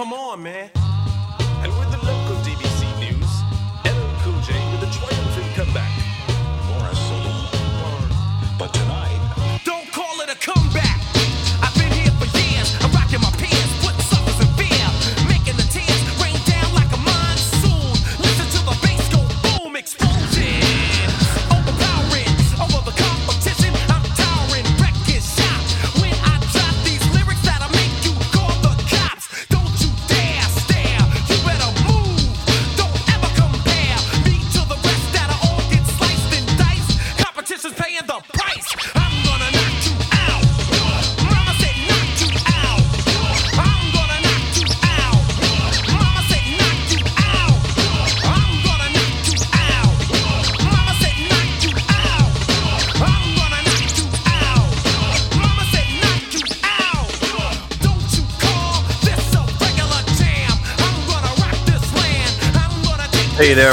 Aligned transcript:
come 0.00 0.14
on, 0.14 0.42
man. 0.42 0.89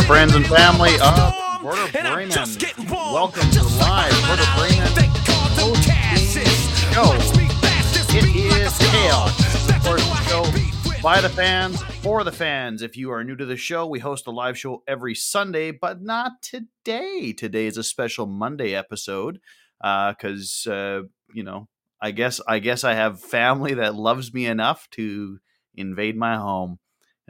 Friends 0.07 0.35
and 0.35 0.47
family 0.47 0.91
of. 1.03 1.33
Werder 1.61 1.91
Bremen. 1.91 2.31
just 2.31 2.61
getting 2.61 2.89
warm. 2.89 3.13
Welcome 3.13 3.51
to 3.51 3.61
live 3.61 4.13
Ali, 4.23 4.69
Bremen 4.69 4.93
they 4.95 5.07
call 5.25 5.49
them 5.49 5.83
Cassis. 5.83 6.79
show. 6.93 7.01
Watch 7.01 7.35
me 7.35 7.47
bash 7.61 7.91
this 7.91 8.15
It 8.15 8.23
beat 8.23 8.49
like 8.49 8.61
a 8.61 8.65
is. 8.67 8.77
Chaos, 8.77 9.69
of 9.69 9.83
course, 9.83 10.01
know 10.01 10.13
I 10.13 10.23
the 10.23 10.29
show 10.29 10.43
hate 10.45 10.53
beef 10.53 10.85
with 10.85 11.01
by 11.01 11.19
the 11.19 11.27
fans, 11.27 11.83
for 11.83 12.23
the 12.23 12.31
fans. 12.31 12.81
If 12.81 12.95
you 12.95 13.11
are 13.11 13.21
new 13.21 13.35
to 13.35 13.45
the 13.45 13.57
show, 13.57 13.85
we 13.85 13.99
host 13.99 14.27
a 14.27 14.31
live 14.31 14.57
show 14.57 14.81
every 14.87 15.13
Sunday, 15.13 15.71
but 15.71 16.01
not 16.01 16.41
today. 16.41 17.33
Today 17.33 17.65
is 17.65 17.75
a 17.77 17.83
special 17.83 18.27
Monday 18.27 18.73
episode 18.73 19.41
because 19.81 20.65
uh, 20.71 21.01
you 21.33 21.43
know, 21.43 21.67
I 22.01 22.11
guess 22.11 22.39
I 22.47 22.59
guess 22.59 22.85
I 22.85 22.93
have 22.93 23.19
family 23.19 23.73
that 23.73 23.93
loves 23.95 24.33
me 24.33 24.45
enough 24.45 24.87
to 24.91 25.39
invade 25.75 26.15
my 26.15 26.37
home. 26.37 26.79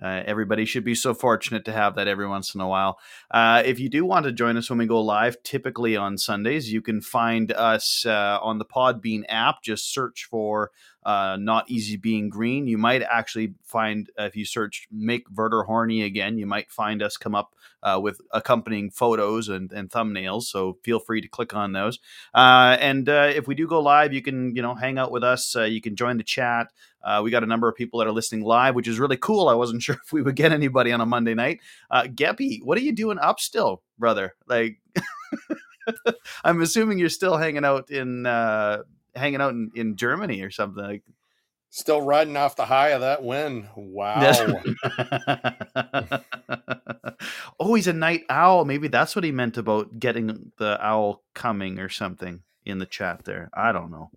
Uh, 0.02 0.22
everybody 0.26 0.64
should 0.66 0.84
be 0.84 0.94
so 0.94 1.14
fortunate 1.14 1.66
to 1.66 1.72
have 1.72 1.96
that 1.96 2.08
every 2.08 2.28
once 2.28 2.54
in 2.54 2.62
a 2.62 2.68
while. 2.68 3.00
Uh, 3.32 3.64
if 3.66 3.80
you 3.80 3.90
do 3.90 4.06
want 4.06 4.26
to 4.26 4.32
join 4.32 4.56
us 4.56 4.70
when 4.70 4.78
we 4.80 4.86
go 4.86 5.02
live, 5.02 5.42
typically 5.44 5.96
on 5.96 6.18
Sundays, 6.18 6.72
you 6.72 6.82
can 6.82 7.02
find 7.02 7.52
us 7.52 8.06
uh, 8.06 8.38
on 8.42 8.60
the 8.60 8.66
Podbean 8.66 9.24
app. 9.28 9.64
Just 9.64 9.92
search 9.92 10.28
for 10.30 10.72
uh, 11.04 11.38
Not 11.40 11.70
Easy 11.70 11.98
Being 11.98 12.30
Green. 12.30 12.68
You 12.68 12.78
might 12.78 13.02
actually 13.02 13.54
find, 13.64 14.10
if 14.18 14.36
you 14.36 14.46
search 14.46 14.88
Make 14.92 15.26
Werder 15.34 15.64
Horny 15.64 16.04
again, 16.04 16.38
you 16.38 16.46
might 16.46 16.70
find 16.70 17.02
us 17.02 17.18
come 17.18 17.34
up 17.34 17.56
uh, 17.82 18.00
with 18.02 18.20
accompanying 18.32 18.92
photos 18.92 19.50
and, 19.50 19.72
and 19.72 19.90
thumbnails. 19.90 20.44
So 20.44 20.78
feel 20.84 21.00
free 21.00 21.22
to 21.22 21.28
click 21.28 21.56
on 21.56 21.72
those. 21.72 22.00
Uh, 22.34 22.78
and 22.80 23.08
if 23.08 23.48
we 23.48 23.56
do 23.56 23.68
go 23.68 23.80
live, 23.82 24.14
you 24.14 24.22
can, 24.22 24.56
you 24.56 24.62
know, 24.62 24.76
hang 24.76 24.98
out 24.98 25.12
with 25.12 25.24
us. 25.24 25.56
You 25.56 25.82
can 25.82 25.96
join 25.96 26.18
the 26.18 26.24
chat. 26.24 26.72
Uh, 27.04 27.22
we 27.24 27.32
got 27.32 27.44
a 27.44 27.48
number 27.48 27.70
of 27.70 27.76
people 27.76 28.00
that 28.00 28.08
are 28.08 28.12
listening 28.12 28.44
live, 28.44 28.76
which 28.76 28.88
is 28.88 29.00
really 29.00 29.18
cool. 29.18 29.48
I 29.48 29.54
wasn't 29.54 29.82
sure 29.84 29.98
if 30.04 30.12
we 30.12 30.22
would 30.22 30.36
get 30.36 30.52
anybody 30.52 30.92
on 30.92 31.02
a 31.02 31.06
Monday 31.06 31.34
night. 31.34 31.60
Uh, 31.90 32.04
Geppy, 32.04 32.60
what 32.64 32.78
are 32.78 32.82
you 32.82 32.94
doing 32.94 33.20
up 33.20 33.40
still, 33.40 33.82
brother? 33.98 34.36
Like, 34.48 34.80
I'm 36.44 36.62
assuming 36.62 37.00
you're 37.00 37.10
still 37.10 37.38
hanging 37.38 37.66
out 37.66 37.90
in 37.90 38.26
uh, 38.26 38.84
hanging 39.16 39.42
out 39.42 39.54
in, 39.54 39.72
in 39.76 39.96
Germany 39.96 40.42
or 40.42 40.52
something. 40.52 40.84
Like, 40.84 41.04
Still 41.70 42.02
riding 42.02 42.38
off 42.38 42.56
the 42.56 42.66
high 42.66 42.90
of 42.90 43.02
that 43.02 43.24
win. 43.24 43.68
Wow. 43.76 44.62
oh, 47.60 47.74
he's 47.76 47.88
a 47.88 47.94
night 47.94 48.24
owl. 48.30 48.66
Maybe 48.66 48.88
that's 48.88 49.16
what 49.16 49.24
he 49.24 49.32
meant 49.32 49.58
about 49.58 50.00
getting 50.00 50.52
the 50.58 50.78
owl 50.84 51.24
coming 51.34 51.80
or 51.80 51.90
something 51.90 52.42
in 52.66 52.78
the 52.80 52.86
chat 52.86 53.26
there. 53.26 53.50
I 53.54 53.72
don't 53.72 53.92
know. 53.92 54.10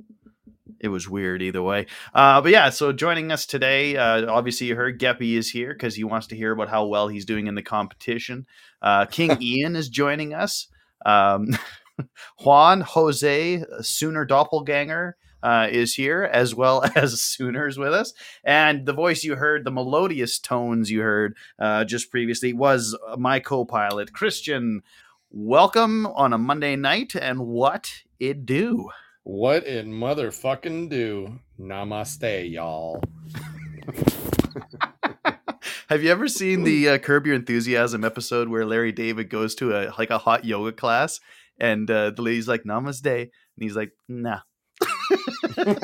It 0.80 0.88
was 0.88 1.08
weird 1.08 1.42
either 1.42 1.62
way. 1.62 1.86
Uh, 2.14 2.40
but 2.40 2.52
yeah, 2.52 2.70
so 2.70 2.92
joining 2.92 3.30
us 3.30 3.44
today, 3.44 3.96
uh, 3.96 4.26
obviously 4.32 4.66
you 4.68 4.76
heard 4.76 4.98
Geppy 4.98 5.36
is 5.36 5.50
here 5.50 5.74
because 5.74 5.94
he 5.94 6.04
wants 6.04 6.26
to 6.28 6.36
hear 6.36 6.52
about 6.52 6.70
how 6.70 6.86
well 6.86 7.08
he's 7.08 7.26
doing 7.26 7.46
in 7.46 7.54
the 7.54 7.62
competition. 7.62 8.46
Uh, 8.80 9.04
King 9.04 9.36
Ian 9.42 9.76
is 9.76 9.90
joining 9.90 10.32
us. 10.32 10.68
Um, 11.04 11.48
Juan 12.40 12.80
Jose 12.80 13.62
Sooner 13.82 14.24
Doppelganger 14.24 15.16
uh, 15.42 15.68
is 15.70 15.94
here, 15.94 16.22
as 16.22 16.54
well 16.54 16.82
as 16.94 17.20
Sooners 17.20 17.78
with 17.78 17.92
us. 17.92 18.14
And 18.42 18.86
the 18.86 18.92
voice 18.92 19.22
you 19.22 19.36
heard, 19.36 19.64
the 19.64 19.70
melodious 19.70 20.38
tones 20.38 20.90
you 20.90 21.02
heard 21.02 21.36
uh, 21.58 21.84
just 21.84 22.10
previously, 22.10 22.52
was 22.52 22.96
my 23.18 23.40
co 23.40 23.64
pilot, 23.64 24.12
Christian. 24.12 24.82
Welcome 25.30 26.06
on 26.06 26.32
a 26.32 26.38
Monday 26.38 26.74
night, 26.74 27.14
and 27.14 27.46
what 27.46 28.02
it 28.18 28.44
do? 28.46 28.90
What 29.30 29.64
it 29.64 29.86
motherfucking 29.86 30.90
do? 30.90 31.38
Namaste, 31.56 32.50
y'all. 32.50 33.00
Have 35.88 36.02
you 36.02 36.10
ever 36.10 36.26
seen 36.26 36.64
the 36.64 36.88
uh, 36.88 36.98
Curb 36.98 37.26
Your 37.26 37.36
Enthusiasm 37.36 38.04
episode 38.04 38.48
where 38.48 38.66
Larry 38.66 38.90
David 38.90 39.30
goes 39.30 39.54
to 39.54 39.72
a 39.76 39.94
like 39.96 40.10
a 40.10 40.18
hot 40.18 40.44
yoga 40.44 40.72
class 40.72 41.20
and 41.60 41.88
uh, 41.88 42.10
the 42.10 42.22
lady's 42.22 42.48
like 42.48 42.64
Namaste 42.64 43.06
and 43.06 43.30
he's 43.60 43.76
like 43.76 43.92
Nah. 44.08 44.40
It's 45.10 45.56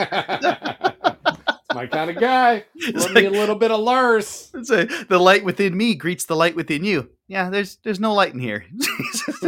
my 1.73 1.87
kind 1.87 2.11
of 2.11 2.19
guy. 2.19 2.65
It's 2.75 3.06
Rub 3.06 3.15
me 3.15 3.23
like- 3.23 3.27
a 3.27 3.31
little 3.31 3.55
bit 3.55 3.71
of 3.71 3.79
Lars. 3.79 4.51
It's 4.55 4.73
a, 4.73 4.87
the 5.05 5.21
light 5.21 5.45
within 5.45 5.77
me 5.77 5.95
greets 5.95 6.25
the 6.25 6.35
light 6.35 6.56
within 6.56 6.83
you. 6.85 7.11
Yeah, 7.29 7.49
there's 7.51 7.77
there's 7.85 8.01
no 8.01 8.12
light 8.12 8.35
in 8.35 8.41
here. 8.41 8.65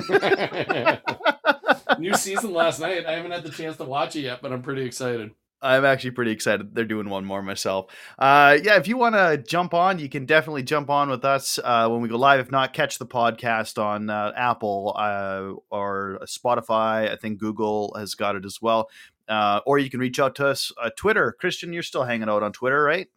New 1.99 2.15
season 2.15 2.53
last 2.53 2.81
night. 2.81 3.07
I 3.07 3.13
haven't 3.13 3.33
had 3.33 3.43
the 3.43 3.51
chance 3.51 3.77
to 3.77 3.85
watch 3.85 4.17
it 4.17 4.21
yet, 4.21 4.41
but 4.43 4.53
I'm 4.53 4.63
pretty 4.63 4.83
excited. 4.83 5.31
I'm 5.61 5.85
actually 5.85 6.13
pretty 6.13 6.31
excited. 6.31 6.75
They're 6.75 6.85
doing 6.85 7.09
one 7.09 7.25
more 7.25 7.43
myself. 7.43 7.87
Uh, 8.19 8.59
yeah, 8.63 8.77
if 8.77 8.87
you 8.87 8.97
want 8.97 9.17
to 9.17 9.39
jump 9.39 9.75
on, 9.75 9.99
you 9.99 10.09
can 10.09 10.25
definitely 10.25 10.63
jump 10.63 10.89
on 10.89 11.11
with 11.11 11.25
us 11.25 11.59
uh, 11.63 11.89
when 11.89 12.01
we 12.01 12.09
go 12.09 12.17
live. 12.17 12.39
If 12.41 12.53
not, 12.53 12.73
catch 12.73 12.99
the 12.99 13.07
podcast 13.07 13.83
on 13.83 14.09
uh, 14.09 14.33
Apple 14.37 14.95
uh, 14.97 15.55
or 15.71 16.21
Spotify. 16.27 17.11
I 17.11 17.17
think 17.17 17.41
Google 17.41 17.93
has 17.99 18.15
got 18.15 18.37
it 18.37 18.45
as 18.45 18.63
well. 18.63 18.89
Uh, 19.29 19.61
or 19.67 19.79
you 19.79 19.91
can 19.91 20.01
reach 20.01 20.21
out 20.21 20.37
to 20.37 20.47
us 20.47 20.73
uh, 20.81 20.91
Twitter. 20.97 21.33
Christian, 21.39 21.73
you're 21.73 21.83
still 21.83 22.05
hanging 22.05 22.29
out 22.29 22.43
on 22.43 22.53
Twitter, 22.53 22.81
right? 22.83 23.09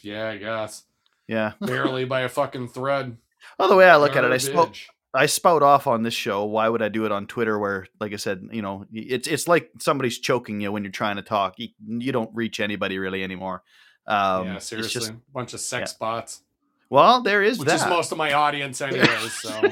Yeah, 0.00 0.28
I 0.28 0.36
guess. 0.36 0.84
Yeah. 1.26 1.52
Barely 1.60 2.04
by 2.04 2.20
a 2.20 2.28
fucking 2.28 2.68
thread. 2.68 3.16
Well, 3.58 3.68
the 3.68 3.76
way 3.76 3.88
I 3.88 3.96
look 3.96 4.16
at 4.16 4.24
it, 4.24 4.30
I 4.30 4.38
spoke. 4.38 4.76
I 5.14 5.26
spout 5.26 5.62
off 5.62 5.86
on 5.86 6.02
this 6.02 6.14
show. 6.14 6.44
Why 6.44 6.68
would 6.68 6.82
I 6.82 6.88
do 6.88 7.04
it 7.06 7.12
on 7.12 7.26
Twitter? 7.26 7.58
Where, 7.58 7.86
like 7.98 8.12
I 8.12 8.16
said, 8.16 8.48
you 8.52 8.60
know, 8.62 8.84
it's 8.92 9.26
it's 9.26 9.48
like 9.48 9.70
somebody's 9.80 10.18
choking 10.18 10.60
you 10.60 10.70
when 10.70 10.84
you're 10.84 10.92
trying 10.92 11.16
to 11.16 11.22
talk. 11.22 11.54
You, 11.58 11.68
you 11.86 12.12
don't 12.12 12.30
reach 12.34 12.60
anybody 12.60 12.98
really 12.98 13.24
anymore. 13.24 13.62
Um, 14.06 14.46
yeah, 14.46 14.56
it's 14.56 14.66
seriously. 14.66 15.00
just- 15.00 15.12
bunch 15.32 15.54
of 15.54 15.60
sex 15.60 15.92
yeah. 15.94 15.96
bots. 16.06 16.42
well, 16.90 17.22
there 17.22 17.42
is 17.42 17.58
Which 17.58 17.68
that. 17.68 17.76
is 17.80 17.86
most 17.86 18.12
of 18.12 18.18
my 18.18 18.32
audience 18.34 18.80
anyways, 18.82 19.32
so 19.32 19.50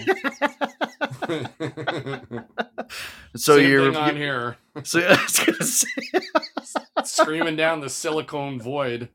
so 3.36 3.56
Same 3.58 3.70
you're 3.70 3.92
thing 3.92 3.97
on 3.97 4.16
you- 4.16 4.22
here. 4.22 4.56
so 4.84 5.00
I 5.00 5.22
was 5.22 5.38
gonna 5.38 5.64
say, 5.64 5.88
Screaming 7.04 7.56
down 7.56 7.80
the 7.80 7.88
silicone 7.91 8.60
void. 8.60 9.08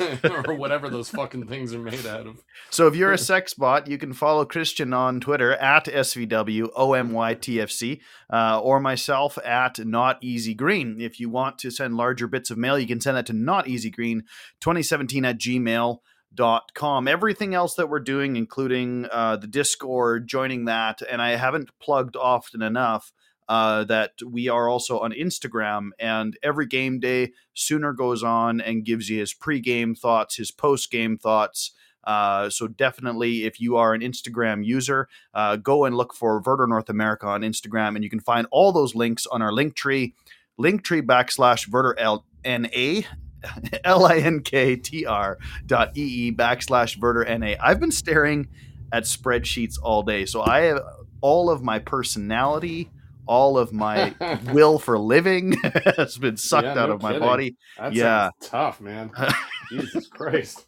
or 0.46 0.54
whatever 0.54 0.88
those 0.88 1.10
fucking 1.10 1.46
things 1.46 1.74
are 1.74 1.78
made 1.78 2.06
out 2.06 2.26
of. 2.26 2.42
so 2.70 2.86
if 2.86 2.96
you're 2.96 3.12
a 3.12 3.18
sex 3.18 3.54
bot, 3.54 3.86
you 3.86 3.98
can 3.98 4.12
follow 4.12 4.44
Christian 4.44 4.92
on 4.92 5.20
Twitter 5.20 5.52
at 5.54 5.86
SVWOMYTFC 5.86 8.00
uh, 8.32 8.60
or 8.60 8.80
myself 8.80 9.38
at 9.44 9.78
Not 9.78 10.18
Easy 10.22 10.54
Green. 10.54 11.00
If 11.00 11.20
you 11.20 11.30
want 11.30 11.58
to 11.58 11.70
send 11.70 11.96
larger 11.96 12.26
bits 12.26 12.50
of 12.50 12.58
mail, 12.58 12.78
you 12.78 12.86
can 12.86 13.00
send 13.00 13.16
that 13.16 13.26
to 13.26 13.32
Not 13.32 13.68
Easy 13.68 13.90
Green 13.90 14.22
2017 14.60 15.24
at 15.24 15.38
Gmail. 15.38 15.98
Dot 16.34 16.74
com. 16.74 17.08
Everything 17.08 17.54
else 17.54 17.74
that 17.76 17.88
we're 17.88 18.00
doing, 18.00 18.36
including 18.36 19.06
uh, 19.10 19.36
the 19.36 19.46
Discord, 19.46 20.28
joining 20.28 20.66
that, 20.66 21.00
and 21.10 21.22
I 21.22 21.36
haven't 21.36 21.70
plugged 21.80 22.16
often 22.16 22.60
enough 22.60 23.12
uh, 23.48 23.84
that 23.84 24.12
we 24.24 24.48
are 24.48 24.68
also 24.68 24.98
on 24.98 25.12
Instagram. 25.12 25.90
And 25.98 26.38
every 26.42 26.66
game 26.66 27.00
day, 27.00 27.32
Sooner 27.54 27.92
goes 27.92 28.22
on 28.22 28.60
and 28.60 28.84
gives 28.84 29.08
you 29.08 29.18
his 29.18 29.32
pre-game 29.32 29.94
thoughts, 29.94 30.36
his 30.36 30.50
post-game 30.50 31.18
thoughts. 31.18 31.72
Uh, 32.04 32.48
so 32.48 32.68
definitely, 32.68 33.44
if 33.44 33.60
you 33.60 33.76
are 33.76 33.92
an 33.92 34.00
Instagram 34.00 34.64
user, 34.64 35.08
uh, 35.34 35.56
go 35.56 35.84
and 35.84 35.96
look 35.96 36.14
for 36.14 36.40
Werder 36.40 36.66
North 36.66 36.88
America 36.88 37.26
on 37.26 37.42
Instagram, 37.42 37.94
and 37.96 38.04
you 38.04 38.10
can 38.10 38.20
find 38.20 38.46
all 38.50 38.72
those 38.72 38.94
links 38.94 39.26
on 39.26 39.42
our 39.42 39.52
link 39.52 39.74
tree, 39.74 40.14
linktree 40.58 41.02
backslash 41.02 41.68
Werder 41.68 41.96
LNA. 42.00 43.04
L 43.84 44.04
I 44.04 44.16
N 44.16 44.40
K 44.40 44.74
T 44.74 45.06
R 45.06 45.38
dot 45.64 45.96
E 45.96 46.26
E 46.26 46.32
backslash 46.32 46.98
Werder 46.98 47.24
NA. 47.38 47.54
I've 47.60 47.78
been 47.78 47.92
staring 47.92 48.48
at 48.92 49.04
spreadsheets 49.04 49.76
all 49.80 50.02
day. 50.02 50.26
So 50.26 50.42
I 50.42 50.62
have 50.62 50.80
all 51.20 51.50
of 51.50 51.62
my 51.62 51.78
personality, 51.78 52.90
all 53.28 53.56
of 53.58 53.72
my 53.72 54.14
will 54.52 54.78
for 54.78 54.98
living 54.98 55.52
has 55.96 56.16
been 56.18 56.36
sucked 56.36 56.64
Yeah, 56.64 56.82
out 56.82 56.88
no 56.88 56.94
of 56.96 57.02
my 57.02 57.12
kidding. 57.12 57.26
body. 57.28 57.56
That 57.78 57.92
Yeah. 57.92 58.30
tough, 58.42 58.80
man. 58.80 59.10
Jesus 59.70 60.06
Christ. 60.08 60.66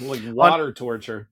like 0.00 0.20
water 0.24 0.72
torture. 0.72 1.28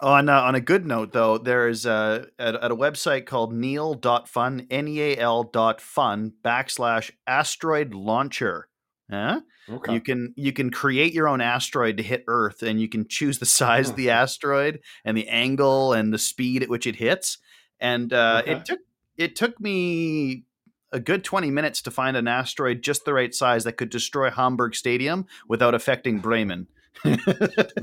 On 0.00 0.28
uh, 0.28 0.40
on 0.40 0.54
a 0.54 0.60
good 0.60 0.86
note, 0.86 1.12
though, 1.12 1.38
there 1.38 1.68
is 1.68 1.86
uh, 1.86 2.24
at, 2.38 2.54
at 2.56 2.70
a 2.70 2.76
website 2.76 3.26
called 3.26 3.52
neal.fun, 3.52 4.66
N 4.70 4.88
E 4.88 5.00
A 5.00 5.16
L 5.18 5.44
dot 5.44 5.80
fun 5.80 6.32
backslash 6.44 7.10
asteroid 7.26 7.94
launcher. 7.94 8.68
Huh? 9.10 9.40
Okay. 9.70 9.92
You 9.92 10.00
can 10.00 10.32
you 10.36 10.52
can 10.52 10.70
create 10.70 11.12
your 11.12 11.28
own 11.28 11.40
asteroid 11.40 11.98
to 11.98 12.02
hit 12.02 12.24
Earth, 12.26 12.62
and 12.62 12.80
you 12.80 12.88
can 12.88 13.06
choose 13.06 13.38
the 13.38 13.46
size 13.46 13.90
of 13.90 13.96
the 13.96 14.10
asteroid 14.10 14.80
and 15.04 15.16
the 15.16 15.28
angle 15.28 15.92
and 15.92 16.12
the 16.12 16.18
speed 16.18 16.62
at 16.62 16.68
which 16.70 16.86
it 16.86 16.96
hits. 16.96 17.38
And 17.82 18.12
uh, 18.12 18.40
Okay. 18.42 18.52
it 18.52 18.64
took 18.64 18.80
it 19.18 19.36
took 19.36 19.60
me 19.60 20.44
a 20.92 21.00
good 21.00 21.24
twenty 21.24 21.50
minutes 21.50 21.82
to 21.82 21.90
find 21.90 22.16
an 22.16 22.28
asteroid 22.28 22.80
just 22.82 23.04
the 23.04 23.12
right 23.12 23.34
size 23.34 23.64
that 23.64 23.72
could 23.76 23.90
destroy 23.90 24.30
Hamburg 24.30 24.74
Stadium 24.74 25.26
without 25.48 25.74
affecting 25.74 26.18
Bremen. 26.20 26.68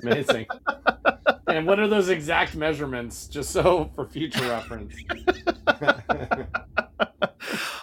Amazing. 0.02 0.48
and 1.48 1.68
what 1.68 1.80
are 1.80 1.88
those 1.88 2.10
exact 2.10 2.56
measurements, 2.56 3.28
just 3.28 3.52
so 3.52 3.92
for 3.96 4.08
future 4.08 4.48
reference? 4.48 4.96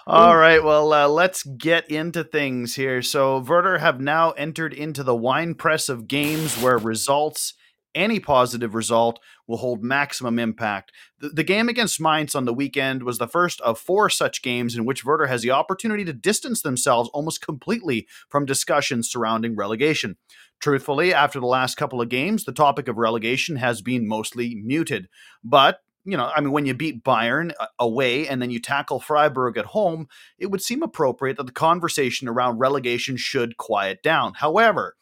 All 0.06 0.36
right, 0.36 0.62
well, 0.62 0.92
uh, 0.92 1.08
let's 1.08 1.42
get 1.42 1.90
into 1.90 2.22
things 2.22 2.76
here. 2.76 3.02
So, 3.02 3.40
Werder 3.40 3.78
have 3.78 4.00
now 4.00 4.30
entered 4.32 4.72
into 4.72 5.02
the 5.02 5.16
wine 5.16 5.54
press 5.54 5.88
of 5.88 6.06
games 6.06 6.56
where 6.62 6.78
results, 6.78 7.54
any 7.96 8.20
positive 8.20 8.74
result, 8.74 9.18
will 9.46 9.56
hold 9.56 9.82
maximum 9.82 10.38
impact. 10.38 10.92
The, 11.18 11.30
the 11.30 11.44
game 11.44 11.68
against 11.68 12.00
Mainz 12.00 12.34
on 12.34 12.44
the 12.44 12.54
weekend 12.54 13.02
was 13.02 13.18
the 13.18 13.26
first 13.26 13.60
of 13.62 13.78
four 13.78 14.08
such 14.10 14.42
games 14.42 14.76
in 14.76 14.84
which 14.84 15.04
Werder 15.04 15.26
has 15.26 15.42
the 15.42 15.50
opportunity 15.50 16.04
to 16.04 16.12
distance 16.12 16.62
themselves 16.62 17.10
almost 17.12 17.40
completely 17.40 18.06
from 18.28 18.44
discussions 18.44 19.10
surrounding 19.10 19.56
relegation. 19.56 20.16
Truthfully, 20.60 21.12
after 21.12 21.40
the 21.40 21.46
last 21.46 21.76
couple 21.76 22.00
of 22.00 22.08
games, 22.08 22.44
the 22.44 22.52
topic 22.52 22.88
of 22.88 22.96
relegation 22.96 23.56
has 23.56 23.82
been 23.82 24.06
mostly 24.06 24.54
muted. 24.54 25.08
But 25.42 25.80
you 26.06 26.16
know, 26.16 26.30
I 26.34 26.40
mean, 26.40 26.52
when 26.52 26.66
you 26.66 26.72
beat 26.72 27.02
Bayern 27.02 27.52
uh, 27.58 27.66
away 27.80 28.28
and 28.28 28.40
then 28.40 28.50
you 28.50 28.60
tackle 28.60 29.00
Freiburg 29.00 29.58
at 29.58 29.66
home, 29.66 30.06
it 30.38 30.46
would 30.46 30.62
seem 30.62 30.82
appropriate 30.84 31.36
that 31.36 31.46
the 31.46 31.52
conversation 31.52 32.28
around 32.28 32.58
relegation 32.58 33.16
should 33.16 33.56
quiet 33.56 34.04
down. 34.04 34.34
However, 34.34 34.94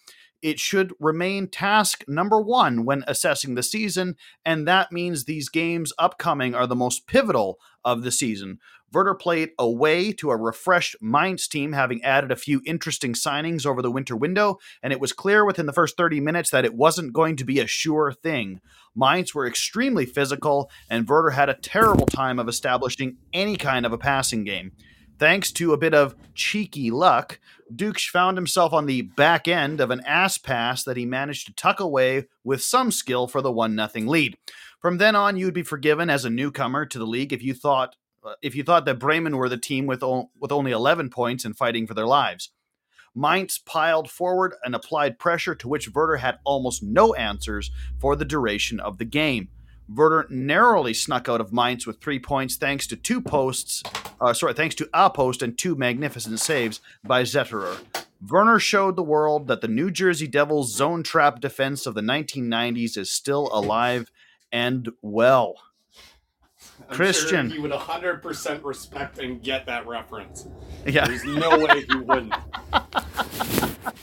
it 0.44 0.60
should 0.60 0.92
remain 1.00 1.48
task 1.48 2.04
number 2.06 2.38
one 2.38 2.84
when 2.84 3.02
assessing 3.06 3.54
the 3.54 3.62
season, 3.62 4.14
and 4.44 4.68
that 4.68 4.92
means 4.92 5.24
these 5.24 5.48
games 5.48 5.90
upcoming 5.98 6.54
are 6.54 6.66
the 6.66 6.76
most 6.76 7.06
pivotal 7.06 7.58
of 7.82 8.02
the 8.02 8.12
season. 8.12 8.58
Werder 8.92 9.14
played 9.14 9.52
away 9.58 10.12
to 10.12 10.30
a 10.30 10.36
refreshed 10.36 10.96
Mainz 11.00 11.48
team, 11.48 11.72
having 11.72 12.04
added 12.04 12.30
a 12.30 12.36
few 12.36 12.60
interesting 12.66 13.14
signings 13.14 13.64
over 13.64 13.80
the 13.80 13.90
winter 13.90 14.14
window, 14.14 14.58
and 14.82 14.92
it 14.92 15.00
was 15.00 15.14
clear 15.14 15.46
within 15.46 15.64
the 15.64 15.72
first 15.72 15.96
30 15.96 16.20
minutes 16.20 16.50
that 16.50 16.66
it 16.66 16.74
wasn't 16.74 17.14
going 17.14 17.36
to 17.36 17.44
be 17.44 17.58
a 17.58 17.66
sure 17.66 18.12
thing. 18.12 18.60
Mainz 18.94 19.34
were 19.34 19.46
extremely 19.46 20.04
physical, 20.04 20.70
and 20.90 21.08
Werder 21.08 21.30
had 21.30 21.48
a 21.48 21.54
terrible 21.54 22.06
time 22.06 22.38
of 22.38 22.50
establishing 22.50 23.16
any 23.32 23.56
kind 23.56 23.86
of 23.86 23.94
a 23.94 23.98
passing 23.98 24.44
game. 24.44 24.72
Thanks 25.18 25.52
to 25.52 25.72
a 25.72 25.78
bit 25.78 25.94
of 25.94 26.16
cheeky 26.34 26.90
luck, 26.90 27.38
Ducksch 27.74 28.08
found 28.10 28.36
himself 28.36 28.72
on 28.72 28.86
the 28.86 29.02
back 29.02 29.46
end 29.46 29.80
of 29.80 29.90
an 29.90 30.00
ass 30.04 30.38
pass 30.38 30.82
that 30.84 30.96
he 30.96 31.06
managed 31.06 31.46
to 31.46 31.54
tuck 31.54 31.80
away 31.80 32.26
with 32.42 32.62
some 32.62 32.90
skill 32.90 33.26
for 33.28 33.40
the 33.40 33.52
1 33.52 33.76
0 33.76 34.06
lead. 34.08 34.36
From 34.80 34.98
then 34.98 35.16
on, 35.16 35.36
you'd 35.36 35.54
be 35.54 35.62
forgiven 35.62 36.10
as 36.10 36.24
a 36.24 36.30
newcomer 36.30 36.84
to 36.86 36.98
the 36.98 37.06
league 37.06 37.32
if 37.32 37.42
you 37.42 37.54
thought 37.54 37.96
if 38.42 38.54
you 38.54 38.62
thought 38.64 38.86
that 38.86 38.98
Bremen 38.98 39.36
were 39.36 39.48
the 39.50 39.58
team 39.58 39.86
with 39.86 40.02
o- 40.02 40.30
with 40.38 40.50
only 40.50 40.72
11 40.72 41.10
points 41.10 41.44
and 41.44 41.56
fighting 41.56 41.86
for 41.86 41.94
their 41.94 42.06
lives. 42.06 42.50
Mainz 43.14 43.58
piled 43.58 44.10
forward 44.10 44.54
and 44.64 44.74
applied 44.74 45.18
pressure 45.18 45.54
to 45.54 45.68
which 45.68 45.92
Werder 45.94 46.16
had 46.16 46.38
almost 46.44 46.82
no 46.82 47.14
answers 47.14 47.70
for 48.00 48.16
the 48.16 48.24
duration 48.24 48.80
of 48.80 48.98
the 48.98 49.04
game. 49.04 49.50
Werder 49.88 50.26
narrowly 50.30 50.94
snuck 50.94 51.28
out 51.28 51.40
of 51.40 51.52
Mainz 51.52 51.86
with 51.86 52.00
three 52.00 52.18
points 52.18 52.56
thanks 52.56 52.86
to 52.86 52.96
two 52.96 53.20
posts, 53.20 53.82
uh, 54.20 54.32
sorry, 54.32 54.54
thanks 54.54 54.74
to 54.76 54.88
a 54.94 55.10
post 55.10 55.42
and 55.42 55.56
two 55.56 55.74
magnificent 55.76 56.40
saves 56.40 56.80
by 57.02 57.22
Zetterer. 57.22 57.78
Werner 58.26 58.58
showed 58.58 58.96
the 58.96 59.02
world 59.02 59.48
that 59.48 59.60
the 59.60 59.68
New 59.68 59.90
Jersey 59.90 60.26
Devils 60.26 60.74
zone 60.74 61.02
trap 61.02 61.40
defense 61.40 61.84
of 61.86 61.94
the 61.94 62.00
1990s 62.00 62.96
is 62.96 63.10
still 63.10 63.50
alive 63.52 64.10
and 64.50 64.90
well. 65.02 65.56
I'm 66.88 66.96
Christian. 66.96 67.48
sure 67.48 67.56
he 67.56 67.60
would 67.60 67.70
100% 67.70 68.64
respect 68.64 69.18
and 69.18 69.42
get 69.42 69.66
that 69.66 69.86
reference. 69.86 70.48
Yeah. 70.86 71.06
There's 71.06 71.24
no 71.24 71.58
way 71.58 71.84
he 71.84 71.96
wouldn't. 71.96 72.34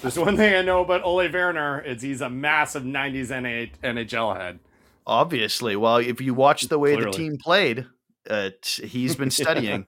There's 0.01 0.17
one 0.17 0.37
thing 0.37 0.53
I 0.53 0.61
know 0.61 0.81
about 0.81 1.03
Ole 1.03 1.29
Werner 1.29 1.81
is 1.81 2.01
he's 2.01 2.21
a 2.21 2.29
massive 2.29 2.83
90s 2.83 3.29
NA 3.29 3.71
NHL 3.87 4.37
head. 4.37 4.59
Obviously, 5.05 5.75
well, 5.75 5.97
if 5.97 6.21
you 6.21 6.33
watch 6.33 6.63
the 6.63 6.79
way 6.79 6.95
the 6.95 7.09
team 7.11 7.37
played, 7.37 7.85
uh, 8.29 8.51
t- 8.61 8.87
he's 8.87 9.15
been 9.15 9.31
studying. 9.31 9.87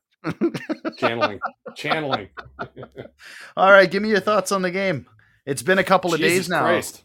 Channeling. 0.97 1.39
Channeling. 1.75 2.29
All 3.57 3.71
right, 3.71 3.89
give 3.89 4.01
me 4.01 4.09
your 4.09 4.19
thoughts 4.19 4.51
on 4.51 4.61
the 4.61 4.71
game. 4.71 5.05
It's 5.45 5.61
been 5.61 5.79
a 5.79 5.83
couple 5.83 6.13
of 6.13 6.19
Jesus 6.19 6.45
days 6.45 6.49
now. 6.49 6.61
Christ. 6.61 7.03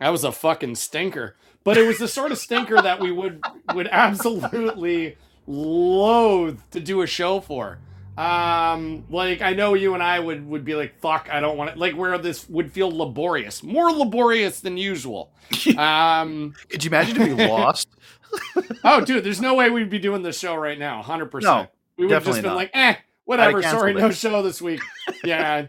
That 0.00 0.08
was 0.08 0.24
a 0.24 0.32
fucking 0.32 0.74
stinker. 0.76 1.36
But 1.62 1.76
it 1.76 1.86
was 1.86 1.98
the 1.98 2.08
sort 2.08 2.32
of 2.32 2.38
stinker 2.38 2.80
that 2.80 3.00
we 3.00 3.12
would 3.12 3.42
would 3.74 3.88
absolutely 3.92 5.16
loathe 5.46 6.60
to 6.70 6.80
do 6.80 7.02
a 7.02 7.06
show 7.06 7.40
for. 7.40 7.78
Um, 8.18 9.04
like 9.08 9.40
I 9.40 9.52
know 9.54 9.74
you 9.74 9.94
and 9.94 10.02
I 10.02 10.18
would 10.18 10.46
would 10.46 10.64
be 10.64 10.74
like, 10.74 10.98
fuck, 11.00 11.28
I 11.30 11.40
don't 11.40 11.56
want 11.56 11.70
it. 11.70 11.78
Like 11.78 11.94
where 11.96 12.16
this 12.18 12.48
would 12.48 12.72
feel 12.72 12.90
laborious, 12.90 13.62
more 13.62 13.90
laborious 13.90 14.60
than 14.60 14.76
usual. 14.76 15.32
Um, 15.76 16.54
Could 16.68 16.84
you 16.84 16.88
imagine 16.90 17.14
to 17.16 17.36
be 17.36 17.46
lost? 17.48 17.88
oh, 18.84 19.04
dude, 19.04 19.24
there's 19.24 19.40
no 19.40 19.54
way 19.54 19.68
we'd 19.70 19.90
be 19.90 19.98
doing 19.98 20.22
this 20.22 20.38
show 20.38 20.54
right 20.54 20.78
now. 20.78 21.02
Hundred 21.02 21.24
No, 21.26 21.30
percent. 21.30 21.70
We 21.96 22.06
would 22.06 22.12
have 22.12 22.24
just 22.24 22.36
been 22.42 22.50
not. 22.50 22.56
like, 22.56 22.70
eh, 22.72 22.94
whatever. 23.24 23.60
Sorry, 23.62 23.92
it. 23.92 23.96
no 23.98 24.10
show 24.10 24.42
this 24.42 24.60
week. 24.62 24.80
Yeah, 25.24 25.66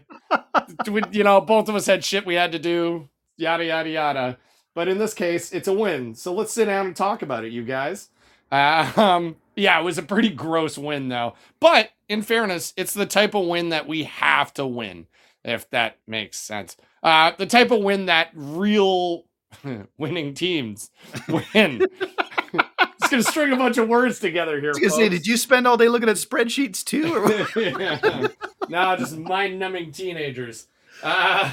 we, 0.90 1.02
you 1.10 1.24
know, 1.24 1.40
both 1.42 1.68
of 1.68 1.74
us 1.74 1.84
had 1.84 2.02
shit 2.04 2.24
we 2.24 2.34
had 2.36 2.52
to 2.52 2.58
do. 2.58 3.08
Yada 3.36 3.64
yada 3.66 3.90
yada. 3.90 4.38
But 4.74 4.88
in 4.88 4.96
this 4.98 5.12
case, 5.12 5.52
it's 5.52 5.68
a 5.68 5.72
win. 5.74 6.14
So 6.14 6.32
let's 6.32 6.52
sit 6.52 6.64
down 6.66 6.86
and 6.86 6.96
talk 6.96 7.20
about 7.22 7.44
it, 7.44 7.52
you 7.52 7.62
guys. 7.64 8.08
Uh, 8.50 8.90
um, 8.96 9.36
yeah, 9.56 9.78
it 9.80 9.84
was 9.84 9.98
a 9.98 10.02
pretty 10.02 10.30
gross 10.30 10.78
win 10.78 11.08
though. 11.08 11.34
But 11.60 11.90
in 12.08 12.22
fairness, 12.22 12.72
it's 12.76 12.94
the 12.94 13.06
type 13.06 13.34
of 13.34 13.46
win 13.46 13.70
that 13.70 13.86
we 13.86 14.04
have 14.04 14.52
to 14.54 14.66
win, 14.66 15.06
if 15.44 15.68
that 15.70 15.98
makes 16.06 16.38
sense. 16.38 16.76
Uh, 17.02 17.32
the 17.36 17.46
type 17.46 17.70
of 17.70 17.80
win 17.80 18.06
that 18.06 18.30
real 18.34 19.24
winning 19.98 20.34
teams 20.34 20.90
win. 21.54 21.86
Just 23.00 23.10
gonna 23.10 23.22
string 23.22 23.52
a 23.52 23.56
bunch 23.56 23.78
of 23.78 23.88
words 23.88 24.20
together 24.20 24.60
here. 24.60 24.72
Say, 24.74 25.08
did 25.08 25.26
you 25.26 25.36
spend 25.36 25.66
all 25.66 25.76
day 25.76 25.88
looking 25.88 26.08
at 26.08 26.16
spreadsheets 26.16 26.84
too? 26.84 27.12
Or 27.14 27.60
yeah. 27.60 28.28
No, 28.68 28.96
just 28.96 29.16
mind 29.16 29.58
numbing 29.58 29.90
teenagers. 29.90 30.68
Uh, 31.02 31.52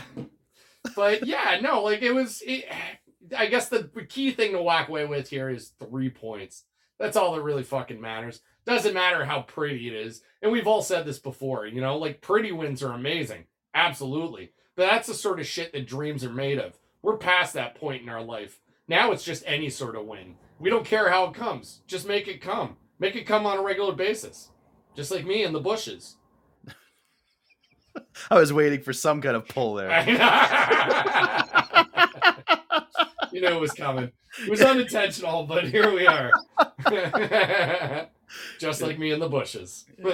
but 0.95 1.25
yeah, 1.25 1.59
no, 1.61 1.81
like 1.81 2.01
it 2.03 2.13
was. 2.13 2.43
It, 2.45 2.65
I 3.35 3.47
guess 3.47 3.69
the 3.69 3.89
key 4.09 4.31
thing 4.31 4.51
to 4.51 4.61
walk 4.61 4.89
away 4.89 5.05
with 5.05 5.29
here 5.29 5.49
is 5.49 5.71
three 5.79 6.09
points. 6.09 6.65
That's 6.99 7.17
all 7.17 7.33
that 7.33 7.41
really 7.41 7.63
fucking 7.63 7.99
matters. 7.99 8.41
Doesn't 8.65 8.93
matter 8.93 9.25
how 9.25 9.41
pretty 9.41 9.87
it 9.87 9.93
is. 9.93 10.21
And 10.41 10.51
we've 10.51 10.67
all 10.67 10.81
said 10.81 11.05
this 11.05 11.19
before, 11.19 11.65
you 11.65 11.81
know, 11.81 11.97
like 11.97 12.21
pretty 12.21 12.51
wins 12.51 12.83
are 12.83 12.93
amazing. 12.93 13.45
Absolutely. 13.73 14.51
But 14.75 14.87
that's 14.87 15.07
the 15.07 15.13
sort 15.13 15.39
of 15.39 15.47
shit 15.47 15.71
that 15.73 15.87
dreams 15.87 16.23
are 16.23 16.31
made 16.31 16.59
of. 16.59 16.77
We're 17.01 17.17
past 17.17 17.53
that 17.53 17.75
point 17.75 18.03
in 18.03 18.09
our 18.09 18.21
life. 18.21 18.59
Now 18.87 19.11
it's 19.11 19.23
just 19.23 19.43
any 19.45 19.69
sort 19.69 19.95
of 19.95 20.05
win. 20.05 20.35
We 20.59 20.69
don't 20.69 20.85
care 20.85 21.09
how 21.09 21.25
it 21.25 21.33
comes. 21.33 21.81
Just 21.87 22.07
make 22.07 22.27
it 22.27 22.41
come. 22.41 22.75
Make 22.99 23.15
it 23.15 23.25
come 23.25 23.45
on 23.45 23.57
a 23.57 23.63
regular 23.63 23.93
basis. 23.93 24.49
Just 24.95 25.11
like 25.11 25.25
me 25.25 25.43
in 25.43 25.53
the 25.53 25.59
bushes. 25.59 26.17
I 28.29 28.39
was 28.39 28.51
waiting 28.51 28.81
for 28.81 28.91
some 28.91 29.21
kind 29.21 29.37
of 29.37 29.47
pull 29.47 29.75
there. 29.75 29.89
you 33.31 33.41
know 33.41 33.55
it 33.55 33.61
was 33.61 33.71
coming. 33.71 34.11
It 34.43 34.50
was 34.50 34.62
unintentional, 34.62 35.45
but 35.45 35.67
here 35.67 35.91
we 35.93 36.05
are. 36.05 36.31
Just 38.59 38.81
like 38.81 39.00
me 39.00 39.12
in 39.12 39.19
the 39.19 39.29
bushes. 39.29 39.86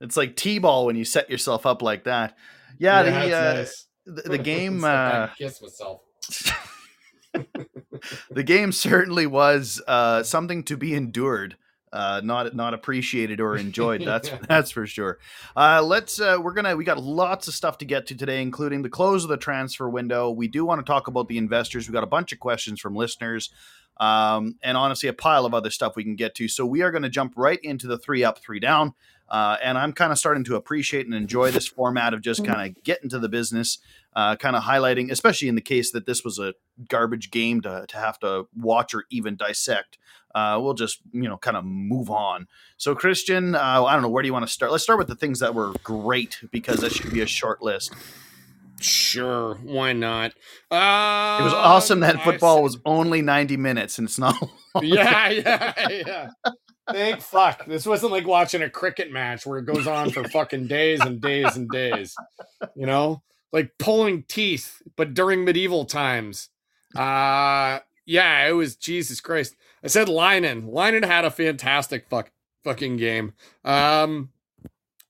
It's 0.00 0.16
like 0.16 0.36
t-ball 0.36 0.86
when 0.86 0.94
you 0.94 1.04
set 1.04 1.28
yourself 1.28 1.66
up 1.66 1.82
like 1.82 2.04
that. 2.04 2.38
Yeah, 2.78 3.02
the, 3.02 3.10
uh, 3.10 3.54
nice. 3.54 3.86
the 4.06 4.22
the 4.22 4.38
game 4.38 4.84
uh, 4.84 5.26
kiss 5.36 5.60
myself. 5.60 6.02
the 8.30 8.44
game 8.44 8.70
certainly 8.70 9.26
was 9.26 9.82
uh, 9.88 10.22
something 10.22 10.62
to 10.62 10.76
be 10.76 10.94
endured. 10.94 11.56
Uh, 11.92 12.20
not 12.24 12.54
not 12.54 12.74
appreciated 12.74 13.40
or 13.40 13.56
enjoyed. 13.56 14.00
That's 14.04 14.28
Yeah. 14.28 14.38
that's 14.48 14.70
for 14.70 14.86
sure. 14.86 15.18
Uh, 15.56 15.82
let's 15.82 16.20
uh, 16.20 16.38
we're 16.40 16.52
gonna 16.54 16.76
we 16.76 16.84
got 16.84 17.02
lots 17.02 17.48
of 17.48 17.54
stuff 17.54 17.78
to 17.78 17.84
get 17.84 18.06
to 18.06 18.16
today, 18.16 18.42
including 18.42 18.82
the 18.82 18.88
close 18.88 19.24
of 19.24 19.30
the 19.30 19.36
transfer 19.36 19.88
window. 19.88 20.30
We 20.30 20.48
do 20.48 20.64
want 20.64 20.84
to 20.84 20.90
talk 20.90 21.08
about 21.08 21.28
the 21.28 21.38
investors. 21.38 21.88
We 21.88 21.92
got 21.92 22.04
a 22.04 22.08
bunch 22.08 22.32
of 22.32 22.40
questions 22.40 22.80
from 22.80 22.94
listeners, 22.94 23.50
um, 23.98 24.56
and 24.62 24.76
honestly, 24.76 25.08
a 25.08 25.12
pile 25.12 25.44
of 25.44 25.54
other 25.54 25.70
stuff 25.70 25.96
we 25.96 26.04
can 26.04 26.16
get 26.16 26.34
to. 26.36 26.48
So 26.48 26.64
we 26.64 26.82
are 26.82 26.90
going 26.90 27.02
to 27.02 27.08
jump 27.08 27.32
right 27.36 27.58
into 27.62 27.86
the 27.86 27.98
three 27.98 28.24
up, 28.24 28.38
three 28.38 28.60
down. 28.60 28.94
Uh, 29.28 29.58
and 29.62 29.76
I'm 29.76 29.92
kind 29.92 30.10
of 30.10 30.18
starting 30.18 30.42
to 30.44 30.56
appreciate 30.56 31.04
and 31.04 31.14
enjoy 31.14 31.50
this 31.50 31.66
format 31.66 32.14
of 32.14 32.22
just 32.22 32.46
kind 32.46 32.70
of 32.74 32.82
getting 32.82 33.10
to 33.10 33.18
the 33.18 33.28
business, 33.28 33.76
uh, 34.16 34.36
kind 34.36 34.56
of 34.56 34.62
highlighting, 34.62 35.10
especially 35.10 35.48
in 35.48 35.54
the 35.54 35.60
case 35.60 35.92
that 35.92 36.06
this 36.06 36.24
was 36.24 36.38
a 36.38 36.54
garbage 36.88 37.30
game 37.30 37.60
to, 37.60 37.84
to 37.88 37.96
have 37.98 38.18
to 38.20 38.44
watch 38.56 38.94
or 38.94 39.04
even 39.10 39.36
dissect. 39.36 39.98
Uh, 40.38 40.58
we'll 40.60 40.74
just, 40.74 41.00
you 41.12 41.28
know, 41.28 41.36
kind 41.36 41.56
of 41.56 41.64
move 41.64 42.10
on. 42.10 42.46
So, 42.76 42.94
Christian, 42.94 43.54
uh, 43.54 43.84
I 43.84 43.92
don't 43.92 44.02
know, 44.02 44.08
where 44.08 44.22
do 44.22 44.26
you 44.28 44.32
want 44.32 44.46
to 44.46 44.52
start? 44.52 44.70
Let's 44.72 44.84
start 44.84 44.98
with 44.98 45.08
the 45.08 45.16
things 45.16 45.40
that 45.40 45.54
were 45.54 45.72
great 45.82 46.38
because 46.52 46.80
that 46.80 46.92
should 46.92 47.12
be 47.12 47.20
a 47.20 47.26
short 47.26 47.62
list. 47.62 47.92
Sure, 48.80 49.54
why 49.64 49.92
not? 49.92 50.32
Uh, 50.70 51.38
It 51.40 51.44
was 51.44 51.52
awesome 51.54 52.00
that 52.00 52.22
football 52.22 52.62
was 52.62 52.78
only 52.84 53.22
90 53.22 53.56
minutes 53.56 53.98
and 53.98 54.06
it's 54.06 54.18
not. 54.18 54.36
yeah, 54.82 55.28
yeah, 55.30 55.88
yeah. 55.88 56.30
Thank 56.90 57.20
fuck. 57.20 57.66
This 57.66 57.84
wasn't 57.84 58.12
like 58.12 58.26
watching 58.26 58.62
a 58.62 58.70
cricket 58.70 59.10
match 59.12 59.44
where 59.44 59.58
it 59.58 59.66
goes 59.66 59.86
on 59.86 60.10
for 60.10 60.24
fucking 60.28 60.68
days 60.68 61.00
and 61.00 61.20
days 61.20 61.56
and 61.56 61.68
days. 61.68 62.14
You 62.76 62.86
know? 62.86 63.22
Like 63.52 63.72
pulling 63.78 64.22
teeth, 64.28 64.80
but 64.96 65.12
during 65.12 65.44
medieval 65.44 65.84
times. 65.84 66.48
Uh 66.96 67.80
yeah, 68.06 68.46
it 68.48 68.52
was 68.52 68.76
Jesus 68.76 69.20
Christ. 69.20 69.54
I 69.82 69.88
said 69.88 70.08
Lynen. 70.08 70.70
Lynen 70.70 71.04
had 71.04 71.24
a 71.24 71.30
fantastic 71.30 72.08
fuck 72.08 72.30
fucking 72.64 72.96
game. 72.96 73.34
Um 73.64 74.30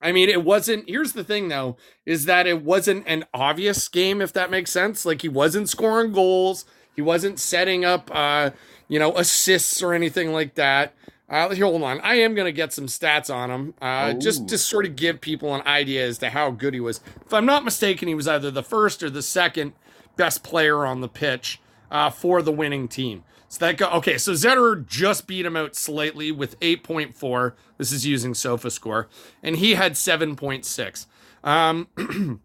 I 0.01 0.13
mean, 0.13 0.29
it 0.29 0.45
wasn't. 0.45 0.89
Here's 0.89 1.13
the 1.13 1.25
thing, 1.25 1.49
though, 1.49 1.77
is 2.07 2.27
that 2.27 2.47
it 2.47 2.63
wasn't 2.63 3.03
an 3.09 3.25
obvious 3.35 3.89
game, 3.89 4.21
if 4.21 4.33
that 4.33 4.51
makes 4.51 4.71
sense. 4.71 5.05
Like 5.05 5.23
he 5.23 5.29
wasn't 5.29 5.69
scoring 5.69 6.13
goals, 6.13 6.65
he 6.95 7.03
wasn't 7.03 7.41
setting 7.41 7.85
up, 7.85 8.11
uh, 8.15 8.51
you 8.87 8.99
know, 8.99 9.17
assists 9.17 9.83
or 9.83 9.93
anything 9.93 10.33
like 10.33 10.55
that. 10.55 10.95
Uh, 11.29 11.51
here, 11.51 11.67
hold 11.67 11.83
on. 11.83 12.01
I 12.01 12.15
am 12.15 12.35
going 12.35 12.47
to 12.47 12.53
get 12.53 12.73
some 12.73 12.87
stats 12.87 13.33
on 13.33 13.51
him, 13.51 13.75
uh, 13.83 14.15
just 14.15 14.49
to 14.49 14.57
sort 14.57 14.87
of 14.87 14.97
give 14.97 15.21
people 15.21 15.55
an 15.55 15.61
idea 15.67 16.07
as 16.07 16.17
to 16.19 16.31
how 16.31 16.51
good 16.51 16.73
he 16.73 16.81
was. 16.81 17.01
If 17.27 17.35
I'm 17.35 17.45
not 17.45 17.65
mistaken, 17.65 18.09
he 18.09 18.15
was 18.15 18.27
either 18.27 18.51
the 18.51 18.63
first 18.63 19.03
or 19.03 19.11
the 19.11 19.21
second 19.21 19.75
best 20.17 20.43
player 20.43 20.87
on 20.87 21.03
the 21.03 21.09
pitch 21.09 21.61
uh, 21.91 22.09
for 22.09 22.41
the 22.41 22.53
winning 22.53 22.89
team. 22.89 23.25
So 23.49 23.65
that 23.65 23.77
go 23.79 23.89
okay. 23.91 24.19
So 24.19 24.33
Zetterer 24.33 24.87
just 24.87 25.27
beat 25.27 25.47
him 25.47 25.57
out 25.57 25.75
slightly 25.75 26.31
with 26.31 26.59
8.4. 26.61 27.55
This 27.79 27.93
is 27.93 28.05
using 28.07 28.33
SofaScore, 28.35 29.07
and 29.43 29.57
he 29.57 29.75
had 29.75 29.93
7.6. 29.95 31.07
Um, 31.45 31.89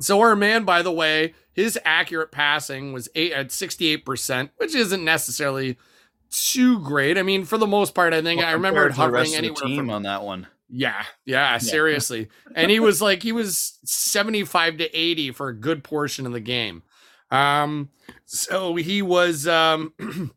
so 0.00 0.20
our 0.20 0.36
man, 0.36 0.64
by 0.64 0.82
the 0.82 0.92
way, 0.92 1.34
his 1.52 1.78
accurate 1.84 2.30
passing 2.30 2.92
was 2.92 3.08
eight 3.14 3.32
at 3.32 3.48
68%, 3.48 4.50
which 4.58 4.74
isn't 4.74 5.04
necessarily 5.04 5.78
too 6.30 6.78
great. 6.80 7.16
I 7.18 7.22
mean, 7.22 7.44
for 7.44 7.58
the 7.58 7.66
most 7.66 7.94
part, 7.94 8.12
I 8.12 8.22
think 8.22 8.42
I 8.42 8.52
remember 8.52 8.88
the 8.88 8.94
hovering 8.94 9.14
rest 9.14 9.34
of 9.34 9.40
the 9.42 9.48
anywhere 9.48 9.62
team 9.62 9.76
from 9.78 9.90
on 9.90 10.02
that 10.02 10.22
one. 10.22 10.46
yeah, 10.68 11.04
yeah, 11.24 11.58
seriously. 11.58 12.28
and 12.54 12.70
he 12.70 12.78
was 12.78 13.00
like 13.00 13.22
he 13.22 13.32
was 13.32 13.78
75 13.84 14.78
to 14.78 14.96
80 14.96 15.30
for 15.32 15.48
a 15.48 15.54
good 15.54 15.82
portion 15.82 16.26
of 16.26 16.32
the 16.32 16.40
game. 16.40 16.82
Um 17.30 17.88
so 18.26 18.74
he 18.76 19.02
was 19.02 19.46
um 19.48 19.92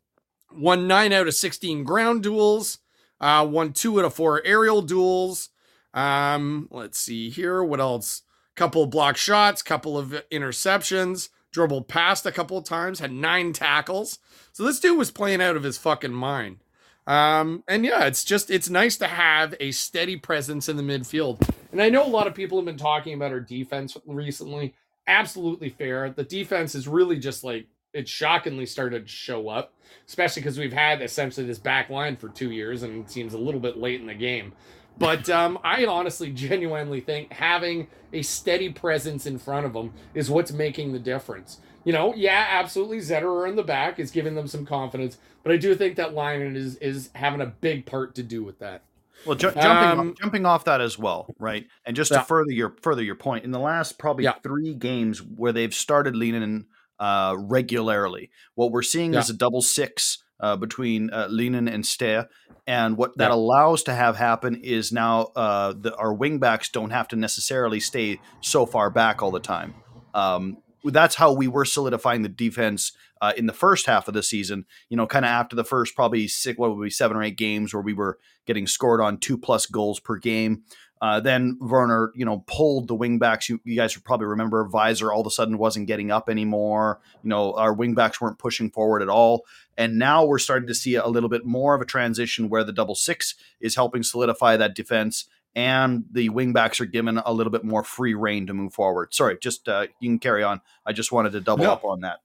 won 0.54 0.86
9 0.86 1.12
out 1.12 1.28
of 1.28 1.34
16 1.34 1.84
ground 1.84 2.22
duels, 2.22 2.78
uh 3.20 3.46
won 3.48 3.72
2 3.72 4.00
out 4.00 4.06
of 4.06 4.14
4 4.14 4.42
aerial 4.44 4.82
duels. 4.82 5.50
Um 5.94 6.68
let's 6.70 6.98
see 6.98 7.30
here 7.30 7.62
what 7.62 7.80
else? 7.80 8.22
Couple 8.54 8.86
block 8.86 9.16
shots, 9.16 9.62
couple 9.62 9.96
of 9.96 10.22
interceptions, 10.30 11.28
dribbled 11.50 11.88
past 11.88 12.26
a 12.26 12.32
couple 12.32 12.58
of 12.58 12.64
times, 12.64 13.00
had 13.00 13.12
9 13.12 13.52
tackles. 13.52 14.18
So 14.52 14.64
this 14.64 14.80
dude 14.80 14.98
was 14.98 15.10
playing 15.10 15.40
out 15.40 15.56
of 15.56 15.62
his 15.62 15.78
fucking 15.78 16.12
mind. 16.12 16.58
Um, 17.06 17.64
and 17.66 17.84
yeah, 17.84 18.04
it's 18.04 18.24
just 18.24 18.50
it's 18.50 18.70
nice 18.70 18.96
to 18.98 19.06
have 19.08 19.54
a 19.58 19.72
steady 19.72 20.16
presence 20.16 20.68
in 20.68 20.76
the 20.76 20.82
midfield. 20.82 21.40
And 21.72 21.82
I 21.82 21.88
know 21.88 22.04
a 22.04 22.08
lot 22.08 22.26
of 22.26 22.34
people 22.34 22.58
have 22.58 22.64
been 22.64 22.76
talking 22.76 23.14
about 23.14 23.32
our 23.32 23.40
defense 23.40 23.96
recently. 24.06 24.74
Absolutely 25.06 25.70
fair. 25.70 26.10
The 26.10 26.24
defense 26.24 26.74
is 26.74 26.86
really 26.86 27.18
just 27.18 27.42
like 27.42 27.66
it 27.92 28.08
shockingly 28.08 28.66
started 28.66 29.06
to 29.06 29.12
show 29.12 29.48
up, 29.48 29.72
especially 30.06 30.42
because 30.42 30.58
we've 30.58 30.72
had 30.72 31.02
essentially 31.02 31.46
this 31.46 31.58
back 31.58 31.90
line 31.90 32.16
for 32.16 32.28
two 32.28 32.50
years 32.50 32.82
and 32.82 33.04
it 33.04 33.10
seems 33.10 33.34
a 33.34 33.38
little 33.38 33.60
bit 33.60 33.76
late 33.78 34.00
in 34.00 34.06
the 34.06 34.14
game. 34.14 34.52
But 34.98 35.30
um, 35.30 35.58
I 35.64 35.86
honestly, 35.86 36.30
genuinely 36.30 37.00
think 37.00 37.32
having 37.32 37.88
a 38.12 38.22
steady 38.22 38.70
presence 38.70 39.26
in 39.26 39.38
front 39.38 39.66
of 39.66 39.72
them 39.72 39.92
is 40.14 40.30
what's 40.30 40.52
making 40.52 40.92
the 40.92 40.98
difference. 40.98 41.60
You 41.84 41.92
know, 41.94 42.14
yeah, 42.14 42.46
absolutely. 42.50 42.98
Zetterer 42.98 43.48
in 43.48 43.56
the 43.56 43.62
back 43.62 43.98
is 43.98 44.10
giving 44.10 44.34
them 44.34 44.46
some 44.46 44.66
confidence, 44.66 45.16
but 45.42 45.52
I 45.52 45.56
do 45.56 45.74
think 45.74 45.96
that 45.96 46.10
Lynen 46.10 46.54
is 46.54 46.76
is 46.76 47.08
having 47.14 47.40
a 47.40 47.46
big 47.46 47.86
part 47.86 48.14
to 48.16 48.22
do 48.22 48.44
with 48.44 48.58
that. 48.58 48.82
Well, 49.24 49.36
ju- 49.36 49.52
jumping 49.52 49.66
Um, 50.00 50.10
off, 50.10 50.16
jumping 50.18 50.46
off 50.46 50.64
that 50.64 50.82
as 50.82 50.98
well, 50.98 51.34
right? 51.38 51.66
And 51.86 51.96
just 51.96 52.10
Yeah. 52.10 52.18
to 52.18 52.24
further 52.24 52.50
your 52.52 52.74
further 52.82 53.02
your 53.02 53.14
point, 53.14 53.44
in 53.44 53.50
the 53.50 53.58
last 53.58 53.98
probably 53.98 54.24
Yeah. 54.24 54.34
three 54.42 54.74
games 54.74 55.22
where 55.22 55.52
they've 55.52 55.74
started 55.74 56.14
leaning 56.16 56.42
in 56.42 56.66
uh, 57.00 57.34
regularly, 57.38 58.30
what 58.54 58.70
we're 58.70 58.82
seeing 58.82 59.14
Yeah. 59.14 59.20
is 59.20 59.30
a 59.30 59.34
double 59.34 59.62
six 59.62 60.18
uh, 60.38 60.56
between 60.56 61.10
uh, 61.10 61.28
and 61.30 61.84
Steer, 61.86 62.28
and 62.66 62.96
what 62.96 63.16
that 63.18 63.30
Yeah. 63.30 63.34
allows 63.34 63.82
to 63.84 63.94
have 63.94 64.16
happen 64.16 64.54
is 64.54 64.92
now 64.92 65.32
uh, 65.36 65.74
the, 65.76 65.94
our 65.96 66.14
wingbacks 66.16 66.70
don't 66.70 66.90
have 66.90 67.08
to 67.08 67.16
necessarily 67.16 67.80
stay 67.80 68.20
so 68.40 68.64
far 68.66 68.90
back 68.90 69.22
all 69.22 69.30
the 69.30 69.40
time. 69.40 69.74
Um, 70.14 70.58
that's 70.84 71.16
how 71.16 71.32
we 71.32 71.46
were 71.46 71.66
solidifying 71.66 72.22
the 72.22 72.28
defense 72.28 72.92
uh, 73.20 73.32
in 73.36 73.46
the 73.46 73.52
first 73.52 73.84
half 73.86 74.08
of 74.08 74.14
the 74.14 74.22
season. 74.22 74.64
You 74.88 74.96
know, 74.96 75.06
kind 75.06 75.26
of 75.26 75.28
after 75.28 75.54
the 75.56 75.64
first 75.64 75.94
probably 75.94 76.26
six, 76.26 76.58
what 76.58 76.74
would 76.74 76.82
be 76.82 76.90
seven 76.90 77.16
or 77.18 77.22
eight 77.22 77.36
games 77.36 77.74
where 77.74 77.82
we 77.82 77.92
were 77.92 78.18
getting 78.46 78.66
scored 78.66 79.00
on 79.02 79.18
two 79.18 79.36
plus 79.36 79.66
goals 79.66 80.00
per 80.00 80.16
game. 80.16 80.62
Uh, 81.00 81.18
then 81.20 81.56
Werner, 81.60 82.12
you 82.14 82.24
know, 82.24 82.44
pulled 82.46 82.88
the 82.88 82.96
wingbacks. 82.96 83.48
You, 83.48 83.60
you 83.64 83.76
guys 83.76 83.96
probably 83.96 84.26
remember 84.26 84.68
Weiser 84.68 85.10
all 85.12 85.20
of 85.22 85.26
a 85.26 85.30
sudden 85.30 85.56
wasn't 85.56 85.86
getting 85.86 86.10
up 86.10 86.28
anymore. 86.28 87.00
You 87.22 87.30
know, 87.30 87.54
our 87.54 87.74
wingbacks 87.74 88.20
weren't 88.20 88.38
pushing 88.38 88.70
forward 88.70 89.00
at 89.00 89.08
all. 89.08 89.44
And 89.78 89.98
now 89.98 90.24
we're 90.24 90.38
starting 90.38 90.66
to 90.68 90.74
see 90.74 90.96
a 90.96 91.06
little 91.06 91.30
bit 91.30 91.46
more 91.46 91.74
of 91.74 91.80
a 91.80 91.86
transition 91.86 92.48
where 92.50 92.64
the 92.64 92.72
double 92.72 92.94
six 92.94 93.34
is 93.60 93.76
helping 93.76 94.02
solidify 94.02 94.56
that 94.58 94.74
defense 94.74 95.24
and 95.56 96.04
the 96.12 96.28
wingbacks 96.28 96.80
are 96.80 96.86
given 96.86 97.18
a 97.18 97.32
little 97.32 97.50
bit 97.50 97.64
more 97.64 97.82
free 97.82 98.14
reign 98.14 98.46
to 98.46 98.54
move 98.54 98.72
forward. 98.72 99.12
Sorry, 99.12 99.36
just 99.40 99.68
uh, 99.68 99.86
you 99.98 100.08
can 100.10 100.18
carry 100.18 100.42
on. 100.44 100.60
I 100.86 100.92
just 100.92 101.10
wanted 101.12 101.32
to 101.32 101.40
double 101.40 101.64
No. 101.64 101.72
up 101.72 101.84
on 101.84 102.00
that. 102.02 102.20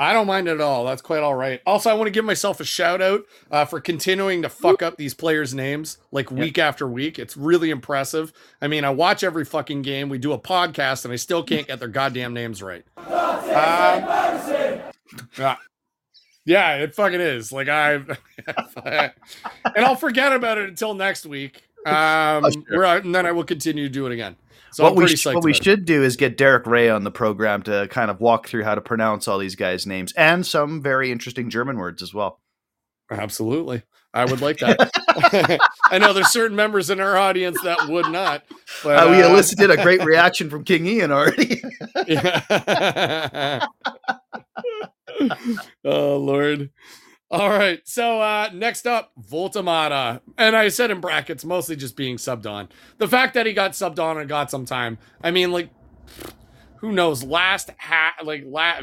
I 0.00 0.14
don't 0.14 0.26
mind 0.26 0.48
at 0.48 0.62
all. 0.62 0.86
That's 0.86 1.02
quite 1.02 1.22
all 1.22 1.34
right. 1.34 1.60
Also, 1.66 1.90
I 1.90 1.92
want 1.92 2.06
to 2.06 2.10
give 2.10 2.24
myself 2.24 2.58
a 2.58 2.64
shout 2.64 3.02
out 3.02 3.20
uh, 3.50 3.66
for 3.66 3.80
continuing 3.82 4.40
to 4.40 4.48
fuck 4.48 4.80
up 4.82 4.96
these 4.96 5.12
players' 5.12 5.52
names 5.52 5.98
like 6.10 6.30
week 6.30 6.56
after 6.56 6.88
week. 6.88 7.18
It's 7.18 7.36
really 7.36 7.68
impressive. 7.68 8.32
I 8.62 8.66
mean, 8.66 8.82
I 8.86 8.90
watch 8.90 9.22
every 9.22 9.44
fucking 9.44 9.82
game. 9.82 10.08
We 10.08 10.16
do 10.16 10.32
a 10.32 10.38
podcast, 10.38 11.04
and 11.04 11.12
I 11.12 11.16
still 11.16 11.42
can't 11.42 11.66
get 11.66 11.80
their 11.80 11.88
goddamn 11.88 12.32
names 12.32 12.62
right. 12.62 12.82
Um, 12.96 13.06
yeah. 15.36 15.56
yeah, 16.46 16.76
it 16.76 16.94
fucking 16.94 17.20
is. 17.20 17.52
Like 17.52 17.68
I, 17.68 17.94
and 18.86 19.84
I'll 19.84 19.96
forget 19.96 20.32
about 20.32 20.56
it 20.56 20.70
until 20.70 20.94
next 20.94 21.26
week. 21.26 21.64
Um, 21.84 21.92
Oh, 22.44 22.50
sure. 22.50 22.84
and 22.84 23.14
then 23.14 23.26
I 23.26 23.32
will 23.32 23.44
continue 23.44 23.84
to 23.84 23.90
do 23.92 24.06
it 24.06 24.12
again. 24.12 24.36
So 24.72 24.84
what 24.84 24.94
we, 24.96 25.08
sh- 25.08 25.26
what 25.26 25.42
we 25.44 25.50
about 25.52 25.60
it. 25.60 25.64
should 25.64 25.84
do 25.84 26.02
is 26.02 26.16
get 26.16 26.36
Derek 26.36 26.66
Rae 26.66 26.88
on 26.90 27.04
the 27.04 27.10
program 27.10 27.62
to 27.64 27.88
kind 27.90 28.10
of 28.10 28.20
walk 28.20 28.46
through 28.48 28.64
how 28.64 28.74
to 28.74 28.80
pronounce 28.80 29.26
all 29.28 29.38
these 29.38 29.56
guys' 29.56 29.86
names 29.86 30.12
and 30.14 30.46
some 30.46 30.82
very 30.82 31.10
interesting 31.10 31.50
German 31.50 31.76
words 31.76 32.02
as 32.02 32.14
well. 32.14 32.40
Absolutely. 33.10 33.82
I 34.12 34.24
would 34.24 34.40
like 34.40 34.58
that. 34.58 34.90
I 35.84 35.98
know 35.98 36.12
there's 36.12 36.30
certain 36.32 36.56
members 36.56 36.90
in 36.90 36.98
our 37.00 37.16
audience 37.16 37.60
that 37.62 37.88
would 37.88 38.08
not. 38.10 38.42
But 38.82 39.06
Uh, 39.06 39.10
we 39.10 39.22
uh, 39.22 39.28
elicited 39.30 39.70
a 39.70 39.80
great 39.82 40.04
reaction 40.04 40.50
from 40.50 40.64
King 40.64 40.86
Ian 40.86 41.12
already. 41.12 41.62
oh 45.84 46.16
Lord. 46.16 46.70
All 47.30 47.48
right. 47.48 47.80
So 47.86 48.20
uh 48.20 48.50
next 48.52 48.86
up, 48.86 49.12
Woltemade. 49.30 50.20
And 50.36 50.56
I 50.56 50.68
said 50.68 50.90
in 50.90 51.00
brackets, 51.00 51.44
mostly 51.44 51.76
just 51.76 51.96
being 51.96 52.16
subbed 52.16 52.50
on. 52.50 52.68
The 52.98 53.08
fact 53.08 53.34
that 53.34 53.46
he 53.46 53.52
got 53.52 53.72
subbed 53.72 53.98
on 54.00 54.18
and 54.18 54.28
got 54.28 54.50
some 54.50 54.64
time. 54.64 54.98
I 55.22 55.30
mean, 55.30 55.52
like, 55.52 55.70
who 56.78 56.92
knows? 56.92 57.22
Last 57.22 57.70
half, 57.76 58.14
like 58.24 58.42
la- 58.46 58.80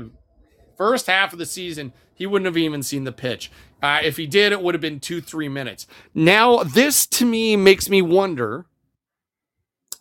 first 0.78 1.08
half 1.08 1.34
of 1.34 1.40
the 1.40 1.46
season, 1.46 1.92
he 2.14 2.26
wouldn't 2.26 2.46
have 2.46 2.58
even 2.58 2.84
seen 2.84 3.04
the 3.04 3.12
pitch. 3.12 3.52
Uh, 3.84 4.00
if 4.04 4.18
he 4.18 4.26
did, 4.26 4.52
it 4.52 4.62
would 4.62 4.74
have 4.74 4.82
been 4.82 5.00
two, 5.00 5.22
three 5.22 5.50
minutes. 5.50 5.86
Now, 6.14 6.64
this 6.64 7.06
to 7.08 7.26
me 7.26 7.56
makes 7.56 7.90
me 7.90 8.02
wonder 8.02 8.66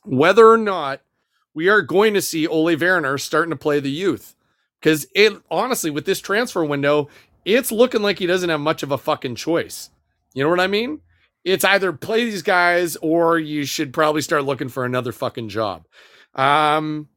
whether 0.03 0.49
or 0.49 0.57
not 0.57 1.03
we 1.53 1.69
are 1.69 1.83
going 1.83 2.15
to 2.15 2.23
see 2.23 2.47
Ole 2.47 2.77
Werner 2.77 3.19
starting 3.19 3.51
to 3.51 3.57
play 3.57 3.81
the 3.81 3.91
youth. 3.91 4.35
Because 4.81 5.07
it 5.15 5.43
honestly, 5.51 5.91
with 5.91 6.05
this 6.05 6.21
transfer 6.21 6.65
window, 6.65 7.09
it's 7.55 7.73
looking 7.73 8.03
like 8.03 8.19
he 8.19 8.27
doesn't 8.27 8.51
have 8.51 8.61
much 8.61 8.83
of 8.83 8.93
a 8.93 8.99
fucking 8.99 9.37
choice. 9.37 9.89
You 10.35 10.45
know 10.45 10.51
what 10.51 10.61
I 10.61 10.67
mean? 10.67 11.01
it's 11.47 11.65
either 11.65 11.93
play 11.93 12.25
these 12.25 12.43
guys 12.43 12.97
or 12.97 13.39
you 13.39 13.65
should 13.65 13.93
probably 13.93 14.21
start 14.21 14.45
looking 14.45 14.69
for 14.69 14.85
another 14.85 15.13
fucking 15.13 15.49
job. 15.49 15.87
Um, 16.35 17.09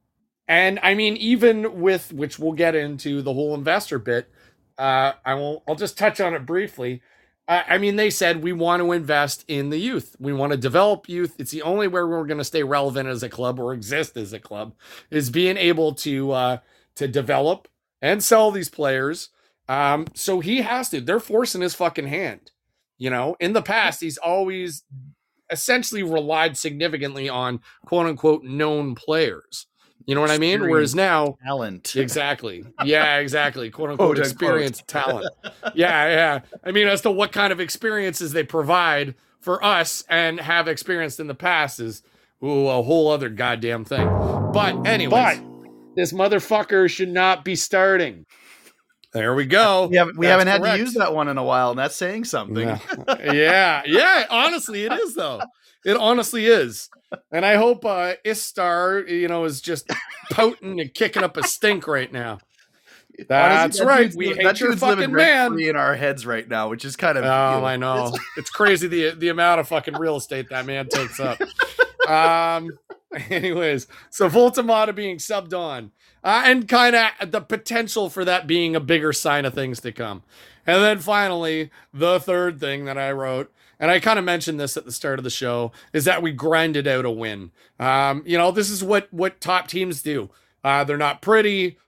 and 0.46 0.78
I 0.84 0.94
mean, 0.94 1.16
even 1.16 1.80
with 1.80 2.12
which 2.12 2.38
we'll 2.38 2.52
get 2.52 2.76
into 2.76 3.22
the 3.22 3.34
whole 3.34 3.54
investor 3.54 3.98
bit, 3.98 4.30
uh, 4.78 5.12
I 5.24 5.34
will. 5.34 5.62
I'll 5.68 5.74
just 5.74 5.98
touch 5.98 6.20
on 6.20 6.32
it 6.34 6.46
briefly. 6.46 7.02
Uh, 7.48 7.64
I 7.68 7.78
mean, 7.78 7.96
they 7.96 8.08
said 8.08 8.42
we 8.42 8.52
want 8.52 8.80
to 8.80 8.92
invest 8.92 9.44
in 9.48 9.70
the 9.70 9.78
youth. 9.78 10.16
We 10.20 10.32
want 10.32 10.52
to 10.52 10.56
develop 10.56 11.08
youth. 11.08 11.34
It's 11.38 11.50
the 11.50 11.62
only 11.62 11.88
way 11.88 12.02
we're 12.02 12.24
going 12.24 12.38
to 12.38 12.44
stay 12.44 12.62
relevant 12.62 13.08
as 13.08 13.24
a 13.24 13.28
club 13.28 13.58
or 13.58 13.74
exist 13.74 14.16
as 14.16 14.32
a 14.32 14.38
club 14.38 14.74
is 15.10 15.28
being 15.28 15.56
able 15.56 15.92
to 15.96 16.30
uh, 16.30 16.58
to 16.94 17.08
develop 17.08 17.66
and 18.00 18.22
sell 18.22 18.52
these 18.52 18.70
players. 18.70 19.30
Um, 19.70 20.06
so 20.14 20.40
he 20.40 20.62
has 20.62 20.88
to. 20.90 21.00
They're 21.00 21.20
forcing 21.20 21.60
his 21.60 21.74
fucking 21.74 22.08
hand. 22.08 22.50
You 22.98 23.08
know, 23.08 23.36
in 23.40 23.52
the 23.52 23.62
past, 23.62 24.00
he's 24.00 24.18
always 24.18 24.82
essentially 25.50 26.02
relied 26.02 26.56
significantly 26.56 27.28
on 27.28 27.60
quote 27.86 28.06
unquote 28.06 28.42
known 28.42 28.94
players. 28.96 29.66
You 30.06 30.14
know 30.16 30.22
what 30.22 30.30
I 30.30 30.38
mean? 30.38 30.60
Whereas 30.62 30.94
now, 30.94 31.36
Talent. 31.44 31.94
exactly, 31.94 32.64
yeah, 32.84 33.18
exactly, 33.18 33.70
quote 33.76 33.90
unquote 33.90 34.16
Quote, 34.16 34.60
unquote. 34.62 34.82
talent. 34.88 35.32
Yeah, 35.74 36.08
yeah. 36.08 36.40
I 36.64 36.72
mean, 36.72 36.88
as 36.88 37.02
to 37.02 37.10
what 37.12 37.30
kind 37.30 37.52
of 37.52 37.60
experiences 37.60 38.32
they 38.32 38.42
provide 38.42 39.14
for 39.40 39.62
us 39.64 40.02
and 40.08 40.40
have 40.40 40.66
experienced 40.68 41.20
in 41.20 41.28
the 41.28 41.34
past 41.34 41.78
is 41.80 42.02
ooh, 42.42 42.66
a 42.66 42.82
whole 42.82 43.08
other 43.10 43.28
goddamn 43.28 43.84
thing. 43.84 44.06
But 44.52 44.84
anyways, 44.86 45.40
this 45.94 46.12
motherfucker 46.12 46.90
should 46.90 47.10
not 47.10 47.44
be 47.44 47.54
starting. 47.54 48.26
There 49.12 49.34
we 49.34 49.44
go. 49.46 49.88
We 49.88 49.96
haven't, 49.96 50.16
we 50.18 50.26
That's 50.26 50.32
haven't 50.32 50.46
had 50.48 50.60
correct. 50.60 50.76
to 50.78 50.82
use 50.84 50.94
that 50.94 51.12
one 51.14 51.28
in 51.28 51.36
a 51.36 51.42
while, 51.44 51.70
and 51.70 51.78
that's 51.78 51.96
saying 51.96 52.24
something. 52.24 52.66
Yeah. 52.68 52.78
yeah, 53.32 53.82
yeah. 53.86 54.26
Honestly, 54.30 54.84
it 54.84 54.92
is 54.92 55.14
though. 55.14 55.40
It 55.84 55.96
honestly 55.96 56.46
is. 56.46 56.88
And 57.32 57.44
I 57.44 57.56
hope 57.56 57.84
uh 57.84 58.14
Istar, 58.24 59.00
you 59.08 59.26
know, 59.26 59.44
is 59.44 59.60
just 59.60 59.90
pouting 60.30 60.80
and 60.80 60.94
kicking 60.94 61.24
up 61.24 61.36
a 61.36 61.42
stink 61.42 61.88
right 61.88 62.12
now. 62.12 62.38
That's 63.28 63.78
that 63.78 63.84
right. 63.86 64.02
dude's 64.04 64.16
We 64.16 64.28
hate 64.28 64.44
that 64.44 64.60
your 64.60 64.76
fucking 64.76 65.12
man. 65.12 65.58
in 65.58 65.74
our 65.76 65.96
heads 65.96 66.24
right 66.24 66.48
now, 66.48 66.68
which 66.70 66.84
is 66.84 66.96
kind 66.96 67.18
of. 67.18 67.24
you 67.24 67.30
Oh, 67.30 67.60
know, 67.60 67.64
I 67.66 67.76
know. 67.76 68.06
it's- 68.06 68.20
It's 68.36 68.50
crazy 68.50 68.86
the 68.88 69.10
the 69.16 69.28
amount 69.28 69.60
of 69.60 69.68
fucking 69.68 69.94
real 69.98 70.16
estate 70.16 70.48
that 70.50 70.66
man 70.66 70.88
takes 70.88 71.18
up. 71.18 71.38
Um 72.08 72.70
anyways, 73.30 73.86
so 74.10 74.28
Woltemade 74.28 74.94
being 74.94 75.18
subbed 75.18 75.52
on. 75.52 75.90
Uh, 76.22 76.42
and 76.44 76.68
kind 76.68 76.94
of 76.94 77.30
the 77.30 77.40
potential 77.40 78.10
for 78.10 78.24
that 78.24 78.46
being 78.46 78.76
a 78.76 78.80
bigger 78.80 79.12
sign 79.12 79.44
of 79.44 79.54
things 79.54 79.80
to 79.80 79.90
come. 79.90 80.22
And 80.66 80.82
then 80.82 80.98
finally, 80.98 81.70
the 81.92 82.20
third 82.20 82.60
thing 82.60 82.84
that 82.84 82.98
I 82.98 83.10
wrote, 83.12 83.52
and 83.78 83.90
I 83.90 83.98
kind 84.00 84.18
of 84.18 84.24
mentioned 84.24 84.60
this 84.60 84.76
at 84.76 84.84
the 84.84 84.92
start 84.92 85.18
of 85.18 85.24
the 85.24 85.30
show, 85.30 85.72
is 85.92 86.04
that 86.04 86.22
we 86.22 86.32
grinded 86.32 86.86
out 86.86 87.06
a 87.06 87.10
win. 87.10 87.50
Um, 87.78 88.22
you 88.26 88.36
know, 88.36 88.50
this 88.50 88.68
is 88.70 88.84
what 88.84 89.12
what 89.12 89.40
top 89.40 89.68
teams 89.68 90.02
do. 90.02 90.30
Uh, 90.62 90.84
they're 90.84 90.98
not 90.98 91.22
pretty, 91.22 91.78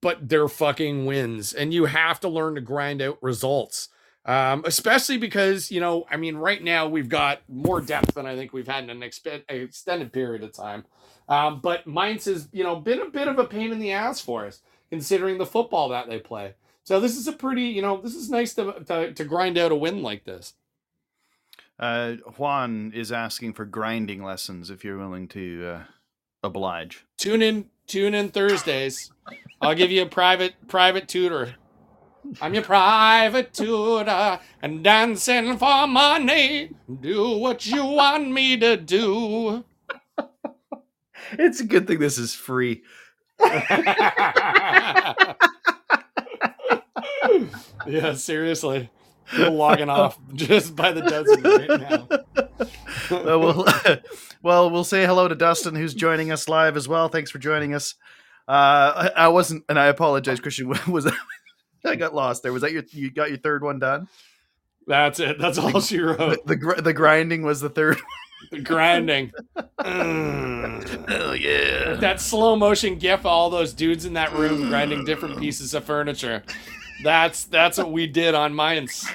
but 0.00 0.28
they're 0.28 0.48
fucking 0.48 1.06
wins, 1.06 1.52
and 1.52 1.74
you 1.74 1.86
have 1.86 2.20
to 2.20 2.28
learn 2.28 2.54
to 2.54 2.60
grind 2.60 3.02
out 3.02 3.18
results. 3.20 3.88
Um, 4.24 4.62
especially 4.66 5.16
because 5.16 5.70
you 5.70 5.80
know, 5.80 6.06
I 6.10 6.16
mean, 6.16 6.36
right 6.36 6.62
now 6.62 6.86
we've 6.86 7.08
got 7.08 7.40
more 7.48 7.80
depth 7.80 8.14
than 8.14 8.26
I 8.26 8.36
think 8.36 8.52
we've 8.52 8.68
had 8.68 8.84
in 8.84 8.90
an 8.90 9.02
extended 9.02 10.12
period 10.12 10.44
of 10.44 10.52
time. 10.52 10.84
Um, 11.28 11.60
but 11.60 11.86
Mainz 11.86 12.24
has, 12.24 12.48
you 12.52 12.64
know, 12.64 12.76
been 12.76 13.00
a 13.00 13.10
bit 13.10 13.28
of 13.28 13.38
a 13.38 13.44
pain 13.44 13.70
in 13.72 13.78
the 13.78 13.92
ass 13.92 14.20
for 14.20 14.46
us, 14.46 14.62
considering 14.90 15.38
the 15.38 15.46
football 15.46 15.90
that 15.90 16.08
they 16.08 16.18
play. 16.18 16.54
So 16.84 17.00
this 17.00 17.16
is 17.16 17.28
a 17.28 17.32
pretty, 17.32 17.64
you 17.64 17.82
know, 17.82 18.00
this 18.00 18.14
is 18.14 18.30
nice 18.30 18.54
to 18.54 18.84
to, 18.86 19.12
to 19.12 19.24
grind 19.24 19.58
out 19.58 19.72
a 19.72 19.76
win 19.76 20.02
like 20.02 20.24
this. 20.24 20.54
Uh, 21.78 22.14
Juan 22.38 22.92
is 22.94 23.12
asking 23.12 23.52
for 23.52 23.64
grinding 23.64 24.22
lessons 24.22 24.70
if 24.70 24.84
you're 24.84 24.98
willing 24.98 25.28
to 25.28 25.66
uh, 25.66 25.82
oblige. 26.42 27.04
Tune 27.18 27.42
in, 27.42 27.66
tune 27.86 28.14
in 28.14 28.30
Thursdays. 28.30 29.12
I'll 29.60 29.74
give 29.74 29.90
you 29.90 30.02
a 30.02 30.06
private 30.06 30.54
private 30.66 31.08
tutor. 31.08 31.54
I'm 32.40 32.54
your 32.54 32.64
private 32.64 33.52
tutor 33.52 34.40
and 34.60 34.82
dancing 34.82 35.56
for 35.56 35.86
money. 35.86 36.70
Do 37.00 37.38
what 37.38 37.66
you 37.66 37.84
want 37.84 38.30
me 38.30 38.56
to 38.58 38.76
do. 38.76 39.64
It's 41.32 41.60
a 41.60 41.64
good 41.64 41.86
thing 41.86 41.98
this 41.98 42.18
is 42.18 42.34
free. 42.34 42.82
yeah, 47.86 48.14
seriously. 48.14 48.90
We're 49.36 49.50
logging 49.50 49.90
off 49.90 50.18
just 50.34 50.74
by 50.74 50.92
the 50.92 51.02
dozen 51.02 51.42
right 51.42 51.80
now. 51.80 52.08
Uh, 53.10 53.38
we'll, 53.38 53.66
well, 54.42 54.70
we'll 54.70 54.84
say 54.84 55.04
hello 55.04 55.28
to 55.28 55.34
Dustin, 55.34 55.74
who's 55.74 55.94
joining 55.94 56.32
us 56.32 56.48
live 56.48 56.76
as 56.76 56.88
well. 56.88 57.08
Thanks 57.08 57.30
for 57.30 57.38
joining 57.38 57.74
us. 57.74 57.94
Uh, 58.46 59.10
I, 59.16 59.24
I 59.24 59.28
wasn't, 59.28 59.64
and 59.68 59.78
I 59.78 59.86
apologize, 59.86 60.40
Christian. 60.40 60.68
Was 60.88 61.12
I 61.84 61.96
got 61.96 62.14
lost 62.14 62.42
there? 62.42 62.52
Was 62.52 62.62
that 62.62 62.72
your 62.72 62.82
you 62.90 63.10
got 63.10 63.28
your 63.28 63.38
third 63.38 63.62
one 63.62 63.78
done? 63.78 64.08
That's 64.86 65.20
it. 65.20 65.38
That's 65.38 65.58
all 65.58 65.80
she 65.82 65.98
wrote. 65.98 66.46
the, 66.46 66.56
gr- 66.56 66.80
the 66.80 66.94
grinding 66.94 67.42
was 67.42 67.60
the 67.60 67.68
third. 67.68 68.00
The 68.50 68.60
grinding. 68.60 69.32
Oh 69.78 71.32
yeah. 71.32 71.94
that 71.94 72.20
slow 72.20 72.56
motion 72.56 72.96
gif 72.96 73.20
of 73.20 73.26
all 73.26 73.50
those 73.50 73.72
dudes 73.72 74.04
in 74.04 74.14
that 74.14 74.32
room 74.32 74.68
grinding 74.68 75.04
different 75.04 75.38
pieces 75.38 75.74
of 75.74 75.84
furniture. 75.84 76.42
That's 77.02 77.44
that's 77.44 77.78
what 77.78 77.92
we 77.92 78.06
did 78.06 78.34
on 78.34 78.54
Mainz. 78.54 79.06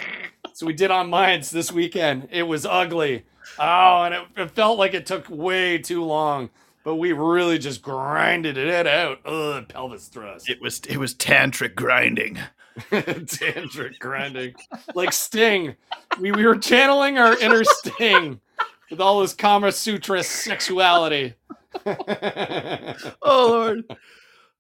So 0.54 0.66
we 0.66 0.74
did 0.74 0.92
on 0.92 1.10
Mainz 1.10 1.50
this 1.50 1.72
weekend. 1.72 2.28
It 2.32 2.44
was 2.44 2.66
ugly. 2.66 3.26
Oh, 3.60 4.04
and 4.04 4.14
it, 4.14 4.22
it 4.38 4.52
felt 4.52 4.78
like 4.78 4.94
it 4.94 5.06
took 5.06 5.30
way 5.30 5.78
too 5.78 6.04
long. 6.04 6.50
But 6.84 6.96
we 6.96 7.14
really 7.14 7.58
just 7.58 7.82
grinded 7.82 8.58
it 8.58 8.88
out. 8.88 9.20
Ugh, 9.26 9.68
pelvis 9.68 10.08
thrust. 10.08 10.50
It 10.50 10.62
was 10.62 10.82
it 10.88 10.98
was 10.98 11.16
tantric 11.16 11.76
grinding. 11.76 12.38
Tantric 12.92 14.00
grinding. 14.00 14.56
Like 14.96 15.14
Sting. 15.14 15.76
We, 16.20 16.32
we 16.32 16.46
were 16.46 16.58
channeling 16.58 17.20
our 17.20 17.38
inner 17.40 17.64
Sting 17.64 18.40
with 18.94 19.02
all 19.02 19.22
this 19.22 19.34
Kama 19.34 19.72
Sutra 19.72 20.24
sexuality. 20.24 21.34
Oh 23.24 23.48
lord. 23.50 23.84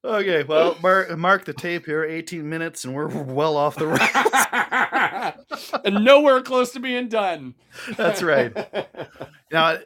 Okay, 0.03 0.43
well, 0.43 0.75
mark, 0.81 1.15
mark 1.15 1.45
the 1.45 1.53
tape 1.53 1.85
here. 1.85 2.03
18 2.03 2.49
minutes, 2.49 2.83
and 2.83 2.95
we're 2.95 3.07
well 3.07 3.55
off 3.55 3.75
the 3.75 3.87
rails. 3.87 5.81
and 5.85 6.03
nowhere 6.03 6.41
close 6.41 6.71
to 6.71 6.79
being 6.79 7.07
done. 7.07 7.53
That's 7.95 8.23
right. 8.23 8.51
Now, 9.51 9.77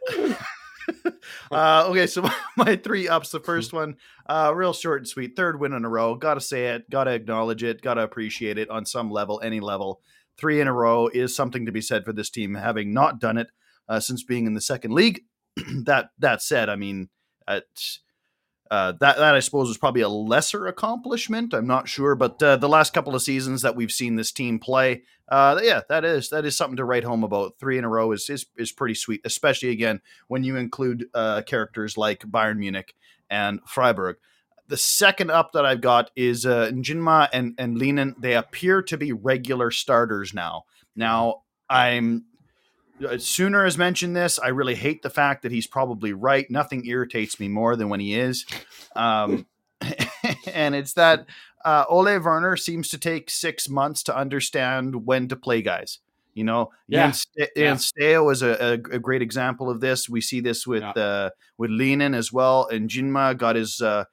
uh, 1.51 1.87
okay, 1.89 2.07
so 2.07 2.25
my 2.55 2.77
three 2.77 3.09
ups. 3.09 3.31
The 3.31 3.41
first 3.41 3.73
one, 3.73 3.97
uh, 4.27 4.53
real 4.55 4.71
short 4.71 5.01
and 5.01 5.07
sweet. 5.07 5.35
Third 5.35 5.59
win 5.59 5.73
in 5.73 5.83
a 5.83 5.89
row. 5.89 6.15
Got 6.15 6.35
to 6.35 6.41
say 6.41 6.67
it. 6.67 6.89
Got 6.89 7.03
to 7.03 7.11
acknowledge 7.11 7.63
it. 7.63 7.81
Got 7.81 7.95
to 7.95 8.03
appreciate 8.03 8.57
it 8.57 8.69
on 8.69 8.85
some 8.85 9.11
level, 9.11 9.41
any 9.43 9.59
level. 9.59 9.99
Three 10.37 10.61
in 10.61 10.69
a 10.69 10.73
row 10.73 11.07
is 11.07 11.35
something 11.35 11.65
to 11.65 11.73
be 11.73 11.81
said 11.81 12.05
for 12.05 12.13
this 12.13 12.29
team, 12.29 12.53
having 12.55 12.93
not 12.93 13.19
done 13.19 13.37
it 13.37 13.47
uh, 13.89 13.99
since 13.99 14.23
being 14.23 14.45
in 14.45 14.53
the 14.53 14.61
second 14.61 14.93
league. 14.93 15.21
that 15.85 16.09
that 16.19 16.41
said, 16.41 16.69
I 16.69 16.75
mean, 16.75 17.09
it's, 17.47 17.99
uh, 18.69 18.93
that 18.99 19.17
that 19.17 19.35
I 19.35 19.39
suppose 19.39 19.69
is 19.69 19.77
probably 19.77 20.01
a 20.01 20.09
lesser 20.09 20.67
accomplishment. 20.67 21.53
I'm 21.53 21.67
not 21.67 21.87
sure, 21.87 22.15
but 22.15 22.41
uh, 22.43 22.57
the 22.57 22.69
last 22.69 22.93
couple 22.93 23.15
of 23.15 23.21
seasons 23.21 23.61
that 23.61 23.75
we've 23.75 23.91
seen 23.91 24.15
this 24.15 24.31
team 24.31 24.59
play, 24.59 25.03
uh, 25.29 25.59
yeah, 25.63 25.81
that 25.89 26.03
is 26.03 26.29
that 26.29 26.45
is 26.45 26.57
something 26.57 26.77
to 26.77 26.85
write 26.85 27.03
home 27.03 27.23
about. 27.23 27.57
Three 27.59 27.77
in 27.77 27.85
a 27.85 27.89
row 27.89 28.11
is 28.11 28.29
is, 28.29 28.45
is 28.57 28.71
pretty 28.71 28.95
sweet, 28.95 29.21
especially 29.23 29.69
again 29.69 30.01
when 30.27 30.43
you 30.43 30.55
include 30.57 31.05
uh, 31.13 31.41
characters 31.43 31.97
like 31.97 32.19
Bayern 32.21 32.57
Munich 32.57 32.93
and 33.29 33.59
Freiburg. 33.65 34.17
The 34.67 34.77
second 34.77 35.31
up 35.31 35.53
that 35.53 35.65
I've 35.65 35.81
got 35.81 36.11
is 36.15 36.45
uh, 36.45 36.69
Njinmah 36.73 37.29
and 37.31 37.55
and 37.57 37.77
Lynen. 37.77 38.15
They 38.19 38.35
appear 38.35 38.81
to 38.83 38.97
be 38.97 39.13
regular 39.13 39.71
starters 39.71 40.33
now. 40.33 40.63
Now 40.95 41.43
I'm 41.69 42.25
Sooner 43.17 43.63
has 43.63 43.77
mentioned 43.77 44.15
this. 44.15 44.39
I 44.39 44.47
really 44.49 44.75
hate 44.75 45.01
the 45.03 45.09
fact 45.09 45.43
that 45.43 45.51
he's 45.51 45.67
probably 45.67 46.13
right. 46.13 46.49
Nothing 46.49 46.85
irritates 46.85 47.39
me 47.39 47.47
more 47.47 47.75
than 47.75 47.89
when 47.89 47.99
he 47.99 48.15
is. 48.15 48.45
Um, 48.95 49.45
and 50.53 50.73
it's 50.75 50.93
that 50.93 51.25
uh, 51.63 51.85
Ole 51.89 52.19
Werner 52.19 52.57
seems 52.57 52.89
to 52.89 52.97
take 52.97 53.29
six 53.29 53.69
months 53.69 54.03
to 54.03 54.15
understand 54.17 55.05
when 55.05 55.27
to 55.27 55.35
play 55.35 55.61
guys. 55.61 55.99
You 56.33 56.43
know, 56.43 56.71
Yeah. 56.87 57.11
Ste- 57.11 57.49
Yeah. 57.55 57.73
Steo 57.75 58.31
is 58.31 58.41
a, 58.41 58.49
a, 58.51 58.95
a 58.95 58.99
great 58.99 59.21
example 59.21 59.69
of 59.69 59.79
this. 59.79 60.07
We 60.09 60.21
see 60.21 60.39
this 60.39 60.65
with 60.67 60.83
Yeah. 60.83 60.91
uh, 60.91 61.29
with 61.57 61.71
Lynen 61.71 62.15
as 62.15 62.31
well, 62.31 62.67
and 62.67 62.89
Jinma 62.89 63.35
got 63.37 63.55
his 63.55 63.81
uh, 63.81 64.05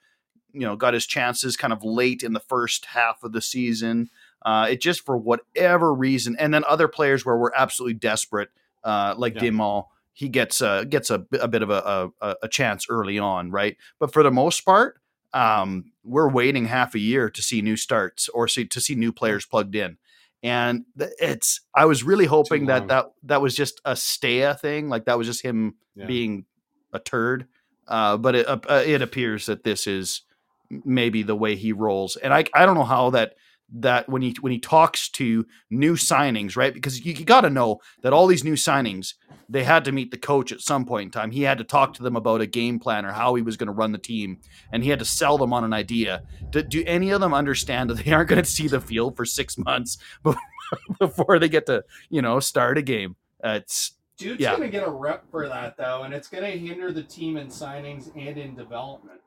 you 0.53 0.61
know 0.61 0.75
got 0.77 0.95
his 0.95 1.07
chances 1.07 1.57
kind 1.57 1.73
of 1.73 1.85
late 1.85 2.23
in 2.23 2.33
the 2.33 2.41
first 2.41 2.87
half 2.87 3.23
of 3.23 3.33
the 3.33 3.43
season. 3.43 4.09
Uh, 4.43 4.69
it 4.71 4.81
just 4.81 5.05
for 5.05 5.17
whatever 5.19 5.93
reason, 5.93 6.35
and 6.39 6.53
then 6.55 6.65
other 6.69 6.89
players 6.89 7.25
where 7.27 7.37
we're 7.37 7.53
absolutely 7.55 7.95
desperate, 7.95 8.49
uh, 8.85 9.15
like 9.17 9.35
Yeah. 9.35 9.43
Dimol, 9.43 9.87
he 10.13 10.29
gets 10.29 10.61
uh, 10.63 10.85
gets 10.85 11.11
a, 11.11 11.25
a 11.41 11.49
bit 11.49 11.63
of 11.63 11.71
a, 11.71 12.11
a 12.21 12.37
a 12.43 12.49
chance 12.49 12.87
early 12.89 13.19
on, 13.19 13.51
right? 13.51 13.77
But 13.99 14.13
for 14.13 14.23
the 14.23 14.31
most 14.31 14.61
part, 14.65 15.01
um, 15.33 15.93
we're 16.05 16.29
waiting 16.29 16.67
half 16.67 16.95
a 16.95 16.99
year 17.01 17.31
to 17.31 17.43
see 17.43 17.63
new 17.63 17.77
starts 17.77 18.29
or 18.29 18.47
see 18.47 18.67
to 18.67 18.81
see 18.81 18.95
new 18.95 19.13
players 19.13 19.47
plugged 19.47 19.75
in. 19.75 19.97
And 20.43 20.85
it's 20.97 21.61
I 21.75 21.87
was 21.87 22.03
really 22.05 22.27
hoping 22.27 22.67
that 22.67 22.89
that 22.89 23.07
that 23.25 23.41
was 23.43 23.57
just 23.57 23.81
a 23.85 23.93
Staya 23.93 24.59
thing, 24.59 24.89
like 24.89 25.07
that 25.07 25.19
was 25.19 25.27
just 25.27 25.43
him 25.43 25.75
Yeah. 25.97 26.07
being 26.07 26.45
a 26.93 26.99
turd. 26.99 27.47
Uh, 27.89 28.17
but 28.17 28.35
it 28.35 28.47
uh, 28.49 28.83
it 28.87 29.03
appears 29.03 29.47
that 29.47 29.65
this 29.65 29.87
is 29.87 30.23
maybe 30.71 31.23
the 31.23 31.37
way 31.37 31.57
he 31.57 31.73
rolls, 31.73 32.17
and 32.17 32.33
I 32.33 32.45
I 32.55 32.67
don't 32.67 32.77
know 32.77 32.85
how 32.85 33.11
that 33.11 33.35
that 33.73 34.09
when 34.09 34.23
he 34.23 34.37
when 34.41 34.53
he 34.53 34.59
talks 34.59 35.09
to 35.11 35.47
new 35.71 35.95
signings, 35.95 36.57
right? 36.57 36.73
Because 36.75 37.05
you, 37.05 37.13
you 37.13 37.25
got 37.25 37.43
to 37.43 37.51
know 37.51 37.81
that 38.03 38.13
all 38.13 38.27
these 38.27 38.45
new 38.45 38.55
signings 38.55 39.15
they 39.49 39.63
had 39.63 39.85
to 39.85 39.93
meet 39.93 40.11
the 40.11 40.17
coach 40.17 40.53
at 40.53 40.61
some 40.63 40.87
point 40.87 41.05
in 41.07 41.11
time. 41.11 41.31
He 41.31 41.43
had 41.43 41.59
to 41.59 41.65
talk 41.65 41.93
to 41.95 42.03
them 42.03 42.17
about 42.17 42.41
a 42.41 42.47
game 42.47 42.79
plan 42.79 43.05
or 43.05 43.13
how 43.13 43.35
he 43.35 43.43
was 43.43 43.59
going 43.59 43.67
to 43.67 43.75
run 43.75 43.93
the 43.93 43.99
team, 43.99 44.39
and 44.73 44.83
he 44.83 44.89
had 44.89 44.99
to 45.01 45.05
sell 45.05 45.37
them 45.37 45.53
on 45.53 45.65
an 45.65 45.75
idea. 45.75 46.23
Do, 46.51 46.63
do 46.63 46.83
any 46.87 47.11
of 47.11 47.21
them 47.21 47.35
understand 47.35 47.91
that 47.91 47.99
they 48.05 48.13
aren't 48.13 48.31
going 48.31 48.43
to 48.43 48.49
see 48.49 48.69
the 48.69 48.81
field 48.81 49.17
for 49.17 49.27
six 49.27 49.59
months 49.59 49.99
before 50.99 51.39
they 51.39 51.49
get 51.49 51.67
to 51.67 51.85
you 52.11 52.23
know 52.23 52.41
start 52.41 52.79
a 52.79 52.83
game? 52.83 53.17
Uh, 53.43 53.59
it's 53.63 53.93
Dude's 54.17 54.41
Yeah. 54.41 54.53
gonna 54.53 54.69
get 54.69 54.87
a 54.87 54.91
rep 54.91 55.29
for 55.31 55.49
that 55.49 55.77
though, 55.77 56.05
and 56.05 56.15
it's 56.15 56.29
gonna 56.29 56.49
hinder 56.51 56.93
the 56.93 57.03
team 57.03 57.37
in 57.37 57.49
signings 57.49 58.11
and 58.17 58.39
in 58.39 58.55
development. 58.55 59.21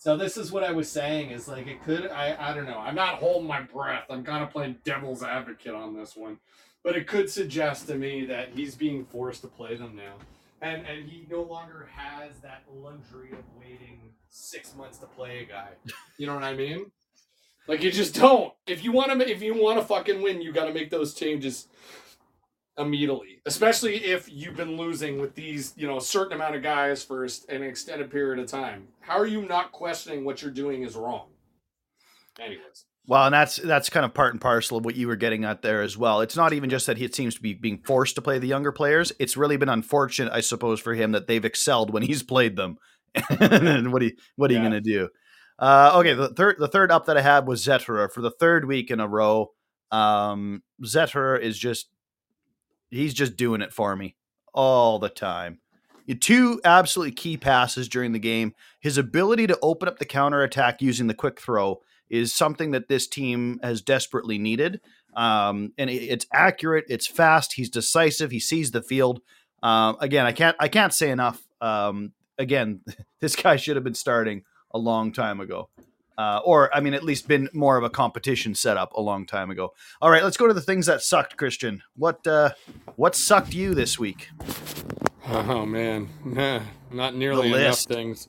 So 0.00 0.16
this 0.16 0.38
is 0.38 0.50
what 0.50 0.64
I 0.64 0.72
was 0.72 0.90
saying 0.90 1.30
is 1.30 1.46
like 1.46 1.66
it 1.66 1.84
could 1.84 2.10
I 2.10 2.34
I 2.40 2.54
don't 2.54 2.64
know. 2.64 2.78
I'm 2.78 2.94
not 2.94 3.16
holding 3.16 3.46
my 3.46 3.60
breath. 3.60 4.04
I'm 4.08 4.24
kind 4.24 4.42
of 4.42 4.48
playing 4.48 4.76
devil's 4.82 5.22
advocate 5.22 5.74
on 5.74 5.94
this 5.94 6.16
one. 6.16 6.38
But 6.82 6.96
it 6.96 7.06
could 7.06 7.28
suggest 7.28 7.86
to 7.88 7.96
me 7.96 8.24
that 8.24 8.48
he's 8.54 8.74
being 8.74 9.04
forced 9.04 9.42
to 9.42 9.48
play 9.48 9.76
them 9.76 9.94
now. 9.96 10.14
And 10.62 10.86
and 10.86 11.06
he 11.06 11.26
no 11.30 11.42
longer 11.42 11.86
has 11.94 12.38
that 12.38 12.62
luxury 12.74 13.32
of 13.32 13.44
waiting 13.60 14.00
six 14.30 14.74
months 14.74 14.96
to 14.98 15.06
play 15.06 15.40
a 15.40 15.44
guy. 15.44 15.68
You 16.16 16.26
know 16.26 16.34
what 16.34 16.44
I 16.44 16.54
mean? 16.54 16.90
Like 17.68 17.82
you 17.82 17.90
just 17.90 18.14
don't. 18.14 18.54
If 18.66 18.82
you 18.82 18.92
want 18.92 19.12
to 19.12 19.30
if 19.30 19.42
you 19.42 19.52
want 19.52 19.80
to 19.80 19.84
fucking 19.84 20.22
win, 20.22 20.40
you 20.40 20.50
got 20.50 20.64
to 20.64 20.72
make 20.72 20.88
those 20.88 21.12
changes 21.12 21.68
immediately, 22.80 23.40
especially 23.46 23.96
if 23.96 24.28
you've 24.32 24.56
been 24.56 24.76
losing 24.76 25.20
with 25.20 25.34
these, 25.34 25.72
you 25.76 25.86
know, 25.86 25.98
a 25.98 26.00
certain 26.00 26.32
amount 26.32 26.56
of 26.56 26.62
guys 26.62 27.04
for 27.04 27.24
an 27.24 27.62
extended 27.62 28.10
period 28.10 28.38
of 28.42 28.48
time. 28.48 28.88
How 29.00 29.18
are 29.18 29.26
you 29.26 29.42
not 29.42 29.72
questioning 29.72 30.24
what 30.24 30.42
you're 30.42 30.50
doing 30.50 30.82
is 30.82 30.96
wrong? 30.96 31.26
Anyways, 32.40 32.86
Well, 33.06 33.26
and 33.26 33.34
that's 33.34 33.56
that's 33.56 33.90
kind 33.90 34.06
of 34.06 34.14
part 34.14 34.32
and 34.32 34.40
parcel 34.40 34.78
of 34.78 34.84
what 34.84 34.96
you 34.96 35.06
were 35.08 35.16
getting 35.16 35.44
at 35.44 35.62
there 35.62 35.82
as 35.82 35.96
well. 35.96 36.20
It's 36.20 36.36
not 36.36 36.52
even 36.52 36.70
just 36.70 36.86
that 36.86 36.96
he 36.96 37.08
seems 37.08 37.34
to 37.34 37.42
be 37.42 37.54
being 37.54 37.78
forced 37.84 38.14
to 38.14 38.22
play 38.22 38.38
the 38.38 38.46
younger 38.46 38.72
players. 38.72 39.12
It's 39.18 39.36
really 39.36 39.56
been 39.56 39.68
unfortunate, 39.68 40.32
I 40.32 40.40
suppose, 40.40 40.80
for 40.80 40.94
him 40.94 41.12
that 41.12 41.26
they've 41.26 41.44
excelled 41.44 41.92
when 41.92 42.02
he's 42.02 42.22
played 42.22 42.56
them. 42.56 42.78
and 43.40 43.92
what 43.92 44.02
he 44.02 44.16
what 44.36 44.50
are 44.50 44.54
you 44.54 44.60
going 44.60 44.72
to 44.72 44.80
do? 44.80 45.08
Uh, 45.58 45.92
okay, 45.96 46.14
the 46.14 46.30
third 46.30 46.56
the 46.58 46.68
third 46.68 46.90
up 46.90 47.06
that 47.06 47.18
I 47.18 47.20
had 47.20 47.46
was 47.46 47.64
Zetterer 47.64 48.10
for 48.10 48.22
the 48.22 48.30
third 48.30 48.64
week 48.64 48.90
in 48.90 49.00
a 49.00 49.08
row. 49.08 49.50
Um, 49.90 50.62
Zetterer 50.82 51.38
is 51.38 51.58
just 51.58 51.88
he's 52.90 53.14
just 53.14 53.36
doing 53.36 53.62
it 53.62 53.72
for 53.72 53.96
me 53.96 54.16
all 54.52 54.98
the 54.98 55.08
time. 55.08 55.60
Two 56.18 56.60
absolutely 56.64 57.12
key 57.12 57.36
passes 57.36 57.88
during 57.88 58.12
the 58.12 58.18
game. 58.18 58.54
His 58.80 58.98
ability 58.98 59.46
to 59.46 59.58
open 59.62 59.88
up 59.88 59.98
the 59.98 60.04
counter 60.04 60.42
attack 60.42 60.82
using 60.82 61.06
the 61.06 61.14
quick 61.14 61.40
throw 61.40 61.80
is 62.08 62.34
something 62.34 62.72
that 62.72 62.88
this 62.88 63.06
team 63.06 63.60
has 63.62 63.80
desperately 63.80 64.36
needed. 64.36 64.80
Um, 65.14 65.72
and 65.78 65.88
it's 65.88 66.26
accurate, 66.32 66.86
it's 66.88 67.06
fast, 67.06 67.54
he's 67.54 67.70
decisive, 67.70 68.30
he 68.30 68.40
sees 68.40 68.72
the 68.72 68.82
field. 68.82 69.20
Um, 69.62 69.96
again, 70.00 70.26
I 70.26 70.32
can't 70.32 70.56
I 70.58 70.68
can't 70.68 70.94
say 70.94 71.10
enough. 71.10 71.40
Um, 71.60 72.12
again, 72.38 72.80
this 73.20 73.36
guy 73.36 73.56
should 73.56 73.76
have 73.76 73.84
been 73.84 73.94
starting 73.94 74.42
a 74.72 74.78
long 74.78 75.12
time 75.12 75.40
ago. 75.40 75.68
Uh, 76.18 76.40
or 76.44 76.74
I 76.76 76.80
mean, 76.80 76.94
at 76.94 77.02
least 77.02 77.26
been 77.28 77.48
more 77.54 77.76
of 77.76 77.84
a 77.84 77.90
competition 77.90 78.54
setup 78.54 78.92
a 78.94 79.00
long 79.00 79.24
time 79.26 79.50
ago. 79.50 79.72
All 80.02 80.10
right, 80.10 80.22
let's 80.22 80.36
go 80.36 80.46
to 80.46 80.52
the 80.54 80.60
things 80.60 80.86
that 80.86 81.00
sucked, 81.02 81.36
Christian. 81.36 81.82
What 81.96 82.26
uh, 82.26 82.50
what 82.96 83.14
sucked 83.14 83.54
you 83.54 83.74
this 83.74 83.98
week? 83.98 84.28
oh 85.28 85.64
man, 85.66 86.08
Nah, 86.24 86.60
not 86.90 87.14
nearly 87.14 87.50
The 87.50 87.56
enough 87.56 87.68
list. 87.70 87.88
things. 87.88 88.28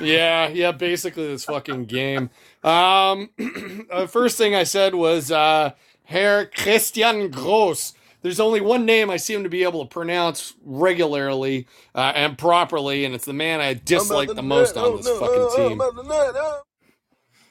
yeah, 0.00 0.48
yeah, 0.48 0.72
basically 0.72 1.26
this 1.26 1.44
fucking 1.44 1.84
game. 1.86 2.30
Um, 2.62 3.30
uh, 3.90 4.06
first 4.06 4.38
thing 4.38 4.54
I 4.54 4.64
said 4.64 4.94
was 4.94 5.30
uh, 5.30 5.72
Herr 6.04 6.46
Christian 6.46 7.30
Gross. 7.30 7.94
There's 8.22 8.40
only 8.40 8.62
one 8.62 8.86
name 8.86 9.10
I 9.10 9.18
seem 9.18 9.42
to 9.42 9.50
be 9.50 9.64
able 9.64 9.84
to 9.84 9.88
pronounce 9.92 10.54
regularly 10.64 11.66
uh, 11.94 12.12
and 12.14 12.38
properly, 12.38 13.04
and 13.04 13.14
it's 13.14 13.26
the 13.26 13.34
man 13.34 13.60
I 13.60 13.74
dislike 13.74 14.34
the 14.34 14.42
most 14.42 14.78
on 14.78 14.96
this 14.96 15.08
fucking 15.08 15.50
team. 15.56 15.82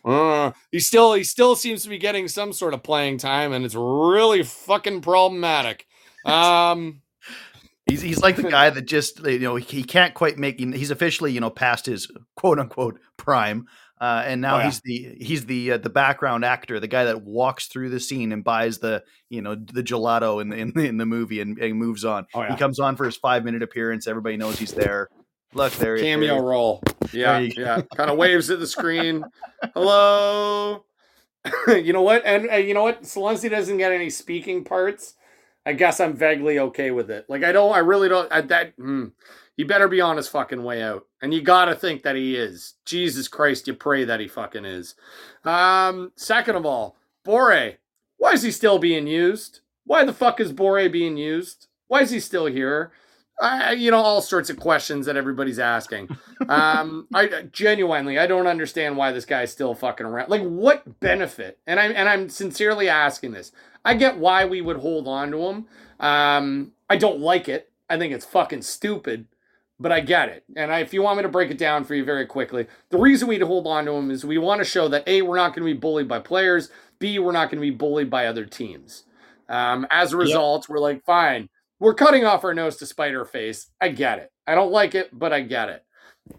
Uh, 0.05 0.51
he 0.71 0.79
still 0.79 1.13
he 1.13 1.23
still 1.23 1.55
seems 1.55 1.83
to 1.83 1.89
be 1.89 1.97
getting 1.97 2.27
some 2.27 2.51
sort 2.53 2.73
of 2.73 2.83
playing 2.83 3.17
time, 3.17 3.53
and 3.53 3.63
it's 3.63 3.75
really 3.75 4.43
fucking 4.43 5.01
problematic. 5.01 5.87
Um, 6.25 7.01
He's, 7.85 8.01
he's 8.01 8.21
like 8.21 8.37
the 8.37 8.43
guy 8.49 8.69
that 8.69 8.83
just 8.83 9.19
you 9.25 9.39
know 9.39 9.57
he 9.57 9.83
can't 9.83 10.13
quite 10.13 10.37
make 10.37 10.57
he's 10.57 10.89
officially 10.89 11.33
you 11.33 11.41
know 11.41 11.49
past 11.49 11.85
his 11.85 12.09
quote 12.37 12.57
unquote 12.59 12.97
prime 13.17 13.67
uh, 13.99 14.23
and 14.25 14.39
now 14.39 14.55
Oh, 14.55 14.59
yeah. 14.59 14.63
he's 14.65 14.81
the 14.85 15.15
he's 15.19 15.45
the 15.47 15.73
uh, 15.73 15.77
the 15.79 15.89
background 15.89 16.45
actor 16.45 16.79
the 16.79 16.87
guy 16.87 17.03
that 17.03 17.23
walks 17.23 17.67
through 17.67 17.89
the 17.89 17.99
scene 17.99 18.31
and 18.31 18.41
buys 18.41 18.77
the 18.77 19.03
you 19.29 19.41
know 19.41 19.55
the 19.55 19.83
gelato 19.83 20.41
in 20.41 20.47
the 20.47 20.55
in, 20.55 20.71
the- 20.73 20.87
in 20.87 20.95
the 20.95 21.05
movie 21.05 21.41
and, 21.41 21.57
and 21.59 21.75
moves 21.75 22.05
on 22.05 22.25
Oh, 22.33 22.43
yeah. 22.43 22.51
he 22.53 22.57
comes 22.57 22.79
on 22.79 22.95
for 22.95 23.03
his 23.03 23.17
five 23.17 23.43
minute 23.43 23.61
appearance 23.63 24.07
everybody 24.07 24.37
knows 24.37 24.57
he's 24.57 24.71
there 24.71 25.09
look 25.53 25.73
there 25.73 25.95
he 25.95 26.03
cameo 26.03 26.39
role. 26.39 26.81
Yeah, 27.11 27.33
There 27.33 27.41
you 27.43 27.53
go. 27.55 27.61
yeah. 27.61 27.81
Kind 27.95 28.09
of 28.09 28.17
waves 28.17 28.49
at 28.49 28.59
the 28.59 28.67
screen. 28.67 29.23
Hello. 29.73 30.83
you 31.67 31.93
know 31.93 32.01
what? 32.01 32.23
And 32.25 32.49
uh, 32.49 32.55
you 32.55 32.73
know 32.73 32.83
what? 32.83 33.05
So 33.05 33.21
long 33.21 33.33
as 33.33 33.43
he 33.43 33.49
doesn't 33.49 33.77
get 33.77 33.91
any 33.91 34.09
speaking 34.09 34.63
parts, 34.63 35.15
I 35.65 35.73
guess 35.73 35.99
I'm 35.99 36.13
vaguely 36.13 36.59
okay 36.59 36.91
with 36.91 37.09
it. 37.11 37.25
Like 37.29 37.43
I 37.43 37.51
don't, 37.51 37.73
I 37.73 37.79
really 37.79 38.09
don't. 38.09 38.31
I, 38.31 38.41
that 38.41 38.73
he 39.55 39.63
better 39.63 39.87
be 39.87 40.01
on 40.01 40.17
his 40.17 40.27
fucking 40.27 40.63
way 40.63 40.81
out, 40.81 41.05
and 41.21 41.33
you 41.33 41.41
gotta 41.41 41.75
think 41.75 42.03
that 42.03 42.15
he 42.15 42.35
is. 42.35 42.75
Jesus 42.85 43.27
Christ, 43.27 43.67
you 43.67 43.73
pray 43.73 44.03
that 44.05 44.19
he 44.19 44.27
fucking 44.27 44.65
is. 44.65 44.95
Um. 45.43 46.11
Second 46.15 46.55
of 46.55 46.65
all, 46.65 46.95
Bore, 47.25 47.73
why 48.17 48.31
is 48.31 48.41
he 48.41 48.51
still 48.51 48.79
being 48.79 49.07
used? 49.07 49.59
Why 49.85 50.05
the 50.05 50.13
fuck 50.13 50.39
is 50.39 50.53
Bore 50.53 50.87
being 50.89 51.17
used? 51.17 51.67
Why 51.87 52.01
is 52.01 52.09
he 52.09 52.19
still 52.21 52.45
here? 52.45 52.91
I, 53.41 53.73
you 53.73 53.91
know, 53.91 53.97
all 53.97 54.21
sorts 54.21 54.49
of 54.49 54.59
questions 54.59 55.05
that 55.05 55.17
everybody's 55.17 55.59
asking. 55.59 56.09
Um, 56.47 57.07
I 57.13 57.43
genuinely, 57.51 58.17
I 58.19 58.27
don't 58.27 58.47
understand 58.47 58.95
why 58.95 59.11
this 59.11 59.25
guy's 59.25 59.51
still 59.51 59.73
fucking 59.75 60.05
around. 60.05 60.29
Like, 60.29 60.43
what 60.43 60.99
benefit? 60.99 61.59
And 61.67 61.79
I'm 61.79 61.91
and 61.95 62.07
I'm 62.07 62.29
sincerely 62.29 62.89
asking 62.89 63.31
this. 63.31 63.51
I 63.83 63.95
get 63.95 64.17
why 64.17 64.45
we 64.45 64.61
would 64.61 64.77
hold 64.77 65.07
on 65.07 65.31
to 65.31 65.37
him. 65.39 65.65
Um, 65.99 66.71
I 66.89 66.95
don't 66.95 67.19
like 67.19 67.49
it. 67.49 67.71
I 67.89 67.97
think 67.97 68.13
it's 68.13 68.25
fucking 68.25 68.61
stupid, 68.61 69.27
but 69.79 69.91
I 69.91 69.99
get 69.99 70.29
it. 70.29 70.43
And 70.55 70.71
I, 70.71 70.79
if 70.79 70.93
you 70.93 71.01
want 71.01 71.17
me 71.17 71.23
to 71.23 71.29
break 71.29 71.51
it 71.51 71.57
down 71.57 71.83
for 71.83 71.95
you 71.95 72.05
very 72.05 72.25
quickly, 72.25 72.67
the 72.89 72.97
reason 72.97 73.27
we'd 73.27 73.41
hold 73.41 73.67
on 73.67 73.85
to 73.85 73.91
him 73.91 74.11
is 74.11 74.23
we 74.25 74.37
want 74.37 74.59
to 74.59 74.65
show 74.65 74.87
that 74.87 75.07
a 75.07 75.21
we're 75.21 75.35
not 75.35 75.53
going 75.53 75.67
to 75.67 75.73
be 75.73 75.79
bullied 75.79 76.07
by 76.07 76.19
players. 76.19 76.69
B 76.99 77.19
we're 77.19 77.31
not 77.33 77.49
going 77.49 77.61
to 77.61 77.69
be 77.69 77.75
bullied 77.75 78.09
by 78.09 78.27
other 78.27 78.45
teams. 78.45 79.03
Um, 79.49 79.85
as 79.91 80.13
a 80.13 80.17
result, 80.17 80.69
we're 80.69 80.79
like, 80.79 81.03
fine, 81.03 81.49
we're 81.79 81.93
cutting 81.93 82.25
off 82.25 82.43
our 82.43 82.53
nose 82.53 82.77
to 82.77 82.86
spite 82.86 83.15
our 83.15 83.25
face. 83.25 83.67
I 83.81 83.89
get 83.89 84.19
it. 84.19 84.31
I 84.47 84.55
don't 84.55 84.71
like 84.71 84.95
it, 84.95 85.09
but 85.12 85.33
I 85.33 85.41
get 85.41 85.69
it. 85.69 85.83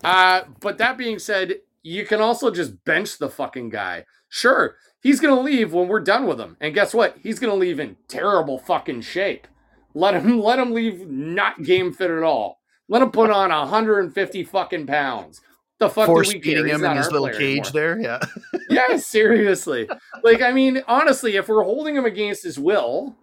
Uh, 0.02 0.42
but 0.60 0.78
that 0.78 0.96
being 0.96 1.18
said, 1.18 1.56
you 1.82 2.06
can 2.06 2.20
also 2.20 2.50
just 2.50 2.84
bench 2.84 3.18
the 3.18 3.28
fucking 3.28 3.68
guy. 3.68 4.04
Sure, 4.28 4.76
he's 5.00 5.20
gonna 5.20 5.40
leave 5.40 5.72
when 5.72 5.88
we're 5.88 6.00
done 6.00 6.26
with 6.26 6.40
him, 6.40 6.56
and 6.60 6.74
guess 6.74 6.94
what? 6.94 7.16
He's 7.22 7.38
gonna 7.38 7.54
leave 7.54 7.78
in 7.78 7.96
terrible 8.08 8.58
fucking 8.58 9.02
shape. 9.02 9.46
Let 9.94 10.14
him 10.14 10.40
let 10.42 10.58
him 10.58 10.72
leave 10.72 11.08
not 11.08 11.62
game 11.62 11.92
fit 11.92 12.10
at 12.10 12.22
all. 12.22 12.60
Let 12.88 13.02
him 13.02 13.10
put 13.10 13.30
on 13.30 13.50
150 13.50 14.44
fucking 14.44 14.86
pounds. 14.86 15.40
The 15.78 15.88
fuck 15.88 16.06
force 16.06 16.30
do 16.30 16.36
we 16.36 16.42
feeding 16.42 16.68
him 16.68 16.84
in 16.84 16.96
his 16.96 17.10
little 17.10 17.28
cage 17.28 17.68
anymore 17.68 17.72
there 17.72 18.00
yeah 18.00 18.20
yeah, 18.70 18.96
seriously. 18.96 19.88
Like, 20.22 20.40
I 20.40 20.52
mean, 20.52 20.82
honestly, 20.86 21.36
if 21.36 21.48
we're 21.48 21.64
holding 21.64 21.96
him 21.96 22.04
against 22.04 22.44
his 22.44 22.58
will, 22.58 23.16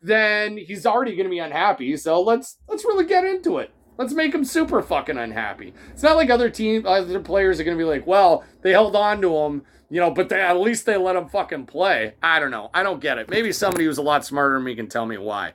then 0.00 0.56
he's 0.56 0.86
already 0.86 1.16
going 1.16 1.26
to 1.26 1.30
be 1.30 1.38
unhappy. 1.38 1.96
So 1.96 2.20
let's 2.20 2.58
let's 2.68 2.84
really 2.84 3.06
get 3.06 3.24
into 3.24 3.58
it. 3.58 3.70
Let's 3.96 4.12
make 4.12 4.32
him 4.32 4.44
super 4.44 4.80
fucking 4.80 5.18
unhappy. 5.18 5.74
It's 5.90 6.04
not 6.04 6.16
like 6.16 6.30
other 6.30 6.50
team, 6.50 6.86
other 6.86 7.18
players 7.18 7.58
are 7.58 7.64
going 7.64 7.76
to 7.76 7.82
be 7.82 7.88
like, 7.88 8.06
well, 8.06 8.44
they 8.62 8.70
held 8.70 8.94
on 8.94 9.20
to 9.22 9.36
him, 9.36 9.62
you 9.90 10.00
know, 10.00 10.12
but 10.12 10.28
they, 10.28 10.40
at 10.40 10.60
least 10.60 10.86
they 10.86 10.96
let 10.96 11.16
him 11.16 11.28
fucking 11.28 11.66
play. 11.66 12.14
I 12.22 12.38
don't 12.38 12.52
know. 12.52 12.70
I 12.72 12.84
don't 12.84 13.00
get 13.00 13.18
it. 13.18 13.28
Maybe 13.28 13.50
somebody 13.50 13.86
who's 13.86 13.98
a 13.98 14.02
lot 14.02 14.24
smarter 14.24 14.54
than 14.54 14.62
me 14.62 14.76
can 14.76 14.86
tell 14.86 15.04
me 15.04 15.18
why. 15.18 15.54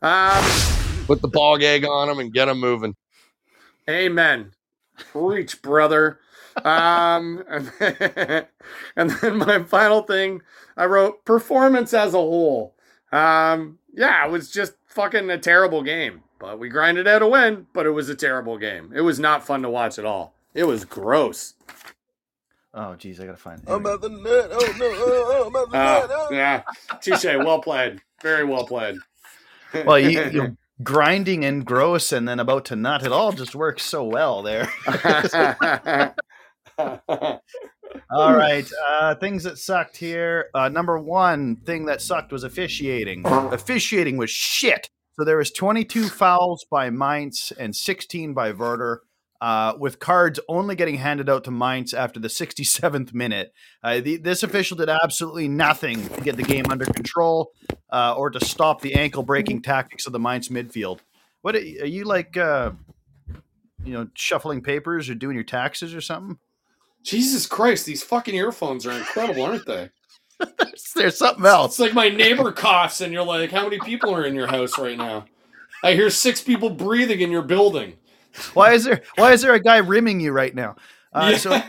Um, 0.00 0.42
Put 1.06 1.20
the 1.20 1.28
ball 1.28 1.58
gag 1.58 1.84
on 1.84 2.08
him 2.08 2.18
and 2.18 2.32
get 2.32 2.48
him 2.48 2.60
moving. 2.60 2.94
Amen. 3.90 4.52
Preach, 4.96 5.60
brother. 5.60 6.18
Um, 6.64 7.44
and 7.46 7.72
then, 7.78 8.46
and 8.96 9.10
then 9.10 9.36
my 9.36 9.62
final 9.64 10.02
thing, 10.02 10.40
I 10.78 10.86
wrote 10.86 11.26
performance 11.26 11.92
as 11.92 12.14
a 12.14 12.18
whole. 12.18 12.74
Um, 13.12 13.78
yeah, 13.92 14.24
it 14.26 14.30
was 14.30 14.50
just 14.50 14.74
fucking 14.86 15.30
a 15.30 15.38
terrible 15.38 15.82
game, 15.82 16.22
but 16.38 16.58
we 16.58 16.68
grinded 16.68 17.06
out 17.08 17.22
a 17.22 17.26
win. 17.28 17.66
But 17.72 17.86
it 17.86 17.90
was 17.90 18.08
a 18.08 18.14
terrible 18.14 18.58
game. 18.58 18.92
It 18.94 19.02
was 19.02 19.18
not 19.20 19.44
fun 19.46 19.62
to 19.62 19.70
watch 19.70 19.98
at 19.98 20.04
all. 20.04 20.34
It 20.54 20.64
was 20.64 20.84
gross. 20.84 21.54
Oh, 22.74 22.94
geez, 22.94 23.20
I 23.20 23.26
gotta 23.26 23.36
find. 23.36 23.60
it. 23.60 23.68
I'm 23.70 23.84
at 23.86 24.00
the 24.00 24.08
net. 24.08 24.48
Oh 24.50 24.74
no! 24.78 24.86
Oh, 24.94 25.44
I'm 25.46 25.56
at 25.56 25.70
the 25.70 25.76
Uh, 25.76 26.06
net. 26.06 26.10
Oh. 26.10 26.28
yeah, 26.32 26.62
touche. 27.02 27.24
Well 27.24 27.60
played. 27.60 28.00
Very 28.22 28.44
well 28.44 28.66
played. 28.66 28.96
well, 29.84 29.98
you, 29.98 30.22
you 30.32 30.56
grinding 30.82 31.44
and 31.44 31.64
gross, 31.66 32.12
and 32.12 32.26
then 32.26 32.40
about 32.40 32.64
to 32.66 32.76
nut. 32.76 33.04
It 33.04 33.12
all 33.12 33.32
just 33.32 33.54
works 33.54 33.82
so 33.84 34.04
well 34.04 34.42
there. 34.42 34.68
All 38.10 38.34
right, 38.34 38.68
uh, 38.88 39.14
things 39.14 39.44
that 39.44 39.58
sucked 39.58 39.96
here. 39.96 40.48
Uh, 40.54 40.68
number 40.68 40.98
one 40.98 41.56
thing 41.56 41.86
that 41.86 42.02
sucked 42.02 42.32
was 42.32 42.44
officiating. 42.44 43.22
officiating 43.26 44.16
was 44.16 44.30
shit. 44.30 44.90
So 45.14 45.24
there 45.24 45.36
was 45.36 45.50
22 45.50 46.08
fouls 46.08 46.64
by 46.70 46.90
Mainz 46.90 47.52
and 47.58 47.76
16 47.76 48.32
by 48.32 48.52
Werder, 48.52 49.02
uh, 49.40 49.74
with 49.78 49.98
cards 49.98 50.40
only 50.48 50.74
getting 50.74 50.96
handed 50.96 51.28
out 51.28 51.44
to 51.44 51.50
Mainz 51.50 51.92
after 51.92 52.18
the 52.18 52.28
67th 52.28 53.12
minute. 53.12 53.52
Uh, 53.82 54.00
the, 54.00 54.16
this 54.16 54.42
official 54.42 54.76
did 54.76 54.88
absolutely 54.88 55.48
nothing 55.48 56.08
to 56.08 56.20
get 56.22 56.36
the 56.36 56.42
game 56.42 56.64
under 56.70 56.86
control 56.86 57.52
uh, 57.90 58.14
or 58.16 58.30
to 58.30 58.42
stop 58.42 58.80
the 58.80 58.94
ankle-breaking 58.94 59.62
tactics 59.62 60.06
of 60.06 60.12
the 60.12 60.20
Mainz 60.20 60.48
midfield. 60.48 61.00
What 61.42 61.56
are 61.56 61.58
are 61.58 61.86
you 61.86 62.04
like? 62.04 62.36
Uh, 62.36 62.72
you 63.84 63.92
know, 63.92 64.08
shuffling 64.14 64.62
papers 64.62 65.10
or 65.10 65.14
doing 65.14 65.34
your 65.34 65.44
taxes 65.44 65.94
or 65.94 66.00
something? 66.00 66.38
Jesus 67.02 67.46
Christ, 67.46 67.84
these 67.86 68.02
fucking 68.02 68.34
earphones 68.34 68.86
are 68.86 68.92
incredible, 68.92 69.42
aren't 69.44 69.66
they? 69.66 69.90
There's 70.96 71.18
something 71.18 71.44
else. 71.46 71.72
It's 71.72 71.80
like 71.80 71.94
my 71.94 72.08
neighbor 72.08 72.52
coughs, 72.52 73.00
and 73.00 73.12
you're 73.12 73.24
like, 73.24 73.50
"How 73.50 73.64
many 73.64 73.78
people 73.80 74.14
are 74.14 74.24
in 74.24 74.34
your 74.34 74.46
house 74.46 74.78
right 74.78 74.96
now?" 74.98 75.24
I 75.84 75.94
hear 75.94 76.10
six 76.10 76.40
people 76.42 76.70
breathing 76.70 77.20
in 77.20 77.30
your 77.30 77.42
building. 77.42 77.94
Why 78.54 78.72
is 78.72 78.84
there 78.84 79.02
why 79.16 79.32
is 79.32 79.42
there 79.42 79.54
a 79.54 79.60
guy 79.60 79.78
rimming 79.78 80.20
you 80.20 80.32
right 80.32 80.54
now? 80.54 80.76
Uh, 81.12 81.30
Yeah. 81.32 81.38
So 81.38 81.52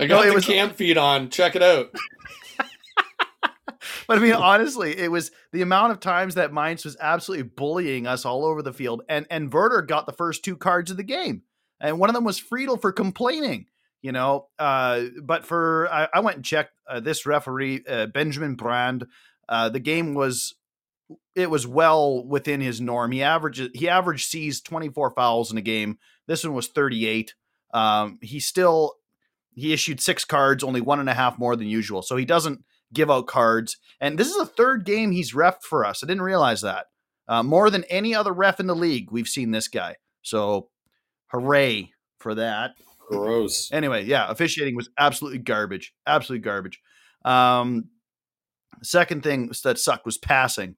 I 0.00 0.06
No, 0.06 0.08
got 0.08 0.24
it 0.26 0.28
the 0.30 0.34
was- 0.34 0.44
camp 0.46 0.74
feed 0.76 0.98
on. 0.98 1.30
Check 1.30 1.56
it 1.56 1.62
out. 1.62 1.90
But 4.06 4.18
I 4.18 4.20
mean, 4.20 4.32
honestly, 4.34 4.94
it 4.98 5.10
was 5.10 5.30
the 5.52 5.62
amount 5.62 5.92
of 5.92 5.98
times 6.00 6.34
that 6.34 6.52
Mainz 6.52 6.84
was 6.84 6.94
absolutely 7.00 7.44
bullying 7.44 8.06
us 8.06 8.26
all 8.26 8.44
over 8.44 8.60
the 8.60 8.72
field, 8.72 9.00
and 9.08 9.26
and 9.30 9.50
Werder 9.50 9.80
got 9.80 10.04
the 10.04 10.12
first 10.12 10.44
two 10.44 10.58
cards 10.58 10.90
of 10.90 10.98
the 10.98 11.02
game, 11.02 11.40
and 11.80 11.98
one 11.98 12.10
of 12.10 12.14
them 12.14 12.24
was 12.24 12.40
Friedl 12.40 12.80
for 12.80 12.92
complaining. 12.92 13.66
You 14.02 14.12
know, 14.12 14.48
uh, 14.58 15.04
but 15.22 15.46
for 15.46 15.88
I, 15.90 16.08
I 16.12 16.20
went 16.20 16.36
and 16.36 16.44
checked 16.44 16.72
uh, 16.86 17.00
this 17.00 17.24
referee 17.24 17.84
uh, 17.88 18.06
Benjamin 18.06 18.54
Brand. 18.54 19.06
Uh, 19.48 19.70
the 19.70 19.80
game 19.80 20.12
was 20.14 20.54
it 21.34 21.50
was 21.50 21.66
well 21.66 22.22
within 22.24 22.60
his 22.60 22.80
norm. 22.80 23.12
He 23.12 23.22
averaged 23.22 23.70
he 23.74 23.88
averaged 23.88 24.28
sees 24.28 24.60
twenty 24.60 24.90
four 24.90 25.10
fouls 25.10 25.50
in 25.50 25.56
a 25.56 25.62
game. 25.62 25.98
This 26.26 26.44
one 26.44 26.54
was 26.54 26.68
thirty 26.68 27.06
eight. 27.06 27.34
Um, 27.72 28.18
he 28.20 28.40
still 28.40 28.96
he 29.54 29.72
issued 29.72 30.00
six 30.00 30.24
cards, 30.24 30.62
only 30.62 30.80
one 30.80 31.00
and 31.00 31.08
a 31.08 31.14
half 31.14 31.38
more 31.38 31.56
than 31.56 31.66
usual. 31.66 32.02
So 32.02 32.16
he 32.16 32.24
doesn't 32.24 32.64
give 32.92 33.10
out 33.10 33.26
cards. 33.26 33.78
And 34.00 34.18
this 34.18 34.28
is 34.28 34.36
the 34.36 34.46
third 34.46 34.84
game 34.84 35.12
he's 35.12 35.32
refed 35.32 35.62
for 35.62 35.84
us. 35.84 36.02
I 36.02 36.06
didn't 36.06 36.22
realize 36.22 36.60
that. 36.60 36.86
Uh, 37.26 37.42
more 37.42 37.70
than 37.70 37.84
any 37.84 38.14
other 38.14 38.32
ref 38.32 38.60
in 38.60 38.66
the 38.66 38.76
league, 38.76 39.10
we've 39.10 39.28
seen 39.28 39.50
this 39.50 39.68
guy. 39.68 39.96
So 40.22 40.68
hooray 41.34 41.90
for 42.18 42.34
that. 42.36 42.76
Gross. 43.08 43.70
Anyway, 43.72 44.04
yeah, 44.04 44.30
officiating 44.30 44.76
was 44.76 44.88
absolutely 44.98 45.40
garbage. 45.40 45.92
Absolutely 46.06 46.44
garbage. 46.44 46.80
Um, 47.24 47.90
second 48.82 49.22
thing 49.22 49.50
that 49.64 49.78
sucked 49.78 50.06
was 50.06 50.18
passing. 50.18 50.76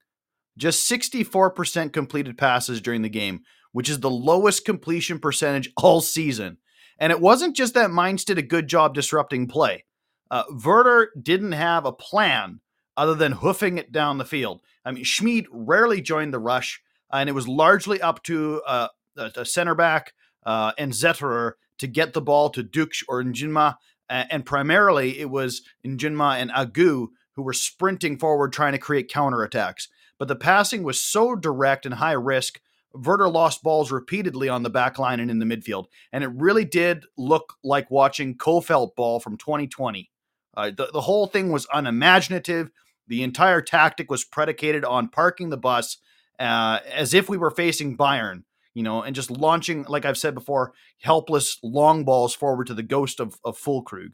Just 0.57 0.91
64% 0.91 1.93
completed 1.93 2.39
passes 2.39 2.81
during 2.81 3.03
the 3.03 3.09
game, 3.09 3.43
which 3.73 3.91
is 3.91 4.01
the 4.01 4.11
lowest 4.11 4.65
completion 4.65 5.19
percentage 5.19 5.71
all 5.77 6.01
season. 6.01 6.59
And 6.99 7.13
it 7.13 7.21
wasn't 7.21 7.55
just 7.55 7.75
that 7.75 7.91
Mainz 7.91 8.25
did 8.25 8.39
a 8.39 8.43
good 8.43 8.67
job 8.67 8.95
disrupting 8.95 9.49
play. 9.49 9.85
Uh, 10.31 10.45
Werder 10.65 11.11
didn't 11.21 11.53
have 11.53 11.85
a 11.85 11.93
plan 11.93 12.61
other 12.97 13.15
than 13.15 13.33
hoofing 13.33 13.77
it 13.77 13.93
down 13.93 14.19
the 14.19 14.25
field. 14.25 14.63
I 14.85 14.93
mean, 14.93 15.05
Schmid 15.05 15.47
rarely 15.51 16.01
joined 16.01 16.33
the 16.33 16.39
rush, 16.39 16.81
and 17.13 17.29
it 17.29 17.33
was 17.33 17.47
largely 17.47 18.01
up 18.01 18.23
to 18.25 18.63
uh, 18.67 18.89
a, 19.17 19.31
a 19.37 19.45
center 19.45 19.75
back 19.75 20.15
uh, 20.47 20.73
and 20.79 20.93
Zetterer 20.93 21.53
to 21.79 21.87
get 21.87 22.15
the 22.15 22.23
ball 22.23 22.49
to 22.51 22.65
Ducksch 22.65 23.03
or 23.09 23.23
Njinmah. 23.23 23.75
And 24.09 24.47
primarily, 24.47 25.19
it 25.19 25.29
was 25.29 25.63
Njinmah 25.85 26.41
and 26.41 26.51
Agu 26.53 27.09
who 27.35 27.43
were 27.43 27.53
sprinting 27.53 28.19
forward 28.19 28.53
trying 28.53 28.73
to 28.73 28.79
create 28.79 29.11
counterattacks. 29.11 29.89
But 30.19 30.29
the 30.29 30.37
passing 30.37 30.83
was 30.83 31.03
so 31.03 31.37
direct 31.37 31.85
and 31.85 31.97
high 31.97 32.13
risk. 32.13 32.61
Werder 32.95 33.29
lost 33.29 33.63
balls 33.63 33.93
repeatedly 33.93 34.49
on 34.49 34.63
the 34.63 34.71
back 34.71 34.99
line 34.99 35.21
and 35.21 35.31
in 35.31 35.39
the 35.39 35.45
midfield. 35.45 35.87
And 36.13 36.25
it 36.25 36.31
really 36.35 36.65
did 36.65 37.05
look 37.19 37.55
like 37.63 37.91
watching 37.91 38.39
Kohfeldt 38.39 38.97
ball 38.97 39.21
from 39.21 39.37
2020. 39.37 40.11
Uh, 40.57 40.71
the, 40.71 40.89
the 40.93 41.03
whole 41.03 41.27
thing 41.27 41.53
was 41.53 41.67
unimaginative. 41.75 42.71
The 43.07 43.23
entire 43.23 43.61
tactic 43.61 44.11
was 44.11 44.25
predicated 44.25 44.85
on 44.85 45.09
parking 45.09 45.51
the 45.51 45.59
bus 45.59 45.99
uh, 46.39 46.81
as 46.91 47.13
if 47.13 47.29
we 47.29 47.37
were 47.37 47.51
facing 47.51 47.97
Bayern, 47.97 48.45
you 48.77 48.83
know, 48.83 49.01
and 49.01 49.17
just 49.17 49.31
launching, 49.31 49.87
like 49.89 50.05
I've 50.05 50.19
said 50.19 50.35
before, 50.35 50.75
helpless 51.01 51.59
long 51.63 52.05
balls 52.05 52.35
forward 52.35 52.67
to 52.67 52.75
the 52.75 52.83
ghost 52.83 53.21
of, 53.21 53.39
of 53.43 53.59
Füllkrug, 53.59 54.11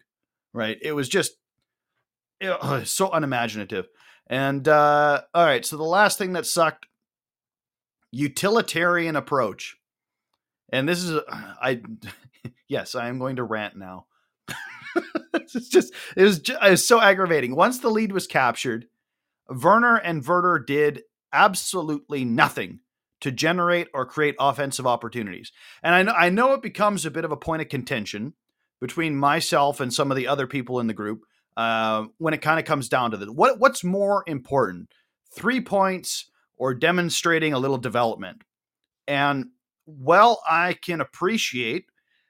right? 0.55 0.79
It 0.81 0.92
was 0.92 1.09
just 1.09 1.33
ugh, 2.40 2.87
so 2.87 3.11
unimaginative. 3.11 3.88
And 4.29 4.68
uh, 4.68 5.22
all 5.35 5.44
right, 5.44 5.66
so 5.66 5.77
the 5.77 5.83
last 5.83 6.16
thing 6.16 6.35
that 6.35 6.46
sucked 6.46 6.87
utilitarian 8.12 9.16
approach. 9.16 9.79
And 10.72 10.88
this 10.88 11.03
is, 11.03 11.20
I, 11.29 11.83
yes, 12.68 12.94
I 12.94 13.09
am 13.09 13.18
going 13.18 13.35
to 13.37 13.42
rant 13.42 13.77
now. 13.77 14.07
it's 15.35 15.70
just, 15.70 15.92
it 16.16 16.22
was, 16.22 16.38
ju- 16.38 16.57
it 16.62 16.70
was 16.70 16.87
so 16.87 17.01
aggravating. 17.01 17.57
Once 17.57 17.81
the 17.81 17.90
lead 17.90 18.12
was 18.12 18.29
captured, 18.29 18.87
Werner 19.48 19.96
and 19.96 20.25
Werder 20.25 20.61
did 20.61 21.03
absolutely 21.33 22.25
nothing 22.25 22.79
to 23.23 23.33
generate 23.33 23.89
or 23.95 24.05
create 24.05 24.35
offensive 24.39 24.87
opportunities. 24.87 25.53
And 25.83 25.95
I 25.95 26.03
know, 26.03 26.13
I 26.13 26.29
know 26.29 26.53
it 26.53 26.63
becomes 26.63 27.07
a 27.07 27.11
bit 27.11 27.25
of 27.25 27.33
a 27.33 27.37
point 27.37 27.63
of 27.63 27.69
contention 27.69 28.35
between 28.81 29.17
myself 29.17 29.81
and 29.81 29.95
some 29.95 30.11
of 30.11 30.17
the 30.17 30.27
other 30.27 30.47
people 30.47 30.81
in 30.81 30.89
the 30.89 30.95
group 30.95 31.23
uh, 31.57 32.07
when 32.19 32.35
it 32.35 32.43
kind 32.43 32.59
of 32.59 32.67
comes 32.67 32.89
down 32.89 33.13
to 33.13 33.17
this. 33.17 33.29
What, 33.29 33.61
what's 33.61 33.85
more 33.85 34.25
important, 34.27 34.89
three 35.35 35.61
points 35.61 36.31
or 36.57 36.75
demonstrating 36.75 37.53
a 37.53 37.59
little 37.59 37.79
development? 37.79 38.43
And 39.07 39.47
well, 39.87 40.43
I 40.49 40.75
can 40.75 41.01
appreciate 41.01 41.87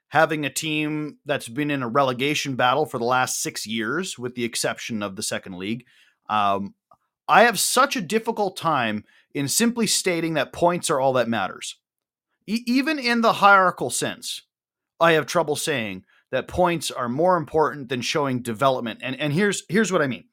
having 0.09 0.45
a 0.45 0.49
team 0.49 1.17
that's 1.25 1.49
been 1.49 1.71
in 1.71 1.81
a 1.81 1.87
relegation 1.87 2.55
battle 2.55 2.85
for 2.85 2.99
the 2.99 3.03
last 3.03 3.41
six 3.41 3.65
years, 3.65 4.19
with 4.19 4.35
the 4.35 4.43
exception 4.43 5.01
of 5.01 5.15
the 5.15 5.23
second 5.23 5.57
league. 5.57 5.85
Um, 6.29 6.75
I 7.27 7.43
have 7.43 7.59
such 7.59 7.95
a 7.95 8.01
difficult 8.01 8.55
time 8.57 9.05
in 9.33 9.47
simply 9.47 9.87
stating 9.87 10.35
that 10.35 10.53
points 10.53 10.89
are 10.89 10.99
all 10.99 11.13
that 11.13 11.29
matters. 11.29 11.77
E- 12.47 12.63
even 12.67 12.99
in 12.99 13.21
the 13.21 13.33
hierarchical 13.33 13.89
sense, 13.89 14.41
I 14.99 15.13
have 15.13 15.25
trouble 15.25 15.55
saying 15.55 16.03
that 16.31 16.47
points 16.47 16.91
are 16.91 17.09
more 17.09 17.37
important 17.37 17.89
than 17.89 18.01
showing 18.01 18.41
development. 18.41 18.99
And 19.03 19.19
and 19.19 19.33
here's 19.33 19.63
here's 19.69 19.91
what 19.91 20.01
I 20.01 20.07
mean. 20.07 20.25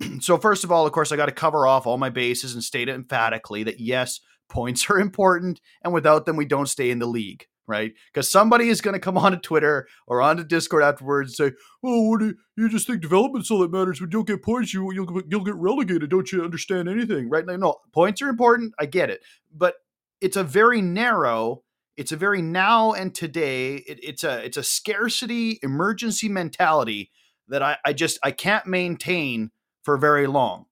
so 0.20 0.38
first 0.38 0.64
of 0.64 0.72
all, 0.72 0.86
of 0.86 0.92
course, 0.92 1.12
I 1.12 1.16
got 1.16 1.26
to 1.26 1.32
cover 1.32 1.66
off 1.66 1.86
all 1.86 1.98
my 1.98 2.10
bases 2.10 2.54
and 2.54 2.64
state 2.64 2.88
emphatically 2.88 3.62
that 3.64 3.80
yes, 3.80 4.20
points 4.48 4.86
are 4.90 4.98
important, 4.98 5.60
and 5.82 5.92
without 5.92 6.26
them, 6.26 6.36
we 6.36 6.46
don't 6.46 6.68
stay 6.68 6.90
in 6.90 6.98
the 6.98 7.06
league, 7.06 7.46
right? 7.70 7.92
Because 8.12 8.30
somebody 8.30 8.68
is 8.68 8.80
going 8.80 8.94
to 8.94 9.00
come 9.00 9.16
onto 9.18 9.38
Twitter 9.38 9.88
or 10.06 10.20
onto 10.20 10.44
Discord 10.44 10.82
afterwards 10.82 11.38
and 11.38 11.52
say, 11.52 11.56
"Oh, 11.82 12.08
what 12.10 12.20
do 12.20 12.26
you, 12.26 12.34
you 12.56 12.68
just 12.68 12.86
think 12.86 13.00
development's 13.00 13.50
all 13.50 13.60
that 13.60 13.70
matters? 13.70 14.00
When 14.00 14.10
you 14.10 14.24
get 14.24 14.42
points, 14.42 14.74
you 14.74 14.92
you'll 14.92 15.22
you'll 15.28 15.44
get 15.44 15.54
relegated. 15.54 16.10
Don't 16.10 16.30
you 16.32 16.42
understand 16.42 16.88
anything?" 16.88 17.28
Right? 17.30 17.46
No, 17.46 17.76
points 17.92 18.20
are 18.20 18.28
important. 18.28 18.74
I 18.78 18.86
get 18.86 19.10
it, 19.10 19.22
but 19.54 19.76
it's 20.20 20.36
a 20.36 20.44
very 20.44 20.82
narrow. 20.82 21.62
It's 21.96 22.12
a 22.12 22.16
very 22.16 22.42
now 22.42 22.92
and 22.92 23.14
today. 23.14 23.76
It, 23.76 24.00
it's 24.02 24.24
a 24.24 24.44
it's 24.44 24.56
a 24.56 24.62
scarcity 24.62 25.58
emergency 25.62 26.28
mentality 26.28 27.10
that 27.48 27.62
I, 27.62 27.76
I 27.84 27.92
just 27.92 28.18
I 28.22 28.30
can't 28.30 28.66
maintain 28.66 29.50
for 29.82 29.96
very 29.96 30.26
long. 30.26 30.66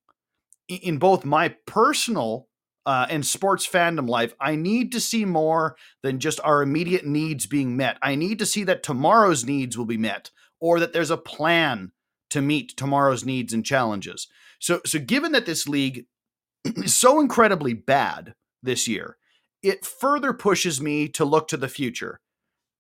In 0.69 0.99
both 0.99 1.25
my 1.25 1.55
personal 1.67 2.48
uh, 2.89 3.07
and 3.11 3.27
sports 3.27 3.69
fandom 3.69 4.09
life, 4.09 4.33
I 4.41 4.57
need 4.57 4.93
to 4.93 5.01
see 5.01 5.27
more 5.27 5.77
than 6.03 6.19
just 6.19 6.41
our 6.43 6.63
immediate 6.63 7.05
needs 7.05 7.45
being 7.45 7.77
met. 7.77 7.99
I 8.01 8.15
need 8.15 8.39
to 8.39 8.47
see 8.47 8.65
that 8.65 8.83
tomorrow's 8.83 9.45
needs 9.45 9.77
will 9.77 9.85
be 9.85 9.99
met, 9.99 10.31
or 10.59 10.81
that 10.81 10.95
there's 10.95 11.11
a 11.11 11.19
plan 11.19 11.93
to 12.31 12.41
meet 12.41 12.79
tomorrow's 12.79 13.27
needs 13.27 13.53
and 13.53 13.63
challenges. 13.63 14.27
So, 14.59 14.81
so 14.87 14.99
given 14.99 15.33
that 15.33 15.45
this 15.45 15.69
league 15.69 16.07
is 16.65 16.95
so 16.95 17.21
incredibly 17.21 17.75
bad 17.75 18.33
this 18.63 18.89
year, 18.89 19.19
it 19.63 19.85
further 19.85 20.33
pushes 20.33 20.81
me 20.81 21.09
to 21.09 21.27
look 21.27 21.47
to 21.49 21.59
the 21.59 21.69
future. 21.69 22.21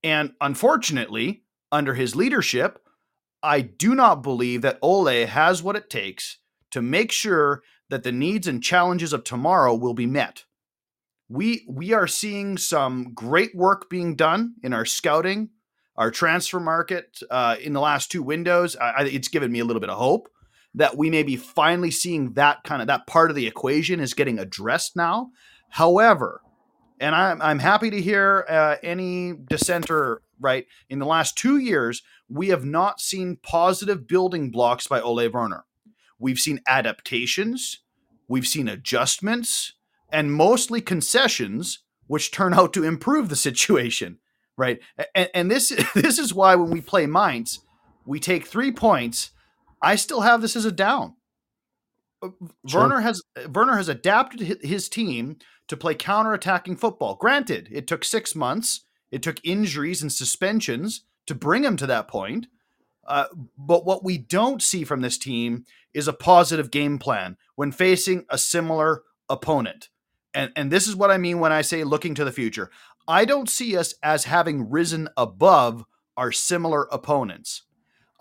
And 0.02 0.32
unfortunately, 0.40 1.42
under 1.70 1.92
his 1.92 2.16
leadership, 2.16 2.78
I 3.42 3.60
do 3.60 3.94
not 3.94 4.22
believe 4.22 4.62
that 4.62 4.78
Ole 4.80 5.26
has 5.26 5.62
what 5.62 5.76
it 5.76 5.90
takes 5.90 6.38
to 6.70 6.80
make 6.80 7.12
sure 7.12 7.62
that 7.90 8.02
the 8.02 8.12
needs 8.12 8.46
and 8.46 8.62
challenges 8.62 9.12
of 9.12 9.24
tomorrow 9.24 9.74
will 9.74 9.94
be 9.94 10.06
met. 10.06 10.44
We 11.28 11.66
we 11.68 11.92
are 11.92 12.06
seeing 12.06 12.56
some 12.56 13.12
great 13.14 13.54
work 13.54 13.90
being 13.90 14.16
done 14.16 14.54
in 14.62 14.72
our 14.72 14.84
scouting, 14.84 15.50
our 15.98 16.10
transfer 16.10 16.60
market 16.60 17.20
uh, 17.28 17.56
in 17.60 17.72
the 17.72 17.80
last 17.80 18.10
two 18.10 18.22
windows, 18.22 18.76
I, 18.76 19.02
it's 19.04 19.28
given 19.28 19.50
me 19.50 19.58
a 19.58 19.64
little 19.64 19.80
bit 19.80 19.90
of 19.90 19.98
hope 19.98 20.28
that 20.74 20.96
we 20.96 21.10
may 21.10 21.24
be 21.24 21.36
finally 21.36 21.90
seeing 21.90 22.34
that 22.34 22.62
kind 22.62 22.80
of 22.80 22.86
that 22.86 23.06
part 23.06 23.30
of 23.30 23.36
the 23.36 23.48
equation 23.48 23.98
is 23.98 24.14
getting 24.14 24.38
addressed 24.38 24.94
now. 24.94 25.30
However, 25.70 26.40
and 27.00 27.14
I'm, 27.14 27.42
I'm 27.42 27.58
happy 27.58 27.90
to 27.90 28.00
hear 28.00 28.46
uh, 28.48 28.76
any 28.82 29.32
dissenter, 29.32 30.22
right? 30.40 30.66
In 30.88 31.00
the 31.00 31.06
last 31.06 31.36
two 31.36 31.58
years, 31.58 32.02
we 32.28 32.48
have 32.48 32.64
not 32.64 33.00
seen 33.00 33.38
positive 33.42 34.06
building 34.06 34.50
blocks 34.50 34.86
by 34.86 35.00
Ole 35.00 35.28
Werner. 35.28 35.64
We've 36.18 36.38
seen 36.38 36.60
adaptations, 36.66 37.80
we've 38.26 38.46
seen 38.46 38.68
adjustments, 38.68 39.74
and 40.10 40.32
mostly 40.32 40.80
concessions, 40.80 41.80
which 42.06 42.30
turn 42.30 42.54
out 42.54 42.72
to 42.72 42.84
improve 42.84 43.28
the 43.28 43.36
situation, 43.36 44.18
right? 44.56 44.80
And, 45.14 45.30
and 45.34 45.50
this 45.50 45.68
this 45.94 46.18
is 46.18 46.34
why 46.34 46.54
when 46.54 46.70
we 46.70 46.80
play 46.80 47.06
Mainz, 47.06 47.60
we 48.04 48.18
take 48.20 48.46
three 48.46 48.72
points. 48.72 49.30
I 49.80 49.94
still 49.96 50.22
have 50.22 50.40
this 50.40 50.56
as 50.56 50.64
a 50.64 50.72
down. 50.72 51.14
Uh, 52.22 52.30
Sure. 52.66 52.82
Werner 52.82 53.00
has 53.00 53.22
Werner 53.52 53.76
has 53.76 53.88
adapted 53.88 54.62
his 54.62 54.88
team 54.88 55.36
to 55.68 55.76
play 55.76 55.94
counter-attacking 55.94 56.76
football. 56.76 57.14
Granted, 57.14 57.68
it 57.70 57.86
took 57.86 58.04
six 58.04 58.34
months. 58.34 58.80
It 59.10 59.22
took 59.22 59.38
injuries 59.44 60.02
and 60.02 60.12
suspensions 60.12 61.04
to 61.26 61.34
bring 61.34 61.64
him 61.64 61.76
to 61.76 61.86
that 61.86 62.08
point. 62.08 62.46
Uh, 63.08 63.24
but 63.56 63.86
what 63.86 64.04
we 64.04 64.18
don't 64.18 64.62
see 64.62 64.84
from 64.84 65.00
this 65.00 65.16
team 65.16 65.64
is 65.94 66.06
a 66.06 66.12
positive 66.12 66.70
game 66.70 66.98
plan 66.98 67.38
when 67.56 67.72
facing 67.72 68.26
a 68.28 68.36
similar 68.36 69.02
opponent. 69.30 69.88
And, 70.34 70.52
and 70.54 70.70
this 70.70 70.86
is 70.86 70.94
what 70.94 71.10
I 71.10 71.16
mean 71.16 71.40
when 71.40 71.50
I 71.50 71.62
say 71.62 71.82
looking 71.84 72.14
to 72.16 72.24
the 72.24 72.30
future. 72.30 72.70
I 73.08 73.24
don't 73.24 73.48
see 73.48 73.78
us 73.78 73.94
as 74.02 74.24
having 74.24 74.68
risen 74.68 75.08
above 75.16 75.86
our 76.18 76.30
similar 76.30 76.86
opponents. 76.92 77.62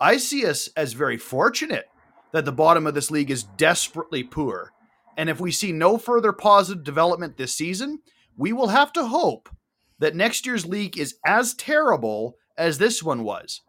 I 0.00 0.16
see 0.16 0.46
us 0.46 0.68
as 0.74 0.94
very 0.94 1.18
fortunate 1.18 1.84
that 2.32 2.46
the 2.46 2.52
bottom 2.52 2.86
of 2.86 2.94
this 2.94 3.10
league 3.10 3.30
is 3.30 3.42
desperately 3.42 4.22
poor. 4.22 4.72
And 5.18 5.28
if 5.28 5.38
we 5.38 5.52
see 5.52 5.70
no 5.70 5.98
further 5.98 6.32
positive 6.32 6.82
development 6.82 7.36
this 7.36 7.54
season, 7.54 7.98
we 8.38 8.54
will 8.54 8.68
have 8.68 8.92
to 8.94 9.06
hope 9.06 9.50
that 9.98 10.16
next 10.16 10.46
year's 10.46 10.64
league 10.64 10.96
is 10.96 11.16
as 11.26 11.52
terrible 11.52 12.36
as 12.56 12.78
this 12.78 13.02
one 13.02 13.22
was. 13.22 13.60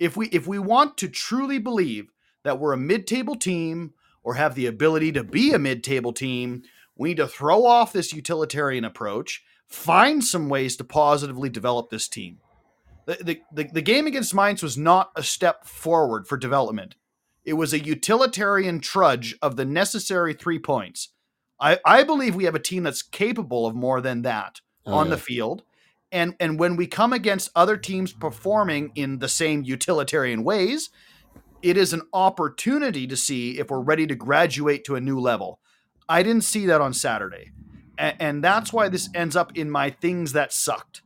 If 0.00 0.16
we 0.16 0.26
if 0.28 0.46
we 0.46 0.58
want 0.58 0.96
to 0.98 1.08
truly 1.08 1.58
believe 1.58 2.10
that 2.44 2.58
we're 2.58 2.72
a 2.72 2.78
mid-table 2.78 3.36
team 3.36 3.94
or 4.22 4.34
have 4.34 4.54
the 4.54 4.66
ability 4.66 5.12
to 5.12 5.24
be 5.24 5.52
a 5.52 5.58
mid-table 5.58 6.12
team, 6.12 6.62
we 6.96 7.10
need 7.10 7.16
to 7.18 7.26
throw 7.26 7.64
off 7.66 7.92
this 7.92 8.12
utilitarian 8.12 8.84
approach, 8.84 9.42
find 9.66 10.22
some 10.24 10.48
ways 10.48 10.76
to 10.76 10.84
positively 10.84 11.48
develop 11.48 11.90
this 11.90 12.08
team. 12.08 12.38
The, 13.06 13.14
the, 13.22 13.40
the, 13.52 13.70
the 13.72 13.82
game 13.82 14.06
against 14.06 14.34
Mainz 14.34 14.62
was 14.62 14.76
not 14.76 15.10
a 15.16 15.22
step 15.22 15.64
forward 15.64 16.26
for 16.26 16.36
development. 16.36 16.94
It 17.44 17.54
was 17.54 17.72
a 17.72 17.82
utilitarian 17.82 18.80
trudge 18.80 19.34
of 19.40 19.56
the 19.56 19.64
necessary 19.64 20.34
three 20.34 20.58
points. 20.58 21.08
I, 21.58 21.78
I 21.86 22.02
believe 22.02 22.34
we 22.34 22.44
have 22.44 22.54
a 22.54 22.60
team 22.60 22.82
that's 22.82 23.02
capable 23.02 23.66
of 23.66 23.74
more 23.74 24.00
than 24.00 24.22
that 24.22 24.60
Oh, 24.86 24.94
on 24.94 25.06
yeah. 25.06 25.10
the 25.10 25.20
field. 25.20 25.62
And 26.10 26.34
and 26.40 26.58
when 26.58 26.76
we 26.76 26.86
come 26.86 27.12
against 27.12 27.50
other 27.54 27.76
teams 27.76 28.12
performing 28.12 28.92
in 28.94 29.18
the 29.18 29.28
same 29.28 29.62
utilitarian 29.62 30.42
ways, 30.44 30.90
it 31.62 31.76
is 31.76 31.92
an 31.92 32.02
opportunity 32.12 33.06
to 33.06 33.16
see 33.16 33.58
if 33.58 33.70
we're 33.70 33.80
ready 33.80 34.06
to 34.06 34.14
graduate 34.14 34.84
to 34.84 34.94
a 34.94 35.00
new 35.00 35.20
level. 35.20 35.60
I 36.08 36.22
didn't 36.22 36.44
see 36.44 36.66
that 36.66 36.80
on 36.80 36.94
Saturday. 36.94 37.50
And, 37.98 38.16
and 38.20 38.44
that's 38.44 38.72
why 38.72 38.88
this 38.88 39.08
ends 39.14 39.36
up 39.36 39.56
in 39.56 39.70
my 39.70 39.90
things 39.90 40.32
that 40.32 40.52
sucked. 40.52 41.02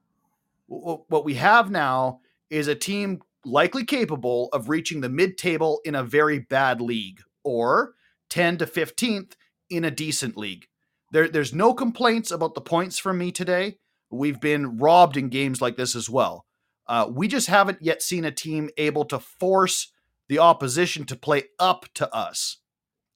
Wh- 0.68 0.84
wh- 1.06 1.10
What 1.10 1.24
we 1.24 1.34
have 1.34 1.70
now 1.70 2.20
is 2.50 2.68
a 2.68 2.74
team 2.74 3.22
likely 3.44 3.84
capable 3.84 4.48
of 4.52 4.68
reaching 4.68 5.00
the 5.00 5.08
mid 5.08 5.36
table 5.38 5.80
in 5.84 5.94
a 5.94 6.04
very 6.04 6.38
bad 6.38 6.80
league 6.80 7.20
or 7.42 7.94
10 8.30 8.58
to 8.58 8.66
15th 8.66 9.32
in 9.70 9.84
a 9.84 9.90
decent 9.90 10.36
league. 10.36 10.66
There, 11.10 11.28
there's 11.28 11.54
no 11.54 11.74
complaints 11.74 12.30
about 12.30 12.54
the 12.54 12.60
points 12.60 12.98
from 12.98 13.18
me 13.18 13.32
today. 13.32 13.78
We've 14.12 14.40
been 14.40 14.76
robbed 14.76 15.16
in 15.16 15.30
games 15.30 15.60
like 15.60 15.76
this 15.76 15.96
as 15.96 16.08
well. 16.08 16.44
Uh, 16.86 17.08
we 17.10 17.28
just 17.28 17.46
haven't 17.46 17.78
yet 17.80 18.02
seen 18.02 18.24
a 18.24 18.30
team 18.30 18.68
able 18.76 19.04
to 19.06 19.18
force 19.18 19.92
the 20.28 20.38
opposition 20.38 21.04
to 21.06 21.16
play 21.16 21.44
up 21.58 21.86
to 21.94 22.12
us. 22.14 22.58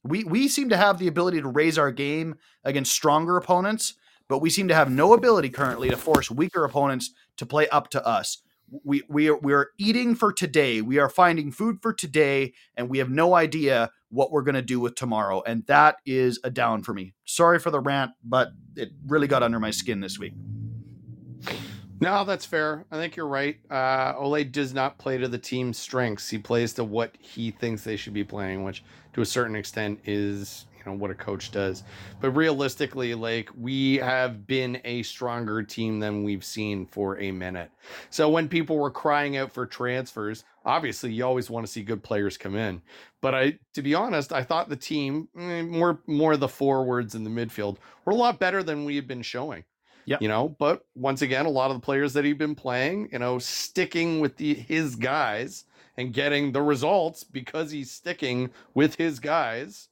We 0.03 0.25
we 0.25 0.49
seem 0.49 0.69
to 0.69 0.77
have 0.77 0.99
the 0.99 1.09
ability 1.09 1.41
to 1.43 1.49
raise 1.49 1.79
our 1.79 1.91
game 1.91 2.37
against 2.65 2.93
stronger 2.93 3.37
opponents, 3.37 3.95
but 4.29 4.39
we 4.39 4.51
seem 4.51 4.69
to 4.69 4.75
have 4.75 4.91
no 4.91 5.13
ability 5.13 5.51
currently 5.51 5.91
to 5.91 5.97
force 5.97 6.31
weaker 6.31 6.65
opponents 6.65 7.11
to 7.37 7.47
play 7.47 7.69
up 7.69 7.91
to 7.91 8.07
us. 8.07 8.43
We 8.85 9.03
we 9.09 9.29
are 9.29 9.37
we 9.37 9.53
are 9.53 9.71
eating 9.79 10.15
for 10.15 10.33
today. 10.33 10.81
We 10.81 10.99
are 10.99 11.09
finding 11.09 11.51
food 11.51 11.79
for 11.83 11.93
today, 11.93 12.55
and 12.77 12.89
we 12.89 12.99
have 12.99 13.11
no 13.11 13.35
idea 13.35 13.91
what 14.09 14.31
we're 14.31 14.43
going 14.43 14.55
to 14.55 14.63
do 14.63 14.81
with 14.81 14.95
tomorrow. 14.95 15.43
And 15.45 15.67
that 15.67 15.97
is 16.07 16.39
a 16.45 16.51
down 16.51 16.83
for 16.83 16.95
me. 16.95 17.15
Sorry 17.25 17.59
for 17.59 17.71
the 17.71 17.81
rant, 17.81 18.13
but 18.25 18.51
it 18.77 18.91
really 19.07 19.27
got 19.27 19.43
under 19.43 19.59
my 19.59 19.71
skin 19.71 20.01
this 20.01 20.19
week. 20.19 20.35
No, 21.99 22.25
that's 22.25 22.44
fair. 22.44 22.85
I 22.90 22.96
think 22.96 23.16
you're 23.16 23.27
right. 23.27 23.59
Uh, 23.70 24.12
Ole 24.18 24.44
does 24.44 24.75
not 24.75 24.99
play 24.99 25.16
to 25.16 25.29
the 25.29 25.38
team's 25.38 25.79
strengths. 25.79 26.29
He 26.29 26.37
plays 26.37 26.75
to 26.75 26.85
what 26.85 27.14
he 27.18 27.51
thinks 27.51 27.85
they 27.85 27.96
should 27.96 28.12
be 28.12 28.25
playing, 28.25 28.64
which 28.64 28.85
to 29.14 29.22
a 29.22 29.27
certain 29.27 29.57
extent 29.57 30.01
is, 30.05 30.66
you 30.79 30.85
know, 30.85 30.92
what 30.92 31.11
a 31.11 31.14
coach 31.14 31.51
does. 31.53 31.85
But 32.20 32.33
realistically, 32.33 33.14
like 33.14 33.49
we 33.59 33.96
have 33.96 34.46
been 34.46 34.79
a 34.85 35.05
stronger 35.05 35.62
team 35.62 35.99
than 35.99 36.22
we've 36.22 36.44
seen 36.44 36.85
for 36.85 37.18
a 37.18 37.31
minute. 37.31 37.70
So 38.11 38.29
when 38.29 38.46
people 38.46 38.77
were 38.77 38.90
crying 38.90 39.38
out 39.38 39.51
for 39.51 39.64
transfers, 39.64 40.44
obviously 40.66 41.12
you 41.14 41.25
always 41.25 41.49
want 41.49 41.64
to 41.64 41.72
see 41.72 41.83
good 41.83 42.03
players 42.03 42.37
come 42.37 42.57
in. 42.57 42.83
But 43.22 43.35
I, 43.35 43.59
to 43.72 43.81
be 43.81 43.94
honest, 43.94 44.35
I 44.35 44.42
thought 44.42 44.68
the 44.68 44.77
team, 44.77 45.29
eh, 45.38 45.62
more 45.62 46.01
more 46.07 46.37
the 46.37 46.46
forwards 46.49 47.14
and 47.14 47.25
the 47.25 47.31
midfield, 47.31 47.79
were 48.05 48.12
a 48.12 48.16
lot 48.16 48.38
better 48.38 48.62
than 48.62 48.85
we 48.85 48.96
had 48.96 49.09
been 49.09 49.22
showing 49.22 49.64
you 50.21 50.29
know 50.29 50.49
but 50.59 50.87
once 50.95 51.21
again 51.21 51.47
a 51.47 51.51
lot 51.51 51.71
of 51.71 51.77
the 51.77 51.85
players 51.85 52.12
that 52.14 52.25
he'd 52.25 52.38
been 52.38 52.55
playing 52.55 53.09
you 53.12 53.19
know 53.19 53.38
sticking 53.38 54.21
with 54.21 54.37
the 54.37 54.55
his 54.55 54.97
guys 54.97 55.64
and 55.97 56.12
getting 56.12 56.53
the 56.53 56.62
results 56.62 57.25
because 57.25 57.71
he's 57.71 57.90
sticking 57.90 58.51
with 58.75 58.95
his 58.97 59.19
guys 59.19 59.88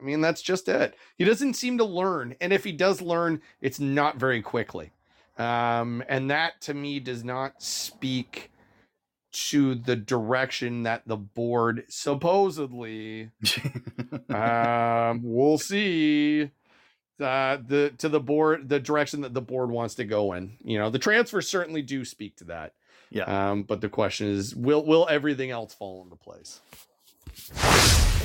i 0.00 0.04
mean 0.04 0.20
that's 0.20 0.42
just 0.42 0.68
it. 0.68 0.96
He 1.16 1.24
doesn't 1.24 1.54
seem 1.54 1.78
to 1.78 1.84
learn 1.84 2.34
and 2.40 2.52
if 2.52 2.64
he 2.64 2.72
does 2.72 3.00
learn 3.00 3.40
it's 3.60 3.78
not 3.80 4.16
very 4.16 4.42
quickly. 4.42 4.92
Um 5.38 6.02
and 6.08 6.30
that 6.30 6.60
to 6.62 6.74
me 6.74 7.00
does 7.00 7.24
not 7.24 7.62
speak 7.62 8.50
to 9.32 9.74
the 9.74 9.96
direction 9.96 10.82
that 10.82 11.02
the 11.06 11.16
board 11.16 11.84
supposedly 11.88 13.30
um 14.28 15.20
we'll 15.22 15.56
see 15.58 16.50
uh, 17.20 17.58
the 17.66 17.92
to 17.98 18.08
the 18.08 18.20
board 18.20 18.68
the 18.68 18.80
direction 18.80 19.20
that 19.22 19.34
the 19.34 19.40
board 19.40 19.70
wants 19.70 19.94
to 19.96 20.04
go 20.04 20.32
in. 20.32 20.56
You 20.62 20.78
know, 20.78 20.90
the 20.90 20.98
transfers 20.98 21.48
certainly 21.48 21.82
do 21.82 22.04
speak 22.04 22.36
to 22.36 22.44
that. 22.44 22.74
Yeah. 23.10 23.50
Um, 23.50 23.64
but 23.64 23.80
the 23.80 23.88
question 23.88 24.28
is, 24.28 24.54
will 24.54 24.84
will 24.84 25.06
everything 25.10 25.50
else 25.50 25.74
fall 25.74 26.02
into 26.02 26.16
place? 26.16 26.60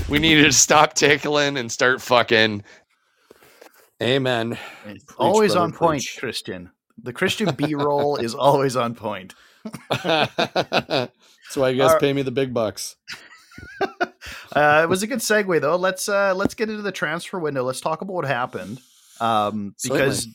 We 0.09 0.19
need 0.19 0.43
to 0.43 0.51
stop 0.53 0.93
tickling 0.93 1.57
and 1.57 1.71
start 1.71 2.01
fucking. 2.01 2.63
Amen. 4.01 4.57
It's 4.85 5.05
always 5.17 5.53
brother, 5.53 5.65
on 5.65 5.73
point. 5.73 6.05
Christian. 6.17 6.71
The 7.01 7.13
Christian 7.13 7.53
B 7.55 7.75
roll 7.75 8.15
is 8.17 8.33
always 8.33 8.75
on 8.75 8.95
point. 8.95 9.33
That's 10.03 11.11
why 11.55 11.69
you 11.69 11.77
guys 11.77 11.93
All- 11.93 11.99
pay 11.99 12.13
me 12.13 12.21
the 12.21 12.31
big 12.31 12.53
bucks. 12.53 12.95
Uh, 14.55 14.81
it 14.83 14.89
was 14.89 15.03
a 15.03 15.07
good 15.07 15.19
segue 15.19 15.61
though. 15.61 15.75
Let's 15.75 16.07
uh, 16.09 16.33
let's 16.35 16.53
get 16.53 16.69
into 16.69 16.81
the 16.81 16.91
transfer 16.91 17.39
window. 17.39 17.63
Let's 17.63 17.81
talk 17.81 18.01
about 18.01 18.13
what 18.13 18.25
happened 18.25 18.79
um, 19.19 19.75
because 19.83 20.27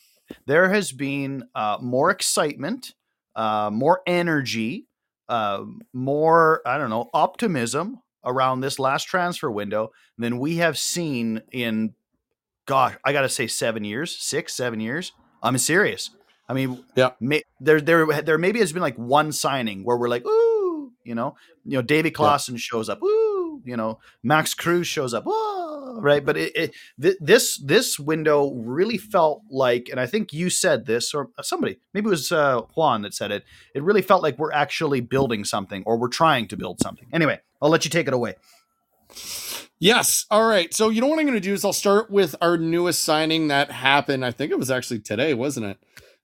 there 0.45 0.69
has 0.69 0.91
been 0.91 1.47
uh, 1.55 1.77
more 1.81 2.09
excitement, 2.11 2.93
uh, 3.35 3.69
more 3.71 4.01
energy, 4.07 4.87
uh, 5.29 5.63
more 5.93 6.61
I 6.65 6.77
don't 6.77 6.89
know 6.89 7.09
optimism 7.13 8.01
around 8.25 8.61
this 8.61 8.79
last 8.79 9.03
transfer 9.05 9.51
window 9.51 9.91
than 10.17 10.39
we 10.39 10.57
have 10.57 10.77
seen 10.77 11.41
in 11.51 11.93
gosh 12.65 12.95
I 13.03 13.13
gotta 13.13 13.29
say 13.29 13.47
seven 13.47 13.83
years, 13.83 14.15
six 14.15 14.53
seven 14.53 14.79
years. 14.79 15.11
I'm 15.41 15.57
serious. 15.57 16.09
I 16.47 16.53
mean, 16.53 16.83
Yeah. 16.95 17.11
may, 17.19 17.43
there 17.59 17.81
there 17.81 18.05
there 18.21 18.37
maybe 18.37 18.59
has 18.59 18.73
been 18.73 18.81
like 18.81 18.97
one 18.97 19.31
signing 19.31 19.83
where 19.83 19.97
we're 19.97 20.09
like, 20.09 20.25
ooh, 20.25 20.91
you 21.03 21.15
know, 21.15 21.35
you 21.65 21.77
know, 21.77 21.81
Davy 21.81 22.11
Klaassen 22.11 22.57
shows 22.57 22.89
up, 22.89 23.01
ooh, 23.01 23.32
you 23.63 23.77
know, 23.77 23.99
Max 24.21 24.53
Kruse 24.53 24.87
shows 24.87 25.13
up, 25.13 25.23
whoa, 25.25 25.99
right? 25.99 26.23
But 26.25 26.37
it, 26.37 26.55
it 26.55 26.73
th- 27.01 27.17
this 27.19 27.57
this 27.57 27.99
window 27.99 28.51
really 28.53 28.97
felt 28.97 29.41
like, 29.49 29.89
and 29.89 29.99
I 29.99 30.05
think 30.05 30.33
you 30.33 30.49
said 30.49 30.85
this, 30.85 31.13
or 31.13 31.29
somebody, 31.41 31.79
maybe 31.93 32.07
it 32.07 32.09
was 32.09 32.31
uh, 32.31 32.61
Juan 32.75 33.01
that 33.03 33.13
said 33.13 33.31
it. 33.31 33.43
It 33.73 33.83
really 33.83 34.01
felt 34.01 34.23
like 34.23 34.37
we're 34.37 34.51
actually 34.51 35.01
building 35.01 35.45
something, 35.45 35.83
or 35.85 35.97
we're 35.97 36.07
trying 36.07 36.47
to 36.49 36.57
build 36.57 36.79
something. 36.81 37.07
Anyway, 37.11 37.39
I'll 37.61 37.69
let 37.69 37.85
you 37.85 37.91
take 37.91 38.07
it 38.07 38.13
away. 38.13 38.35
Yes. 39.79 40.25
All 40.31 40.47
right. 40.47 40.73
So 40.73 40.89
you 40.89 41.01
know 41.01 41.07
what 41.07 41.19
I'm 41.19 41.25
going 41.25 41.33
to 41.33 41.41
do 41.41 41.53
is 41.53 41.65
I'll 41.65 41.73
start 41.73 42.09
with 42.09 42.35
our 42.41 42.57
newest 42.57 43.03
signing 43.03 43.49
that 43.49 43.69
happened. 43.69 44.23
I 44.23 44.31
think 44.31 44.51
it 44.51 44.57
was 44.57 44.71
actually 44.71 44.99
today, 44.99 45.33
wasn't 45.33 45.65
it? 45.65 45.77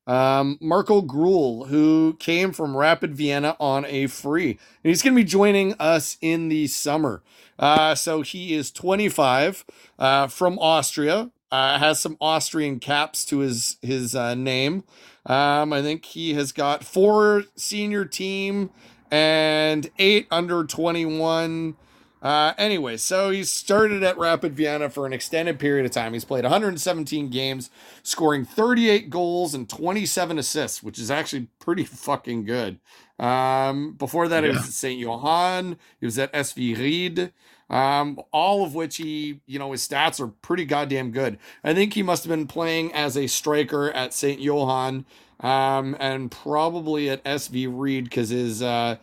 Um, 0.10 0.58
Marco 0.60 1.04
Grüll, 1.04 1.68
who 1.68 2.16
came 2.20 2.52
from 2.52 2.76
Rapid 2.76 3.14
Vienna 3.14 3.56
on 3.60 3.86
a 3.86 4.08
free. 4.08 4.52
And 4.84 4.90
he's 4.90 5.04
going 5.04 5.14
to 5.14 5.22
be 5.22 5.24
joining 5.24 5.76
us 5.76 6.18
in 6.20 6.50
the 6.50 6.66
summer. 6.66 7.22
Uh, 7.60 7.94
so 7.94 8.22
he 8.22 8.56
is 8.56 8.72
25 8.72 9.66
uh, 10.00 10.28
from 10.28 10.58
Austria, 10.58 11.30
uh, 11.52 11.78
has 11.78 12.00
some 12.00 12.18
Austrian 12.20 12.80
caps 12.80 13.24
to 13.26 13.40
his 13.40 13.78
his 13.84 14.16
uh, 14.16 14.34
name. 14.34 14.84
Um, 15.28 15.74
I 15.74 15.84
think 15.84 16.06
he 16.06 16.34
has 16.34 16.52
got 16.54 16.84
four 16.84 17.44
senior 17.56 18.06
team 18.06 18.72
and 19.12 19.92
eight 20.00 20.28
under 20.32 20.64
21. 20.64 21.76
Uh, 22.22 22.54
anyway, 22.58 22.98
so 22.98 23.30
he 23.30 23.44
started 23.44 24.04
at 24.04 24.18
Rapid 24.18 24.54
Vienna 24.54 24.90
for 24.90 25.06
an 25.06 25.14
extended 25.14 25.58
period 25.58 25.86
of 25.86 25.92
time. 25.92 26.14
He's 26.14 26.26
played 26.26 26.44
117 26.44 27.30
games, 27.30 27.70
scoring 28.04 28.44
38 28.44 29.10
goals 29.10 29.54
and 29.54 29.70
27 29.70 30.38
assists, 30.38 30.84
which 30.84 31.00
is 31.00 31.10
actually 31.10 31.48
pretty 31.60 31.86
fucking 31.86 32.44
good. 32.44 32.80
Um, 33.18 33.94
before 33.94 34.28
that, 34.28 34.44
he 34.44 34.50
was 34.50 34.60
at 34.60 34.74
St. 34.74 35.00
Johann. 35.00 35.78
He 36.00 36.06
was 36.06 36.20
at 36.20 36.32
SV 36.34 36.78
Ried. 36.78 37.34
Um, 37.70 38.20
all 38.32 38.66
of 38.66 38.74
which 38.74 38.98
he, 38.98 39.42
you 39.46 39.60
know, 39.60 39.72
his 39.72 39.88
stats 39.88 40.20
are 40.20 40.28
pretty 40.28 40.66
goddamn 40.66 41.12
good. 41.12 41.38
I 41.64 41.74
think 41.74 41.94
he 41.94 42.02
must 42.02 42.24
have 42.24 42.30
been 42.30 42.48
playing 42.48 42.92
as 42.94 43.16
a 43.16 43.28
striker 43.28 43.92
at 43.92 44.14
St. 44.14 44.42
Johann, 44.42 45.06
um, 45.40 45.96
and 46.00 46.32
probably 46.32 47.10
at 47.10 47.24
SV 47.24 47.68
Ried 47.72 48.06
because 48.06 48.30
his 48.30 48.64
uh, 48.64 48.96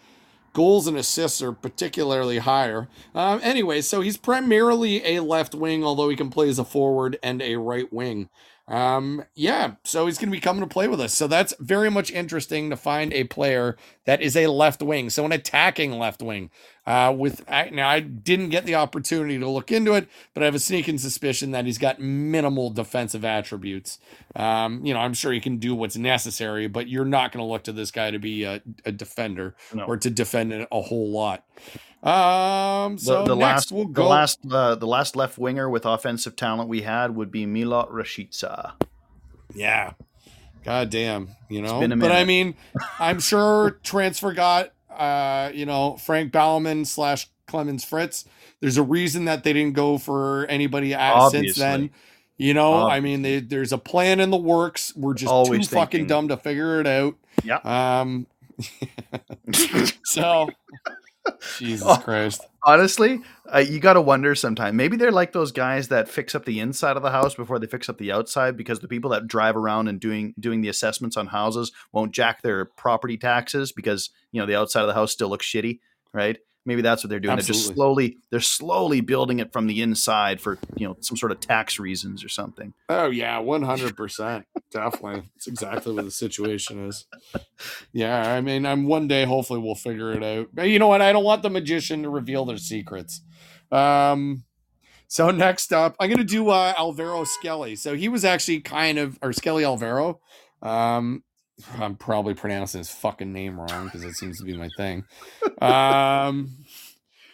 goals 0.57 0.86
and 0.86 0.96
assists 0.96 1.42
are 1.42 1.52
particularly 1.52 2.38
higher. 2.38 2.88
Um, 3.14 3.40
anyway, 3.42 3.82
so 3.82 4.00
he's 4.00 4.16
primarily 4.16 5.04
a 5.04 5.20
left 5.20 5.54
wing, 5.54 5.84
although 5.84 6.09
he 6.09 6.16
can 6.16 6.30
play 6.30 6.48
as 6.48 6.59
a 6.59 6.64
forward 6.64 7.18
and 7.22 7.42
a 7.42 7.57
right 7.57 7.92
wing. 7.92 8.30
Um, 8.66 9.22
yeah, 9.34 9.74
so 9.84 10.07
he's 10.07 10.16
going 10.16 10.30
to 10.30 10.36
be 10.36 10.40
coming 10.40 10.62
to 10.62 10.66
play 10.66 10.88
with 10.88 10.98
us. 10.98 11.12
So 11.12 11.26
that's 11.26 11.52
very 11.61 11.90
much 11.90 12.11
interesting 12.11 12.70
to 12.70 12.76
find 12.76 13.12
a 13.12 13.24
player 13.24 13.76
that 14.07 14.22
is 14.22 14.36
a 14.36 14.46
left 14.46 14.82
wing, 14.82 15.11
so 15.11 15.24
an 15.24 15.32
attacking 15.32 15.98
left 15.98 16.22
wing. 16.22 16.50
Uh, 16.86 17.14
with 17.16 17.44
I, 17.48 17.70
now 17.70 17.88
I 17.88 18.00
didn't 18.00 18.48
get 18.50 18.64
the 18.64 18.76
opportunity 18.76 19.38
to 19.38 19.48
look 19.48 19.70
into 19.70 19.94
it, 19.94 20.09
but 20.32 20.42
I 20.42 20.46
have 20.46 20.54
a 20.54 20.61
sneaking 20.61 20.98
suspicion 20.98 21.50
that 21.50 21.66
he's 21.66 21.78
got 21.78 22.00
minimal 22.00 22.70
defensive 22.70 23.24
attributes. 23.24 23.98
Um, 24.34 24.84
you 24.86 24.94
know, 24.94 25.00
I'm 25.00 25.12
sure 25.12 25.32
he 25.32 25.40
can 25.40 25.59
do 25.59 25.74
what's 25.74 25.96
necessary, 25.96 26.68
but 26.68 26.88
you're 26.88 27.04
not 27.04 27.32
going 27.32 27.44
to 27.44 27.50
look 27.50 27.64
to 27.64 27.72
this 27.72 27.90
guy 27.90 28.11
to 28.12 28.18
be 28.18 28.44
a, 28.44 28.62
a 28.84 28.92
defender 28.92 29.57
No. 29.74 29.84
or 29.84 29.96
to 29.96 30.09
defend 30.09 30.52
a 30.52 30.80
whole 30.80 31.11
lot. 31.11 31.44
Um, 32.02 32.98
so 32.98 33.24
the 33.24 33.34
next 33.34 33.40
last, 33.40 33.72
we'll 33.72 33.88
the 33.88 34.04
last, 34.04 34.38
uh, 34.48 34.76
the 34.76 34.86
last 34.86 35.16
left 35.16 35.38
winger 35.38 35.68
with 35.68 35.84
offensive 35.84 36.36
talent 36.36 36.68
we 36.68 36.82
had 36.82 37.16
would 37.16 37.32
be 37.32 37.46
Milot 37.46 37.90
Rashica. 37.90 38.74
Yeah. 39.52 39.94
God 40.66 40.90
damn, 40.90 41.30
you 41.48 41.62
know. 41.62 41.86
But 41.88 42.12
I 42.12 42.24
mean, 42.24 42.54
I'm 42.98 43.20
sure 43.20 43.70
transfer 43.82 44.32
got 44.32 44.72
uh, 44.96 45.50
you 45.54 45.66
know, 45.66 45.96
Frank 45.96 46.32
Baumann 46.32 46.84
slash 46.84 47.28
Clemens 47.46 47.84
Fritz. 47.84 48.24
There's 48.60 48.78
a 48.78 48.82
reason 48.82 49.26
that 49.26 49.44
they 49.44 49.52
didn't 49.52 49.74
go 49.74 49.98
for 49.98 50.46
anybody 50.46 50.92
since 51.30 51.56
then. 51.56 51.90
You 52.38 52.52
know, 52.52 52.86
I 52.86 53.00
mean, 53.00 53.22
they, 53.22 53.40
there's 53.40 53.72
a 53.72 53.78
plan 53.78 54.20
in 54.20 54.30
the 54.30 54.36
works. 54.36 54.94
We're 54.94 55.14
just 55.14 55.32
Always 55.32 55.68
too 55.68 55.76
fucking 55.76 56.06
dumb 56.06 56.28
to 56.28 56.36
figure 56.36 56.80
it 56.80 56.86
out. 56.86 57.16
Yeah. 57.44 57.60
Um. 57.64 58.26
so, 60.04 60.48
Jesus. 61.58 61.98
Christ. 61.98 62.46
Honestly, 62.64 63.20
uh, 63.52 63.58
you 63.58 63.78
got 63.78 63.92
to 63.94 64.00
wonder 64.00 64.34
sometimes. 64.34 64.74
Maybe 64.74 64.96
they're 64.96 65.12
like 65.12 65.32
those 65.32 65.52
guys 65.52 65.88
that 65.88 66.08
fix 66.08 66.34
up 66.34 66.44
the 66.44 66.60
inside 66.60 66.96
of 66.96 67.02
the 67.02 67.10
house 67.10 67.34
before 67.34 67.58
they 67.58 67.66
fix 67.66 67.88
up 67.88 67.98
the 67.98 68.12
outside, 68.12 68.56
because 68.56 68.80
the 68.80 68.88
people 68.88 69.10
that 69.10 69.26
drive 69.26 69.56
around 69.56 69.88
and 69.88 70.00
doing 70.00 70.34
doing 70.38 70.60
the 70.60 70.68
assessments 70.68 71.16
on 71.16 71.28
houses 71.28 71.72
won't 71.92 72.12
jack 72.12 72.42
their 72.42 72.64
property 72.64 73.16
taxes 73.16 73.72
because 73.72 74.10
you 74.32 74.40
know 74.40 74.46
the 74.46 74.56
outside 74.56 74.82
of 74.82 74.88
the 74.88 74.94
house 74.94 75.12
still 75.12 75.28
looks 75.28 75.46
shitty, 75.46 75.80
right? 76.12 76.38
Maybe 76.66 76.82
that's 76.82 77.04
what 77.04 77.10
they're 77.10 77.20
doing. 77.20 77.36
They're 77.36 77.44
just 77.44 77.66
slowly 77.66 78.18
they're 78.30 78.40
slowly 78.40 79.00
building 79.00 79.38
it 79.38 79.52
from 79.52 79.68
the 79.68 79.80
inside 79.80 80.40
for 80.40 80.58
you 80.76 80.86
know 80.86 80.96
some 81.00 81.16
sort 81.16 81.30
of 81.30 81.38
tax 81.38 81.78
reasons 81.78 82.24
or 82.24 82.28
something. 82.28 82.74
Oh 82.88 83.08
yeah, 83.08 83.38
one 83.38 83.62
hundred 83.62 83.96
percent, 83.96 84.46
definitely. 84.72 85.22
It's 85.36 85.46
exactly 85.46 85.94
what 85.94 86.04
the 86.04 86.10
situation 86.10 86.88
is. 86.88 87.06
Yeah, 87.92 88.32
I 88.32 88.40
mean, 88.40 88.66
I'm 88.66 88.86
one 88.86 89.06
day. 89.06 89.24
Hopefully, 89.24 89.60
we'll 89.60 89.76
figure 89.76 90.12
it 90.12 90.24
out. 90.24 90.48
But 90.52 90.68
you 90.68 90.80
know 90.80 90.88
what? 90.88 91.00
I 91.00 91.12
don't 91.12 91.24
want 91.24 91.42
the 91.42 91.50
magician 91.50 92.02
to 92.02 92.10
reveal 92.10 92.44
their 92.44 92.58
secrets. 92.58 93.22
Um, 93.70 94.42
so 95.06 95.30
next 95.30 95.72
up, 95.72 95.94
I'm 96.00 96.10
gonna 96.10 96.24
do 96.24 96.48
uh, 96.50 96.74
Alvero 96.74 97.24
Skelly. 97.26 97.76
So 97.76 97.94
he 97.94 98.08
was 98.08 98.24
actually 98.24 98.60
kind 98.60 98.98
of, 98.98 99.20
or 99.22 99.32
Skelly 99.32 99.62
Alvero. 99.62 100.18
Um, 100.62 101.22
I'm 101.78 101.96
probably 101.96 102.34
pronouncing 102.34 102.78
his 102.80 102.90
fucking 102.90 103.32
name 103.32 103.59
wrong 103.59 103.86
because 103.86 104.02
that 104.02 104.14
seems 104.14 104.38
to 104.38 104.44
be 104.44 104.57
my 104.57 104.68
thing. 104.76 105.04
Um, 105.62 106.59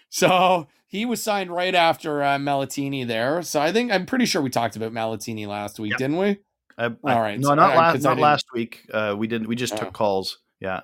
so 0.09 0.69
he 0.87 1.05
was 1.07 1.23
signed 1.23 1.51
right 1.51 1.75
after 1.75 2.23
uh, 2.23 2.39
Malatini 2.39 3.07
there. 3.07 3.43
So 3.43 3.61
I 3.61 3.73
think 3.73 3.91
I'm 3.93 4.07
pretty 4.07 4.27
sure 4.27 4.43
we 4.43 4.51
talked 4.51 4.77
about 4.77 4.93
Malatini 4.93 5.47
last 5.47 5.79
week, 5.81 5.91
Yep. 5.93 5.99
didn't 5.99 6.17
we? 6.19 6.39
I, 6.79 6.85
All 6.87 6.97
I- 7.05 7.21
right, 7.21 7.41
no, 7.41 7.49
so 7.49 7.55
not 7.55 7.73
I- 7.73 7.77
last 7.77 8.03
not 8.03 8.19
last 8.19 8.47
week. 8.55 8.87
Uh, 8.93 9.15
we 9.19 9.27
didn't. 9.27 9.49
We 9.49 9.57
just 9.57 9.75
Oh. 9.75 9.79
took 9.79 9.93
calls. 9.93 10.39
Yeah. 10.61 10.83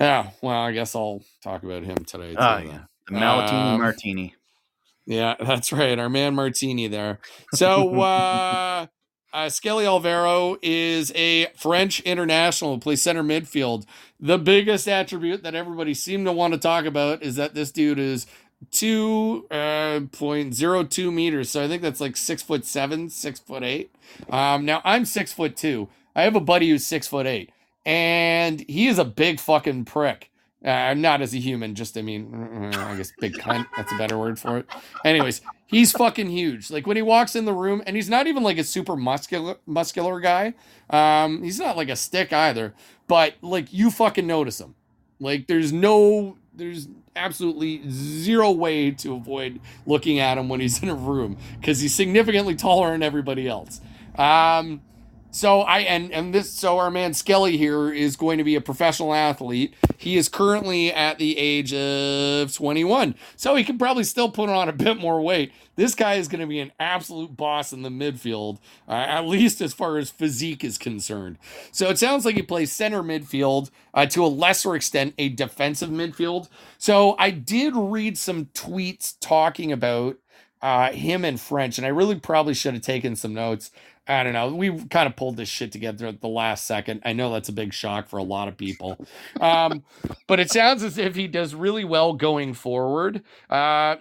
Yeah. 0.00 0.30
Well, 0.40 0.56
I 0.60 0.72
guess 0.72 0.94
I'll 0.94 1.22
talk 1.42 1.62
about 1.62 1.82
him 1.82 2.04
today. 2.04 2.30
Too, 2.30 2.36
then. 2.40 2.66
yeah. 2.66 2.80
The 3.08 3.14
Malatini 3.14 3.74
Um, 3.74 3.80
Martini. 3.80 4.34
Yeah, 5.06 5.34
that's 5.40 5.72
right. 5.72 5.98
Our 5.98 6.08
man 6.08 6.34
Martini 6.34 6.86
there. 6.88 7.18
So 7.54 7.94
uh 8.00 8.86
uh 9.32 9.48
Skelly 9.48 9.84
Alvero 9.84 10.58
is 10.62 11.12
a 11.14 11.46
French 11.56 12.00
international 12.00 12.74
who 12.74 12.80
plays 12.80 13.02
center 13.02 13.22
midfield. 13.22 13.84
The 14.18 14.38
biggest 14.38 14.88
attribute 14.88 15.42
that 15.42 15.54
everybody 15.54 15.94
seemed 15.94 16.26
to 16.26 16.32
want 16.32 16.54
to 16.54 16.60
talk 16.60 16.84
about 16.84 17.22
is 17.22 17.36
that 17.36 17.54
this 17.54 17.70
dude 17.70 17.98
is 17.98 18.26
2.02 18.72 21.08
uh 21.08 21.10
meters. 21.10 21.50
So 21.50 21.64
I 21.64 21.68
think 21.68 21.82
that's 21.82 22.00
like 22.00 22.16
six 22.16 22.42
foot 22.42 22.64
seven, 22.64 23.10
six 23.10 23.40
foot 23.40 23.62
eight. 23.62 23.94
Um 24.28 24.64
now 24.64 24.80
I'm 24.84 25.04
six 25.04 25.32
foot 25.32 25.56
two. 25.56 25.88
I 26.14 26.22
have 26.22 26.36
a 26.36 26.40
buddy 26.40 26.70
who's 26.70 26.86
six 26.86 27.06
foot 27.06 27.26
eight, 27.26 27.50
and 27.86 28.60
he 28.68 28.88
is 28.88 28.98
a 28.98 29.04
big 29.04 29.40
fucking 29.40 29.84
prick. 29.84 30.29
Uh, 30.62 30.92
not 30.92 31.22
as 31.22 31.32
a 31.32 31.38
human, 31.38 31.74
just 31.74 31.96
I 31.96 32.02
mean, 32.02 32.70
uh, 32.74 32.86
I 32.88 32.94
guess 32.96 33.12
big 33.18 33.32
cunt. 33.32 33.66
That's 33.76 33.92
a 33.92 33.96
better 33.96 34.18
word 34.18 34.38
for 34.38 34.58
it. 34.58 34.66
Anyways, 35.06 35.40
he's 35.66 35.90
fucking 35.92 36.28
huge. 36.28 36.70
Like 36.70 36.86
when 36.86 36.96
he 36.96 37.02
walks 37.02 37.34
in 37.34 37.46
the 37.46 37.54
room, 37.54 37.82
and 37.86 37.96
he's 37.96 38.10
not 38.10 38.26
even 38.26 38.42
like 38.42 38.58
a 38.58 38.64
super 38.64 38.94
muscular 38.94 39.56
muscular 39.64 40.20
guy. 40.20 40.52
Um, 40.90 41.42
he's 41.42 41.58
not 41.58 41.78
like 41.78 41.88
a 41.88 41.96
stick 41.96 42.32
either, 42.34 42.74
but 43.06 43.36
like 43.40 43.72
you 43.72 43.90
fucking 43.90 44.26
notice 44.26 44.60
him. 44.60 44.74
Like 45.18 45.46
there's 45.46 45.72
no, 45.72 46.36
there's 46.54 46.88
absolutely 47.16 47.82
zero 47.88 48.50
way 48.50 48.90
to 48.90 49.14
avoid 49.14 49.60
looking 49.86 50.18
at 50.18 50.36
him 50.36 50.50
when 50.50 50.60
he's 50.60 50.82
in 50.82 50.90
a 50.90 50.94
room 50.94 51.38
because 51.58 51.80
he's 51.80 51.94
significantly 51.94 52.54
taller 52.54 52.92
than 52.92 53.02
everybody 53.02 53.48
else. 53.48 53.80
Um, 54.16 54.82
so 55.30 55.60
I 55.62 55.80
and 55.80 56.12
and 56.12 56.34
this 56.34 56.52
so 56.52 56.78
our 56.78 56.90
man 56.90 57.14
Skelly 57.14 57.56
here 57.56 57.92
is 57.92 58.16
going 58.16 58.38
to 58.38 58.44
be 58.44 58.56
a 58.56 58.60
professional 58.60 59.14
athlete. 59.14 59.74
He 59.96 60.16
is 60.16 60.28
currently 60.28 60.92
at 60.92 61.18
the 61.18 61.36
age 61.38 61.72
of 61.74 62.54
21. 62.54 63.14
So 63.36 63.54
he 63.54 63.64
can 63.64 63.78
probably 63.78 64.04
still 64.04 64.30
put 64.30 64.48
on 64.48 64.68
a 64.68 64.72
bit 64.72 64.98
more 64.98 65.20
weight. 65.20 65.52
This 65.76 65.94
guy 65.94 66.14
is 66.14 66.28
going 66.28 66.40
to 66.40 66.46
be 66.46 66.60
an 66.60 66.72
absolute 66.80 67.36
boss 67.36 67.72
in 67.72 67.82
the 67.82 67.90
midfield, 67.90 68.58
uh, 68.88 68.92
at 68.92 69.26
least 69.26 69.60
as 69.60 69.72
far 69.72 69.98
as 69.98 70.10
physique 70.10 70.64
is 70.64 70.78
concerned. 70.78 71.38
So 71.72 71.88
it 71.88 71.98
sounds 71.98 72.24
like 72.24 72.34
he 72.34 72.42
plays 72.42 72.72
center 72.72 73.02
midfield, 73.02 73.70
uh, 73.94 74.06
to 74.06 74.24
a 74.24 74.26
lesser 74.26 74.74
extent, 74.74 75.14
a 75.16 75.28
defensive 75.28 75.90
midfield. 75.90 76.48
So 76.78 77.14
I 77.18 77.30
did 77.30 77.74
read 77.76 78.18
some 78.18 78.46
tweets 78.46 79.14
talking 79.20 79.72
about 79.72 80.18
uh, 80.62 80.92
him 80.92 81.24
in 81.24 81.36
French, 81.38 81.78
and 81.78 81.86
I 81.86 81.90
really 81.90 82.16
probably 82.16 82.54
should 82.54 82.74
have 82.74 82.82
taken 82.82 83.16
some 83.16 83.32
notes. 83.34 83.70
I 84.10 84.22
don't 84.24 84.32
know. 84.32 84.54
We 84.54 84.84
kind 84.86 85.06
of 85.06 85.16
pulled 85.16 85.36
this 85.36 85.48
shit 85.48 85.72
together 85.72 86.06
at 86.06 86.20
the 86.20 86.28
last 86.28 86.66
second. 86.66 87.02
I 87.04 87.12
know 87.12 87.32
that's 87.32 87.48
a 87.48 87.52
big 87.52 87.72
shock 87.72 88.08
for 88.08 88.18
a 88.18 88.22
lot 88.22 88.48
of 88.48 88.56
people. 88.56 89.04
Um, 89.40 89.84
but 90.26 90.40
it 90.40 90.50
sounds 90.50 90.82
as 90.82 90.98
if 90.98 91.14
he 91.14 91.28
does 91.28 91.54
really 91.54 91.84
well 91.84 92.14
going 92.14 92.54
forward. 92.54 93.22
Uh, 93.48 93.96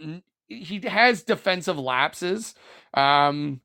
he 0.48 0.82
has 0.82 1.24
defensive 1.24 1.78
lapses. 1.78 2.56
Um, 2.94 3.62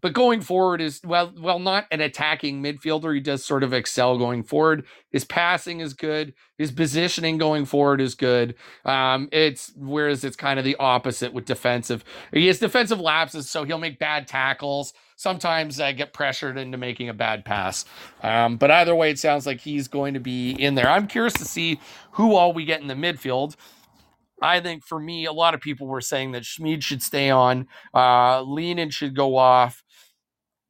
but 0.00 0.12
going 0.12 0.40
forward 0.40 0.80
is 0.80 1.00
well, 1.04 1.32
well, 1.36 1.58
not 1.58 1.86
an 1.90 2.00
attacking 2.00 2.62
midfielder. 2.62 3.14
He 3.14 3.20
does 3.20 3.44
sort 3.44 3.64
of 3.64 3.72
excel 3.72 4.16
going 4.16 4.44
forward. 4.44 4.86
His 5.10 5.24
passing 5.24 5.80
is 5.80 5.94
good. 5.94 6.34
His 6.56 6.70
positioning 6.70 7.38
going 7.38 7.64
forward 7.64 8.00
is 8.00 8.14
good. 8.14 8.54
Um, 8.84 9.28
it's 9.32 9.72
whereas 9.76 10.22
it's 10.24 10.36
kind 10.36 10.58
of 10.58 10.64
the 10.64 10.76
opposite 10.76 11.32
with 11.32 11.46
defensive. 11.46 12.04
He 12.32 12.46
has 12.46 12.60
defensive 12.60 13.00
lapses, 13.00 13.50
so 13.50 13.64
he'll 13.64 13.78
make 13.78 13.98
bad 13.98 14.28
tackles. 14.28 14.92
Sometimes 15.18 15.80
I 15.80 15.90
get 15.90 16.12
pressured 16.12 16.56
into 16.56 16.78
making 16.78 17.08
a 17.08 17.12
bad 17.12 17.44
pass. 17.44 17.84
Um, 18.22 18.56
but 18.56 18.70
either 18.70 18.94
way, 18.94 19.10
it 19.10 19.18
sounds 19.18 19.46
like 19.46 19.60
he's 19.60 19.88
going 19.88 20.14
to 20.14 20.20
be 20.20 20.52
in 20.52 20.76
there. 20.76 20.88
I'm 20.88 21.08
curious 21.08 21.32
to 21.34 21.44
see 21.44 21.80
who 22.12 22.36
all 22.36 22.52
we 22.52 22.64
get 22.64 22.80
in 22.80 22.86
the 22.86 22.94
midfield. 22.94 23.56
I 24.40 24.60
think 24.60 24.84
for 24.84 25.00
me, 25.00 25.24
a 25.26 25.32
lot 25.32 25.54
of 25.54 25.60
people 25.60 25.88
were 25.88 26.00
saying 26.00 26.30
that 26.32 26.44
Schmid 26.44 26.84
should 26.84 27.02
stay 27.02 27.30
on, 27.30 27.66
uh, 27.92 28.42
Lynen 28.44 28.92
should 28.92 29.16
go 29.16 29.36
off. 29.36 29.82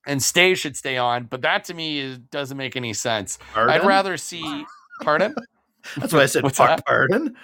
and 0.07 0.23
Stay 0.23 0.55
should 0.55 0.75
stay 0.79 0.97
on. 0.97 1.25
But 1.25 1.43
that 1.43 1.65
to 1.65 1.75
me 1.75 1.99
is, 1.99 2.17
doesn't 2.19 2.57
make 2.57 2.75
any 2.75 2.95
sense. 2.95 3.39
I'd 3.55 3.67
Pardon? 3.67 3.87
rather 3.87 4.17
see. 4.17 4.65
Pardon? 5.03 5.35
That's 5.99 6.15
why 6.15 6.21
I 6.23 6.27
said 6.27 6.43
What's 6.43 6.57
par- 6.57 6.69
that? 6.69 6.87
pardon. 6.87 7.37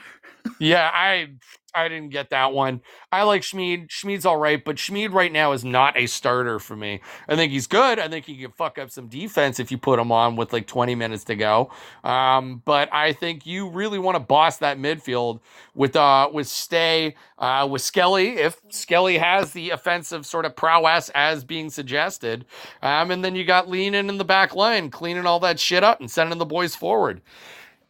yeah, 0.58 0.90
I 0.90 1.34
I 1.74 1.88
didn't 1.88 2.10
get 2.10 2.30
that 2.30 2.52
one. 2.52 2.80
I 3.10 3.22
like 3.24 3.42
Schmid. 3.42 3.90
Schmid's 3.90 4.24
all 4.24 4.36
right, 4.36 4.64
but 4.64 4.78
Schmid 4.78 5.12
right 5.12 5.32
now 5.32 5.52
is 5.52 5.64
not 5.64 5.96
a 5.96 6.06
starter 6.06 6.58
for 6.58 6.76
me. 6.76 7.00
I 7.28 7.36
think 7.36 7.52
he's 7.52 7.66
good. 7.66 7.98
I 7.98 8.08
think 8.08 8.26
he 8.26 8.36
can 8.36 8.52
fuck 8.52 8.78
up 8.78 8.90
some 8.90 9.08
defense 9.08 9.58
if 9.58 9.70
you 9.72 9.78
put 9.78 9.98
him 9.98 10.12
on 10.12 10.36
with 10.36 10.52
like 10.52 10.66
20 10.66 10.94
minutes 10.94 11.24
to 11.24 11.36
go. 11.36 11.70
Um, 12.04 12.62
but 12.64 12.92
I 12.92 13.12
think 13.12 13.46
you 13.46 13.68
really 13.68 13.98
want 13.98 14.16
to 14.16 14.20
boss 14.20 14.58
that 14.58 14.78
midfield 14.78 15.40
with 15.74 15.96
uh 15.96 16.30
with 16.32 16.46
Stay, 16.46 17.16
uh 17.38 17.66
with 17.70 17.82
Skelly, 17.82 18.30
if 18.36 18.60
Skelly 18.70 19.18
has 19.18 19.52
the 19.52 19.70
offensive 19.70 20.26
sort 20.26 20.44
of 20.44 20.56
prowess 20.56 21.10
as 21.14 21.44
being 21.44 21.70
suggested. 21.70 22.44
Um, 22.82 23.10
and 23.10 23.24
then 23.24 23.34
you 23.34 23.44
got 23.44 23.66
Lynen 23.66 24.08
in 24.08 24.18
the 24.18 24.24
back 24.24 24.54
line, 24.54 24.90
cleaning 24.90 25.26
all 25.26 25.40
that 25.40 25.58
shit 25.58 25.82
up 25.84 26.00
and 26.00 26.10
sending 26.10 26.38
the 26.38 26.44
boys 26.46 26.76
forward. 26.76 27.20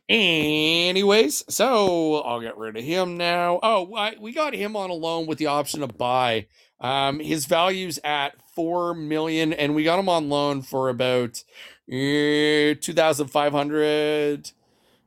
Anyways, 0.06 1.44
so 1.48 2.16
I'll 2.16 2.40
get 2.40 2.58
rid 2.58 2.76
of 2.76 2.84
him 2.84 3.16
now. 3.16 3.58
Oh, 3.62 3.94
I, 3.94 4.16
we 4.20 4.32
got 4.32 4.54
him 4.54 4.76
on 4.76 4.90
a 4.90 4.94
loan 4.94 5.26
with 5.26 5.38
the 5.38 5.46
option 5.46 5.80
to 5.80 5.86
buy. 5.86 6.46
Um, 6.78 7.20
his 7.20 7.46
value's 7.46 7.98
at 8.04 8.34
four 8.54 8.92
million, 8.92 9.54
and 9.54 9.74
we 9.74 9.82
got 9.82 9.98
him 9.98 10.10
on 10.10 10.28
loan 10.28 10.60
for 10.60 10.90
about 10.90 11.42
uh, 11.90 12.76
two 12.80 12.92
thousand 12.94 13.28
five 13.28 13.52
hundred. 13.52 14.50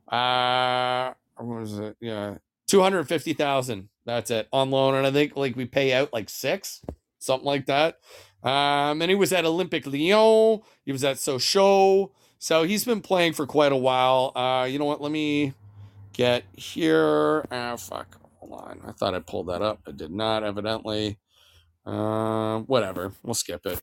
Uh, 0.08 1.12
what 1.36 1.60
was 1.60 1.78
it? 1.78 1.96
Yeah, 2.00 2.38
two 2.66 2.80
hundred 2.80 3.06
fifty 3.06 3.34
thousand. 3.34 3.90
That's 4.04 4.32
it 4.32 4.48
on 4.52 4.72
loan, 4.72 4.96
and 4.96 5.06
I 5.06 5.12
think 5.12 5.36
like 5.36 5.54
we 5.54 5.66
pay 5.66 5.92
out 5.92 6.12
like 6.12 6.28
six, 6.28 6.82
something 7.20 7.46
like 7.46 7.66
that. 7.66 7.98
Um, 8.42 9.00
and 9.00 9.10
he 9.10 9.14
was 9.14 9.32
at 9.32 9.44
Olympique 9.44 9.86
Lyon. 9.86 10.62
He 10.84 10.90
was 10.90 11.04
at 11.04 11.16
Sochaux. 11.16 12.10
So 12.38 12.62
he's 12.62 12.84
been 12.84 13.00
playing 13.00 13.32
for 13.32 13.46
quite 13.46 13.72
a 13.72 13.76
while. 13.76 14.32
Uh, 14.36 14.64
you 14.64 14.78
know 14.78 14.84
what? 14.84 15.00
Let 15.00 15.10
me 15.12 15.54
get 16.12 16.44
here. 16.54 17.44
Ah, 17.50 17.76
fuck. 17.76 18.16
Hold 18.40 18.52
on. 18.60 18.80
I 18.86 18.92
thought 18.92 19.14
I 19.14 19.18
pulled 19.20 19.48
that 19.48 19.62
up. 19.62 19.80
I 19.86 19.90
did 19.92 20.10
not, 20.12 20.44
evidently. 20.44 21.18
Um, 21.84 22.64
whatever. 22.66 23.12
We'll 23.22 23.34
skip 23.34 23.66
it. 23.66 23.80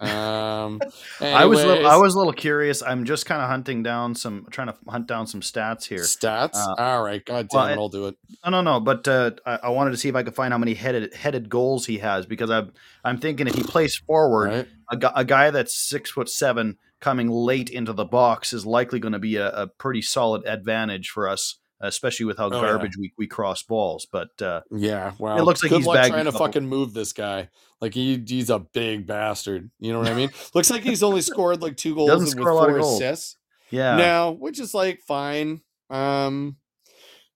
Um, 0.00 0.80
I 1.20 1.44
was 1.46 1.62
a 1.62 1.66
little, 1.66 1.86
I 1.86 1.96
was 1.96 2.14
a 2.14 2.18
little 2.18 2.32
curious. 2.32 2.82
I'm 2.82 3.04
just 3.04 3.24
kind 3.24 3.40
of 3.40 3.48
hunting 3.48 3.82
down 3.82 4.14
some, 4.14 4.46
trying 4.50 4.66
to 4.66 4.74
hunt 4.88 5.06
down 5.06 5.26
some 5.26 5.40
stats 5.40 5.84
here. 5.84 6.00
stats. 6.00 6.56
Uh, 6.56 6.74
All 6.78 7.02
right. 7.02 7.24
God 7.24 7.48
damn 7.50 7.58
well, 7.60 7.68
it- 7.68 7.78
I'll 7.78 7.88
do 7.88 8.06
it. 8.08 8.16
No, 8.44 8.50
no, 8.50 8.60
no. 8.62 8.80
But 8.80 9.06
uh, 9.06 9.30
I, 9.46 9.60
I 9.64 9.68
wanted 9.70 9.92
to 9.92 9.96
see 9.96 10.08
if 10.08 10.14
I 10.16 10.22
could 10.24 10.34
find 10.34 10.52
how 10.52 10.58
many 10.58 10.74
headed 10.74 11.14
headed 11.14 11.48
goals 11.48 11.86
he 11.86 11.98
has 11.98 12.26
because 12.26 12.50
I'm 12.50 12.72
I'm 13.04 13.18
thinking 13.18 13.46
if 13.46 13.54
he 13.54 13.62
plays 13.62 13.96
forward, 13.96 14.66
Right. 14.90 15.02
a, 15.04 15.20
a 15.20 15.24
guy 15.24 15.50
that's 15.50 15.76
six 15.78 16.10
foot 16.10 16.28
seven 16.28 16.76
coming 17.00 17.28
late 17.30 17.68
into 17.70 17.92
the 17.92 18.04
box 18.04 18.52
is 18.52 18.64
likely 18.66 18.98
going 18.98 19.12
to 19.12 19.18
be 19.18 19.36
a, 19.36 19.48
a 19.50 19.66
pretty 19.66 20.02
solid 20.02 20.44
advantage 20.46 21.08
for 21.10 21.28
us, 21.28 21.58
especially 21.80 22.26
with 22.26 22.38
how 22.38 22.48
Oh, 22.48 22.54
yeah. 22.54 22.60
garbage 22.62 22.96
we, 22.96 23.12
we 23.18 23.26
cross 23.26 23.62
balls. 23.62 24.06
But 24.10 24.40
uh, 24.40 24.62
Yeah. 24.70 25.12
Wow. 25.18 25.36
It 25.38 25.42
looks 25.42 25.62
like 25.62 25.70
Good 25.70 25.78
he's 25.78 25.86
luck 25.86 26.06
trying 26.06 26.24
to 26.24 26.32
fucking 26.32 26.66
move 26.66 26.94
this 26.94 27.12
guy. 27.12 27.48
Like 27.80 27.92
he, 27.94 28.22
he's 28.26 28.48
a 28.50 28.58
big 28.58 29.06
bastard. 29.06 29.70
You 29.78 29.92
know 29.92 29.98
what 29.98 30.08
I 30.08 30.14
mean? 30.14 30.30
looks 30.54 30.70
like 30.70 30.82
he's 30.82 31.02
only 31.02 31.20
scored 31.20 31.60
like 31.60 31.76
two 31.76 31.94
goals 31.94 32.08
Doesn't 32.10 32.24
with 32.24 32.32
score 32.32 32.48
a 32.48 32.54
lot 32.54 32.68
of 32.70 32.74
four 32.76 32.80
goals. 32.80 33.00
assists. 33.02 33.36
yeah, 33.70 33.96
now 33.96 34.30
which 34.30 34.58
is 34.58 34.72
like 34.72 35.00
fine. 35.06 35.60
Um 35.90 36.56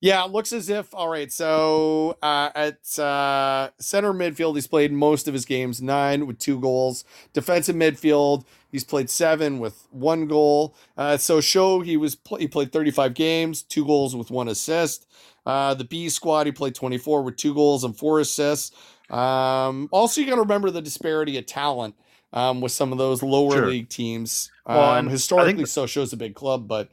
yeah, 0.02 0.24
it 0.24 0.30
looks 0.30 0.54
as 0.54 0.70
if 0.70 0.94
all 0.94 1.08
right. 1.08 1.30
So 1.30 2.16
uh, 2.22 2.48
at 2.54 2.98
uh, 2.98 3.68
center 3.78 4.14
midfield, 4.14 4.54
he's 4.54 4.66
played 4.66 4.92
most 4.92 5.28
of 5.28 5.34
his 5.34 5.44
games, 5.44 5.82
nine 5.82 6.26
with 6.26 6.38
two 6.38 6.58
goals. 6.58 7.04
Defensive 7.34 7.76
midfield, 7.76 8.46
he's 8.72 8.84
played 8.84 9.10
seven 9.10 9.58
with 9.58 9.86
one 9.90 10.26
goal. 10.26 10.74
Uh, 10.96 11.12
Sochaux 11.16 11.84
he 11.84 11.96
was 11.96 12.16
he 12.38 12.48
played 12.48 12.72
thirty 12.72 12.90
five 12.90 13.14
games, 13.14 13.62
two 13.62 13.84
goals 13.84 14.14
with 14.16 14.30
one 14.30 14.48
assist. 14.48 15.06
Uh, 15.46 15.74
the 15.74 15.84
B 15.84 16.08
squad, 16.08 16.46
he 16.46 16.52
played 16.52 16.74
twenty 16.74 16.98
four 16.98 17.22
with 17.22 17.36
two 17.36 17.54
goals 17.54 17.84
and 17.84 17.96
four 17.96 18.20
assists. 18.20 18.74
Um, 19.10 19.88
also, 19.90 20.20
you 20.20 20.26
got 20.28 20.36
to 20.36 20.42
remember 20.42 20.70
the 20.70 20.82
disparity 20.82 21.36
of 21.38 21.46
talent 21.46 21.94
um, 22.32 22.60
with 22.60 22.72
some 22.72 22.92
of 22.92 22.98
those 22.98 23.22
lower 23.22 23.52
Sure. 23.56 23.66
league 23.66 23.88
teams. 23.88 24.50
Um, 24.66 24.76
Well, 24.76 24.96
think 25.00 25.10
historically, 25.10 25.64
that- 25.64 25.68
Sochaux's 25.70 26.12
a 26.12 26.16
big 26.16 26.34
club, 26.34 26.68
but 26.68 26.88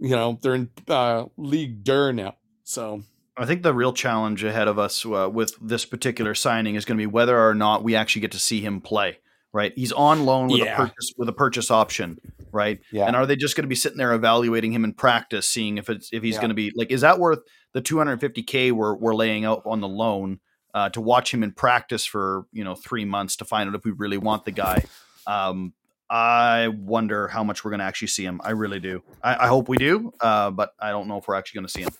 you 0.00 0.10
know 0.16 0.38
they're 0.42 0.54
in 0.54 0.70
uh, 0.88 1.26
League 1.36 1.84
Deux 1.84 2.12
now. 2.12 2.34
So 2.64 3.02
I 3.36 3.46
think 3.46 3.62
the 3.62 3.72
real 3.74 3.92
challenge 3.92 4.42
ahead 4.44 4.66
of 4.68 4.78
us 4.78 5.06
uh, 5.06 5.28
with 5.30 5.54
this 5.60 5.84
particular 5.84 6.34
signing 6.34 6.74
is 6.74 6.84
going 6.84 6.98
to 6.98 7.02
be 7.02 7.06
whether 7.06 7.38
or 7.38 7.54
not 7.54 7.84
we 7.84 7.94
actually 7.94 8.22
get 8.22 8.32
to 8.32 8.38
see 8.38 8.60
him 8.60 8.80
play. 8.80 9.18
Right, 9.52 9.72
he's 9.74 9.90
on 9.90 10.24
loan 10.26 10.48
with 10.48 10.60
Yeah. 10.60 10.74
a 10.74 10.76
purchase 10.76 11.12
with 11.18 11.28
a 11.28 11.32
purchase 11.32 11.70
option. 11.72 12.18
Right, 12.52 12.80
Yeah. 12.92 13.06
and 13.06 13.16
are 13.16 13.26
they 13.26 13.34
just 13.36 13.56
going 13.56 13.64
to 13.64 13.68
be 13.68 13.74
sitting 13.74 13.98
there 13.98 14.12
evaluating 14.12 14.72
him 14.72 14.84
in 14.84 14.92
practice, 14.92 15.46
seeing 15.46 15.76
if 15.78 15.88
it's 15.90 16.08
if 16.12 16.22
he's 16.22 16.34
Yeah. 16.36 16.40
going 16.40 16.48
to 16.50 16.54
be 16.54 16.72
like 16.76 16.90
is 16.90 17.00
that 17.00 17.18
worth 17.18 17.40
the 17.72 17.82
250k 17.82 18.70
we're 18.72 18.94
we're 18.94 19.14
laying 19.14 19.44
out 19.44 19.62
on 19.66 19.80
the 19.80 19.88
loan 19.88 20.38
uh, 20.72 20.88
to 20.90 21.00
watch 21.00 21.34
him 21.34 21.42
in 21.42 21.50
practice 21.52 22.04
for 22.06 22.44
you 22.52 22.62
know 22.62 22.76
three 22.76 23.04
months 23.04 23.34
to 23.36 23.44
find 23.44 23.68
out 23.68 23.74
if 23.74 23.84
we 23.84 23.90
really 23.90 24.18
want 24.18 24.44
the 24.44 24.52
guy. 24.52 24.84
Um, 25.26 25.72
I 26.08 26.68
wonder 26.68 27.28
how 27.28 27.42
much 27.44 27.64
we're 27.64 27.70
going 27.70 27.78
to 27.80 27.84
actually 27.84 28.08
see 28.08 28.24
him. 28.24 28.40
I 28.44 28.50
really 28.50 28.80
do. 28.80 29.02
I, 29.22 29.44
I 29.44 29.46
hope 29.48 29.68
we 29.68 29.76
do, 29.76 30.12
uh, 30.20 30.50
but 30.50 30.72
I 30.80 30.90
don't 30.90 31.06
know 31.08 31.18
if 31.18 31.28
we're 31.28 31.36
actually 31.36 31.58
going 31.58 31.66
to 31.66 31.72
see 31.72 31.82
him. 31.82 31.90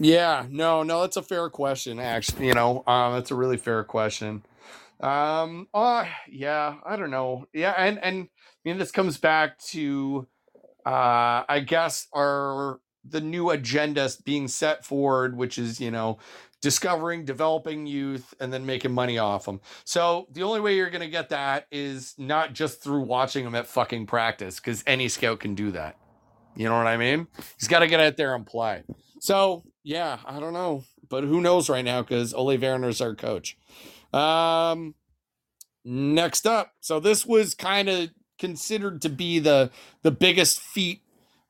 Yeah, 0.00 0.46
no, 0.48 0.82
no, 0.84 1.00
that's 1.00 1.16
a 1.16 1.22
fair 1.22 1.48
question. 1.50 1.98
Actually, 1.98 2.46
you 2.48 2.54
know, 2.54 2.84
um, 2.86 3.14
that's 3.14 3.30
a 3.32 3.34
really 3.34 3.56
fair 3.56 3.82
question. 3.84 4.42
Um, 5.00 5.68
uh, 5.72 6.06
yeah, 6.28 6.76
I 6.84 6.96
don't 6.96 7.10
know. 7.10 7.46
Yeah, 7.52 7.74
and 7.76 8.02
and 8.02 8.24
I 8.24 8.68
mean, 8.68 8.78
this 8.78 8.90
comes 8.90 9.18
back 9.18 9.58
to, 9.70 10.26
uh, 10.84 11.44
I 11.48 11.62
guess 11.66 12.08
our 12.14 12.80
the 13.04 13.20
new 13.20 13.50
agenda 13.50 14.10
being 14.24 14.48
set 14.48 14.84
forward, 14.84 15.36
which 15.36 15.56
is 15.58 15.80
you 15.80 15.90
know, 15.90 16.18
discovering, 16.60 17.24
developing 17.24 17.86
youth, 17.86 18.34
and 18.40 18.52
then 18.52 18.66
making 18.66 18.92
money 18.92 19.18
off 19.18 19.44
them. 19.44 19.60
So 19.84 20.26
the 20.32 20.42
only 20.42 20.60
way 20.60 20.76
you're 20.76 20.90
gonna 20.90 21.08
get 21.08 21.28
that 21.28 21.66
is 21.70 22.14
not 22.18 22.52
just 22.52 22.82
through 22.82 23.02
watching 23.02 23.44
them 23.44 23.54
at 23.54 23.66
fucking 23.66 24.06
practice, 24.06 24.56
because 24.56 24.82
any 24.86 25.08
scout 25.08 25.40
can 25.40 25.54
do 25.54 25.70
that. 25.72 25.96
You 26.56 26.68
know 26.68 26.76
what 26.76 26.88
I 26.88 26.96
mean? 26.96 27.28
He's 27.56 27.68
got 27.68 27.80
to 27.80 27.86
get 27.86 28.00
out 28.00 28.16
there 28.16 28.34
and 28.34 28.44
play. 28.44 28.82
So 29.20 29.62
yeah, 29.84 30.18
I 30.24 30.40
don't 30.40 30.52
know, 30.52 30.82
but 31.08 31.22
who 31.22 31.40
knows 31.40 31.68
right 31.68 31.84
now 31.84 32.02
because 32.02 32.34
Ole 32.34 32.58
Werner's 32.58 33.00
our 33.00 33.14
coach. 33.14 33.56
Um, 34.12 34.94
next 35.84 36.46
up, 36.46 36.72
so 36.80 37.00
this 37.00 37.26
was 37.26 37.54
kind 37.54 37.88
of 37.88 38.10
considered 38.38 39.02
to 39.02 39.08
be 39.08 39.38
the 39.38 39.70
the 40.02 40.10
biggest 40.10 40.60
feat, 40.60 41.02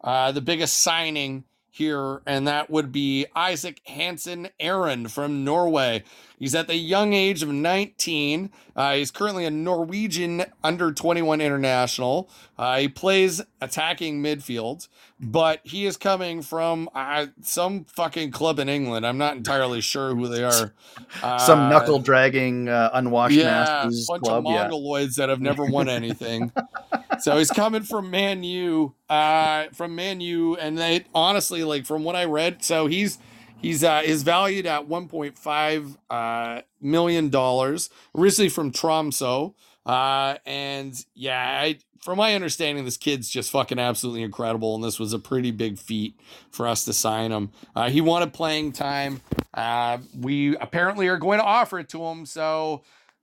uh, 0.02 0.32
the 0.32 0.40
biggest 0.40 0.78
signing 0.78 1.44
here, 1.70 2.22
and 2.26 2.48
that 2.48 2.70
would 2.70 2.90
be 2.90 3.26
Isaac 3.36 3.80
Hansen 3.86 4.48
Aaron 4.58 5.08
from 5.08 5.44
Norway. 5.44 6.02
He's 6.38 6.54
at 6.54 6.68
the 6.68 6.76
young 6.76 7.12
age 7.12 7.42
of 7.42 7.48
19. 7.50 8.50
Uh, 8.76 8.94
he's 8.94 9.10
currently 9.10 9.44
a 9.44 9.50
Norwegian 9.50 10.44
under 10.62 10.92
21 10.92 11.40
international. 11.40 12.30
Uh, 12.56 12.78
he 12.78 12.88
plays 12.88 13.42
attacking 13.60 14.22
midfield, 14.22 14.88
but 15.20 15.60
he 15.64 15.84
is 15.86 15.96
coming 15.96 16.42
from 16.42 16.88
uh, 16.94 17.26
some 17.42 17.84
fucking 17.86 18.30
club 18.30 18.58
in 18.58 18.68
England. 18.68 19.04
I'm 19.06 19.18
not 19.18 19.36
entirely 19.36 19.80
sure 19.80 20.14
who 20.14 20.28
they 20.28 20.44
are. 20.44 20.74
Uh, 21.22 21.38
Some 21.38 21.68
knuckle 21.70 21.98
dragging, 21.98 22.68
uh, 22.68 22.90
unwashed 22.92 23.34
yeah, 23.34 23.44
masters 23.44 24.06
bunch 24.06 24.22
club. 24.22 24.46
of 24.46 24.52
Yeah, 24.52 24.68
mongoloids 24.68 25.14
that 25.16 25.28
have 25.28 25.40
never 25.40 25.64
won 25.64 25.88
anything. 25.88 26.52
so 27.20 27.36
he's 27.38 27.50
coming 27.50 27.82
from 27.82 28.10
Man 28.10 28.44
U, 28.44 28.94
uh, 29.08 29.64
from 29.72 29.96
Man 29.96 30.20
U, 30.20 30.56
and 30.56 30.76
they 30.78 31.06
honestly, 31.14 31.64
like 31.64 31.86
from 31.86 32.04
what 32.04 32.14
I 32.14 32.24
read, 32.26 32.62
so 32.62 32.86
he's 32.86 33.18
he's 33.60 33.84
uh, 33.84 34.02
is 34.04 34.22
valued 34.22 34.66
at 34.66 34.88
1.5 34.88 35.96
uh, 36.10 36.62
million 36.80 37.28
dollars, 37.28 37.90
originally 38.16 38.48
from 38.48 38.72
Tromsø, 38.72 39.54
uh, 39.86 40.36
and 40.46 41.04
yeah, 41.14 41.60
I, 41.62 41.78
from 42.00 42.18
my 42.18 42.34
understanding, 42.34 42.84
this 42.84 42.96
kid's 42.96 43.28
just 43.28 43.50
fucking 43.50 43.78
absolutely 43.78 44.22
incredible, 44.22 44.74
and 44.74 44.84
this 44.84 44.98
was 44.98 45.12
a 45.12 45.18
pretty 45.18 45.50
big 45.50 45.78
feat 45.78 46.18
for 46.50 46.66
us 46.66 46.84
to 46.84 46.92
sign 46.92 47.32
him. 47.32 47.50
Uh, 47.74 47.90
he 47.90 48.00
wanted 48.00 48.32
playing 48.32 48.72
time. 48.72 49.20
Uh, 49.54 49.98
we 50.18 50.56
apparently 50.56 51.08
are 51.08 51.16
going 51.18 51.38
to 51.38 51.44
offer 51.44 51.80
it 51.80 51.88
to 51.90 52.04
him, 52.04 52.26
so 52.26 52.82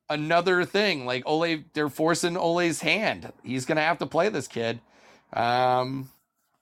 another 0.10 0.66
thing 0.66 1.06
like 1.06 1.24
Ole 1.26 1.64
they're 1.74 1.90
forcing 1.90 2.38
Ole's 2.38 2.82
hand. 2.82 3.32
He's 3.44 3.66
going 3.66 3.78
to 3.78 3.82
have 3.82 3.98
to 4.00 4.06
play 4.06 4.30
this 4.30 4.48
kid. 4.48 4.80
Um 5.34 6.10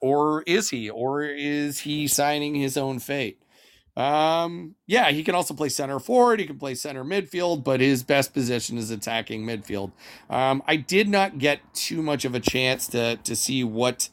or 0.00 0.42
is 0.42 0.70
he 0.70 0.90
or 0.90 1.22
is 1.22 1.80
he 1.80 2.06
signing 2.08 2.54
his 2.54 2.76
own 2.76 2.98
fate? 2.98 3.40
Um 3.96 4.74
yeah, 4.86 5.10
he 5.10 5.22
can 5.22 5.34
also 5.34 5.54
play 5.54 5.68
center 5.68 6.00
forward, 6.00 6.40
he 6.40 6.46
can 6.46 6.58
play 6.58 6.74
center 6.74 7.04
midfield, 7.04 7.62
but 7.62 7.80
his 7.80 8.02
best 8.02 8.34
position 8.34 8.76
is 8.76 8.90
attacking 8.90 9.44
midfield. 9.44 9.92
Um 10.28 10.62
I 10.66 10.76
did 10.76 11.08
not 11.08 11.38
get 11.38 11.60
too 11.74 12.02
much 12.02 12.24
of 12.24 12.34
a 12.34 12.40
chance 12.40 12.88
to 12.88 13.16
to 13.16 13.36
see 13.36 13.62
what 13.62 14.08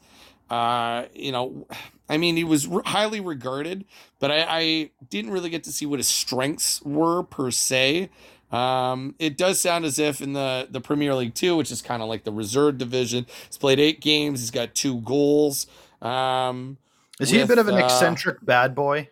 uh 0.50 1.04
you 1.14 1.32
know 1.32 1.66
I 2.08 2.18
mean, 2.18 2.36
he 2.36 2.44
was 2.44 2.66
re- 2.66 2.82
highly 2.84 3.20
regarded, 3.20 3.86
but 4.18 4.30
I, 4.30 4.44
I 4.46 4.90
didn't 5.08 5.30
really 5.30 5.48
get 5.48 5.64
to 5.64 5.72
see 5.72 5.86
what 5.86 5.98
his 5.98 6.08
strengths 6.08 6.82
were 6.82 7.22
per 7.22 7.50
se. 7.50 8.10
Um, 8.50 9.14
it 9.18 9.38
does 9.38 9.62
sound 9.62 9.86
as 9.86 9.98
if 9.98 10.20
in 10.20 10.34
the 10.34 10.68
the 10.70 10.80
Premier 10.80 11.14
League 11.14 11.34
too, 11.34 11.56
which 11.56 11.72
is 11.72 11.80
kind 11.80 12.02
of 12.02 12.10
like 12.10 12.24
the 12.24 12.32
reserve 12.32 12.76
division, 12.76 13.24
he's 13.46 13.56
played 13.56 13.80
eight 13.80 14.02
games. 14.02 14.40
He's 14.40 14.50
got 14.50 14.74
two 14.74 15.00
goals. 15.00 15.66
Um, 16.02 16.76
Is 17.18 17.30
he 17.30 17.40
a 17.40 17.46
bit 17.46 17.56
of 17.56 17.68
an 17.68 17.76
uh, 17.76 17.86
eccentric 17.86 18.44
bad 18.44 18.74
boy? 18.74 19.08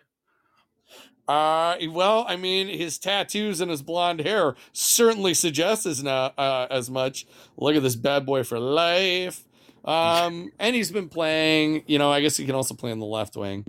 Uh, 1.31 1.77
well, 1.91 2.25
I 2.27 2.35
mean, 2.35 2.67
his 2.67 2.99
tattoos 2.99 3.61
and 3.61 3.71
his 3.71 3.81
blonde 3.81 4.19
hair 4.19 4.55
certainly 4.73 5.33
suggest 5.33 5.85
as 5.85 6.03
na- 6.03 6.31
uh, 6.37 6.67
as 6.69 6.89
much. 6.89 7.25
Look 7.55 7.73
at 7.77 7.83
this 7.83 7.95
bad 7.95 8.25
boy 8.25 8.43
for 8.43 8.59
life. 8.59 9.45
Um, 9.85 10.51
and 10.59 10.75
he's 10.75 10.91
been 10.91 11.07
playing. 11.07 11.83
You 11.87 11.99
know, 11.99 12.11
I 12.11 12.19
guess 12.19 12.35
he 12.35 12.45
can 12.45 12.55
also 12.55 12.75
play 12.75 12.91
on 12.91 12.99
the 12.99 13.05
left 13.05 13.37
wing. 13.37 13.65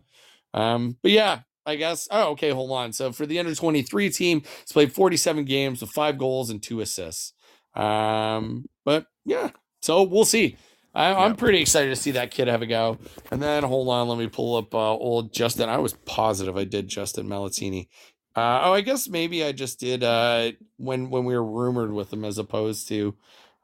Um, 0.52 0.96
but 1.02 1.12
yeah, 1.12 1.42
I 1.64 1.76
guess. 1.76 2.08
Oh, 2.10 2.30
okay. 2.30 2.50
Hold 2.50 2.72
on. 2.72 2.92
So 2.92 3.12
for 3.12 3.26
the 3.26 3.38
under 3.38 3.54
twenty 3.54 3.82
three 3.82 4.10
team, 4.10 4.40
he's 4.40 4.72
played 4.72 4.92
forty 4.92 5.16
seven 5.16 5.44
games 5.44 5.80
with 5.80 5.90
five 5.90 6.18
goals 6.18 6.50
and 6.50 6.60
two 6.60 6.80
assists. 6.80 7.32
Um, 7.76 8.64
but 8.84 9.06
yeah, 9.24 9.50
so 9.82 10.02
we'll 10.02 10.24
see. 10.24 10.56
I, 10.94 11.12
I'm 11.12 11.30
Yeah. 11.32 11.36
pretty 11.36 11.60
excited 11.60 11.88
to 11.90 11.96
see 11.96 12.10
that 12.12 12.30
kid 12.30 12.48
have 12.48 12.62
a 12.62 12.66
go. 12.66 12.98
And 13.30 13.40
then 13.42 13.62
hold 13.62 13.88
on, 13.88 14.08
let 14.08 14.18
me 14.18 14.26
pull 14.28 14.56
up 14.56 14.74
uh, 14.74 14.92
old 14.92 15.32
Justin. 15.32 15.68
I 15.68 15.78
was 15.78 15.94
positive 15.94 16.56
I 16.56 16.64
did 16.64 16.88
Justin 16.88 17.26
Malatini. 17.28 17.88
Uh, 18.34 18.62
oh, 18.64 18.72
I 18.72 18.80
guess 18.80 19.08
maybe 19.08 19.44
I 19.44 19.52
just 19.52 19.78
did 19.80 20.02
uh, 20.02 20.52
when 20.78 21.10
when 21.10 21.24
we 21.24 21.34
were 21.34 21.44
rumored 21.44 21.92
with 21.92 22.12
him 22.12 22.24
as 22.24 22.38
opposed 22.38 22.88
to 22.88 23.14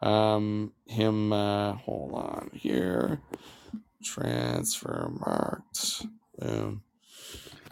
um, 0.03 0.72
him. 0.87 1.33
Uh, 1.33 1.72
hold 1.74 2.12
on 2.14 2.51
here, 2.53 3.20
transfer 4.03 5.11
marked. 5.20 6.07
Boom. 6.39 6.83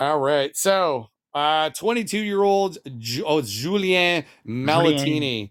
All 0.00 0.18
right, 0.18 0.56
so 0.56 1.08
uh, 1.34 1.70
22 1.70 2.18
year 2.18 2.42
old 2.42 2.78
Ju- 2.98 3.24
oh 3.26 3.42
Julien 3.42 4.24
Malatini. 4.46 5.50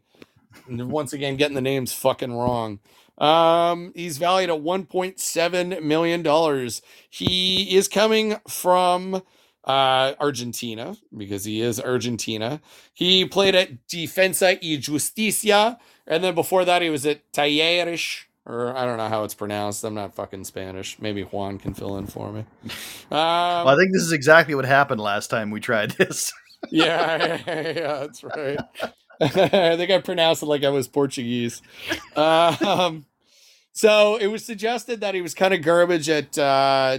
Once 0.68 1.14
again, 1.14 1.36
getting 1.36 1.56
the 1.56 1.62
names 1.62 1.94
fucking 1.94 2.34
wrong. 2.34 2.80
Um, 3.18 3.94
he's 3.96 4.18
valued 4.18 4.50
at 4.50 4.62
1.7 4.62 5.82
million 5.82 6.22
dollars. 6.24 6.82
He 7.10 7.76
is 7.76 7.88
coming 7.88 8.38
from 8.48 9.24
uh 9.66 10.14
Argentina 10.20 10.96
because 11.16 11.46
he 11.46 11.62
is 11.62 11.80
Argentina. 11.80 12.62
He 12.94 13.26
played 13.26 13.56
at 13.56 13.88
Defensa 13.88 14.60
y 14.62 14.78
Justicia, 14.80 15.80
and 16.08 16.24
then 16.24 16.36
before 16.36 16.66
that 16.66 16.82
he 16.82 16.90
was 16.90 17.06
at 17.06 17.32
Talleres, 17.32 18.26
or 18.46 18.76
I 18.76 18.86
don't 18.86 18.98
know 18.98 19.10
how 19.10 19.24
it's 19.24 19.34
pronounced. 19.34 19.84
I'm 19.84 19.96
not 19.96 20.14
fucking 20.16 20.44
Spanish. 20.44 21.00
Maybe 21.00 21.24
Juan 21.24 21.58
can 21.58 21.74
fill 21.74 21.98
in 21.98 22.08
for 22.08 22.32
me. 22.32 22.46
Um, 23.12 23.66
Well, 23.66 23.70
I 23.70 23.76
think 23.78 23.92
this 23.94 24.04
is 24.04 24.12
exactly 24.12 24.56
what 24.56 24.66
happened 24.66 25.02
last 25.02 25.30
time 25.30 25.52
we 25.52 25.60
tried 25.60 25.92
this. 25.92 26.32
yeah, 26.72 27.40
yeah, 27.48 27.62
yeah, 27.72 28.00
that's 28.00 28.24
right. 28.24 28.62
I 29.22 29.76
think 29.78 29.92
I 29.92 30.00
pronounced 30.00 30.44
it 30.44 30.48
like 30.48 30.64
I 30.64 30.70
was 30.70 30.88
Portuguese. 30.88 31.62
Um, 32.16 33.06
so 33.72 34.18
it 34.18 34.28
was 34.28 34.44
suggested 34.46 35.02
that 35.02 35.16
he 35.16 35.22
was 35.22 35.34
kind 35.34 35.54
of 35.54 35.62
garbage 35.62 36.10
at 36.10 36.38
uh, 36.38 36.98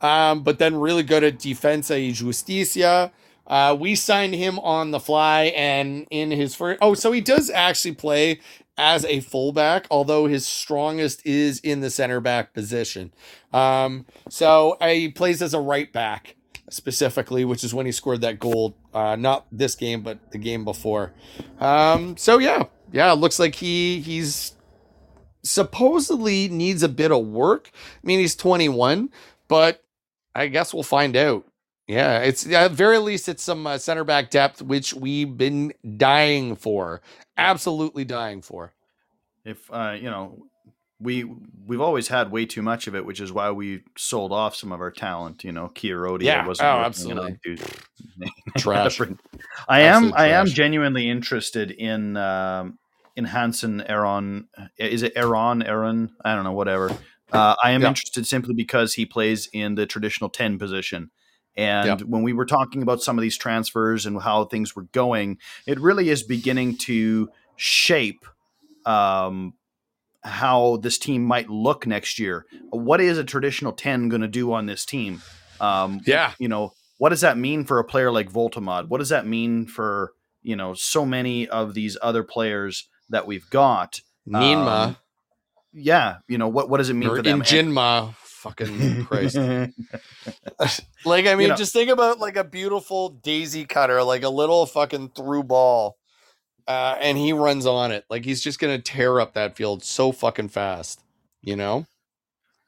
um, 0.00 0.42
but 0.42 0.58
then 0.58 0.76
really 0.76 1.02
good 1.02 1.24
at 1.24 1.38
Defensa 1.38 1.94
y 1.94 2.12
Justicia. 2.12 3.12
Uh, 3.46 3.76
we 3.78 3.94
signed 3.94 4.34
him 4.34 4.58
on 4.60 4.92
the 4.92 5.00
fly, 5.00 5.52
and 5.56 6.06
in 6.10 6.30
his 6.30 6.54
first, 6.54 6.78
oh, 6.80 6.94
so 6.94 7.12
he 7.12 7.20
does 7.20 7.50
actually 7.50 7.94
play 7.94 8.40
as 8.78 9.04
a 9.04 9.20
fullback, 9.20 9.86
although 9.90 10.26
his 10.26 10.46
strongest 10.46 11.24
is 11.26 11.60
in 11.60 11.80
the 11.80 11.90
center 11.90 12.20
back 12.20 12.54
position. 12.54 13.12
Um, 13.52 14.06
so 14.28 14.76
uh, 14.80 14.88
he 14.88 15.08
plays 15.08 15.42
as 15.42 15.54
a 15.54 15.60
right 15.60 15.92
back 15.92 16.36
specifically, 16.72 17.44
which 17.44 17.62
is 17.64 17.74
when 17.74 17.86
he 17.86 17.92
scored 17.92 18.20
that 18.22 18.38
goal. 18.38 18.76
Uh, 18.92 19.16
not 19.16 19.46
this 19.52 19.74
game, 19.74 20.02
but 20.02 20.18
the 20.32 20.38
game 20.38 20.64
before. 20.64 21.12
Um, 21.60 22.16
so 22.16 22.38
yeah, 22.38 22.64
yeah, 22.92 23.12
looks 23.12 23.38
like 23.38 23.56
he 23.56 24.00
he's 24.00 24.54
supposedly 25.42 26.48
needs 26.48 26.82
a 26.82 26.88
bit 26.88 27.10
of 27.10 27.26
work. 27.26 27.70
I 27.74 28.06
mean, 28.06 28.20
he's 28.20 28.36
21, 28.36 29.10
but 29.48 29.82
I 30.34 30.46
guess 30.48 30.72
we'll 30.72 30.82
find 30.82 31.16
out. 31.16 31.44
Yeah, 31.88 32.20
it's 32.20 32.46
at 32.46 32.70
very 32.70 32.98
least 32.98 33.28
it's 33.28 33.42
some 33.42 33.66
uh, 33.66 33.76
center 33.76 34.04
back 34.04 34.30
depth, 34.30 34.62
which 34.62 34.94
we've 34.94 35.36
been 35.36 35.72
dying 35.96 36.56
for, 36.56 37.02
absolutely 37.36 38.04
dying 38.04 38.40
for. 38.40 38.72
if 39.44 39.70
uh, 39.72 39.96
you 40.00 40.08
know, 40.08 40.46
we 41.02 41.24
we've 41.66 41.80
always 41.80 42.08
had 42.08 42.30
way 42.30 42.46
too 42.46 42.62
much 42.62 42.86
of 42.86 42.94
it, 42.94 43.04
which 43.04 43.20
is 43.20 43.32
why 43.32 43.50
we 43.50 43.82
sold 43.96 44.32
off 44.32 44.54
some 44.54 44.72
of 44.72 44.80
our 44.80 44.90
talent. 44.90 45.44
You 45.44 45.52
know, 45.52 45.68
Kiarodia 45.74 46.22
Yeah, 46.22 46.46
wasn't 46.46 46.68
oh, 46.68 46.80
absolutely. 46.80 47.38
other 47.44 47.58
Trash. 48.58 49.00
I 49.68 49.80
am 49.80 50.04
Absolute 50.04 50.14
I 50.16 50.28
am 50.28 50.46
genuinely 50.46 51.08
interested 51.08 51.70
in 51.70 52.16
um, 52.16 52.78
in 53.16 53.24
Hansen-Aarøen. 53.24 54.44
Is 54.78 55.02
it 55.02 55.12
Aaron? 55.16 55.62
Aaron? 55.62 56.10
I 56.24 56.34
don't 56.34 56.44
know. 56.44 56.52
Whatever. 56.52 56.90
Uh, 57.30 57.56
I 57.62 57.72
am 57.72 57.82
Yeah. 57.82 57.88
interested 57.88 58.26
simply 58.26 58.54
because 58.54 58.94
he 58.94 59.06
plays 59.06 59.48
in 59.52 59.74
the 59.74 59.86
traditional 59.86 60.30
ten 60.30 60.58
position. 60.58 61.10
And 61.56 61.86
Yeah. 62.00 62.06
when 62.06 62.22
we 62.22 62.32
were 62.32 62.46
talking 62.46 62.82
about 62.82 63.02
some 63.02 63.18
of 63.18 63.22
these 63.22 63.36
transfers 63.36 64.06
and 64.06 64.20
how 64.20 64.44
things 64.44 64.74
were 64.74 64.86
going, 64.92 65.38
it 65.66 65.80
really 65.80 66.08
is 66.08 66.22
beginning 66.22 66.78
to 66.78 67.28
shape 67.56 68.24
um, 68.86 69.54
how 70.24 70.76
this 70.78 70.98
team 70.98 71.24
might 71.24 71.48
look 71.50 71.86
next 71.86 72.18
year. 72.18 72.46
What 72.70 73.00
is 73.00 73.18
a 73.18 73.24
traditional 73.24 73.72
10 73.72 74.08
going 74.08 74.22
to 74.22 74.28
do 74.28 74.52
on 74.52 74.66
this 74.66 74.84
team? 74.84 75.22
Um, 75.60 76.00
Yeah. 76.06 76.32
You 76.38 76.48
know, 76.48 76.72
what 76.98 77.08
does 77.10 77.22
that 77.22 77.36
mean 77.36 77.64
for 77.64 77.78
a 77.78 77.84
player 77.84 78.10
like 78.12 78.30
Woltemade? 78.32 78.88
What 78.88 78.98
does 78.98 79.08
that 79.08 79.26
mean 79.26 79.66
for, 79.66 80.12
you 80.42 80.54
know, 80.56 80.74
so 80.74 81.04
many 81.04 81.48
of 81.48 81.74
these 81.74 81.96
other 82.00 82.22
players 82.22 82.88
that 83.10 83.26
we've 83.26 83.48
got? 83.50 84.00
Ninma 84.28 84.86
Um, 84.86 84.96
Yeah. 85.72 86.18
You 86.28 86.38
know, 86.38 86.48
what, 86.48 86.68
what 86.70 86.78
does 86.78 86.90
it 86.90 86.94
mean 86.94 87.08
or 87.08 87.16
for 87.16 87.22
them? 87.22 87.42
Injinma. 87.42 88.14
Fucking 88.16 89.04
Christ. 89.06 89.36
Like, 91.04 91.26
I 91.26 91.34
mean, 91.34 91.48
know- 91.48 91.56
just 91.56 91.72
think 91.72 91.90
about 91.90 92.18
like 92.20 92.36
a 92.36 92.44
beautiful 92.44 93.08
daisy 93.08 93.64
cutter, 93.64 94.02
like 94.04 94.22
a 94.22 94.28
little 94.28 94.66
fucking 94.66 95.10
through 95.16 95.44
ball. 95.44 95.96
Uh, 96.66 96.96
and 97.00 97.18
he 97.18 97.32
runs 97.32 97.66
on 97.66 97.92
it. 97.92 98.04
Like 98.08 98.24
he's 98.24 98.40
just 98.40 98.58
gonna 98.58 98.78
tear 98.78 99.20
up 99.20 99.34
that 99.34 99.56
field 99.56 99.82
so 99.84 100.12
fucking 100.12 100.48
fast. 100.48 101.02
You 101.42 101.56
know? 101.56 101.86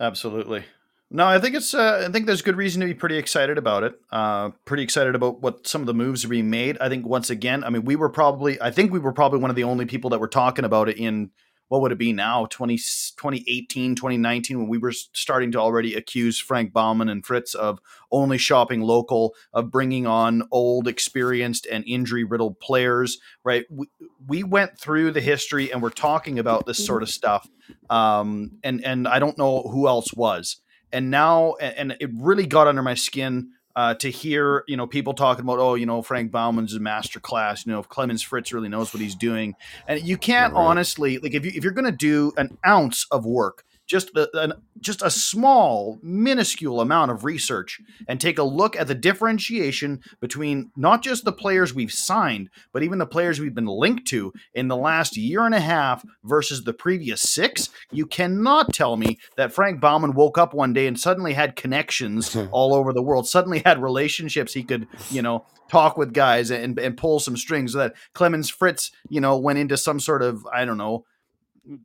Absolutely. 0.01 0.65
No, 1.11 1.27
I 1.27 1.39
think 1.39 1.55
it's. 1.55 1.75
Uh, 1.75 2.05
I 2.09 2.11
think 2.11 2.27
there's 2.27 2.43
good 2.43 2.57
reason 2.57 2.81
to 2.81 2.87
be 2.87 2.95
pretty 2.95 3.19
excited 3.19 3.57
about 3.57 3.85
it. 3.85 3.95
Uh, 4.11 4.51
pretty 4.65 4.83
excited 4.83 5.15
about 5.15 5.41
what 5.41 5.67
some 5.67 5.81
of 5.81 5.87
the 5.87 5.95
moves 5.95 6.25
are 6.25 6.29
being 6.29 6.51
made. 6.51 6.77
I 6.81 6.89
think 6.89 7.07
once 7.07 7.31
again, 7.31 7.63
I 7.63 7.71
mean, 7.71 7.85
we 7.85 7.95
were 7.95 8.09
probably. 8.09 8.61
I 8.61 8.73
think 8.73 8.93
we 8.93 8.99
were 8.99 9.13
probably 9.13 9.39
one 9.39 9.51
of 9.51 9.57
the 9.57 9.65
only 9.65 9.87
people 9.87 10.11
that 10.11 10.19
were 10.19 10.29
talking 10.29 10.65
about 10.65 10.89
it 10.89 10.97
in 10.97 11.31
what 11.75 11.83
would 11.83 11.91
it 11.91 11.99
be 11.99 12.13
now 12.13 12.47
20, 12.47 12.77
2018 12.77 13.97
2019 13.97 14.59
when 14.61 14.69
we 14.69 14.79
were 14.79 14.93
starting 14.93 15.51
to 15.51 15.59
already 15.59 15.97
accuse 15.97 16.39
frank 16.39 16.73
baumann 16.73 17.09
and 17.09 17.27
fritz 17.27 17.53
of 17.53 17.81
only 18.13 18.39
shopping 18.39 18.81
local 18.81 19.35
of 19.53 19.73
bringing 19.73 20.07
on 20.07 20.47
old 20.53 20.87
experienced 20.87 21.67
and 21.67 21.83
injury 21.85 22.23
riddled 22.23 22.61
players 22.61 23.19
right? 23.43 23.65
We, 23.71 23.89
we 24.29 24.45
went 24.45 24.79
through 24.79 25.11
the 25.11 25.21
history 25.21 25.73
and 25.73 25.83
we're 25.83 25.91
talking 25.91 26.39
about 26.39 26.65
this 26.65 26.85
sort 26.85 27.03
of 27.03 27.11
stuff 27.11 27.49
um, 27.91 28.53
and 28.63 28.85
and 28.85 29.09
i 29.09 29.19
don't 29.19 29.37
know 29.37 29.63
who 29.63 29.89
else 29.89 30.15
was. 30.15 30.59
And 30.93 31.11
now 31.11 31.55
and 31.61 31.91
and 31.93 31.97
it 31.99 32.11
really 32.15 32.47
got 32.47 32.69
under 32.69 32.83
my 32.83 32.95
skin 32.95 33.51
uh, 33.77 33.95
to 33.95 34.11
hear 34.11 34.65
you 34.69 34.77
know 34.77 34.87
people 34.87 35.15
talking 35.15 35.43
about 35.45 35.59
oh 35.59 35.75
you 35.75 35.87
know 35.87 36.03
Frank 36.03 36.31
Baumann's 36.31 36.75
a 36.75 36.81
master 36.81 37.19
class 37.21 37.67
you 37.67 37.73
know 37.73 37.81
if 37.81 37.89
Clemens 37.89 38.23
Fritz 38.23 38.53
really 38.53 38.69
knows 38.69 38.95
what 38.95 39.01
he's 39.01 39.15
doing 39.15 39.55
and 39.89 40.01
you 40.03 40.17
can't 40.17 40.55
Right. 40.55 40.61
honestly 40.61 41.19
like 41.19 41.35
if 41.35 41.45
you 41.45 41.53
if 41.55 41.65
you're 41.65 41.73
going 41.73 41.85
to 41.85 41.93
do 41.93 42.33
an 42.37 42.57
ounce 42.67 43.07
of 43.11 43.25
work 43.27 43.65
just 43.87 44.11
a, 44.17 44.29
an, 44.39 44.53
just 44.81 45.03
a 45.03 45.11
small 45.11 45.99
minuscule 46.03 46.81
amount 46.81 47.11
of 47.11 47.25
research 47.25 47.81
and 48.09 48.21
take 48.21 48.39
a 48.39 48.43
look 48.43 48.77
at 48.77 48.87
the 48.87 48.95
differentiation 48.95 50.01
between 50.21 50.71
not 50.77 51.03
just 51.03 51.25
the 51.25 51.33
players 51.33 51.75
we've 51.75 51.93
signed 51.93 52.51
but 52.73 52.83
even 52.83 52.99
the 52.99 53.07
players 53.07 53.41
we've 53.41 53.55
been 53.55 53.67
linked 53.67 54.07
to 54.09 54.33
in 54.55 54.69
the 54.69 54.77
last 54.77 55.17
year 55.17 55.45
and 55.45 55.55
a 55.55 55.61
half 55.61 56.05
versus 56.23 56.65
the 56.65 56.73
previous 56.73 57.21
six. 57.21 57.71
You 57.91 58.07
cannot 58.07 58.73
tell 58.73 58.97
me 58.97 59.19
that 59.37 59.53
Frank 59.53 59.81
Baumann 59.81 60.15
woke 60.15 60.39
up 60.39 60.55
one 60.55 60.73
day 60.73 60.87
and 60.87 60.99
suddenly 60.99 61.35
had 61.35 61.57
connections 61.57 62.37
all 62.51 62.75
over 62.75 62.93
the 62.93 63.03
world, 63.03 63.29
suddenly 63.29 63.63
had 63.65 63.83
relationships 63.83 64.53
he 64.53 64.63
could, 64.63 64.87
you 65.11 65.23
know, 65.23 65.47
talk 65.69 65.97
with 65.97 66.13
guys 66.13 66.51
and, 66.51 66.79
and 66.79 66.97
pull 66.97 67.19
some 67.21 67.37
strings 67.37 67.73
so 67.73 67.79
that 67.79 67.95
Clemens 68.13 68.51
Fritz, 68.51 68.91
you 69.09 69.21
know, 69.21 69.37
went 69.37 69.59
into 69.59 69.77
some 69.77 70.01
sort 70.01 70.23
of, 70.23 70.47
I 70.53 70.65
don't 70.65 70.79
know, 70.79 71.05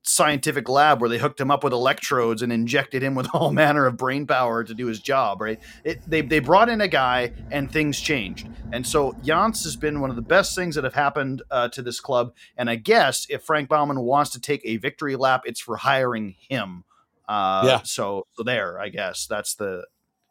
scientific 0.04 0.68
lab 0.68 1.00
where 1.00 1.10
they 1.10 1.18
hooked 1.18 1.40
him 1.40 1.50
up 1.50 1.64
with 1.64 1.74
electrodes 1.74 2.42
and 2.42 2.52
injected 2.52 3.02
him 3.02 3.16
with 3.16 3.28
all 3.34 3.52
manner 3.52 3.86
of 3.86 3.98
brain 3.98 4.28
power 4.28 4.64
to 4.64 4.74
do 4.74 4.88
his 4.88 5.00
job, 5.00 5.42
right? 5.42 5.60
It, 5.84 6.02
they, 6.08 6.22
they 6.22 6.40
brought 6.40 6.70
in 6.70 6.82
a 6.82 6.88
guy 6.88 7.32
and 7.52 7.72
things 7.72 8.00
changed. 8.00 8.50
And 8.72 8.86
so 8.86 9.16
Jans 9.24 9.64
has 9.64 9.76
been 9.76 10.02
one 10.02 10.10
of 10.10 10.16
the 10.16 10.22
best 10.22 10.56
things 10.56 10.76
that 10.76 10.84
have 10.84 10.94
happened 10.94 11.42
uh, 11.50 11.70
to 11.70 11.82
this 11.82 12.00
club. 12.00 12.34
And 12.58 12.70
I 12.70 12.76
guess 12.76 13.26
if 13.30 13.44
Frank 13.44 13.70
Baumann 13.70 14.02
wants 14.02 14.32
to 14.32 14.42
take 14.42 14.62
a 14.64 14.78
victory 14.78 15.16
lap, 15.16 15.44
it's 15.46 15.60
for 15.60 15.78
hiring 15.78 16.36
him. 16.50 16.84
Uh, 17.28 17.64
Yeah. 17.66 17.82
So, 17.84 18.28
so 18.36 18.44
there, 18.44 18.80
I 18.80 18.90
guess 18.90 19.28
that's 19.28 19.56
the, 19.56 19.86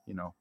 you 0.07 0.15
know, 0.15 0.35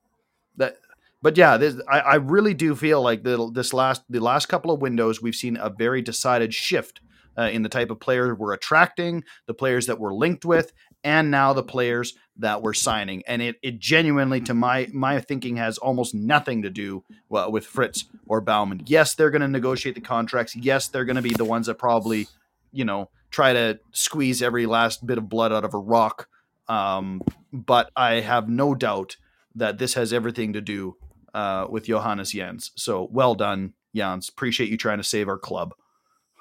that 0.58 0.78
but 1.22 1.36
yeah, 1.36 1.58
this, 1.58 1.76
I, 1.90 2.00
I 2.00 2.16
really 2.16 2.54
do 2.54 2.76
feel 2.76 3.02
like 3.02 3.24
the, 3.24 3.50
this 3.52 3.74
last 3.74 4.04
the 4.10 4.20
last 4.20 4.46
couple 4.48 4.72
of 4.72 4.82
windows 4.82 5.22
we've 5.22 5.36
seen 5.36 5.58
a 5.58 5.70
very 5.70 6.02
decided 6.02 6.54
shift 6.54 7.02
uh, 7.38 7.50
in 7.52 7.62
the 7.62 7.70
type 7.70 7.90
of 7.92 8.00
player 8.00 8.34
we're 8.34 8.54
attracting, 8.54 9.24
the 9.46 9.54
players 9.54 9.86
that 9.88 10.00
we're 10.00 10.14
linked 10.14 10.46
with, 10.46 10.74
and 11.04 11.30
now 11.30 11.54
the 11.54 11.64
players 11.64 12.16
that 12.38 12.62
we're 12.62 12.74
signing. 12.74 13.24
And 13.28 13.42
it, 13.42 13.58
it 13.62 13.80
genuinely, 13.80 14.42
to 14.42 14.54
my 14.54 14.88
my 14.94 15.20
thinking, 15.22 15.58
has 15.58 15.78
almost 15.78 16.14
nothing 16.14 16.64
to 16.64 16.70
do 16.70 17.04
well, 17.30 17.52
with 17.52 17.66
Fritz 17.66 18.06
or 18.26 18.42
Baumann. 18.42 18.84
Yes, 18.86 19.16
they're 19.16 19.32
going 19.32 19.42
to 19.42 19.48
negotiate 19.48 19.96
the 19.96 20.02
contracts. 20.02 20.56
Yes, 20.56 20.88
they're 20.88 21.06
going 21.06 21.16
to 21.16 21.22
be 21.22 21.34
the 21.34 21.46
ones 21.46 21.68
that 21.68 21.76
probably, 21.76 22.28
you 22.72 22.86
know, 22.86 23.10
try 23.32 23.54
to 23.54 23.80
squeeze 23.92 24.42
every 24.42 24.66
last 24.66 25.06
bit 25.06 25.18
of 25.18 25.30
blood 25.30 25.52
out 25.52 25.66
of 25.66 25.74
a 25.74 25.80
rock. 25.80 26.28
Um, 26.68 27.22
but 27.54 27.92
I 27.96 28.20
have 28.20 28.50
no 28.50 28.76
doubt 28.76 29.18
that 29.56 29.78
this 29.78 29.94
has 29.96 30.14
everything 30.14 30.54
to 30.54 30.62
do 30.62 30.98
uh, 31.34 31.68
with 31.70 31.86
Johannes 31.86 32.32
Jens. 32.32 32.72
So 32.76 33.08
well 33.12 33.36
done, 33.36 33.74
Jens. 33.96 34.30
Appreciate 34.30 34.70
you 34.70 34.78
trying 34.78 34.98
to 34.98 35.04
save 35.04 35.28
our 35.28 35.38
club. 35.38 35.74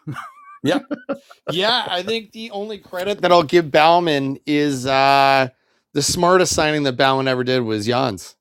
yeah, 0.62 0.80
Yeah. 1.50 1.86
I 1.88 2.02
think 2.02 2.32
the 2.32 2.50
only 2.50 2.78
credit 2.78 3.20
that 3.22 3.30
I'll 3.32 3.42
give 3.42 3.70
Baumann 3.70 4.38
is 4.46 4.86
uh 4.86 5.48
the 5.92 6.02
smartest 6.02 6.54
signing 6.54 6.82
that 6.84 6.96
Baumann 6.96 7.28
ever 7.28 7.44
did 7.44 7.61
was 7.61 7.86
Jan's. 7.86 8.36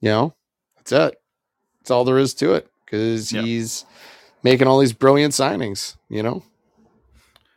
You 0.00 0.10
know, 0.10 0.34
that's 0.76 0.92
it. 0.92 1.20
That's 1.80 1.90
all 1.90 2.04
there 2.04 2.18
is 2.18 2.34
to 2.34 2.54
it 2.54 2.68
because 2.84 3.32
Yep. 3.32 3.44
he's 3.44 3.84
making 4.42 4.66
all 4.68 4.78
these 4.78 4.92
brilliant 4.92 5.32
signings. 5.34 5.96
You 6.08 6.22
know, 6.22 6.42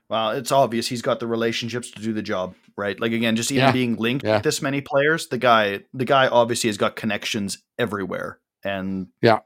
Well, 0.09 0.31
it's 0.31 0.51
obvious 0.51 0.87
he's 0.87 1.01
got 1.03 1.19
the 1.19 1.27
relationships 1.27 1.91
to 1.91 2.01
do 2.01 2.13
the 2.13 2.21
job, 2.23 2.55
right? 2.75 2.99
Like 2.99 3.11
again, 3.11 3.35
just 3.35 3.51
even 3.51 3.65
Yeah. 3.65 3.71
being 3.71 3.95
linked 3.97 4.25
Yeah. 4.25 4.35
with 4.35 4.43
this 4.43 4.61
many 4.61 4.81
players, 4.81 5.27
the 5.27 5.37
guy, 5.37 5.81
the 5.93 6.05
guy 6.05 6.27
obviously 6.27 6.67
has 6.69 6.77
got 6.77 6.95
connections 6.95 7.59
everywhere, 7.77 8.39
and 8.63 9.07
Yeah. 9.21 9.39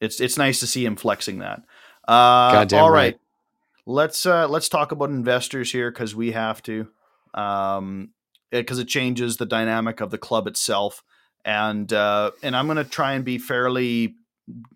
it's 0.00 0.20
it's 0.20 0.38
nice 0.38 0.60
to 0.60 0.66
see 0.66 0.84
him 0.86 0.96
flexing 0.96 1.40
that. 1.40 1.62
Uh, 2.08 2.52
Goddamn 2.52 2.82
all 2.84 2.90
right. 2.90 3.14
right, 3.14 3.20
let's 3.86 4.26
uh, 4.26 4.48
let's 4.48 4.68
talk 4.68 4.92
about 4.92 5.10
investors 5.10 5.72
here 5.72 5.90
because 5.90 6.14
we 6.14 6.32
have 6.32 6.62
to, 6.64 6.88
um, 7.34 8.10
because 8.50 8.78
it 8.78 8.88
changes 8.88 9.36
the 9.36 9.46
dynamic 9.46 10.00
of 10.00 10.10
the 10.10 10.18
club 10.18 10.46
itself, 10.46 11.02
and 11.44 11.92
uh, 11.92 12.32
and 12.42 12.56
I'm 12.56 12.66
gonna 12.66 12.84
try 12.84 13.12
and 13.12 13.24
be 13.24 13.38
fairly 13.38 14.14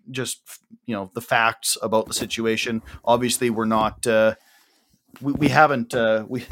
just 0.09 0.41
you 0.85 0.95
know 0.95 1.11
the 1.13 1.21
facts 1.21 1.77
about 1.81 2.07
the 2.07 2.13
situation. 2.13 2.81
Obviously, 3.03 3.49
we're 3.49 3.65
not. 3.65 4.05
Uh, 4.05 4.35
we, 5.21 5.33
we 5.33 5.47
haven't 5.49 5.95
uh, 5.95 6.25
we 6.27 6.45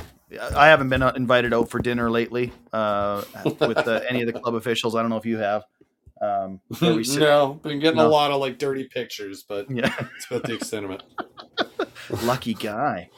I 0.54 0.68
haven't 0.68 0.90
been 0.90 1.04
uh, 1.04 1.14
invited 1.16 1.54
out 1.54 1.70
for 1.70 1.80
dinner 1.80 2.10
lately 2.10 2.52
uh, 2.74 3.24
with 3.44 3.78
uh, 3.78 4.02
any 4.08 4.22
of 4.22 4.28
the 4.28 4.40
club 4.40 4.56
officials. 4.56 4.96
I 4.96 5.02
don't 5.02 5.10
know 5.10 5.18
if 5.18 5.26
you 5.26 5.38
have. 5.38 5.64
Um, 6.26 6.62
sit- 7.04 7.20
no, 7.20 7.60
been 7.64 7.80
getting 7.80 7.98
No. 7.98 8.08
a 8.08 8.10
lot 8.10 8.32
of 8.32 8.40
like 8.40 8.58
dirty 8.58 8.86
pictures, 8.86 9.44
but 9.48 9.70
yeah, 9.72 9.94
it's 10.16 10.26
about 10.30 10.44
the 10.44 10.54
extent 10.54 10.86
of 10.86 10.92
it. 10.92 11.04
lucky 12.24 12.54
guy. 12.54 13.10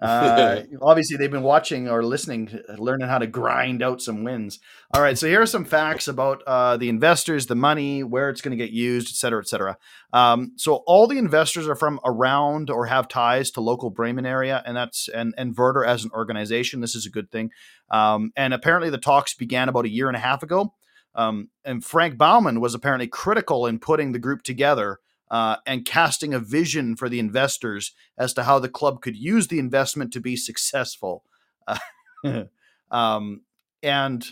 Uh, 0.00 0.60
obviously, 0.82 1.16
they've 1.16 1.30
been 1.30 1.42
watching 1.42 1.88
or 1.88 2.04
listening, 2.04 2.50
learning 2.76 3.08
how 3.08 3.16
to 3.16 3.26
grind 3.26 3.82
out 3.82 4.02
some 4.02 4.24
wins. 4.24 4.58
All 4.92 5.00
right, 5.00 5.16
so 5.16 5.26
here 5.26 5.40
are 5.40 5.46
some 5.46 5.64
facts 5.64 6.06
about 6.06 6.42
uh, 6.46 6.76
the 6.76 6.90
investors, 6.90 7.46
the 7.46 7.54
money, 7.54 8.02
where 8.02 8.28
it's 8.28 8.42
going 8.42 8.56
to 8.56 8.62
get 8.62 8.72
used, 8.72 9.08
et 9.08 9.14
cetera, 9.14 9.40
et 9.40 9.48
cetera. 9.48 9.78
Um, 10.12 10.52
so 10.56 10.82
all 10.86 11.06
the 11.06 11.16
investors 11.16 11.66
are 11.66 11.74
from 11.74 11.98
around 12.04 12.68
or 12.68 12.86
have 12.86 13.08
ties 13.08 13.50
to 13.52 13.62
local 13.62 13.88
Bremen 13.88 14.26
area, 14.26 14.62
and 14.66 14.76
that's 14.76 15.08
and 15.08 15.32
and 15.38 15.58
as 15.86 16.04
an 16.04 16.10
organization. 16.12 16.82
This 16.82 16.94
is 16.94 17.06
a 17.06 17.10
good 17.10 17.30
thing. 17.32 17.48
Um, 17.90 18.32
and 18.36 18.52
apparently, 18.52 18.90
the 18.90 18.98
talks 18.98 19.32
began 19.32 19.70
about 19.70 19.86
a 19.86 19.90
year 19.90 20.08
and 20.08 20.16
a 20.16 20.20
half 20.20 20.42
ago. 20.42 20.74
Um, 21.16 21.48
and 21.64 21.84
Frank 21.84 22.16
Baumann 22.16 22.60
was 22.60 22.74
apparently 22.74 23.08
critical 23.08 23.66
in 23.66 23.80
putting 23.80 24.12
the 24.12 24.18
group 24.18 24.42
together 24.42 25.00
uh, 25.30 25.56
and 25.66 25.84
casting 25.84 26.32
a 26.32 26.38
vision 26.38 26.94
for 26.94 27.08
the 27.08 27.18
investors 27.18 27.92
as 28.16 28.32
to 28.34 28.44
how 28.44 28.58
the 28.58 28.68
club 28.68 29.00
could 29.00 29.16
use 29.16 29.48
the 29.48 29.58
investment 29.58 30.12
to 30.12 30.20
be 30.20 30.36
successful. 30.36 31.24
Um, 32.90 33.42
and 33.82 34.26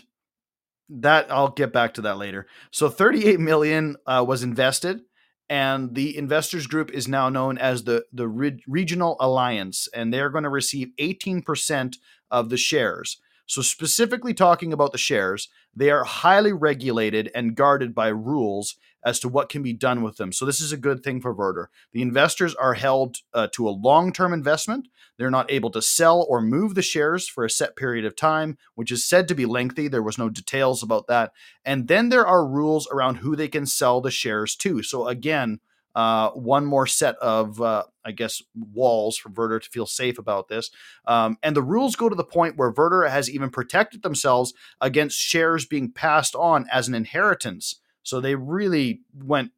that 0.89 1.31
I'll 1.31 1.49
get 1.49 1.73
back 1.73 1.95
to 1.95 2.01
that 2.01 2.17
later. 2.17 2.47
So 2.71 2.89
38 2.89 3.39
million 3.39 3.97
uh, 4.05 4.23
was 4.27 4.43
invested, 4.43 5.01
and 5.49 5.95
the 5.95 6.17
investors 6.17 6.67
group 6.67 6.91
is 6.91 7.07
now 7.07 7.29
known 7.29 7.57
as 7.57 7.83
the 7.83 8.05
the 8.13 8.27
Re- 8.27 8.63
Regional 8.67 9.17
Alliance, 9.19 9.87
and 9.93 10.13
they're 10.13 10.29
going 10.29 10.43
to 10.43 10.49
receive 10.49 10.89
18% 10.99 11.97
of 12.31 12.49
the 12.49 12.57
shares. 12.57 13.17
So 13.47 13.61
specifically 13.61 14.33
talking 14.33 14.73
about 14.73 14.91
the 14.91 14.97
shares, 14.97 15.49
they 15.75 15.89
are 15.89 16.03
highly 16.03 16.53
regulated 16.53 17.29
and 17.35 17.55
guarded 17.55 17.93
by 17.93 18.07
rules 18.07 18.75
as 19.05 19.19
to 19.19 19.29
what 19.29 19.49
can 19.49 19.61
be 19.61 19.73
done 19.73 20.01
with 20.01 20.17
them. 20.17 20.31
So 20.31 20.45
this 20.45 20.59
is 20.59 20.71
a 20.71 20.77
good 20.77 21.03
thing 21.03 21.21
for 21.21 21.31
Werder. 21.31 21.69
The 21.93 22.01
investors 22.01 22.55
are 22.55 22.73
held 22.73 23.17
uh, 23.33 23.47
to 23.53 23.67
a 23.67 23.69
long-term 23.69 24.33
investment. 24.33 24.87
They're 25.17 25.29
not 25.29 25.51
able 25.51 25.69
to 25.71 25.81
sell 25.81 26.25
or 26.27 26.41
move 26.41 26.73
the 26.73 26.81
shares 26.81 27.27
for 27.27 27.45
a 27.45 27.49
set 27.49 27.75
period 27.75 28.03
of 28.03 28.15
time, 28.15 28.57
which 28.73 28.91
is 28.91 29.07
said 29.07 29.27
to 29.27 29.35
be 29.35 29.45
lengthy. 29.45 29.87
There 29.87 30.01
was 30.01 30.17
no 30.17 30.29
details 30.29 30.81
about 30.81 31.07
that. 31.07 31.31
And 31.63 31.87
then 31.87 32.09
there 32.09 32.25
are 32.25 32.47
rules 32.47 32.87
around 32.91 33.17
who 33.17 33.35
they 33.35 33.47
can 33.47 33.67
sell 33.67 34.01
the 34.01 34.11
shares 34.11 34.55
to. 34.57 34.81
So 34.81 35.07
again, 35.07 35.59
uh, 35.95 36.29
one 36.31 36.65
more 36.65 36.85
set 36.85 37.15
of, 37.17 37.61
uh, 37.61 37.83
I 38.03 38.11
guess, 38.11 38.41
walls 38.53 39.17
for 39.17 39.29
Werder 39.29 39.59
to 39.59 39.69
feel 39.69 39.85
safe 39.85 40.19
about 40.19 40.49
this. 40.49 40.69
Um, 41.05 41.37
and 41.41 41.55
the 41.55 41.63
rules 41.63 41.95
go 41.95 42.09
to 42.09 42.15
the 42.15 42.23
point 42.23 42.57
where 42.57 42.73
Werder 42.75 43.07
has 43.07 43.29
even 43.29 43.49
protected 43.49 44.03
themselves 44.03 44.53
against 44.81 45.17
shares 45.17 45.65
being 45.65 45.91
passed 45.91 46.35
on 46.35 46.67
as 46.71 46.87
an 46.87 46.95
inheritance. 46.95 47.79
So 48.03 48.19
they 48.19 48.35
really 48.35 49.01
went 49.15 49.51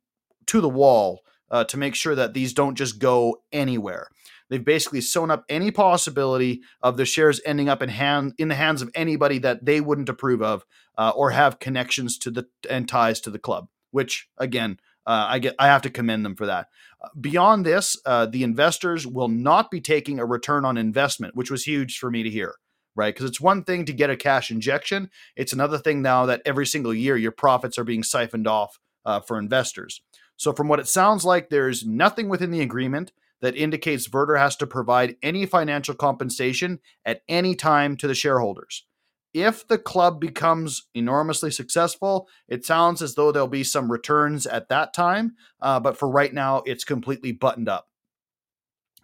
to 0.45 0.61
the 0.61 0.69
wall 0.69 1.21
uh, 1.49 1.63
to 1.65 1.77
make 1.77 1.95
sure 1.95 2.15
that 2.15 2.33
these 2.33 2.53
don't 2.53 2.75
just 2.75 2.99
go 2.99 3.41
anywhere. 3.51 4.09
They've 4.49 4.63
basically 4.63 5.01
sewn 5.01 5.31
up 5.31 5.43
any 5.49 5.71
possibility 5.71 6.61
of 6.81 6.97
the 6.97 7.05
shares 7.05 7.41
ending 7.45 7.67
up 7.67 7.81
in 7.81 7.89
hand 7.89 8.33
in 8.37 8.47
the 8.47 8.55
hands 8.55 8.81
of 8.81 8.89
anybody 8.95 9.39
that 9.39 9.65
they 9.65 9.81
wouldn't 9.81 10.09
approve 10.09 10.41
of 10.41 10.65
uh, 10.97 11.11
or 11.15 11.31
have 11.31 11.59
connections 11.59 12.17
to 12.19 12.31
the 12.31 12.47
and 12.69 12.87
ties 12.87 13.19
to 13.21 13.29
the 13.29 13.39
club. 13.39 13.67
Which 13.91 14.29
again, 14.37 14.79
uh, 15.07 15.25
I 15.29 15.39
get 15.39 15.55
I 15.57 15.67
have 15.67 15.81
to 15.83 15.89
commend 15.89 16.25
them 16.25 16.35
for 16.35 16.45
that. 16.45 16.67
Uh, 17.01 17.07
beyond 17.19 17.65
this, 17.65 17.97
uh, 18.05 18.25
the 18.25 18.43
investors 18.43 19.07
will 19.07 19.29
not 19.29 19.71
be 19.71 19.79
taking 19.79 20.19
a 20.19 20.25
return 20.25 20.65
on 20.65 20.77
investment, 20.77 21.35
which 21.35 21.49
was 21.49 21.63
huge 21.63 21.97
for 21.97 22.11
me 22.11 22.23
to 22.23 22.29
hear. 22.29 22.55
Right, 22.95 23.13
because 23.13 23.29
it's 23.29 23.39
one 23.39 23.63
thing 23.63 23.85
to 23.85 23.93
get 23.93 24.09
a 24.09 24.17
cash 24.17 24.51
injection; 24.51 25.09
it's 25.35 25.53
another 25.53 25.77
thing 25.77 26.01
now 26.01 26.25
that 26.25 26.41
every 26.45 26.65
single 26.65 26.93
year 26.93 27.15
your 27.15 27.31
profits 27.31 27.77
are 27.77 27.83
being 27.83 28.03
siphoned 28.03 28.47
off 28.47 28.79
uh, 29.05 29.19
for 29.19 29.39
investors. 29.39 30.01
So, 30.35 30.51
from 30.51 30.67
what 30.67 30.79
it 30.79 30.87
sounds 30.87 31.23
like, 31.23 31.49
there's 31.49 31.85
nothing 31.85 32.27
within 32.27 32.51
the 32.51 32.61
agreement 32.61 33.11
that 33.41 33.55
indicates 33.55 34.11
Werder 34.11 34.37
has 34.37 34.55
to 34.57 34.67
provide 34.67 35.15
any 35.21 35.45
financial 35.45 35.93
compensation 35.93 36.79
at 37.05 37.21
any 37.29 37.55
time 37.55 37.97
to 37.97 38.07
the 38.07 38.15
shareholders. 38.15 38.85
If 39.33 39.67
the 39.67 39.77
club 39.77 40.19
becomes 40.19 40.87
enormously 40.93 41.51
successful, 41.51 42.27
it 42.47 42.65
sounds 42.65 43.01
as 43.01 43.15
though 43.15 43.31
there'll 43.31 43.47
be 43.47 43.63
some 43.63 43.91
returns 43.91 44.47
at 44.47 44.69
that 44.69 44.93
time, 44.93 45.35
uh, 45.61 45.79
but 45.79 45.97
for 45.97 46.09
right 46.09 46.33
now, 46.33 46.63
it's 46.65 46.83
completely 46.83 47.31
buttoned 47.31 47.69
up. 47.69 47.87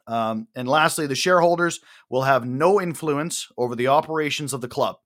Um, 0.07 0.47
and 0.55 0.67
lastly, 0.67 1.07
the 1.07 1.15
shareholders 1.15 1.79
will 2.09 2.23
have 2.23 2.45
no 2.45 2.81
influence 2.81 3.47
over 3.57 3.75
the 3.75 3.87
operations 3.87 4.53
of 4.53 4.61
the 4.61 4.67
club. 4.67 4.97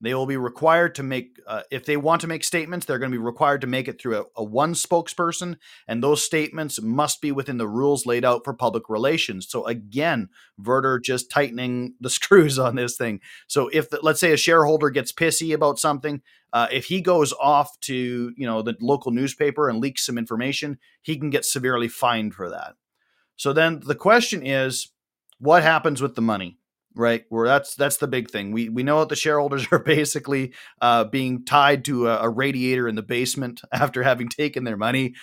They 0.00 0.14
will 0.14 0.26
be 0.26 0.36
required 0.36 0.94
to 0.96 1.02
make, 1.02 1.40
uh, 1.46 1.62
if 1.72 1.84
they 1.84 1.96
want 1.96 2.20
to 2.20 2.28
make 2.28 2.44
statements, 2.44 2.86
they're 2.86 3.00
going 3.00 3.10
to 3.10 3.18
be 3.18 3.22
required 3.22 3.62
to 3.62 3.66
make 3.66 3.88
it 3.88 4.00
through 4.00 4.20
a, 4.20 4.24
a 4.36 4.44
one 4.44 4.74
spokesperson, 4.74 5.56
and 5.88 6.02
those 6.02 6.22
statements 6.22 6.80
must 6.80 7.20
be 7.20 7.32
within 7.32 7.58
the 7.58 7.66
rules 7.66 8.06
laid 8.06 8.24
out 8.24 8.44
for 8.44 8.54
public 8.54 8.88
relations. 8.88 9.48
So 9.50 9.66
again, 9.66 10.28
Werder 10.56 11.00
just 11.00 11.30
tightening 11.30 11.94
the 12.00 12.10
screws 12.10 12.58
on 12.58 12.76
this 12.76 12.96
thing. 12.96 13.20
So 13.48 13.68
if, 13.72 13.90
the, 13.90 13.98
let's 14.02 14.20
say, 14.20 14.32
a 14.32 14.36
shareholder 14.36 14.90
gets 14.90 15.12
pissy 15.12 15.52
about 15.52 15.78
something, 15.78 16.22
uh, 16.52 16.68
if 16.72 16.86
he 16.86 17.00
goes 17.00 17.32
off 17.34 17.78
to 17.80 18.32
you 18.34 18.46
know 18.46 18.62
the 18.62 18.74
local 18.80 19.12
newspaper 19.12 19.68
and 19.68 19.80
leaks 19.80 20.06
some 20.06 20.16
information, 20.16 20.78
he 21.02 21.18
can 21.18 21.30
get 21.30 21.44
severely 21.44 21.88
fined 21.88 22.34
for 22.34 22.48
that. 22.48 22.74
So 23.36 23.52
then 23.52 23.80
the 23.84 23.94
question 23.94 24.44
is, 24.44 24.88
what 25.38 25.62
happens 25.62 26.00
with 26.00 26.14
the 26.14 26.22
money? 26.22 26.58
Right? 26.94 27.24
Where 27.28 27.46
that's 27.46 27.74
that's 27.74 27.98
the 27.98 28.08
big 28.08 28.30
thing. 28.30 28.50
We 28.50 28.68
we 28.68 28.82
know 28.82 29.00
that 29.00 29.08
the 29.08 29.16
shareholders 29.16 29.66
are 29.72 29.78
basically 29.78 30.52
uh, 30.80 31.04
being 31.04 31.44
tied 31.44 31.84
to 31.86 32.08
a, 32.08 32.22
a 32.22 32.28
radiator 32.28 32.88
in 32.88 32.94
the 32.94 33.02
basement 33.02 33.60
after 33.72 34.02
having 34.02 34.28
taken 34.28 34.64
their 34.64 34.76
money. 34.76 35.14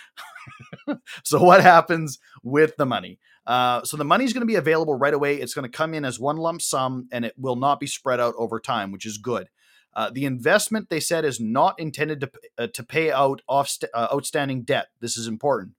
so 1.24 1.42
what 1.42 1.62
happens 1.62 2.20
with 2.44 2.76
the 2.78 2.86
money? 2.86 3.20
Uh, 3.46 3.84
so 3.84 3.96
the 3.96 4.04
money 4.04 4.26
is 4.26 4.34
going 4.34 4.42
to 4.42 4.48
be 4.48 4.56
available 4.56 4.96
right 4.96 5.14
away. 5.14 5.36
It's 5.36 5.54
going 5.54 5.70
to 5.70 5.78
come 5.78 5.94
in 5.94 6.04
as 6.04 6.20
one 6.20 6.38
lump 6.38 6.62
sum, 6.62 7.08
and 7.12 7.26
it 7.26 7.34
will 7.38 7.56
not 7.56 7.80
be 7.80 7.88
spread 7.88 8.20
out 8.20 8.34
over 8.38 8.60
time, 8.60 8.92
which 8.92 9.06
is 9.06 9.18
good. 9.18 9.50
Uh, 9.96 10.10
the 10.10 10.26
investment 10.26 10.90
they 10.90 11.00
said 11.00 11.24
is 11.24 11.40
not 11.40 11.80
intended 11.80 12.20
to 12.22 12.32
uh, 12.58 12.68
to 12.68 12.84
pay 12.84 13.12
out 13.12 13.42
off 13.48 13.78
uh, 13.94 14.08
outstanding 14.12 14.64
debt. 14.64 14.88
This 15.00 15.16
is 15.16 15.28
important. 15.28 15.74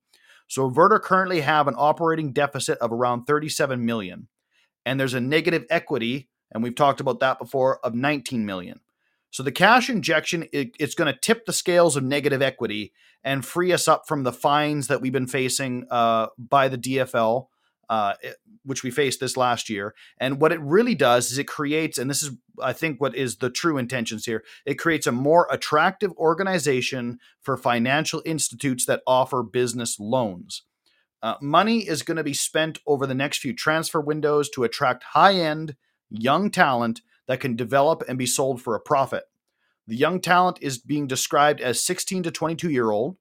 So 0.48 0.68
Werder 0.68 1.00
currently 1.00 1.40
have 1.40 1.66
an 1.68 1.74
operating 1.76 2.32
deficit 2.32 2.78
of 2.78 2.92
around 2.92 3.24
37 3.24 3.84
million 3.84 4.28
and 4.86 4.98
there's 4.98 5.12
a 5.12 5.20
negative 5.20 5.66
equity 5.68 6.30
and 6.52 6.62
we've 6.62 6.74
talked 6.74 7.00
about 7.00 7.20
that 7.20 7.38
before 7.38 7.78
of 7.84 7.94
19 7.94 8.46
million 8.46 8.80
So 9.30 9.42
the 9.42 9.52
cash 9.52 9.90
injection, 9.90 10.48
it, 10.52 10.70
it's 10.78 10.94
going 10.94 11.12
to 11.12 11.20
tip 11.20 11.44
the 11.44 11.52
scales 11.52 11.96
of 11.96 12.04
negative 12.04 12.40
equity 12.40 12.92
and 13.22 13.44
free 13.44 13.72
us 13.72 13.88
up 13.88 14.06
from 14.06 14.22
the 14.22 14.32
fines 14.32 14.86
that 14.88 15.00
we've 15.00 15.12
been 15.12 15.26
facing 15.26 15.86
uh, 15.90 16.28
by 16.38 16.68
the 16.68 16.78
DFL, 16.78 17.48
uh, 17.90 18.14
which 18.64 18.82
we 18.82 18.90
faced 18.90 19.20
this 19.20 19.36
last 19.36 19.68
year. 19.68 19.94
And 20.18 20.40
what 20.40 20.52
it 20.52 20.60
really 20.60 20.94
does 20.94 21.30
is 21.30 21.38
it 21.38 21.48
creates, 21.48 21.98
and 21.98 22.08
this 22.08 22.22
is, 22.22 22.30
I 22.62 22.72
think, 22.72 23.00
what 23.00 23.14
is 23.14 23.36
the 23.36 23.50
true 23.50 23.78
intentions 23.78 24.24
here. 24.24 24.44
It 24.64 24.74
creates 24.74 25.06
a 25.06 25.12
more 25.12 25.48
attractive 25.50 26.12
organization 26.12 27.18
for 27.42 27.56
financial 27.56 28.22
institutes 28.24 28.86
that 28.86 29.02
offer 29.06 29.42
business 29.42 29.98
loans. 30.00 30.62
Uh, 31.22 31.34
money 31.40 31.78
is 31.88 32.02
going 32.02 32.16
to 32.16 32.24
be 32.24 32.34
spent 32.34 32.78
over 32.86 33.06
the 33.06 33.14
next 33.14 33.38
few 33.38 33.54
transfer 33.54 34.00
windows 34.00 34.48
to 34.50 34.64
attract 34.64 35.02
high 35.02 35.34
end, 35.34 35.76
young 36.10 36.50
talent 36.50 37.00
that 37.26 37.40
can 37.40 37.56
develop 37.56 38.02
and 38.08 38.18
be 38.18 38.26
sold 38.26 38.62
for 38.62 38.74
a 38.74 38.80
profit. 38.80 39.24
The 39.86 39.96
young 39.96 40.20
talent 40.20 40.58
is 40.60 40.78
being 40.78 41.06
described 41.06 41.60
as 41.60 41.82
16 41.84 42.24
to 42.24 42.30
22 42.30 42.70
year 42.70 42.90
old. 42.90 43.16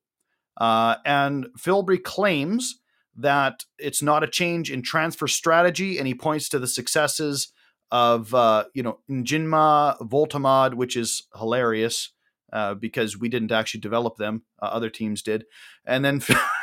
Uh, 0.58 0.96
and 1.06 1.48
Filbry 1.58 2.02
claims 2.02 2.80
that 3.16 3.66
it's 3.78 4.02
not 4.02 4.24
a 4.24 4.28
change 4.28 4.72
in 4.72 4.82
transfer 4.82 5.28
strategy, 5.28 5.98
and 5.98 6.08
he 6.08 6.14
points 6.14 6.50
to 6.50 6.60
the 6.60 6.68
successes 6.68 7.52
of 7.92 8.34
uh, 8.34 8.66
you 8.74 8.84
know 8.84 9.00
Njinmah, 9.10 10.10
Woltemade, 10.10 10.74
which 10.74 10.96
is 10.96 11.28
hilarious 11.38 12.12
uh, 12.52 12.74
because 12.74 13.18
we 13.18 13.30
didn't 13.30 13.52
actually 13.52 13.82
develop 13.82 14.18
them; 14.18 14.44
uh, 14.62 14.66
other 14.66 14.90
teams 14.90 15.22
did. 15.22 15.46
And 15.86 16.04
then 16.04 16.22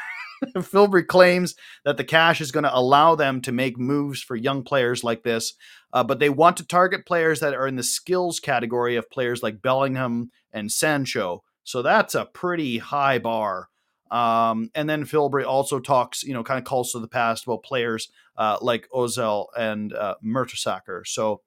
Filbry 0.57 1.07
claims 1.07 1.55
that 1.85 1.97
the 1.97 2.05
cash 2.05 2.41
is 2.41 2.53
going 2.53 2.65
to 2.65 2.77
allow 2.77 3.15
them 3.15 3.41
to 3.43 3.53
make 3.53 3.79
moves 3.79 4.23
for 4.23 4.37
young 4.37 4.63
players 4.63 5.05
like 5.05 5.23
this, 5.23 5.55
uh, 5.93 6.05
but 6.05 6.19
they 6.19 6.29
want 6.29 6.57
to 6.59 6.67
target 6.67 7.07
players 7.07 7.41
that 7.41 7.55
are 7.55 7.67
in 7.67 7.77
the 7.77 7.83
skills 7.83 8.41
category 8.41 8.97
of 8.97 9.11
players 9.11 9.43
like 9.43 9.63
Bellingham 9.63 10.31
and 10.53 10.71
Sancho. 10.71 11.43
So 11.65 11.83
that's 11.83 12.15
a 12.15 12.27
pretty 12.27 12.79
high 12.79 13.19
bar. 13.19 13.69
Um, 14.11 14.71
and 14.75 14.91
then 14.91 15.05
Filbry 15.05 15.47
also 15.47 15.81
talks, 15.81 16.23
you 16.23 16.35
know, 16.35 16.45
kind 16.45 16.59
of 16.59 16.65
calls 16.65 16.93
to 16.93 16.99
the 16.99 17.09
past 17.09 17.45
about 17.47 17.63
players 17.63 18.11
uh, 18.37 18.59
like 18.61 18.89
Ozil 18.93 19.47
and 19.57 19.93
uh, 19.95 20.17
Mertesacker. 20.23 21.07
So 21.07 21.41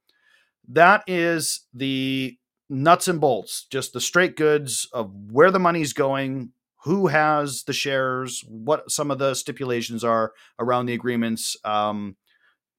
that 0.70 1.04
is 1.06 1.62
the 1.74 2.38
nuts 2.70 3.08
and 3.08 3.22
bolts, 3.22 3.66
just 3.70 3.94
the 3.94 4.02
straight 4.02 4.36
goods 4.36 4.88
of 4.94 5.12
where 5.32 5.52
the 5.52 5.60
money's 5.60 5.94
going, 5.94 6.52
who 6.86 7.08
has 7.08 7.64
the 7.64 7.74
shares, 7.74 8.44
what 8.48 8.92
some 8.92 9.10
of 9.10 9.18
the 9.18 9.34
stipulations 9.34 10.04
are 10.04 10.34
around 10.60 10.86
the 10.86 10.94
agreements. 10.94 11.58
Um, 11.66 12.16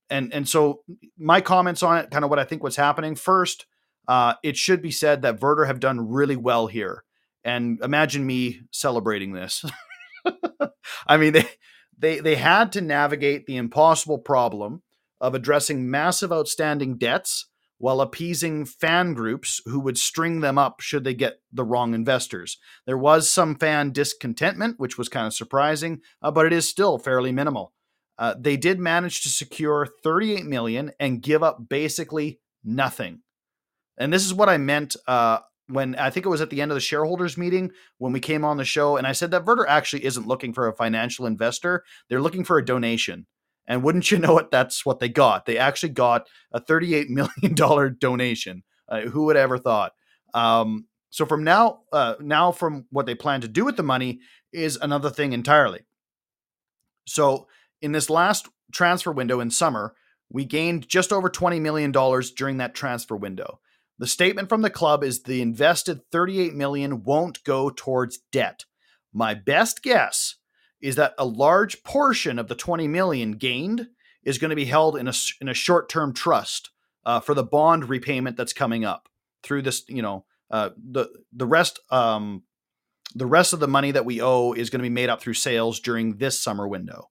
and 0.08 0.32
and 0.32 0.48
so 0.48 0.82
my 1.18 1.40
comments 1.40 1.82
on 1.82 1.98
it, 1.98 2.10
kind 2.12 2.22
of 2.22 2.30
what 2.30 2.38
I 2.38 2.44
think 2.44 2.62
what's 2.62 2.76
happening. 2.76 3.16
First, 3.16 3.66
uh, 4.06 4.34
it 4.44 4.56
should 4.56 4.80
be 4.80 4.92
said 4.92 5.22
that 5.22 5.40
Werder 5.40 5.64
have 5.64 5.80
done 5.80 6.08
really 6.08 6.36
well 6.36 6.68
here, 6.68 7.02
and 7.42 7.80
imagine 7.82 8.24
me 8.24 8.60
celebrating 8.70 9.32
this. 9.32 9.64
I 11.08 11.16
mean, 11.16 11.32
they 11.32 11.48
they 11.98 12.20
they 12.20 12.36
had 12.36 12.70
to 12.72 12.80
navigate 12.80 13.46
the 13.46 13.56
impossible 13.56 14.18
problem 14.18 14.84
of 15.20 15.34
addressing 15.34 15.90
massive 15.90 16.30
outstanding 16.30 16.96
debts 16.96 17.48
while 17.78 18.00
appeasing 18.00 18.64
fan 18.64 19.14
groups 19.14 19.60
who 19.66 19.80
would 19.80 19.98
string 19.98 20.40
them 20.40 20.58
up 20.58 20.80
should 20.80 21.04
they 21.04 21.14
get 21.14 21.40
the 21.52 21.64
wrong 21.64 21.94
investors. 21.94 22.58
There 22.86 22.98
was 22.98 23.28
some 23.28 23.56
fan 23.56 23.92
discontentment, 23.92 24.78
which 24.78 24.96
was 24.96 25.08
kind 25.08 25.26
of 25.26 25.34
surprising, 25.34 26.00
uh, 26.22 26.30
but 26.30 26.46
it 26.46 26.52
is 26.52 26.68
still 26.68 26.98
fairly 26.98 27.32
minimal. 27.32 27.72
Uh, 28.18 28.34
they 28.38 28.56
did 28.56 28.78
manage 28.80 29.22
to 29.22 29.28
secure 29.28 29.86
38 30.02 30.46
million 30.46 30.92
and 30.98 31.22
give 31.22 31.42
up 31.42 31.68
basically 31.68 32.40
nothing. 32.64 33.20
And 33.98 34.12
this 34.12 34.24
is 34.24 34.32
what 34.32 34.48
I 34.48 34.56
meant 34.56 34.96
uh, 35.06 35.40
when 35.68 35.96
I 35.96 36.10
think 36.10 36.26
it 36.26 36.30
was 36.30 36.40
at 36.40 36.50
the 36.50 36.62
end 36.62 36.70
of 36.70 36.76
the 36.76 36.80
shareholders 36.80 37.36
meeting 37.36 37.72
when 37.98 38.12
we 38.12 38.20
came 38.20 38.44
on 38.44 38.56
the 38.56 38.64
show, 38.64 38.96
and 38.96 39.06
I 39.06 39.12
said 39.12 39.30
that 39.32 39.44
Werder 39.44 39.66
actually 39.66 40.04
isn't 40.04 40.26
looking 40.26 40.52
for 40.52 40.68
a 40.68 40.76
financial 40.76 41.26
investor; 41.26 41.84
they're 42.08 42.22
looking 42.22 42.44
for 42.44 42.58
a 42.58 42.64
donation. 42.64 43.26
And 43.66 43.82
wouldn't 43.82 44.10
you 44.10 44.18
know 44.18 44.38
it, 44.38 44.50
that's 44.50 44.86
what 44.86 45.00
they 45.00 45.08
got. 45.08 45.46
They 45.46 45.58
actually 45.58 45.90
got 45.90 46.26
a 46.52 46.60
$38 46.60 47.08
million 47.08 47.96
donation. 47.98 48.62
Uh, 48.88 49.02
who 49.02 49.24
would 49.24 49.36
ever 49.36 49.58
thought? 49.58 49.92
Um, 50.32 50.86
so 51.10 51.26
from 51.26 51.42
now, 51.44 51.80
uh, 51.92 52.14
now 52.20 52.52
from 52.52 52.86
what 52.90 53.06
they 53.06 53.14
plan 53.14 53.40
to 53.40 53.48
do 53.48 53.64
with 53.64 53.76
the 53.76 53.82
money 53.82 54.20
is 54.52 54.76
another 54.76 55.10
thing 55.10 55.32
entirely. 55.32 55.80
So 57.06 57.48
in 57.80 57.92
this 57.92 58.10
last 58.10 58.48
transfer 58.72 59.12
window 59.12 59.40
in 59.40 59.50
summer, 59.50 59.94
we 60.30 60.44
gained 60.44 60.88
just 60.88 61.12
over 61.12 61.28
$20 61.30 61.60
million 61.60 61.92
during 61.92 62.58
that 62.58 62.74
transfer 62.74 63.16
window. 63.16 63.60
The 63.98 64.06
statement 64.06 64.48
from 64.48 64.62
the 64.62 64.70
club 64.70 65.02
is 65.02 65.22
the 65.22 65.40
invested 65.40 66.00
38 66.12 66.54
million 66.54 67.02
won't 67.02 67.42
go 67.44 67.70
towards 67.70 68.18
debt. 68.30 68.64
My 69.12 69.34
best 69.34 69.82
guess 69.82 70.35
is 70.80 70.96
that 70.96 71.14
a 71.18 71.24
large 71.24 71.82
portion 71.82 72.38
of 72.38 72.48
the 72.48 72.54
20 72.54 72.88
million 72.88 73.32
gained 73.32 73.88
is 74.22 74.38
going 74.38 74.50
to 74.50 74.56
be 74.56 74.64
held 74.64 74.96
in 74.96 75.08
a 75.08 75.12
in 75.40 75.48
a 75.48 75.54
short-term 75.54 76.12
trust 76.12 76.70
uh, 77.04 77.20
for 77.20 77.34
the 77.34 77.44
bond 77.44 77.88
repayment 77.88 78.36
that's 78.36 78.52
coming 78.52 78.84
up 78.84 79.08
through 79.42 79.62
this. 79.62 79.84
You 79.88 80.02
know, 80.02 80.24
uh, 80.50 80.70
the 80.76 81.08
the 81.32 81.46
rest 81.46 81.80
um, 81.90 82.42
the 83.14 83.26
rest 83.26 83.52
of 83.52 83.60
the 83.60 83.68
money 83.68 83.92
that 83.92 84.04
we 84.04 84.20
owe 84.20 84.52
is 84.52 84.70
going 84.70 84.80
to 84.80 84.88
be 84.88 84.90
made 84.90 85.08
up 85.08 85.20
through 85.20 85.34
sales 85.34 85.80
during 85.80 86.18
this 86.18 86.38
summer 86.38 86.68
window. 86.68 87.08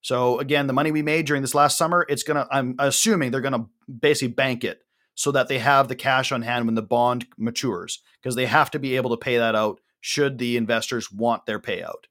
So 0.00 0.38
again, 0.38 0.66
the 0.66 0.72
money 0.72 0.90
we 0.90 1.02
made 1.02 1.26
during 1.26 1.42
this 1.42 1.54
last 1.54 1.76
summer, 1.76 2.06
it's 2.08 2.22
gonna. 2.22 2.46
I'm 2.50 2.74
assuming 2.78 3.30
they're 3.30 3.40
gonna 3.40 3.66
basically 4.00 4.34
bank 4.34 4.64
it 4.64 4.82
so 5.14 5.32
that 5.32 5.48
they 5.48 5.58
have 5.58 5.88
the 5.88 5.96
cash 5.96 6.32
on 6.32 6.42
hand 6.42 6.66
when 6.66 6.76
the 6.76 6.82
bond 6.82 7.26
matures 7.36 8.00
because 8.22 8.36
they 8.36 8.46
have 8.46 8.70
to 8.70 8.78
be 8.78 8.96
able 8.96 9.10
to 9.10 9.16
pay 9.16 9.36
that 9.36 9.54
out 9.54 9.80
should 10.00 10.38
the 10.38 10.56
investors 10.56 11.10
want 11.10 11.44
their 11.44 11.58
payout. 11.58 12.04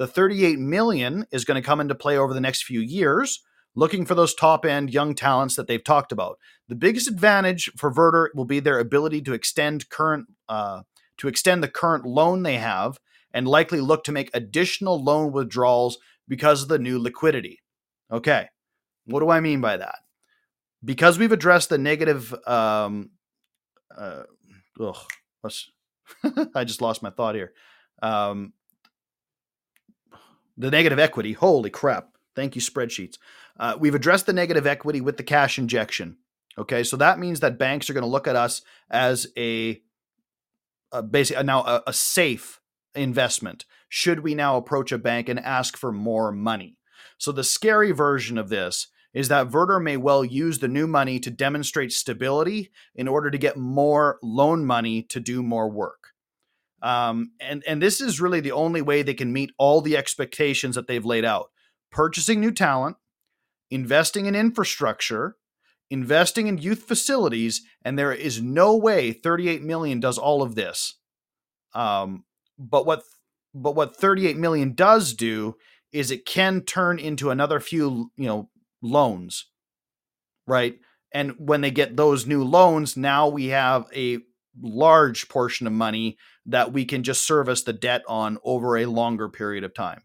The 0.00 0.06
38 0.06 0.58
million 0.58 1.26
is 1.30 1.44
going 1.44 1.60
to 1.60 1.66
come 1.66 1.78
into 1.78 1.94
play 1.94 2.16
over 2.16 2.32
the 2.32 2.40
next 2.40 2.64
few 2.64 2.80
years, 2.80 3.42
looking 3.74 4.06
for 4.06 4.14
those 4.14 4.34
top 4.34 4.64
end 4.64 4.94
young 4.94 5.14
talents 5.14 5.56
that 5.56 5.66
they've 5.66 5.84
talked 5.84 6.10
about. 6.10 6.38
The 6.68 6.74
biggest 6.74 7.06
advantage 7.06 7.70
for 7.76 7.92
Werder 7.92 8.30
will 8.34 8.46
be 8.46 8.60
their 8.60 8.78
ability 8.78 9.20
to 9.20 9.34
extend 9.34 9.90
current 9.90 10.28
uh, 10.48 10.84
to 11.18 11.28
extend 11.28 11.62
the 11.62 11.68
current 11.68 12.06
loan 12.06 12.44
they 12.44 12.56
have, 12.56 12.98
and 13.34 13.46
likely 13.46 13.82
look 13.82 14.02
to 14.04 14.12
make 14.12 14.30
additional 14.32 15.04
loan 15.04 15.32
withdrawals 15.32 15.98
because 16.26 16.62
of 16.62 16.68
the 16.68 16.78
new 16.78 16.98
liquidity. 16.98 17.58
Okay, 18.10 18.48
what 19.04 19.20
do 19.20 19.28
I 19.28 19.40
mean 19.40 19.60
by 19.60 19.76
that? 19.76 19.98
Because 20.82 21.18
we've 21.18 21.30
addressed 21.30 21.68
the 21.68 21.76
negative. 21.76 22.34
Um, 22.48 23.10
uh, 23.94 24.22
ugh, 24.80 24.96
I 26.54 26.64
just 26.64 26.80
lost 26.80 27.02
my 27.02 27.10
thought 27.10 27.34
here. 27.34 27.52
Um, 28.02 28.54
the 30.60 30.70
negative 30.70 30.98
equity. 30.98 31.32
Holy 31.32 31.70
crap. 31.70 32.10
Thank 32.36 32.54
you, 32.54 32.60
spreadsheets. 32.60 33.16
Uh, 33.58 33.76
we've 33.78 33.94
addressed 33.94 34.26
the 34.26 34.32
negative 34.32 34.66
equity 34.66 35.00
with 35.00 35.16
the 35.16 35.22
cash 35.22 35.58
injection. 35.58 36.18
Okay, 36.58 36.84
so 36.84 36.96
that 36.96 37.18
means 37.18 37.40
that 37.40 37.58
banks 37.58 37.88
are 37.88 37.94
going 37.94 38.02
to 38.02 38.08
look 38.10 38.28
at 38.28 38.36
us 38.36 38.62
as 38.90 39.26
a, 39.36 39.80
a 40.92 41.02
basically 41.02 41.42
now 41.44 41.62
a, 41.62 41.82
a 41.86 41.92
safe 41.92 42.60
investment. 42.94 43.64
Should 43.88 44.20
we 44.20 44.34
now 44.34 44.56
approach 44.56 44.92
a 44.92 44.98
bank 44.98 45.28
and 45.28 45.40
ask 45.40 45.76
for 45.76 45.92
more 45.92 46.30
money? 46.30 46.76
So 47.18 47.32
the 47.32 47.44
scary 47.44 47.92
version 47.92 48.38
of 48.38 48.48
this 48.48 48.88
is 49.12 49.28
that 49.28 49.50
Werder 49.50 49.80
may 49.80 49.96
well 49.96 50.24
use 50.24 50.58
the 50.58 50.68
new 50.68 50.86
money 50.86 51.18
to 51.20 51.30
demonstrate 51.30 51.92
stability 51.92 52.70
in 52.94 53.08
order 53.08 53.30
to 53.30 53.38
get 53.38 53.56
more 53.56 54.18
loan 54.22 54.64
money 54.64 55.02
to 55.02 55.20
do 55.20 55.42
more 55.42 55.68
work. 55.68 56.09
Um, 56.82 57.32
and 57.40 57.62
and 57.66 57.82
this 57.82 58.00
is 58.00 58.20
really 58.20 58.40
the 58.40 58.52
only 58.52 58.82
way 58.82 59.02
they 59.02 59.14
can 59.14 59.32
meet 59.32 59.52
all 59.58 59.80
the 59.80 59.96
expectations 59.96 60.74
that 60.74 60.86
they've 60.86 61.04
laid 61.04 61.24
out: 61.24 61.50
purchasing 61.90 62.40
new 62.40 62.52
talent, 62.52 62.96
investing 63.70 64.26
in 64.26 64.34
infrastructure, 64.34 65.36
investing 65.90 66.46
in 66.46 66.58
youth 66.58 66.84
facilities, 66.84 67.62
and 67.84 67.98
there 67.98 68.12
is 68.12 68.40
no 68.40 68.76
way 68.76 69.12
38 69.12 69.62
million 69.62 70.00
does 70.00 70.18
all 70.18 70.42
of 70.42 70.54
this. 70.54 70.96
Um, 71.74 72.24
but 72.58 72.86
what 72.86 73.02
but 73.54 73.74
what 73.74 73.96
38 73.96 74.36
million 74.36 74.74
does 74.74 75.12
do 75.12 75.56
is 75.92 76.10
it 76.10 76.24
can 76.24 76.62
turn 76.62 76.98
into 76.98 77.30
another 77.30 77.60
few 77.60 78.10
you 78.16 78.26
know 78.26 78.48
loans, 78.82 79.46
right? 80.46 80.78
And 81.12 81.34
when 81.38 81.60
they 81.60 81.72
get 81.72 81.96
those 81.96 82.26
new 82.26 82.44
loans, 82.44 82.96
now 82.96 83.28
we 83.28 83.46
have 83.46 83.86
a 83.94 84.20
large 84.60 85.28
portion 85.28 85.66
of 85.66 85.72
money 85.72 86.16
that 86.46 86.72
we 86.72 86.84
can 86.84 87.02
just 87.02 87.26
service 87.26 87.62
the 87.62 87.72
debt 87.72 88.02
on 88.08 88.38
over 88.44 88.76
a 88.76 88.86
longer 88.86 89.28
period 89.28 89.64
of 89.64 89.74
time. 89.74 90.02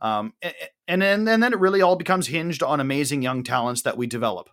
Um, 0.00 0.32
and, 0.42 0.54
and 0.88 1.02
then 1.02 1.28
and 1.28 1.42
then 1.42 1.52
it 1.52 1.60
really 1.60 1.82
all 1.82 1.96
becomes 1.96 2.26
hinged 2.26 2.62
on 2.62 2.80
amazing 2.80 3.22
young 3.22 3.42
talents 3.42 3.82
that 3.82 3.96
we 3.96 4.06
develop, 4.06 4.48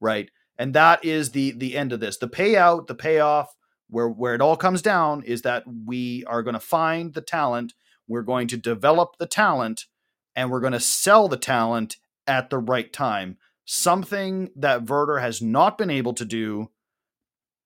right? 0.00 0.30
And 0.58 0.74
that 0.74 1.04
is 1.04 1.30
the 1.30 1.52
the 1.52 1.76
end 1.76 1.92
of 1.92 2.00
this. 2.00 2.18
The 2.18 2.28
payout, 2.28 2.88
the 2.88 2.94
payoff, 2.94 3.54
where 3.88 4.08
where 4.08 4.34
it 4.34 4.40
all 4.40 4.56
comes 4.56 4.82
down 4.82 5.22
is 5.22 5.42
that 5.42 5.64
we 5.86 6.24
are 6.26 6.42
going 6.42 6.54
to 6.54 6.60
find 6.60 7.14
the 7.14 7.20
talent, 7.20 7.74
we're 8.08 8.22
going 8.22 8.48
to 8.48 8.56
develop 8.56 9.16
the 9.18 9.26
talent, 9.26 9.86
and 10.34 10.50
we're 10.50 10.60
going 10.60 10.72
to 10.72 10.80
sell 10.80 11.28
the 11.28 11.36
talent 11.36 11.96
at 12.26 12.50
the 12.50 12.58
right 12.58 12.92
time. 12.92 13.38
Something 13.64 14.50
that 14.56 14.88
Werder 14.90 15.20
has 15.20 15.40
not 15.40 15.78
been 15.78 15.90
able 15.90 16.14
to 16.14 16.24
do 16.24 16.70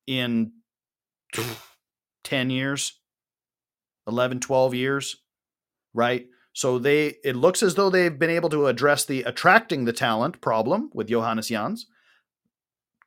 in 0.06 0.52
10 2.24 2.50
years, 2.50 3.00
11, 4.06 4.40
12 4.40 4.74
years, 4.74 5.16
right? 5.94 6.26
So 6.52 6.78
they 6.78 7.16
it 7.22 7.36
looks 7.36 7.62
as 7.62 7.74
though 7.74 7.90
they've 7.90 8.18
been 8.18 8.30
able 8.30 8.48
to 8.48 8.66
address 8.66 9.04
the 9.04 9.22
attracting 9.24 9.84
the 9.84 9.92
talent 9.92 10.40
problem 10.40 10.90
with 10.94 11.08
Johannes 11.08 11.48
Jans. 11.48 11.86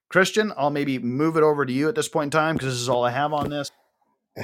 Christian, 0.10 0.54
I'll 0.56 0.70
maybe 0.70 1.00
move 1.00 1.36
it 1.36 1.44
over 1.44 1.66
to 1.66 1.74
you 1.74 1.88
at 1.90 1.96
this 1.96 2.08
point 2.08 2.28
in 2.28 2.40
time 2.40 2.56
because 2.56 2.74
this 2.74 2.82
is 2.82 2.90
all 2.90 3.04
I 3.04 3.12
have 3.12 3.34
on 3.34 3.50
this. 3.50 3.72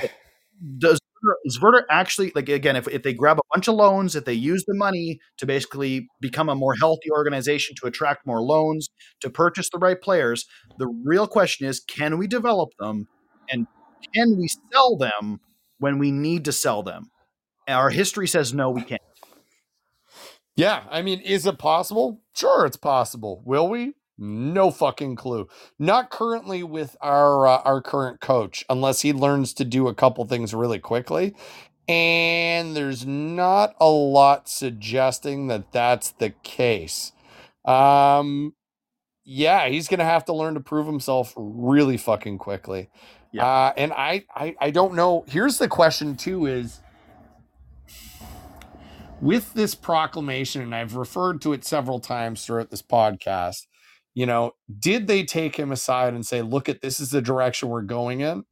Does 0.80 1.00
is 1.44 1.62
Werder 1.62 1.86
actually 1.90 2.32
like 2.36 2.50
again 2.50 2.76
if, 2.76 2.88
if 2.88 3.04
they 3.04 3.14
grab 3.14 3.38
a 3.38 3.44
bunch 3.54 3.68
of 3.68 3.76
loans, 3.76 4.16
if 4.16 4.26
they 4.26 4.34
use 4.34 4.64
the 4.68 4.76
money 4.76 5.20
to 5.38 5.46
basically 5.46 6.08
become 6.20 6.50
a 6.50 6.56
more 6.56 6.76
healthy 6.80 7.12
organization 7.12 7.76
to 7.82 7.88
attract 7.88 8.26
more 8.26 8.42
loans, 8.42 8.90
to 9.22 9.30
purchase 9.30 9.70
the 9.72 9.80
right 9.80 10.02
players, 10.02 10.46
the 10.78 10.88
real 11.06 11.28
question 11.28 11.68
is 11.68 11.80
can 11.80 12.18
we 12.18 12.28
develop 12.28 12.70
them 12.80 13.08
and 13.50 13.68
can 14.14 14.38
we 14.38 14.48
sell 14.72 14.98
them 14.98 15.40
when 15.80 16.00
we 16.00 16.12
need 16.12 16.46
to 16.46 16.52
sell 16.52 16.84
them? 16.84 17.10
Our 17.68 17.90
history 17.90 18.28
says 18.28 18.54
no, 18.54 18.70
we 18.70 18.82
can't. 18.82 19.02
Yeah, 20.56 20.84
I 20.90 21.02
mean, 21.02 21.20
is 21.22 21.46
it 21.46 21.58
possible? 21.58 22.22
Sure, 22.34 22.66
it's 22.66 22.78
possible. 22.78 23.42
Will 23.46 23.68
we? 23.68 23.94
No 24.18 24.72
fucking 24.72 25.18
clue. 25.18 25.50
Not 25.78 26.10
currently 26.10 26.64
with 26.64 26.96
our 27.02 27.46
uh, 27.46 27.62
our 27.66 27.82
current 27.82 28.22
coach, 28.22 28.64
unless 28.70 29.02
he 29.02 29.12
learns 29.12 29.54
to 29.56 29.66
do 29.66 29.90
a 29.90 29.94
couple 29.96 30.24
things 30.26 30.54
really 30.54 30.80
quickly. 30.80 31.36
And 31.88 32.76
there's 32.76 33.06
not 33.06 33.76
a 33.80 33.90
lot 33.90 34.48
suggesting 34.48 35.48
that 35.48 35.72
that's 35.72 36.12
the 36.12 36.30
case. 36.44 37.12
Um, 37.66 38.54
yeah, 39.26 39.68
he's 39.68 39.90
gonna 39.90 40.06
have 40.06 40.26
to 40.26 40.34
learn 40.34 40.54
to 40.54 40.62
prove 40.62 40.88
himself 40.88 41.34
really 41.36 41.98
fucking 41.98 42.38
quickly. 42.38 42.90
Yeah. 43.36 43.46
Uh, 43.46 43.74
and 43.78 43.94
I, 43.94 44.26
I 44.34 44.56
I 44.60 44.72
don't 44.72 44.94
know. 44.94 45.26
Here's 45.28 45.58
the 45.58 45.68
question 45.68 46.16
too: 46.16 46.46
is 46.46 46.80
with 49.22 49.54
this 49.54 49.76
proclamation, 49.76 50.62
and 50.62 50.76
I've 50.76 50.96
referred 50.96 51.42
to 51.42 51.54
it 51.54 51.66
several 51.66 52.00
times 52.00 52.46
throughout 52.46 52.70
this 52.70 52.82
podcast, 52.82 53.68
you 54.14 54.26
know, 54.26 54.54
did 54.80 55.08
they 55.08 55.24
take 55.24 55.56
him 55.58 55.72
aside 55.72 56.14
and 56.14 56.26
say, 56.26 56.42
look 56.42 56.70
at 56.70 56.82
this 56.82 57.00
is 57.00 57.10
the 57.10 57.22
direction 57.22 57.70
we're 57.70 57.82
going 57.82 58.22
in? 58.22 58.46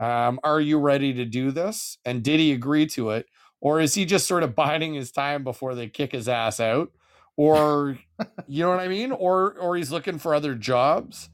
Um, 0.00 0.40
are 0.44 0.60
you 0.60 0.78
ready 0.78 1.12
to 1.14 1.24
do 1.24 1.50
this? 1.50 1.98
And 2.04 2.22
did 2.22 2.40
he 2.40 2.52
agree 2.52 2.86
to 2.88 3.10
it? 3.10 3.26
Or 3.60 3.80
is 3.80 3.94
he 3.94 4.04
just 4.04 4.26
sort 4.26 4.44
of 4.44 4.54
biding 4.54 4.94
his 4.94 5.10
time 5.10 5.44
before 5.44 5.74
they 5.74 5.88
kick 5.88 6.12
his 6.12 6.28
ass 6.28 6.60
out? 6.60 6.92
Or 7.36 7.98
you 8.48 8.64
know 8.64 8.70
what 8.70 8.80
I 8.80 8.88
mean? 8.88 9.12
Or 9.12 9.54
or 9.58 9.76
he's 9.76 9.92
looking 9.92 10.18
for 10.18 10.34
other 10.34 10.54
jobs. 10.54 11.30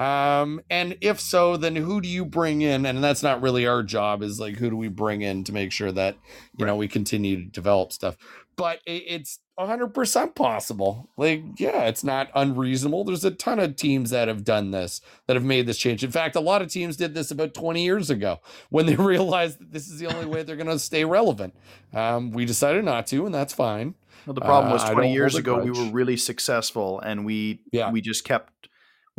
Um, 0.00 0.62
and 0.70 0.96
if 1.02 1.20
so, 1.20 1.56
then 1.56 1.76
who 1.76 2.00
do 2.00 2.08
you 2.08 2.24
bring 2.24 2.62
in? 2.62 2.86
And 2.86 3.04
that's 3.04 3.22
not 3.22 3.42
really 3.42 3.66
our 3.66 3.82
job, 3.82 4.22
is 4.22 4.40
like 4.40 4.56
who 4.56 4.70
do 4.70 4.76
we 4.76 4.88
bring 4.88 5.20
in 5.22 5.44
to 5.44 5.52
make 5.52 5.72
sure 5.72 5.92
that 5.92 6.16
you 6.56 6.64
know 6.64 6.74
we 6.74 6.88
continue 6.88 7.36
to 7.36 7.44
develop 7.50 7.92
stuff. 7.92 8.16
But 8.56 8.80
it, 8.84 9.04
it's 9.06 9.38
100% 9.58 10.34
possible. 10.34 11.08
Like, 11.16 11.42
yeah, 11.58 11.84
it's 11.84 12.04
not 12.04 12.28
unreasonable. 12.34 13.04
There's 13.04 13.24
a 13.24 13.30
ton 13.30 13.58
of 13.58 13.76
teams 13.76 14.10
that 14.10 14.28
have 14.28 14.44
done 14.44 14.70
this, 14.70 15.00
that 15.26 15.34
have 15.36 15.44
made 15.44 15.66
this 15.66 15.78
change. 15.78 16.04
In 16.04 16.10
fact, 16.10 16.36
a 16.36 16.40
lot 16.40 16.60
of 16.60 16.68
teams 16.68 16.96
did 16.96 17.14
this 17.14 17.30
about 17.30 17.54
20 17.54 17.82
years 17.82 18.10
ago 18.10 18.40
when 18.70 18.84
they 18.86 18.96
realized 18.96 19.60
that 19.60 19.72
this 19.72 19.88
is 19.88 19.98
the 19.98 20.06
only 20.08 20.26
way 20.26 20.42
they're 20.42 20.56
going 20.56 20.66
to 20.66 20.78
stay 20.78 21.04
relevant. 21.06 21.54
Um, 21.94 22.32
we 22.32 22.44
decided 22.44 22.84
not 22.84 23.06
to, 23.08 23.24
and 23.24 23.34
that's 23.34 23.54
fine. 23.54 23.94
Well, 24.26 24.34
the 24.34 24.42
problem 24.42 24.70
Uh, 24.70 24.74
was 24.74 24.84
I 24.84 24.92
20 24.92 25.08
don't 25.08 25.14
years 25.14 25.34
ago 25.36 25.62
we 25.62 25.70
were 25.70 25.90
really 25.90 26.18
successful 26.18 27.00
and 27.00 27.24
we 27.24 27.60
Yeah. 27.72 27.90
we 27.90 28.02
just 28.02 28.24
kept 28.24 28.59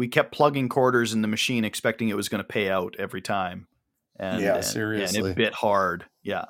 we 0.02 0.08
kept 0.08 0.32
plugging 0.32 0.68
quarters 0.68 1.14
in 1.14 1.22
the 1.22 1.28
machine 1.28 1.64
expecting 1.64 2.10
it 2.10 2.16
was 2.16 2.28
going 2.28 2.40
to 2.40 2.48
pay 2.48 2.72
out 2.72 2.96
every 2.98 3.22
time. 3.22 3.68
And 4.20 4.42
Yeah, 4.42 4.56
and- 4.56 4.66
seriously. 4.66 5.20
And 5.20 5.28
it 5.28 5.36
bit 5.36 5.54
hard. 5.54 6.06
Yeah. 6.24 6.46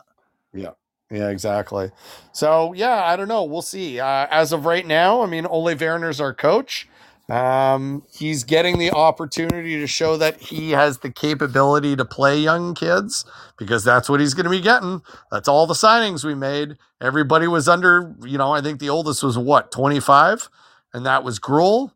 Yeah, 0.53 0.69
Yeah, 1.11 1.27
exactly. 1.27 1.91
So 2.31 2.71
yeah, 2.71 3.03
I 3.03 3.17
don't 3.17 3.27
know. 3.27 3.43
We'll 3.43 3.61
see. 3.61 3.99
Uh, 3.99 4.25
as 4.31 4.53
of 4.53 4.65
right 4.65 4.87
now, 4.87 5.21
I 5.21 5.25
mean, 5.25 5.45
Ole 5.45 5.75
Werner's 5.75 6.21
our 6.21 6.33
coach. 6.33 6.87
Um, 7.29 8.03
he's 8.09 8.45
getting 8.45 8.77
the 8.77 8.91
opportunity 8.91 9.77
to 9.79 9.85
show 9.87 10.15
that 10.15 10.39
he 10.39 10.71
has 10.71 10.99
the 10.99 11.11
capability 11.11 11.97
to 11.97 12.05
play 12.05 12.39
young 12.39 12.73
kids 12.73 13.25
because 13.57 13.83
that's 13.83 14.07
what 14.07 14.21
he's 14.21 14.33
going 14.33 14.45
to 14.45 14.49
be 14.49 14.61
getting. 14.61 15.01
That's 15.29 15.49
all 15.49 15.67
the 15.67 15.73
signings 15.73 16.23
we 16.23 16.35
made. 16.35 16.77
Everybody 17.01 17.47
was 17.47 17.67
under, 17.67 18.15
you 18.23 18.37
know, 18.37 18.53
I 18.53 18.61
think 18.61 18.79
the 18.79 18.89
oldest 18.89 19.23
was 19.23 19.37
what, 19.37 19.73
25? 19.73 20.49
And 20.93 21.05
that 21.05 21.25
was 21.25 21.37
Grüll. 21.37 21.91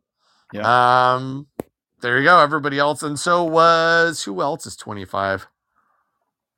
Um, 0.64 1.48
there 2.02 2.18
you 2.18 2.24
go. 2.24 2.40
Everybody 2.40 2.78
else. 2.80 3.04
And 3.04 3.20
so 3.20 3.44
was 3.44 4.24
who 4.24 4.42
else 4.42 4.66
is 4.66 4.76
25? 4.76 5.48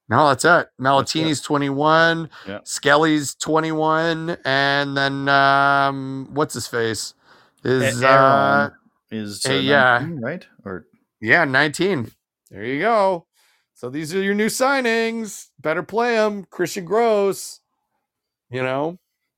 No, 0.09 0.29
that's 0.29 0.45
it. 0.45 0.69
Malatini's 0.79 1.41
21. 1.41 2.29
Yeah. 2.47 2.59
Skelly's 2.63 3.35
21. 3.35 4.37
And 4.45 4.97
then 4.97 5.27
um 5.29 6.29
what's 6.31 6.53
his 6.53 6.67
face? 6.67 7.13
Is 7.63 8.01
A- 8.01 8.07
uh 8.07 8.69
is 9.11 9.45
uh, 9.45 9.53
yeah. 9.53 9.99
19, 9.99 10.19
right? 10.21 10.45
Or 10.65 10.85
yeah, 11.21 11.45
19. 11.45 12.11
There 12.51 12.65
you 12.65 12.79
go. 12.79 13.25
So 13.73 13.89
these 13.89 14.13
are 14.15 14.21
your 14.21 14.33
new 14.33 14.47
signings. 14.47 15.47
Better 15.59 15.83
play 15.83 16.15
them. 16.15 16.45
Christian 16.49 16.85
Gross. 16.85 17.59
You 18.49 18.63
know? 18.63 18.97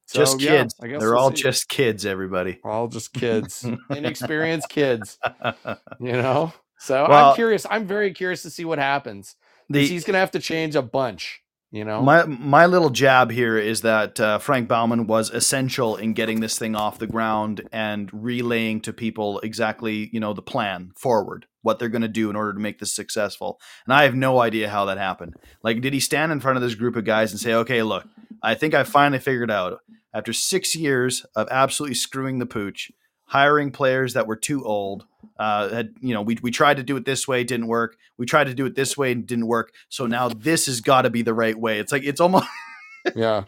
So, 0.10 0.20
just 0.22 0.42
yeah, 0.42 0.50
kids. 0.62 0.76
I 0.82 0.88
guess 0.88 1.00
They're 1.02 1.12
we'll 1.12 1.20
all 1.20 1.30
see. 1.30 1.44
just 1.44 1.70
kids 1.70 2.04
everybody. 2.06 2.60
all 2.64 2.88
just 2.88 3.14
kids. 3.14 3.64
Inexperienced 3.96 4.68
kids, 4.70 5.20
you 6.00 6.14
know? 6.14 6.52
So 6.80 7.06
Well- 7.08 7.30
I'm 7.30 7.36
curious. 7.36 7.66
I'm 7.70 7.86
very 7.86 8.12
curious 8.14 8.42
to 8.44 8.50
see 8.50 8.66
what 8.66 8.80
happens. 8.80 9.36
The 9.70 9.86
he's 9.86 10.04
gonna 10.04 10.18
have 10.18 10.32
to 10.32 10.40
change 10.40 10.76
a 10.76 10.82
bunch, 10.82 11.42
you 11.72 11.86
know. 11.86 12.02
My 12.02 12.26
my 12.26 12.66
little 12.66 12.90
jab 12.90 13.30
here 13.30 13.56
is 13.56 13.82
that 13.82 14.20
uh, 14.20 14.40
Frank 14.40 14.68
Baumann 14.68 15.06
was 15.06 15.30
essential 15.30 15.96
in 15.96 16.14
getting 16.14 16.40
this 16.40 16.58
thing 16.58 16.76
off 16.76 16.98
the 16.98 17.06
ground 17.06 17.70
and 17.72 18.10
relaying 18.12 18.82
to 18.82 18.94
people 18.94 19.40
exactly 19.42 20.10
you 20.12 20.20
know 20.20 20.34
the 20.34 20.42
plan 20.42 20.92
forward, 20.98 21.46
what 21.62 21.78
they're 21.78 21.88
going 21.88 22.02
to 22.02 22.08
do 22.08 22.32
in 22.32 22.36
order 22.36 22.52
to 22.54 22.60
make 22.60 22.80
this 22.80 22.92
successful. 22.96 23.60
And 23.86 23.94
I 23.94 24.06
have 24.06 24.16
no 24.16 24.40
idea 24.40 24.70
how 24.70 24.86
that 24.86 24.98
happened. 24.98 25.36
Like, 25.62 25.82
did 25.82 25.94
he 25.94 26.00
stand 26.00 26.32
in 26.32 26.40
front 26.40 26.58
of 26.58 26.64
this 26.64 26.74
group 26.74 26.96
of 26.96 27.06
guys 27.06 27.30
and 27.32 27.40
say, 27.40 27.54
"Okay, 27.54 27.84
look, 27.84 28.08
I 28.44 28.56
think 28.56 28.74
I 28.74 28.84
finally 28.84 29.20
figured 29.20 29.52
out 29.52 29.80
after 30.14 30.34
six 30.34 30.76
years 30.76 31.26
of 31.36 31.48
absolutely 31.52 31.96
screwing 31.96 32.40
the 32.40 32.46
pooch." 32.46 32.92
Hiring 33.26 33.70
players 33.72 34.14
that 34.16 34.26
were 34.26 34.36
too 34.36 34.66
old, 34.66 35.06
uh, 35.38 35.70
had 35.70 35.94
you 36.02 36.16
know 36.16 36.24
we 36.24 36.40
we 36.42 36.50
tried 36.50 36.78
to 36.78 36.84
do 36.84 36.98
it 36.98 37.06
this 37.06 37.28
way, 37.28 37.44
didn't 37.44 37.68
work. 37.68 37.96
We 38.18 38.26
tried 38.26 38.46
to 38.46 38.56
do 38.56 38.66
it 38.66 38.74
this 38.74 38.98
way, 38.98 39.12
and 39.12 39.28
didn't 39.28 39.46
work. 39.46 39.72
So 39.90 40.08
now 40.08 40.30
this 40.30 40.66
has 40.66 40.82
got 40.82 41.04
to 41.04 41.12
be 41.12 41.22
the 41.22 41.36
right 41.36 41.56
way. 41.56 41.78
It's 41.78 41.92
like 41.92 42.04
it's 42.04 42.20
almost 42.20 42.48
yeah. 43.16 43.44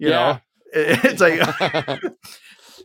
you 0.00 0.08
Yeah. 0.08 0.32
know 0.32 0.40
it's 0.72 1.20
like 1.20 2.02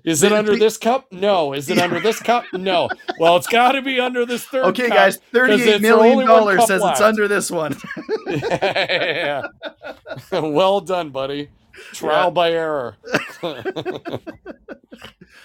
Is 0.06 0.22
it 0.22 0.32
under 0.32 0.56
this 0.56 0.78
cup? 0.78 1.12
No. 1.12 1.54
Is 1.54 1.68
it 1.68 1.80
under 1.80 2.00
this 2.00 2.20
cup? 2.22 2.44
No. 2.54 2.90
Well, 3.20 3.38
it's 3.38 3.48
got 3.48 3.72
to 3.72 3.82
be 3.82 4.00
under 4.00 4.24
this 4.24 4.44
third. 4.46 4.66
okay 4.66 4.88
guys 4.88 5.18
'cause 5.18 5.26
38 5.32 5.68
it's 5.68 5.82
million 5.82 6.28
dollars 6.28 6.68
says 6.68 6.80
left. 6.84 6.98
it's 6.98 7.02
under 7.02 7.28
this 7.28 7.50
one 7.50 7.76
yeah. 8.28 9.42
well 10.32 10.82
done, 10.82 11.10
buddy. 11.10 11.50
Trial 11.94 12.26
Yeah. 12.26 12.30
by 12.32 12.52
error. 12.52 12.98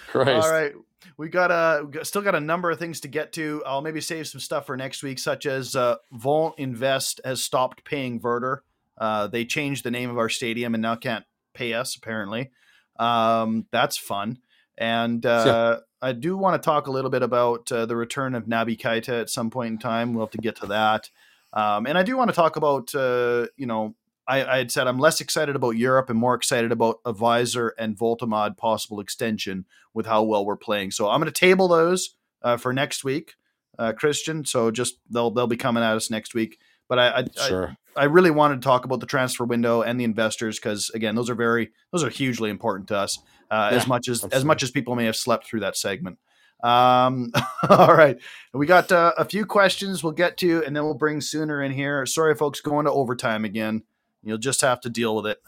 Christ. 0.08 0.46
all 0.46 0.52
right 0.52 0.72
we 1.16 1.28
got 1.28 1.50
a 1.50 2.04
still 2.04 2.22
got 2.22 2.34
a 2.34 2.40
number 2.40 2.70
of 2.70 2.78
things 2.78 3.00
to 3.00 3.08
get 3.08 3.32
to 3.34 3.62
i'll 3.66 3.80
maybe 3.82 4.00
save 4.00 4.26
some 4.26 4.40
stuff 4.40 4.66
for 4.66 4.76
next 4.76 5.02
week 5.02 5.18
such 5.18 5.46
as 5.46 5.76
uh 5.76 5.96
wohninvest 6.12 7.20
has 7.24 7.42
stopped 7.42 7.84
paying 7.84 8.20
Werder 8.20 8.62
uh 8.98 9.26
they 9.26 9.44
changed 9.44 9.84
the 9.84 9.90
name 9.90 10.10
of 10.10 10.18
our 10.18 10.28
stadium 10.28 10.74
and 10.74 10.82
now 10.82 10.94
can't 10.96 11.24
pay 11.54 11.74
us 11.74 11.94
apparently 11.96 12.50
um 12.98 13.66
that's 13.70 13.96
fun 13.96 14.38
and 14.78 15.24
uh 15.26 15.80
I 16.02 16.12
do 16.12 16.36
want 16.36 16.60
to 16.60 16.64
talk 16.64 16.86
a 16.86 16.90
little 16.90 17.10
bit 17.10 17.22
about 17.22 17.70
uh, 17.70 17.84
the 17.84 17.94
return 17.94 18.34
of 18.34 18.46
Naby 18.46 18.78
Keita 18.80 19.20
at 19.20 19.28
some 19.28 19.50
point 19.50 19.72
in 19.72 19.78
time. 19.78 20.14
We'll 20.14 20.24
have 20.24 20.30
to 20.30 20.38
get 20.38 20.56
to 20.62 20.66
that. 20.68 21.10
Um, 21.52 21.84
and 21.86 21.98
I 21.98 22.02
do 22.02 22.16
want 22.16 22.30
to 22.30 22.34
talk 22.34 22.56
about, 22.56 22.94
uh, 22.94 23.48
you 23.58 23.66
know, 23.66 23.94
I, 24.30 24.54
I 24.54 24.58
had 24.58 24.70
said 24.70 24.86
I'm 24.86 24.98
less 24.98 25.20
excited 25.20 25.56
about 25.56 25.70
Europe 25.70 26.08
and 26.08 26.18
more 26.18 26.34
excited 26.34 26.70
about 26.70 27.02
Weiser 27.04 27.70
and 27.76 27.98
Woltemade 27.98 28.56
possible 28.56 29.00
extension 29.00 29.66
with 29.92 30.06
how 30.06 30.22
well 30.22 30.46
we're 30.46 30.56
playing. 30.56 30.92
So 30.92 31.08
I'm 31.08 31.20
going 31.20 31.32
to 31.32 31.38
table 31.38 31.66
those 31.66 32.14
uh, 32.42 32.56
for 32.56 32.72
next 32.72 33.02
week, 33.02 33.34
uh, 33.78 33.92
Christian. 33.92 34.44
So 34.44 34.70
just 34.70 34.98
they'll 35.10 35.32
they'll 35.32 35.48
be 35.48 35.56
coming 35.56 35.82
at 35.82 35.96
us 35.96 36.10
next 36.10 36.34
week. 36.34 36.58
But 36.88 36.98
I 37.00 37.18
I, 37.18 37.48
Sure. 37.48 37.76
I 37.96 38.02
I 38.02 38.04
really 38.04 38.30
wanted 38.30 38.62
to 38.62 38.64
talk 38.64 38.84
about 38.84 39.00
the 39.00 39.06
transfer 39.06 39.44
window 39.44 39.82
and 39.82 39.98
the 39.98 40.04
investors 40.04 40.58
because 40.58 40.90
again 40.94 41.16
those 41.16 41.28
are 41.28 41.34
very 41.34 41.70
those 41.90 42.04
are 42.04 42.08
hugely 42.08 42.50
important 42.50 42.88
to 42.88 42.96
us 42.96 43.18
uh, 43.50 43.70
as 43.72 43.86
much 43.88 44.08
as 44.08 44.24
as 44.24 44.44
much 44.44 44.62
as 44.62 44.70
people 44.70 44.94
may 44.94 45.06
have 45.06 45.16
slept 45.16 45.46
through 45.46 45.60
that 45.60 45.76
segment. 45.76 46.18
Um, 46.62 47.32
all 47.68 47.94
right, 47.94 48.16
we 48.54 48.66
got 48.66 48.92
uh, 48.92 49.12
a 49.18 49.24
few 49.24 49.44
questions 49.44 50.04
we'll 50.04 50.12
get 50.12 50.36
to, 50.38 50.62
and 50.64 50.76
then 50.76 50.84
we'll 50.84 50.94
bring 50.94 51.20
Sooner 51.20 51.62
in 51.62 51.72
here. 51.72 52.06
Sorry, 52.06 52.34
folks, 52.34 52.60
going 52.60 52.86
to 52.86 52.92
overtime 52.92 53.44
again. 53.44 53.82
You'll 54.22 54.38
just 54.38 54.60
have 54.60 54.80
to 54.82 54.90
deal 54.90 55.16
with 55.16 55.26
it. 55.26 55.38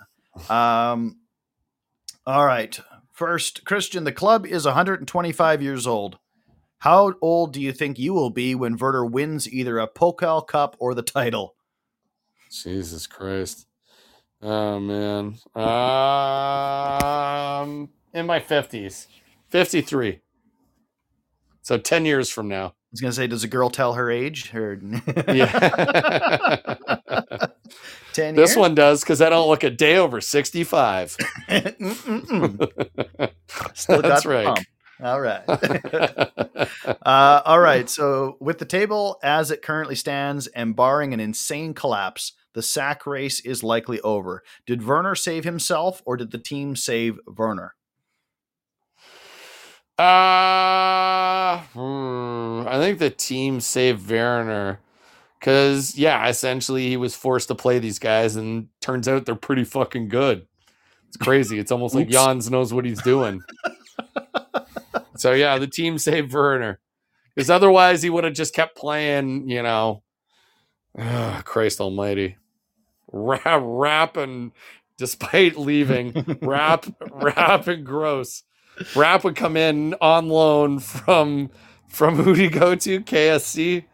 Um, 0.51 1.19
all 2.27 2.47
right, 2.47 2.79
first, 3.13 3.65
Christian, 3.65 4.05
the 4.05 4.13
club 4.13 4.47
is 4.47 4.65
125 4.65 5.63
years 5.63 5.87
old. 5.87 6.19
How 6.79 7.15
old 7.21 7.53
do 7.53 7.61
you 7.61 7.73
think 7.73 7.99
you 7.99 8.13
will 8.13 8.31
be 8.31 8.55
when 8.55 8.77
Werder 8.77 9.05
wins 9.05 9.53
either 9.53 9.79
a 9.79 9.87
Pokal 9.87 10.47
Cup 10.47 10.77
or 10.81 10.95
the 10.95 11.03
title? 11.03 11.55
Jesus 12.51 13.07
Christ. 13.07 13.67
Oh 14.43 14.81
man. 14.81 15.37
Um 15.55 17.91
in 18.13 18.27
my 18.27 18.41
50s. 18.41 19.07
53. 19.51 20.21
So 21.63 21.79
10 21.79 22.05
years 22.05 22.29
from 22.29 22.49
now. 22.49 22.67
I 22.67 22.73
was 22.91 23.01
gonna 23.01 23.13
say, 23.13 23.29
does 23.29 23.45
a 23.45 23.49
girl 23.49 23.71
tell 23.71 23.95
her 23.95 24.11
age? 24.11 24.53
Or 24.53 24.81
Yeah. 25.29 25.87
ten. 28.13 28.35
this 28.35 28.51
years? 28.51 28.57
one 28.59 28.75
does 28.75 29.03
cuz 29.05 29.21
I 29.21 29.29
don't 29.31 29.49
look 29.49 29.65
a 29.65 29.71
day 29.71 29.97
over 29.97 30.21
65. 30.21 31.17
Mm-mm-mm. 31.49 33.31
Still 33.75 34.03
That's 34.03 34.27
right. 34.27 34.47
pump. 34.47 34.67
All 35.03 35.21
right. 35.21 35.43
uh, 35.49 37.43
all 37.45 37.59
right. 37.59 37.91
So, 37.91 38.37
with 38.39 38.59
the 38.59 38.65
table 38.65 39.19
as 39.23 39.51
it 39.51 39.61
currently 39.61 39.97
stands, 39.97 40.47
and 40.49 40.77
barring 40.77 41.13
an 41.13 41.19
insane 41.19 41.75
collapse, 41.75 42.35
the 42.55 42.63
sack 42.63 43.05
race 43.05 43.41
is 43.41 43.65
likely 43.65 44.01
over. 44.03 44.45
Did 44.65 44.87
Werner 44.87 45.17
save 45.17 45.43
himself, 45.43 46.03
or 46.07 46.17
did 46.17 46.31
the 46.31 46.39
team 46.39 46.77
save 46.77 47.19
Werner? 47.27 47.75
Uh, 49.99 51.59
hmm, 51.73 52.67
I 52.69 52.79
think 52.79 52.99
the 52.99 53.11
team 53.11 53.61
saved 53.61 54.09
Werner 54.09 54.79
because, 55.43 55.99
yeah, 55.99 56.29
essentially 56.29 56.89
he 56.89 56.97
was 56.97 57.17
forced 57.17 57.49
to 57.49 57.57
play 57.57 57.81
these 57.81 57.99
guys, 57.99 58.37
and 58.37 58.69
turns 58.81 59.09
out 59.09 59.27
they're 59.27 59.35
pretty 59.35 59.65
fucking 59.65 60.09
good. 60.09 60.47
It's 61.09 61.17
crazy. 61.17 61.59
It's 61.59 61.73
almost 61.73 61.97
like. 61.97 62.09
Jans 62.11 62.49
knows 62.49 62.73
what 62.73 62.85
he's 62.85 63.03
doing. 63.03 63.43
so 65.17 65.33
yeah, 65.33 65.59
the 65.59 65.67
team 65.67 65.99
saved 65.99 66.33
Werner 66.33 66.79
because 67.35 67.51
otherwise 67.51 68.05
he 68.05 68.11
would 68.11 68.23
have 68.23 68.35
just 68.35 68.55
kept 68.55 68.77
playing. 68.77 69.49
You 69.49 69.65
know, 69.65 70.05
Christ 71.45 71.81
Almighty, 71.81 72.37
Rapp, 73.11 74.17
and 74.17 74.53
despite 74.97 75.59
leaving, 75.59 76.39
Rapp, 76.41 76.87
Rapp 77.11 77.67
and 77.67 77.85
gross. 77.85 78.45
Rapp 78.95 79.25
would 79.25 79.35
come 79.35 79.57
in 79.57 79.97
on 80.01 80.29
loan 80.29 80.79
from 80.79 81.51
from 81.89 82.15
who 82.15 82.37
do 82.37 82.45
you 82.45 82.51
go 82.51 82.77
to? 82.77 83.01
KSC. 83.01 83.87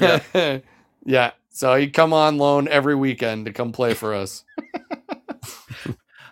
Yeah. 0.00 0.60
yeah. 1.08 1.32
So 1.50 1.74
he'd 1.74 1.92
come 1.92 2.12
on 2.12 2.38
loan 2.38 2.68
every 2.68 2.94
weekend 2.94 3.46
to 3.46 3.52
come 3.52 3.72
play 3.72 3.94
for 3.94 4.14
us. 4.14 4.44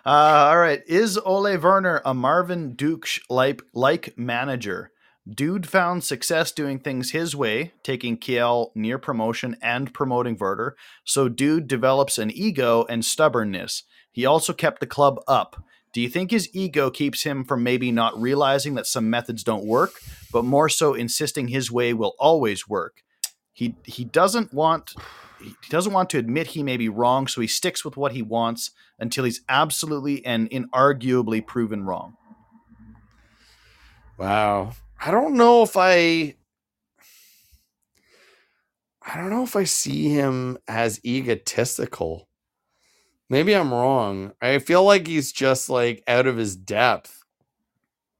Uh, 0.05 0.47
all 0.51 0.57
right. 0.57 0.83
Is 0.87 1.17
Ole 1.17 1.57
Werner 1.57 2.01
a 2.05 2.13
Marvin 2.13 2.77
Ducksch 2.77 3.19
like 3.29 3.61
like 3.73 4.17
manager? 4.17 4.93
Dude 5.29 5.67
found 5.67 6.01
success 6.01 6.53
doing 6.53 6.79
things 6.79 7.11
his 7.11 7.35
way, 7.35 7.73
taking 7.83 8.15
Kiel 8.15 8.71
near 8.73 8.97
promotion 8.99 9.57
and 9.61 9.93
promoting 9.93 10.37
Werder. 10.39 10.77
So 11.03 11.27
Dude 11.27 11.67
develops 11.67 12.17
an 12.17 12.31
ego 12.31 12.85
and 12.87 13.03
stubbornness. 13.03 13.83
He 14.09 14.25
also 14.25 14.53
kept 14.53 14.79
the 14.79 14.87
club 14.87 15.19
up. 15.27 15.61
Do 15.91 15.99
you 15.99 16.07
think 16.07 16.31
his 16.31 16.47
ego 16.55 16.89
keeps 16.89 17.23
him 17.23 17.43
from 17.43 17.61
maybe 17.61 17.91
not 17.91 18.17
realizing 18.17 18.75
that 18.75 18.87
some 18.87 19.09
methods 19.09 19.43
don't 19.43 19.65
work, 19.65 19.91
but 20.31 20.45
more 20.45 20.69
so 20.69 20.93
insisting 20.93 21.49
his 21.49 21.69
way 21.69 21.93
will 21.93 22.15
always 22.17 22.65
work? 22.65 23.03
He 23.57 23.75
he 23.85 24.05
doesn't 24.05 24.53
want 24.53 24.93
he 25.41 25.51
doesn't 25.71 25.91
want 25.91 26.11
to 26.11 26.19
admit 26.19 26.45
he 26.45 26.61
may 26.61 26.77
be 26.77 26.89
wrong, 26.89 27.25
so 27.25 27.41
he 27.41 27.47
sticks 27.47 27.83
with 27.83 27.97
what 27.97 28.11
he 28.11 28.21
wants 28.21 28.69
until 28.99 29.23
he's 29.23 29.41
absolutely 29.49 30.23
and 30.23 30.47
inarguably 30.51 31.43
proven 31.43 31.83
wrong. 31.83 32.15
Wow. 34.19 34.73
I 35.03 35.09
don't 35.09 35.33
know 35.33 35.63
if 35.63 35.75
I 35.75 36.35
I 39.01 39.17
don't 39.17 39.31
know 39.31 39.41
if 39.41 39.55
I 39.55 39.63
see 39.63 40.09
him 40.09 40.59
as 40.67 41.03
egotistical. 41.03 42.29
Maybe 43.27 43.55
I'm 43.55 43.73
wrong. 43.73 44.33
I 44.39 44.59
feel 44.59 44.83
like 44.83 45.07
he's 45.07 45.31
just 45.31 45.67
like 45.67 46.03
out 46.07 46.27
of 46.27 46.37
his 46.37 46.55
depth. 46.55 47.23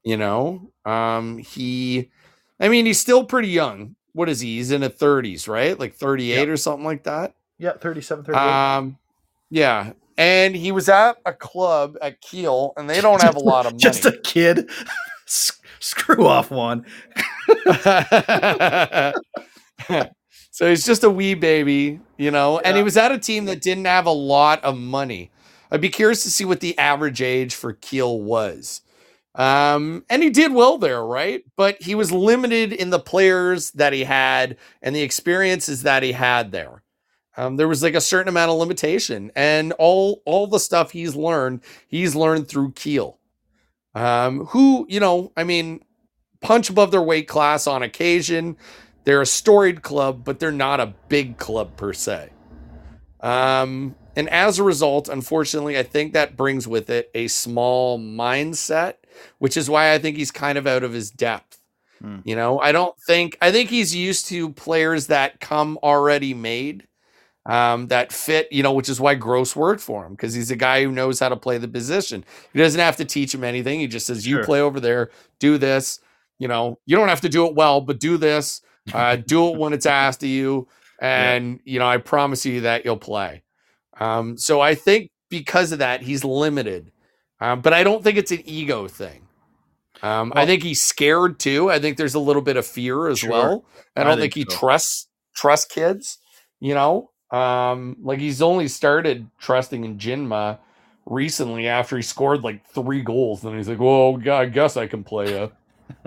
You 0.02 0.16
know? 0.16 0.72
Um 0.84 1.38
he 1.38 2.10
I 2.58 2.68
mean, 2.68 2.86
he's 2.86 2.98
still 2.98 3.22
pretty 3.22 3.50
young. 3.50 3.94
What 4.18 4.28
is 4.28 4.40
he? 4.40 4.56
He's 4.56 4.72
in 4.72 4.80
the 4.80 4.90
30s, 4.90 5.48
right? 5.48 5.78
Like 5.78 5.94
38 5.94 6.34
Yep. 6.40 6.48
or 6.48 6.56
something 6.56 6.84
like 6.84 7.04
that. 7.04 7.34
Yeah, 7.58 7.72
37, 7.72 8.24
38. 8.24 8.40
Um 8.42 8.98
yeah. 9.50 9.92
And 10.18 10.56
he 10.56 10.72
was 10.72 10.88
at 10.88 11.18
a 11.24 11.32
club 11.32 11.96
at 12.02 12.20
Kiel 12.20 12.72
and 12.76 12.90
they 12.90 13.00
don't 13.00 13.22
have 13.22 13.36
a 13.36 13.40
lot 13.40 13.66
of 13.66 13.72
money. 13.74 13.82
Just 13.82 14.04
a 14.04 14.18
kid. 14.18 14.68
S- 15.28 15.52
Screw 15.78 16.26
off 16.26 16.50
one. 16.50 16.84
so 20.50 20.68
he's 20.68 20.84
just 20.84 21.04
a 21.04 21.10
wee 21.10 21.34
baby, 21.34 22.00
you 22.16 22.32
know, 22.32 22.58
and 22.58 22.76
he 22.76 22.82
was 22.82 22.96
at 22.96 23.12
a 23.12 23.18
team 23.18 23.44
that 23.44 23.62
didn't 23.62 23.84
have 23.84 24.06
a 24.06 24.10
lot 24.12 24.62
of 24.64 24.76
money. 24.76 25.30
I'd 25.70 25.80
be 25.80 25.90
curious 25.90 26.24
to 26.24 26.30
see 26.30 26.44
what 26.44 26.58
the 26.60 26.76
average 26.78 27.22
age 27.22 27.54
for 27.54 27.74
Kiel 27.74 28.20
was. 28.20 28.80
Um, 29.34 30.04
and 30.10 30.22
he 30.22 30.30
did 30.30 30.52
well 30.52 30.78
there, 30.78 31.04
right? 31.04 31.44
But 31.56 31.80
he 31.82 31.94
was 31.94 32.10
limited 32.10 32.72
in 32.72 32.90
the 32.90 32.98
players 32.98 33.70
that 33.72 33.92
he 33.92 34.04
had 34.04 34.56
and 34.82 34.96
the 34.96 35.02
experiences 35.02 35.82
that 35.82 36.02
he 36.02 36.12
had 36.12 36.50
there. 36.50 36.82
Um, 37.36 37.56
there 37.56 37.68
was 37.68 37.82
like 37.82 37.94
a 37.94 38.00
certain 38.00 38.28
amount 38.28 38.50
of 38.50 38.58
limitation, 38.58 39.30
and 39.36 39.72
all 39.74 40.22
all 40.24 40.48
the 40.48 40.58
stuff 40.58 40.90
he's 40.90 41.14
learned, 41.14 41.60
he's 41.86 42.16
learned 42.16 42.48
through 42.48 42.72
Kiel, 42.72 43.20
Um, 43.94 44.46
who, 44.46 44.86
you 44.88 44.98
know, 44.98 45.32
I 45.36 45.44
mean, 45.44 45.84
punch 46.40 46.68
above 46.68 46.90
their 46.90 47.02
weight 47.02 47.28
class 47.28 47.68
on 47.68 47.84
occasion. 47.84 48.56
They're 49.04 49.22
a 49.22 49.26
storied 49.26 49.82
club, 49.82 50.24
but 50.24 50.40
they're 50.40 50.50
not 50.50 50.80
a 50.80 50.94
big 51.08 51.38
club 51.38 51.76
per 51.76 51.92
se. 51.92 52.30
Um, 53.20 53.94
and 54.16 54.28
as 54.30 54.58
a 54.58 54.64
result, 54.64 55.08
unfortunately, 55.08 55.78
I 55.78 55.84
think 55.84 56.12
that 56.12 56.36
brings 56.36 56.66
with 56.66 56.90
it 56.90 57.10
a 57.14 57.28
small 57.28 57.98
mindset, 57.98 58.94
which 59.38 59.56
is 59.56 59.68
why 59.70 59.92
I 59.92 59.98
think 59.98 60.16
he's 60.16 60.30
kind 60.30 60.58
of 60.58 60.66
out 60.66 60.82
of 60.82 60.92
his 60.92 61.10
depth. 61.10 61.58
Hmm. 62.00 62.18
You 62.24 62.36
know, 62.36 62.58
I 62.60 62.72
don't 62.72 62.96
think, 63.06 63.36
I 63.42 63.50
think 63.50 63.70
he's 63.70 63.94
used 63.94 64.26
to 64.28 64.50
players 64.52 65.08
that 65.08 65.40
come 65.40 65.78
already 65.82 66.32
made, 66.34 66.86
um, 67.46 67.88
that 67.88 68.12
fit, 68.12 68.46
you 68.52 68.62
know, 68.62 68.72
which 68.72 68.88
is 68.88 69.00
why 69.00 69.14
Gross 69.14 69.56
worked 69.56 69.80
for 69.80 70.04
him 70.06 70.12
because 70.12 70.34
he's 70.34 70.50
a 70.50 70.56
guy 70.56 70.82
who 70.84 70.92
knows 70.92 71.18
how 71.18 71.28
to 71.28 71.36
play 71.36 71.58
the 71.58 71.66
position. 71.68 72.24
He 72.52 72.58
doesn't 72.58 72.80
have 72.80 72.96
to 72.96 73.04
teach 73.04 73.34
him 73.34 73.42
anything. 73.42 73.80
He 73.80 73.86
just 73.86 74.06
says, 74.06 74.26
you 74.26 74.36
Sure. 74.36 74.44
play 74.44 74.60
over 74.60 74.78
there, 74.80 75.10
do 75.38 75.58
this. 75.58 75.98
You 76.38 76.46
know, 76.46 76.78
you 76.86 76.96
don't 76.96 77.08
have 77.08 77.22
to 77.22 77.28
do 77.28 77.46
it 77.46 77.54
well, 77.54 77.80
but 77.80 77.98
do 77.98 78.16
this. 78.16 78.60
Uh, 78.92 79.16
do 79.16 79.48
it 79.48 79.58
when 79.58 79.72
it's 79.72 79.86
asked 79.86 80.22
of 80.22 80.28
you. 80.28 80.68
And, 81.00 81.60
you 81.64 81.78
know, 81.78 81.86
I 81.86 81.98
promise 81.98 82.44
you 82.44 82.62
that 82.62 82.84
you'll 82.84 82.96
play. 82.96 83.44
Um, 84.00 84.36
so 84.36 84.60
I 84.60 84.74
think 84.74 85.12
because 85.28 85.70
of 85.70 85.78
that, 85.78 86.02
he's 86.02 86.24
limited. 86.24 86.90
Um, 87.40 87.60
but 87.60 87.72
I 87.72 87.84
don't 87.84 88.02
think 88.02 88.18
it's 88.18 88.30
an 88.32 88.42
ego 88.44 88.88
thing. 88.88 89.22
Um, 90.02 90.32
I 90.36 90.46
think 90.46 90.62
he's 90.62 90.80
scared 90.82 91.38
too. 91.40 91.70
I 91.70 91.78
think 91.80 91.96
there's 91.96 92.14
a 92.14 92.20
little 92.20 92.42
bit 92.42 92.56
of 92.56 92.64
fear 92.66 93.08
as 93.08 93.18
Sure. 93.20 93.30
well. 93.30 93.64
I 93.96 94.00
I 94.00 94.04
don't 94.04 94.18
think 94.18 94.34
think, 94.34 94.48
he 94.48 94.52
so. 94.54 94.58
trusts 94.60 95.08
trust 95.34 95.70
kids. 95.70 96.18
You 96.60 96.74
know, 96.74 97.10
um, 97.30 97.96
like 98.02 98.18
he's 98.20 98.40
only 98.42 98.68
started 98.68 99.28
trusting 99.38 99.84
in 99.84 99.98
Njinmah 99.98 100.58
recently 101.06 101.66
after 101.68 101.96
he 101.96 102.02
scored 102.02 102.42
like 102.42 102.64
three 102.70 103.02
goals. 103.02 103.44
and 103.44 103.56
he's 103.56 103.68
like, 103.68 103.78
"Well, 103.80 104.16
g- 104.18 104.30
I 104.30 104.46
guess 104.46 104.76
I 104.76 104.86
can 104.86 105.02
play 105.04 105.30
you." 105.30 105.50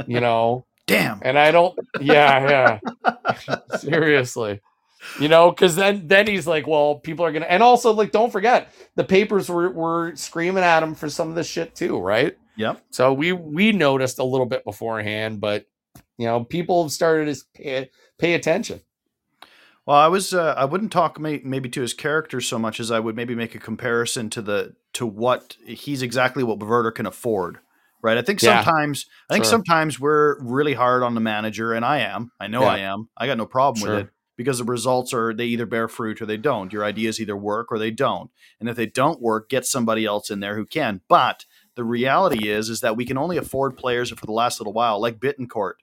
You 0.08 0.20
know, 0.28 0.66
Damn. 0.88 1.20
and 1.24 1.38
I 1.40 1.52
don't. 1.52 1.78
Yeah, 2.00 2.80
yeah. 3.06 3.58
Seriously. 3.78 4.62
You 5.20 5.28
know, 5.28 5.50
because 5.50 5.76
then 5.76 6.08
then 6.08 6.28
he's 6.28 6.46
like, 6.46 6.68
well, 6.68 6.96
people 6.96 7.26
are 7.26 7.32
gonna, 7.32 7.48
and 7.48 7.64
also 7.64 7.92
like, 7.92 8.12
don't 8.12 8.32
forget, 8.32 8.72
the 8.96 9.04
papers 9.04 9.50
were 9.50 9.72
were 9.72 10.16
screaming 10.16 10.64
at 10.64 10.84
him 10.84 10.94
for 10.96 11.10
some 11.10 11.30
of 11.30 11.36
this 11.36 11.48
shit 11.48 11.74
too, 11.76 11.98
right? 12.00 12.38
Yep. 12.58 12.84
So 12.92 13.12
we 13.14 13.32
we 13.32 13.72
noticed 13.72 14.20
a 14.20 14.24
little 14.24 14.46
bit 14.46 14.64
beforehand, 14.64 15.42
but 15.42 15.66
you 16.18 16.28
know, 16.28 16.44
people 16.44 16.84
have 16.84 16.92
started 16.92 17.34
to 17.34 17.42
pay, 17.56 17.90
pay 18.20 18.34
attention. 18.36 18.82
Well, 19.88 19.98
I 19.98 20.08
was 20.08 20.34
uh, 20.34 20.54
I 20.56 20.66
wouldn't 20.66 20.92
talk 20.92 21.20
may- 21.20 21.42
maybe 21.44 21.68
to 21.70 21.82
his 21.82 21.94
character 21.96 22.40
so 22.40 22.60
much 22.60 22.80
as 22.80 22.92
I 22.92 23.00
would 23.00 23.16
maybe 23.16 23.34
make 23.34 23.56
a 23.56 23.60
comparison 23.60 24.30
to 24.32 24.42
the 24.42 24.76
to 24.94 25.06
what 25.08 25.56
he's 25.66 26.02
exactly 26.04 26.44
what 26.44 26.60
Werder 26.60 26.92
can 26.92 27.06
afford. 27.08 27.58
Right. 28.04 28.18
I 28.18 28.22
think 28.22 28.42
Yeah. 28.42 28.64
sometimes 28.64 29.06
I 29.30 29.34
think 29.34 29.46
Sure. 29.46 29.52
sometimes 29.52 30.00
we're 30.00 30.40
really 30.44 30.74
hard 30.76 31.02
on 31.04 31.16
the 31.16 31.22
manager, 31.22 31.74
and 31.74 31.84
I 31.84 32.00
am. 32.00 32.32
I 32.40 32.48
know 32.48 32.62
Yeah. 32.62 32.68
I 32.68 32.78
am. 32.80 33.10
I 33.18 33.26
got 33.26 33.38
no 33.38 33.46
problem 33.48 33.84
Sure. 33.84 33.96
with 33.96 34.06
it 34.06 34.12
because 34.38 34.58
the 34.58 34.64
results 34.64 35.14
are 35.14 35.34
they 35.34 35.46
either 35.46 35.66
bear 35.66 35.88
fruit 35.88 36.22
or 36.22 36.26
they 36.26 36.38
don't. 36.38 36.74
Your 36.74 36.84
ideas 36.84 37.20
either 37.20 37.36
work 37.38 37.72
or 37.72 37.78
they 37.78 37.92
don't. 37.92 38.32
And 38.60 38.70
if 38.70 38.76
they 38.76 38.86
don't 38.88 39.22
work, 39.22 39.50
get 39.50 39.66
somebody 39.66 40.06
else 40.06 40.30
in 40.30 40.40
there 40.40 40.56
who 40.56 40.66
can. 40.66 41.02
But 41.08 41.46
the 41.76 41.84
reality 41.84 42.50
is 42.50 42.70
is 42.70 42.82
that 42.82 42.96
we 42.98 43.06
can 43.06 43.18
only 43.18 43.38
afford 43.38 43.78
players 43.78 44.10
for 44.12 44.26
the 44.26 44.32
last 44.32 44.60
little 44.60 44.74
while, 44.74 45.00
like 45.00 45.20
Bittencourt. 45.20 45.74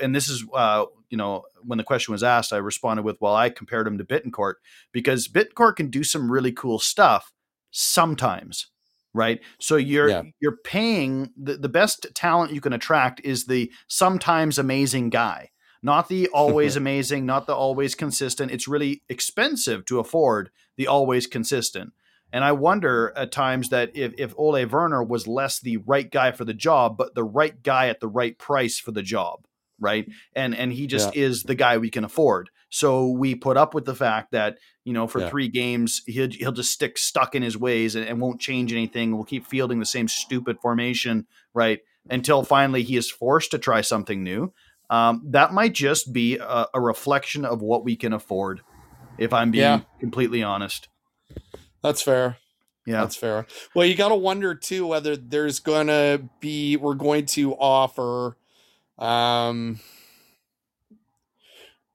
And 0.00 0.14
this 0.14 0.28
is 0.28 0.44
uh, 0.54 0.86
you 1.10 1.18
know, 1.18 1.44
when 1.62 1.76
the 1.78 1.84
question 1.84 2.12
was 2.12 2.22
asked, 2.22 2.52
I 2.52 2.56
responded 2.56 3.04
with, 3.04 3.20
well, 3.20 3.36
I 3.36 3.50
compared 3.50 3.86
him 3.86 3.98
to 3.98 4.04
Bittencourt 4.04 4.54
because 4.90 5.28
Bittencourt 5.28 5.76
can 5.76 5.90
do 5.90 6.02
some 6.02 6.32
really 6.32 6.50
cool 6.52 6.78
stuff 6.78 7.32
sometimes. 7.70 8.68
right? 9.12 9.40
So 9.60 9.76
you're 9.76 10.08
Yeah. 10.08 10.22
you're 10.40 10.56
paying 10.64 11.30
the, 11.36 11.56
the 11.56 11.68
best 11.68 12.06
talent 12.14 12.52
you 12.52 12.60
can 12.60 12.72
attract 12.72 13.20
is 13.24 13.44
the 13.46 13.70
sometimes 13.86 14.58
amazing 14.58 15.10
guy, 15.10 15.50
not 15.84 16.08
the 16.08 16.26
always 16.28 16.74
amazing, 16.84 17.24
not 17.26 17.46
the 17.46 17.54
always 17.54 17.94
consistent. 17.94 18.50
It's 18.50 18.66
really 18.66 19.02
expensive 19.08 19.84
to 19.84 20.00
afford 20.00 20.50
the 20.76 20.88
always 20.88 21.28
consistent. 21.28 21.92
And 22.32 22.42
I 22.42 22.50
wonder 22.50 23.12
at 23.14 23.30
times 23.30 23.68
that 23.68 23.94
if, 23.94 24.12
if 24.18 24.34
Ole 24.36 24.66
Werner 24.66 25.04
was 25.04 25.28
less 25.28 25.60
the 25.60 25.76
right 25.76 26.10
guy 26.10 26.32
for 26.32 26.44
the 26.44 26.54
job, 26.54 26.96
but 26.96 27.14
the 27.14 27.22
right 27.22 27.62
guy 27.62 27.88
at 27.88 28.00
the 28.00 28.08
right 28.08 28.36
price 28.36 28.76
for 28.80 28.90
the 28.90 29.02
job, 29.02 29.46
right? 29.78 30.08
And 30.34 30.52
and 30.56 30.72
he 30.72 30.88
just 30.88 31.14
is 31.14 31.44
the 31.44 31.54
guy 31.54 31.78
we 31.78 31.90
can 31.90 32.02
afford. 32.02 32.50
So 32.70 33.06
we 33.06 33.36
put 33.36 33.56
up 33.56 33.72
with 33.72 33.84
the 33.84 33.94
fact 33.94 34.32
that 34.32 34.58
you 34.82 34.92
know 34.92 35.06
for 35.06 35.20
Yeah. 35.20 35.30
three 35.30 35.46
games 35.48 36.02
he'll 36.06 36.30
he'll 36.30 36.50
just 36.50 36.72
stick 36.72 36.98
stuck 36.98 37.36
in 37.36 37.42
his 37.44 37.56
ways 37.56 37.94
and, 37.94 38.04
and 38.04 38.20
won't 38.20 38.40
change 38.40 38.72
anything. 38.72 39.14
We'll 39.14 39.24
keep 39.24 39.46
fielding 39.46 39.78
the 39.78 39.86
same 39.86 40.08
stupid 40.08 40.58
formation, 40.60 41.28
right? 41.52 41.80
Until 42.10 42.42
finally 42.42 42.82
he 42.82 42.96
is 42.96 43.10
forced 43.10 43.52
to 43.52 43.58
try 43.58 43.80
something 43.80 44.24
new. 44.24 44.52
Um, 44.90 45.22
that 45.30 45.52
might 45.52 45.72
just 45.74 46.12
be 46.12 46.38
a, 46.38 46.66
a 46.74 46.80
reflection 46.80 47.44
of 47.44 47.62
what 47.62 47.84
we 47.84 47.96
can 47.96 48.12
afford. 48.12 48.60
If 49.18 49.32
I'm 49.32 49.50
being 49.50 49.60
Yeah. 49.60 49.80
completely 50.00 50.42
honest, 50.42 50.88
That's 51.82 52.02
fair. 52.02 52.38
yeah. 52.86 53.00
That's 53.02 53.16
fair. 53.16 53.46
Well, 53.74 53.86
you 53.86 53.94
got 53.94 54.08
to 54.10 54.14
wonder 54.16 54.54
too 54.54 54.86
whether 54.86 55.16
there's 55.16 55.60
going 55.60 55.86
to 55.88 56.28
be 56.40 56.76
we're 56.76 56.94
going 56.94 57.26
to 57.26 57.54
offer 57.54 58.36
um 58.98 59.80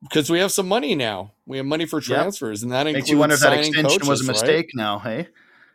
because 0.01 0.29
we 0.29 0.39
have 0.39 0.51
some 0.51 0.67
money 0.67 0.95
now. 0.95 1.33
We 1.45 1.57
have 1.57 1.65
money 1.65 1.85
for 1.85 1.99
Yep. 1.99 2.05
transfers 2.05 2.63
and 2.63 2.71
that 2.71 2.87
includes 2.87 2.95
Makes 2.95 3.09
you 3.11 3.17
wonder 3.19 3.35
if 3.35 3.41
that 3.41 3.53
extension 3.53 4.07
was 4.07 4.21
a 4.21 4.23
coaches, 4.23 4.27
right? 4.29 4.33
mistake. 4.33 4.69
Now, 4.73 4.99
hey, 4.99 5.27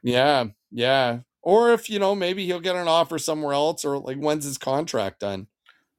Yeah, 0.03 0.47
yeah. 0.71 1.21
Or 1.43 1.73
if 1.73 1.91
you 1.91 1.99
know 1.99 2.15
maybe 2.15 2.47
he'll 2.47 2.61
get 2.61 2.77
an 2.77 2.89
offer 2.89 3.19
somewhere 3.19 3.53
else 3.53 3.85
or 3.85 3.99
like 3.99 4.17
when's 4.17 4.45
his 4.45 4.59
contract 4.59 5.21
done? 5.21 5.47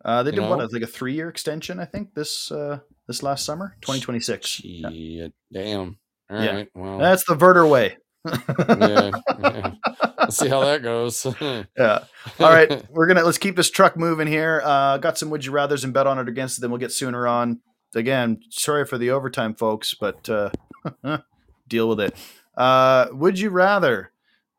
Uh, 0.06 0.22
they 0.24 0.30
You 0.30 0.36
did 0.42 0.48
what? 0.50 0.60
know? 0.60 0.64
It's 0.66 0.74
like 0.74 0.84
a 0.84 0.88
three-year 0.88 1.28
extension, 1.30 1.80
I 1.80 1.86
think 1.86 2.14
this 2.14 2.52
uh, 2.52 2.80
this 3.08 3.24
last 3.24 3.44
summer, 3.44 3.76
2026. 3.82 4.48
Shit, 4.48 5.34
damn. 5.52 5.98
All 6.30 6.42
Yeah. 6.44 6.56
right. 6.56 6.70
Well, 6.76 7.00
That's 7.00 7.24
the 7.26 7.34
Werder 7.36 7.66
way. 7.68 7.98
yeah, 8.26 9.12
yeah. 9.40 9.72
Let's 10.18 10.38
see 10.38 10.48
how 10.48 10.62
that 10.62 10.82
goes. 10.84 11.26
yeah. 11.42 12.04
All 12.40 12.50
right, 12.50 12.84
we're 12.92 13.08
gonna 13.08 13.24
let's 13.24 13.38
keep 13.40 13.56
this 13.56 13.70
truck 13.72 13.98
moving 13.98 14.28
here. 14.28 14.62
Uh, 14.64 14.98
got 15.00 15.18
some 15.18 15.30
would 15.32 15.44
you 15.46 15.52
rather's 15.52 15.84
and 15.84 15.94
bet 15.94 16.08
on 16.08 16.20
it 16.20 16.28
against 16.30 16.58
it. 16.58 16.62
Then 16.62 16.70
we'll 16.72 16.80
get 16.80 16.92
sooner 16.92 17.28
on. 17.28 17.60
Again, 17.96 18.40
sorry 18.50 18.86
for 18.86 18.98
the 18.98 19.12
overtime, 19.12 19.56
folks, 19.56 19.94
but 19.94 20.30
uh, 20.30 20.50
deal 21.68 21.88
with 21.90 22.00
it. 22.00 22.16
Uh, 22.58 23.08
would 23.12 23.40
you 23.40 23.50
rather? 23.50 24.12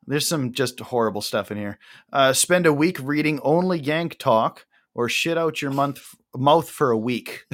There's 0.07 0.27
some 0.27 0.53
just 0.53 0.79
horrible 0.79 1.21
stuff 1.21 1.51
in 1.51 1.57
here. 1.57 1.77
Uh, 2.13 2.31
spend 2.33 2.65
a 2.65 2.73
week 2.73 2.97
reading 3.01 3.39
only 3.43 3.77
Yank 3.79 4.17
talk, 4.17 4.65
or 4.97 5.07
shit 5.07 5.37
out 5.37 5.61
your 5.61 5.71
month 5.71 6.15
mouth 6.35 6.69
for 6.69 6.91
a 6.91 6.97
week. 6.97 7.45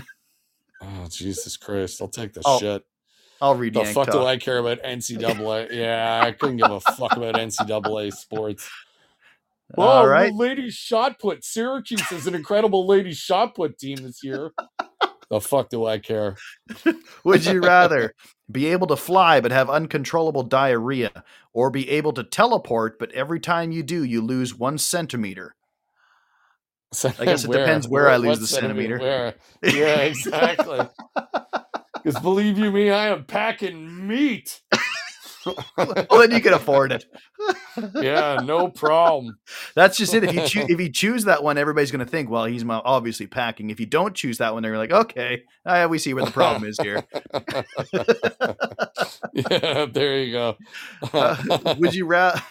Oh 0.81 1.07
Jesus 1.09 1.55
Christ! 1.57 2.01
I'll 2.01 2.07
take 2.07 2.33
the 2.33 2.41
Oh, 2.43 2.59
shit. 2.59 2.83
I'll 3.39 3.55
read 3.55 3.73
The 3.73 3.85
fuck 3.85 4.07
talk. 4.07 4.15
do 4.15 4.25
I 4.25 4.37
care 4.37 4.57
about 4.57 4.81
NCAA? 4.83 5.67
yeah, 5.71 6.23
I 6.25 6.31
couldn't 6.31 6.57
give 6.57 6.71
a 6.71 6.79
fuck 6.79 7.15
about 7.15 7.35
NCAA 7.35 8.13
sports. 8.13 8.69
All 9.77 10.03
Oh, 10.03 10.07
right. 10.07 10.33
ladies 10.33 10.73
shot 10.75 11.19
put. 11.19 11.43
Syracuse 11.43 12.11
is 12.11 12.25
an 12.27 12.35
incredible 12.35 12.87
ladies 12.87 13.17
shot 13.17 13.55
put 13.55 13.77
team 13.77 13.97
this 13.97 14.23
year. 14.23 14.51
the 15.29 15.41
fuck 15.41 15.69
do 15.69 15.85
I 15.85 15.99
care? 15.99 16.37
Would 17.25 17.45
you 17.45 17.61
rather 17.61 18.13
be 18.51 18.67
able 18.67 18.87
to 18.87 18.95
fly 18.95 19.41
but 19.41 19.51
have 19.51 19.69
uncontrollable 19.69 20.43
diarrhea, 20.43 21.23
or 21.53 21.69
be 21.69 21.89
able 21.89 22.13
to 22.13 22.23
teleport 22.23 22.99
but 22.99 23.11
every 23.13 23.39
time 23.39 23.71
you 23.71 23.83
do 23.83 24.03
you 24.03 24.21
lose 24.21 24.53
one 24.55 24.77
centimeter? 24.77 25.55
I 27.19 27.25
guess 27.25 27.43
it 27.43 27.51
depends 27.51 27.87
where 27.87 28.09
I 28.09 28.17
lose 28.17 28.39
the 28.39 28.47
centimeter. 28.47 28.99
Where? 28.99 29.35
Yeah, 29.61 29.97
exactly. 30.01 30.87
Because 32.03 32.19
believe 32.19 32.57
you 32.57 32.69
me, 32.69 32.91
I 32.91 33.07
am 33.07 33.23
packing 33.23 34.07
meat. 34.07 34.61
well, 35.77 36.19
then 36.19 36.31
you 36.31 36.41
can 36.41 36.53
afford 36.53 36.91
it. 36.91 37.05
Yeah, 37.95 38.39
no 38.41 38.69
problem. 38.69 39.37
That's 39.75 39.97
just 39.97 40.13
it. 40.13 40.23
If 40.23 40.33
you 40.33 40.47
choose, 40.47 40.69
if 40.69 40.79
you 40.79 40.89
choose 40.89 41.25
that 41.25 41.43
one, 41.43 41.57
everybody's 41.57 41.91
going 41.91 42.05
to 42.05 42.09
think, 42.09 42.29
well, 42.29 42.45
he's 42.45 42.63
obviously 42.65 43.27
packing. 43.27 43.69
If 43.69 43.81
you 43.81 43.85
don't 43.85 44.15
choose 44.15 44.37
that 44.37 44.53
one, 44.53 44.63
they're 44.63 44.77
like, 44.77 44.91
okay, 44.91 45.41
uh, 45.65 45.87
we 45.89 45.97
see 45.97 46.13
where 46.13 46.23
the 46.23 46.31
problem 46.31 46.63
is 46.63 46.77
here. 46.79 47.03
yeah, 49.33 49.87
there 49.91 50.19
you 50.19 50.31
go. 50.31 50.55
Uh, 51.11 51.75
would 51.79 51.93
you 51.93 52.05
rather? 52.05 52.41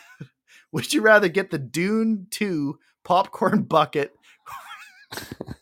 Would 0.73 0.93
you 0.93 1.01
rather 1.01 1.29
get 1.29 1.51
the 1.51 1.59
Dune 1.59 2.27
Two 2.31 2.79
popcorn 3.05 3.63
bucket 3.63 4.13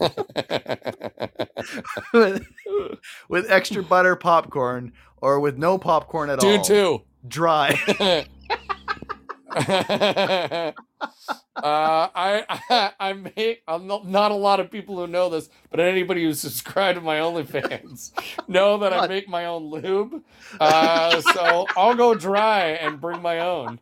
with, 2.12 2.46
with 3.28 3.50
extra 3.50 3.82
butter 3.82 4.16
popcorn, 4.16 4.92
or 5.20 5.40
with 5.40 5.58
no 5.58 5.78
popcorn 5.78 6.30
at 6.30 6.42
all? 6.42 6.56
Dude, 6.56 6.64
too. 6.64 7.02
Dry. 7.26 7.78
uh, 9.56 10.72
I, 11.56 12.44
I 12.48 12.92
I 13.00 13.12
make 13.14 13.64
I'm 13.66 13.88
not, 13.88 14.06
not 14.06 14.30
a 14.30 14.36
lot 14.36 14.60
of 14.60 14.70
people 14.70 14.96
who 14.96 15.08
know 15.08 15.28
this, 15.28 15.48
but 15.72 15.80
anybody 15.80 16.22
who's 16.22 16.38
subscribed 16.38 16.98
to 16.98 17.04
my 17.04 17.16
OnlyFans 17.16 18.12
know 18.48 18.78
that 18.78 18.92
I 18.92 19.08
make 19.08 19.28
my 19.28 19.46
own 19.46 19.64
lube. 19.64 20.22
Uh, 20.60 21.20
so 21.20 21.66
I'll 21.76 21.96
go 21.96 22.14
dry 22.14 22.68
and 22.68 23.00
bring 23.00 23.22
my 23.22 23.40
own. 23.40 23.80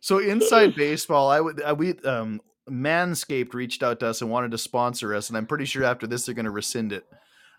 So 0.00 0.18
inside 0.18 0.74
baseball, 0.74 1.30
I 1.30 1.40
would 1.40 1.62
I, 1.62 1.72
we 1.72 1.98
um 2.00 2.40
Manscaped 2.68 3.54
reached 3.54 3.82
out 3.82 4.00
to 4.00 4.06
us 4.08 4.22
and 4.22 4.30
wanted 4.30 4.50
to 4.52 4.58
sponsor 4.58 5.14
us, 5.14 5.28
and 5.28 5.36
I'm 5.36 5.46
pretty 5.46 5.66
sure 5.66 5.84
after 5.84 6.06
this 6.06 6.26
they're 6.26 6.34
going 6.34 6.44
to 6.46 6.50
rescind 6.50 6.92
it. 6.92 7.04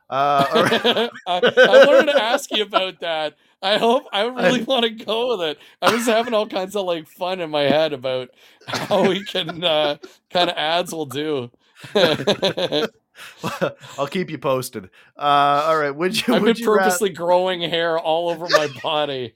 Uh, 0.10 0.46
right. 0.54 1.10
I, 1.28 1.42
I 1.42 1.86
wanted 1.86 2.14
to 2.14 2.22
ask 2.22 2.52
you 2.52 2.64
about 2.64 3.00
that. 3.02 3.36
I 3.62 3.78
hope 3.78 4.06
I 4.12 4.24
really 4.26 4.64
want 4.64 4.84
to 4.84 4.92
go 4.92 5.38
with 5.38 5.50
it. 5.50 5.58
I 5.82 5.94
was 5.94 6.06
having 6.06 6.34
all 6.34 6.48
kinds 6.48 6.76
of 6.76 6.86
like 6.86 7.08
fun 7.08 7.40
in 7.40 7.50
my 7.50 7.64
head 7.64 7.94
about 7.94 8.30
how 8.68 9.08
we 9.08 9.24
can 9.24 9.64
uh, 9.64 9.98
kind 10.30 10.50
of 10.50 10.58
ads 10.58 10.92
will 10.92 11.08
do. 11.08 11.52
I'll 13.98 14.08
keep 14.08 14.30
you 14.30 14.38
posted. 14.38 14.86
Uh, 15.18 15.22
all 15.68 15.78
right. 15.78 15.96
Would 15.96 16.28
you? 16.28 16.36
I've 16.36 16.42
would 16.44 16.56
been 16.56 16.64
you 16.64 16.74
ra- 16.74 16.84
purposely 16.84 17.10
growing 17.10 17.62
hair 17.62 17.98
all 17.98 18.30
over 18.30 18.48
my 18.50 18.68
body. 18.84 19.34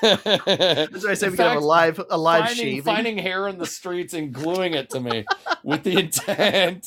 That's 0.00 1.04
why 1.04 1.10
I 1.10 1.14
say 1.14 1.26
In 1.26 1.32
we 1.32 1.36
can 1.36 1.48
have 1.48 1.56
a 1.56 1.60
live 1.60 2.00
a 2.10 2.16
live 2.16 2.44
finding, 2.46 2.64
shaving. 2.64 2.82
finding 2.82 3.18
hair 3.18 3.48
in 3.48 3.58
the 3.58 3.66
streets 3.66 4.14
and 4.14 4.32
gluing 4.32 4.74
it 4.74 4.90
to 4.90 5.00
me 5.00 5.24
with 5.64 5.82
the 5.82 5.98
intent. 5.98 6.86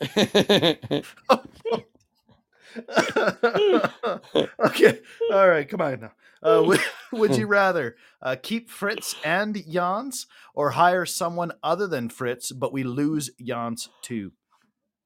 okay. 4.60 5.00
All 5.32 5.48
right. 5.48 5.68
Come 5.68 5.80
on 5.80 6.00
now. 6.00 6.12
Uh, 6.40 6.62
would, 6.64 6.80
would 7.12 7.36
you 7.36 7.46
rather 7.46 7.96
uh, 8.22 8.36
keep 8.40 8.70
Fritz 8.70 9.16
and 9.24 9.60
Jans 9.68 10.26
or 10.54 10.70
hire 10.70 11.04
someone 11.04 11.50
other 11.64 11.88
than 11.88 12.08
Fritz, 12.08 12.52
but 12.52 12.72
we 12.72 12.84
lose 12.84 13.30
Jans 13.42 13.88
too? 14.02 14.32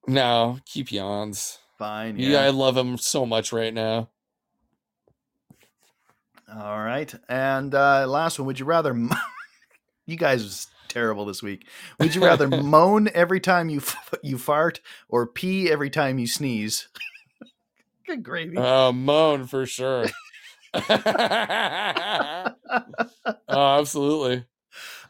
No, 0.06 0.58
keep 0.66 0.90
yawns. 0.92 1.58
Fine. 1.78 2.18
Yeah. 2.18 2.40
I 2.42 2.50
love 2.50 2.76
him 2.76 2.96
so 2.98 3.26
much 3.26 3.52
right 3.52 3.72
now. 3.74 4.08
All 6.54 6.78
right. 6.78 7.12
And 7.28 7.74
uh, 7.74 8.06
last 8.06 8.38
one. 8.38 8.46
Would 8.46 8.60
you 8.60 8.66
rather? 8.66 8.94
mo- 8.94 9.16
you 10.06 10.16
guys 10.16 10.42
was 10.42 10.66
terrible 10.88 11.24
this 11.24 11.42
week. 11.42 11.66
Would 11.98 12.14
you 12.14 12.22
rather 12.24 12.46
moan 12.62 13.08
every 13.14 13.40
time 13.40 13.68
you 13.68 13.78
f- 13.78 14.14
you 14.22 14.38
fart 14.38 14.80
or 15.08 15.26
pee 15.26 15.70
every 15.70 15.90
time 15.90 16.18
you 16.18 16.26
sneeze? 16.26 16.88
Good 18.06 18.22
gravy. 18.22 18.56
Uh, 18.56 18.92
moan 18.92 19.46
for 19.46 19.64
sure. 19.66 20.06
oh, 20.74 22.48
absolutely. 23.48 24.44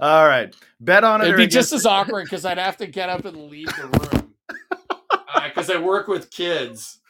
All 0.00 0.26
right. 0.26 0.54
Bet 0.80 1.04
on 1.04 1.20
it. 1.22 1.24
It'd 1.26 1.36
be 1.36 1.46
just 1.46 1.72
as 1.72 1.86
awkward 1.86 2.24
because 2.24 2.44
I'd 2.44 2.58
have 2.58 2.76
to 2.78 2.86
get 2.86 3.08
up 3.08 3.24
and 3.24 3.48
leave 3.50 3.66
the 3.68 3.86
room 3.86 4.21
because 5.44 5.70
I 5.70 5.78
work 5.78 6.08
with 6.08 6.30
kids. 6.30 7.00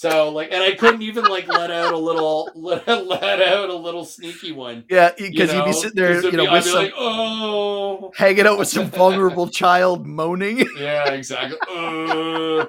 So 0.00 0.30
like, 0.30 0.50
and 0.50 0.62
I 0.62 0.72
couldn't 0.72 1.02
even 1.02 1.24
like 1.24 1.46
let 1.46 1.70
out 1.70 1.92
a 1.92 1.98
little 1.98 2.50
let, 2.54 2.86
let 2.86 3.42
out 3.42 3.68
a 3.68 3.74
little 3.74 4.06
sneaky 4.06 4.50
one. 4.50 4.84
Yeah, 4.88 5.10
you 5.18 5.30
because 5.30 5.52
you'd 5.52 5.66
be 5.66 5.74
sitting 5.74 5.96
there, 5.96 6.22
you 6.22 6.32
know, 6.32 6.46
be- 6.46 6.52
with 6.52 6.64
some 6.64 6.84
like, 6.84 6.94
oh, 6.96 8.10
hanging 8.16 8.46
out 8.46 8.58
with 8.58 8.68
some 8.68 8.86
vulnerable 8.86 9.48
child 9.48 10.06
moaning. 10.06 10.66
yeah, 10.78 11.12
exactly. 11.12 11.58
Uh, 11.70 12.66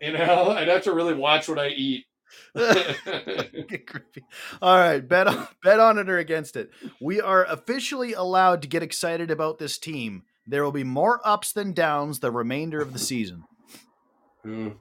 you 0.00 0.12
know, 0.12 0.50
I'd 0.50 0.68
have 0.68 0.82
to 0.82 0.92
really 0.92 1.14
watch 1.14 1.48
what 1.48 1.58
I 1.58 1.68
eat. 1.68 2.04
Get 2.54 3.86
creepy. 3.86 4.24
All 4.60 4.76
right, 4.78 5.00
bet 5.00 5.26
on, 5.26 5.48
bet 5.64 5.80
on 5.80 5.98
it 5.98 6.08
or 6.08 6.18
against 6.18 6.54
it. 6.54 6.70
We 7.00 7.20
are 7.20 7.44
officially 7.44 8.12
allowed 8.12 8.62
to 8.62 8.68
get 8.68 8.82
excited 8.82 9.30
about 9.30 9.58
this 9.58 9.78
team. 9.78 10.24
There 10.46 10.62
will 10.62 10.72
be 10.72 10.84
more 10.84 11.20
ups 11.24 11.52
than 11.52 11.72
downs 11.72 12.20
the 12.20 12.30
remainder 12.30 12.80
of 12.80 12.92
the 12.92 12.98
season. 12.98 13.44
Ooh. 14.46 14.80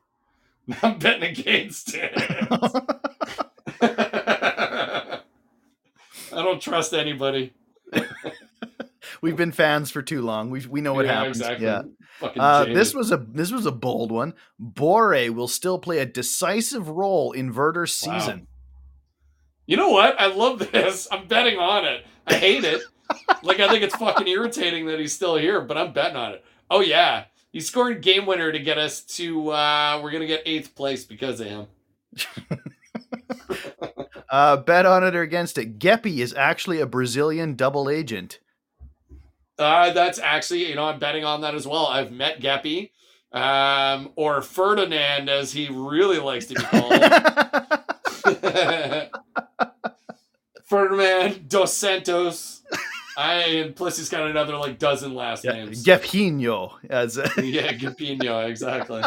I'm 0.83 0.97
betting 0.99 1.23
against 1.29 1.93
it. 1.95 2.11
I 3.81 5.21
don't 6.31 6.61
trust 6.61 6.93
anybody. 6.93 7.53
We've 9.21 9.37
been 9.37 9.51
fans 9.51 9.91
for 9.91 10.01
too 10.01 10.21
long. 10.21 10.49
We 10.49 10.65
we 10.67 10.81
know 10.81 10.93
what 10.93 11.05
Yeah, 11.05 11.13
happens. 11.19 11.39
Exactly. 11.39 11.65
Yeah. 11.67 11.83
Uh, 12.21 12.65
this 12.65 12.93
was 12.93 13.11
a 13.11 13.17
this 13.17 13.51
was 13.51 13.65
a 13.65 13.71
bold 13.71 14.11
one. 14.11 14.33
Borré 14.61 15.29
will 15.29 15.47
still 15.47 15.79
play 15.79 15.99
a 15.99 16.05
decisive 16.05 16.89
role 16.89 17.31
in 17.31 17.53
Werder's 17.53 18.01
Wow. 18.05 18.17
season. 18.19 18.47
You 19.67 19.77
know 19.77 19.89
what? 19.89 20.19
I 20.19 20.27
love 20.27 20.59
this. 20.71 21.07
I'm 21.11 21.27
betting 21.27 21.57
on 21.57 21.85
it. 21.85 22.05
I 22.27 22.35
hate 22.35 22.63
it. 22.63 22.81
like 23.43 23.59
I 23.59 23.67
think 23.69 23.83
it's 23.83 23.95
fucking 23.95 24.27
irritating 24.27 24.87
that 24.87 24.99
he's 24.99 25.13
still 25.13 25.37
here, 25.37 25.61
but 25.61 25.77
I'm 25.77 25.93
betting 25.93 26.17
on 26.17 26.33
it. 26.33 26.43
Oh 26.69 26.81
yeah. 26.81 27.25
He 27.55 27.61
scored 27.61 28.01
game 28.01 28.25
winner 28.25 28.51
to 28.51 28.59
get 28.59 28.77
us 28.77 28.99
to 29.15 29.51
uh 29.51 30.01
we're 30.03 30.11
gonna 30.11 30.27
get 30.27 30.41
eighth 30.45 30.75
place 30.75 31.05
because 31.05 31.39
of 31.39 31.47
him. 31.47 31.67
Uh, 34.27 34.57
bet 34.57 34.85
on 34.85 35.03
it 35.03 35.15
or 35.15 35.21
against 35.21 35.57
it. 35.57 35.79
Geppy 35.79 36.17
is 36.17 36.33
actually 36.33 36.81
a 36.81 36.85
Brazilian 36.85 37.55
double 37.55 37.89
agent. 37.89 38.39
Uh 39.57 39.93
that's 39.93 40.19
actually, 40.19 40.67
you 40.67 40.75
know, 40.75 40.83
I'm 40.83 40.99
betting 40.99 41.23
on 41.23 41.39
that 41.41 41.55
as 41.55 41.65
well. 41.65 41.85
I've 41.85 42.11
met 42.11 42.41
Geppy. 42.41 42.89
Um 43.31 44.11
or 44.17 44.41
Ferdinand 44.41 45.29
as 45.29 45.53
he 45.53 45.69
really 45.71 46.19
likes 46.19 46.47
to 46.47 46.55
be 46.55 46.61
called. 46.61 46.91
Ferdinand 50.65 51.47
dos 51.47 51.73
Santos. 51.73 52.61
I 53.17 53.33
and 53.33 53.75
plus 53.75 53.97
he's 53.97 54.09
got 54.09 54.29
another 54.29 54.57
like 54.57 54.77
dozen 54.79 55.13
last 55.13 55.43
Yeah, 55.45 55.53
names. 55.53 55.83
Gepinho 55.85 56.73
as 56.89 57.17
yeah, 57.37 57.71
Gapino, 57.73 58.47
exactly. 58.49 59.01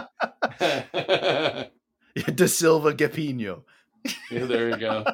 De 2.35 2.48
Silva 2.48 2.94
Gepinho. 2.94 3.62
yeah, 4.30 4.44
there 4.47 4.70
you 4.70 4.76
go. 4.78 5.05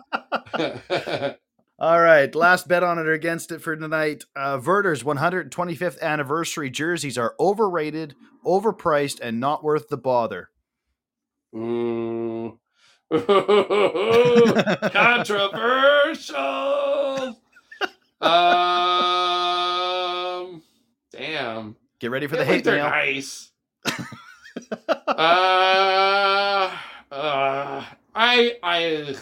All 1.78 2.00
right, 2.00 2.32
last 2.34 2.68
bet 2.68 2.84
on 2.84 2.98
it 2.98 3.06
or 3.06 3.12
against 3.12 3.50
it 3.50 3.60
for 3.60 3.74
tonight. 3.76 4.24
Uh, 4.36 4.58
Werder's 4.58 5.02
125th 5.02 6.00
anniversary 6.00 6.70
jerseys 6.70 7.18
are 7.18 7.34
overrated, 7.40 8.14
overpriced, 8.46 9.18
and 9.20 9.40
not 9.40 9.64
worth 9.64 9.88
the 9.88 9.96
bother. 9.96 10.50
Ooh. 11.56 12.58
Controversial. 15.94 17.40
Um. 19.24 20.62
Damn. 21.12 21.76
Get 22.00 22.10
ready 22.10 22.26
for 22.26 22.34
I 22.36 22.38
the 22.38 22.44
hate 22.44 22.64
they're 22.64 22.76
mail. 22.76 22.88
nice. 22.90 23.50
uh, 25.06 26.70
uh, 27.12 27.84
I, 28.14 28.56
I, 28.62 29.16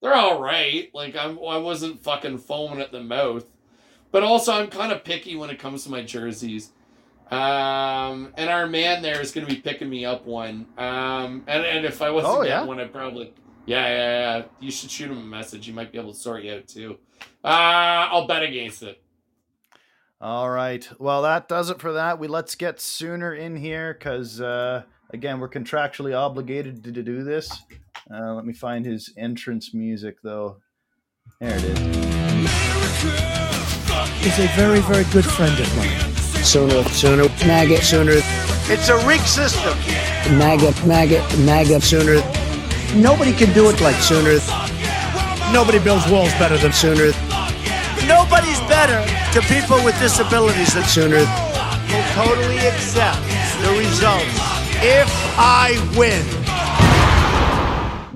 they're 0.00 0.14
all 0.14 0.40
right. 0.40 0.90
Like 0.94 1.16
I'm, 1.16 1.38
I 1.38 1.58
wasn't 1.58 2.02
fucking 2.02 2.38
foaming 2.38 2.80
at 2.80 2.92
the 2.92 3.02
mouth, 3.02 3.44
but 4.10 4.22
also 4.22 4.52
I'm 4.52 4.68
kind 4.68 4.92
of 4.92 5.04
picky 5.04 5.36
when 5.36 5.50
it 5.50 5.58
comes 5.58 5.84
to 5.84 5.90
my 5.90 6.02
jerseys. 6.02 6.70
Um, 7.30 8.32
and 8.38 8.48
our 8.48 8.66
man 8.66 9.02
there 9.02 9.20
is 9.20 9.32
going 9.32 9.46
to 9.46 9.54
be 9.54 9.60
picking 9.60 9.90
me 9.90 10.04
up 10.06 10.24
one. 10.24 10.66
Um, 10.78 11.44
and, 11.46 11.64
and 11.64 11.84
if 11.84 12.00
I 12.00 12.10
wasn't 12.10 12.34
Oh, 12.38 12.42
yeah? 12.42 12.64
one, 12.64 12.80
I'd 12.80 12.90
probably, 12.92 13.34
yeah, 13.66 13.86
yeah, 13.86 14.38
yeah. 14.38 14.44
You 14.60 14.70
should 14.70 14.90
shoot 14.90 15.10
him 15.10 15.18
a 15.18 15.22
message. 15.22 15.68
You 15.68 15.74
might 15.74 15.92
be 15.92 15.98
able 15.98 16.14
to 16.14 16.18
sort 16.18 16.42
you 16.42 16.54
out 16.54 16.66
too. 16.68 16.98
Uh, 17.44 18.08
I'll 18.10 18.26
bet 18.26 18.42
against 18.42 18.82
it. 18.82 19.00
All 20.20 20.50
right. 20.50 20.88
Well, 20.98 21.22
that 21.22 21.48
does 21.48 21.70
it 21.70 21.80
for 21.80 21.92
that. 21.92 22.18
We 22.18 22.26
let's 22.26 22.54
get 22.56 22.80
Sooner 22.80 23.34
in 23.34 23.56
here 23.56 23.94
because 23.94 24.40
uh, 24.40 24.82
again, 25.10 25.38
we're 25.38 25.48
contractually 25.48 26.16
obligated 26.16 26.82
to, 26.84 26.92
to 26.92 27.02
do 27.02 27.22
this. 27.22 27.50
Uh, 28.12 28.34
let 28.34 28.44
me 28.44 28.52
find 28.52 28.84
his 28.84 29.12
entrance 29.16 29.72
music 29.74 30.16
though. 30.22 30.56
There 31.40 31.56
it 31.56 31.64
is. 31.64 31.78
He's 34.20 34.38
a 34.40 34.48
very, 34.56 34.80
very 34.80 35.04
good 35.12 35.24
friend 35.24 35.58
of 35.58 35.76
mine. 35.76 36.14
Sooner, 36.42 36.82
sooner, 36.84 37.28
maggot, 37.46 37.82
sooner, 37.82 38.12
It's 38.70 38.88
a 38.88 39.06
rigged 39.06 39.26
system. 39.26 39.76
maggot, 40.36 40.84
maggot, 40.86 41.38
maggot, 41.40 41.82
sooner, 41.82 42.20
Nobody 42.96 43.32
can 43.32 43.52
do 43.52 43.68
it 43.68 43.80
like 43.80 43.96
sooner, 43.96 44.38
nobody 45.52 45.78
builds 45.78 46.08
walls 46.10 46.32
better 46.34 46.56
than 46.58 46.72
sooner, 46.72 47.12
Nobody's 48.06 48.60
better 48.60 49.04
to 49.32 49.40
people 49.48 49.82
with 49.84 49.98
disabilities 50.00 50.72
than 50.74 50.84
sooner. 50.84 51.18
will 51.18 52.04
totally 52.14 52.56
accept 52.58 53.20
the 53.62 53.70
results 53.76 54.24
if 54.82 55.08
I 55.38 55.76
win. 55.96 56.24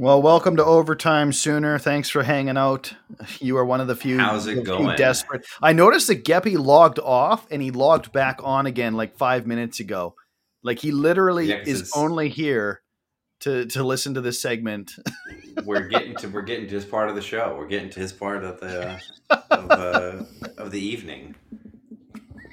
Well, 0.00 0.20
welcome 0.22 0.56
to 0.56 0.64
overtime, 0.64 1.32
Sooner. 1.32 1.78
Thanks 1.78 2.09
for 2.09 2.22
hanging 2.22 2.56
out. 2.56 2.92
You 3.38 3.56
are 3.59 3.64
one 3.64 3.80
of 3.80 3.86
the 3.86 3.94
few. 3.94 4.18
How's 4.18 4.46
it 4.46 4.54
the 4.56 4.62
few 4.62 4.64
going? 4.64 4.96
desperate. 4.96 5.44
I 5.60 5.72
noticed 5.72 6.06
that 6.09 6.24
Geppy 6.24 6.59
logged 6.59 6.98
off 6.98 7.46
and 7.50 7.60
he 7.62 7.70
logged 7.70 8.12
back 8.12 8.40
on 8.42 8.66
again 8.66 8.94
like 8.94 9.16
five 9.16 9.46
minutes 9.46 9.78
ago. 9.78 10.14
Like 10.64 10.78
he 10.80 10.90
literally 10.90 11.46
Yeah, 11.50 11.59
'cause 11.59 11.68
is 11.68 11.92
only 11.94 12.28
here 12.30 12.81
to 13.43 13.66
to 13.66 13.82
listen 13.85 14.14
to 14.14 14.20
this 14.20 14.40
segment. 14.40 14.94
we're 15.64 15.89
getting 15.89 16.16
to 16.16 16.28
we're 16.28 16.43
getting 16.43 16.66
to 16.69 16.74
his 16.74 16.85
part 16.85 17.09
of 17.09 17.14
the 17.14 17.23
show. 17.23 17.55
We're 17.59 17.66
getting 17.66 17.90
to 17.90 18.01
his 18.01 18.12
part 18.12 18.44
of 18.44 18.60
the 18.60 19.01
of, 19.31 19.70
uh, 19.70 20.24
of 20.59 20.70
the 20.70 20.81
evening. 20.81 21.35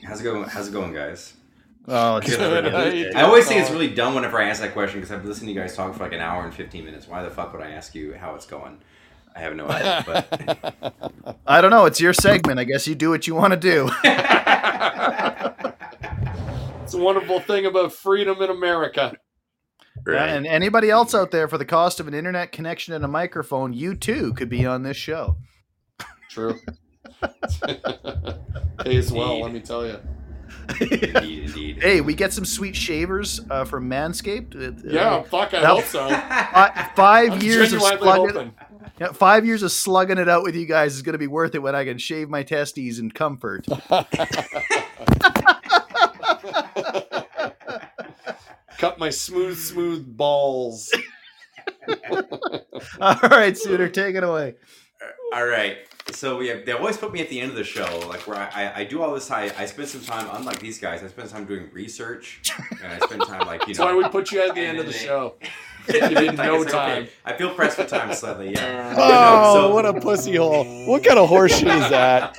How's 0.05 0.21
it 0.21 0.23
going? 0.23 0.43
How's 0.49 0.67
it 0.67 0.71
going, 0.71 0.93
guys? 0.93 1.33
Oh, 1.87 2.19
Good. 2.19 2.65
Good. 2.65 3.15
I 3.15 3.21
always 3.21 3.47
think 3.47 3.61
it's 3.61 3.71
really 3.71 3.89
dumb 3.89 4.13
whenever 4.15 4.39
I 4.39 4.49
ask 4.49 4.61
that 4.61 4.73
question 4.73 4.99
because 4.99 5.15
I've 5.15 5.25
listened 5.25 5.47
to 5.47 5.53
you 5.53 5.59
guys 5.59 5.75
talk 5.75 5.93
for 5.95 6.03
like 6.03 6.13
an 6.13 6.21
hour 6.21 6.43
and 6.43 6.53
fifteen 6.53 6.85
minutes. 6.85 7.07
Why 7.07 7.23
the 7.23 7.29
fuck 7.29 7.53
would 7.53 7.61
I 7.61 7.71
ask 7.71 7.95
you 7.95 8.13
how 8.15 8.35
it's 8.35 8.45
going? 8.45 8.79
I 9.35 9.39
have 9.39 9.55
no 9.55 9.67
idea. 9.67 10.03
But 10.05 11.35
I 11.47 11.61
don't 11.61 11.71
know. 11.71 11.85
It's 11.85 12.01
your 12.01 12.13
segment. 12.13 12.59
I 12.59 12.63
guess 12.63 12.87
you 12.87 12.95
do 12.95 13.09
what 13.11 13.27
you 13.27 13.35
want 13.35 13.53
to 13.53 13.59
do. 13.59 13.89
It's 16.83 16.95
a 16.95 16.97
wonderful 16.97 17.39
thing 17.39 17.67
about 17.67 17.93
freedom 17.93 18.41
in 18.41 18.49
America. 18.49 19.13
And 20.07 20.47
anybody 20.47 20.89
else 20.89 21.13
out 21.13 21.31
there, 21.31 21.47
for 21.47 21.57
the 21.57 21.65
cost 21.65 21.99
of 21.99 22.07
an 22.07 22.13
internet 22.13 22.51
connection 22.51 22.93
and 22.93 23.03
a 23.03 23.07
microphone, 23.07 23.73
you 23.73 23.95
too 23.95 24.33
could 24.33 24.49
be 24.49 24.65
on 24.65 24.83
this 24.83 24.97
show. 24.97 25.37
True. 26.29 26.59
Pays 28.83 29.11
well, 29.11 29.41
let 29.41 29.51
me 29.51 29.59
tell 29.59 29.85
you. 29.85 29.99
indeed, 30.79 31.43
indeed. 31.45 31.81
Hey, 31.81 32.01
we 32.01 32.13
get 32.13 32.31
some 32.33 32.45
sweet 32.45 32.75
shavers 32.75 33.41
uh, 33.49 33.65
from 33.65 33.89
Manscaped. 33.89 34.55
Uh, 34.55 34.71
Yeah, 34.89 35.21
fuck, 35.23 35.53
I 35.53 35.61
that- 35.61 35.65
hope 35.67 35.83
so. 35.83 36.07
fi- 36.09 36.91
five 36.95 37.31
I'm 37.33 37.41
years 37.41 37.73
of 37.73 37.81
slugging, 37.81 38.33
hoping. 38.33 38.53
yeah, 38.99 39.11
five 39.11 39.45
years 39.45 39.63
of 39.63 39.71
slugging 39.71 40.17
it 40.17 40.29
out 40.29 40.43
with 40.43 40.55
you 40.55 40.65
guys 40.65 40.95
is 40.95 41.01
going 41.01 41.13
to 41.13 41.19
be 41.19 41.27
worth 41.27 41.55
it 41.55 41.59
when 41.59 41.75
I 41.75 41.83
can 41.85 41.97
shave 41.97 42.29
my 42.29 42.43
testes 42.43 42.99
in 42.99 43.11
comfort. 43.11 43.65
Cut 48.79 48.97
my 48.97 49.09
smooth, 49.11 49.57
smooth 49.57 50.05
balls. 50.17 50.91
All 53.01 53.15
right, 53.23 53.57
Sooner, 53.57 53.89
take 53.89 54.15
it 54.15 54.23
away. 54.23 54.55
All 55.33 55.45
right. 55.45 55.77
So 56.11 56.37
we 56.37 56.47
have, 56.47 56.65
they 56.65 56.71
always 56.71 56.97
put 56.97 57.11
me 57.13 57.19
at 57.21 57.29
the 57.29 57.39
end 57.39 57.51
of 57.51 57.57
the 57.57 57.63
show, 57.63 57.99
like 58.07 58.25
where 58.25 58.37
I, 58.37 58.49
I, 58.63 58.79
I 58.79 58.83
do 58.83 59.03
all 59.03 59.13
this. 59.13 59.29
I, 59.29 59.51
I 59.59 59.65
spend 59.67 59.87
some 59.89 60.01
time, 60.01 60.27
unlike 60.31 60.59
these 60.59 60.79
guys, 60.79 61.03
I 61.03 61.07
spend 61.07 61.29
time 61.29 61.45
doing 61.45 61.69
research, 61.71 62.41
and 62.81 62.91
I 62.93 62.97
spend 63.05 63.21
time 63.27 63.45
like 63.45 63.61
you 63.67 63.75
That's 63.75 63.79
know. 63.79 63.85
why 63.85 63.93
we 63.95 64.09
put 64.09 64.31
you 64.31 64.41
at 64.41 64.55
the 64.55 64.61
end 64.61 64.79
of 64.79 64.87
the 64.87 64.91
they- 64.91 64.97
show. 65.05 65.35
You 65.87 66.01
I 66.01 66.31
no 66.35 66.63
said, 66.63 66.71
time. 66.71 67.03
okay, 67.03 67.09
I 67.25 67.33
feel 67.33 67.53
pressed 67.53 67.77
for 67.77 67.85
time 67.85 68.13
slightly. 68.15 68.53
Yeah. 68.53 68.95
Oh, 68.97 69.53
So- 69.53 69.73
what 69.73 69.85
a 69.85 69.93
pussy 69.99 70.35
hole. 70.37 70.63
What 70.87 71.03
kind 71.03 71.19
of 71.19 71.29
horseshit 71.29 71.83
is 71.83 71.89
that? 71.91 72.35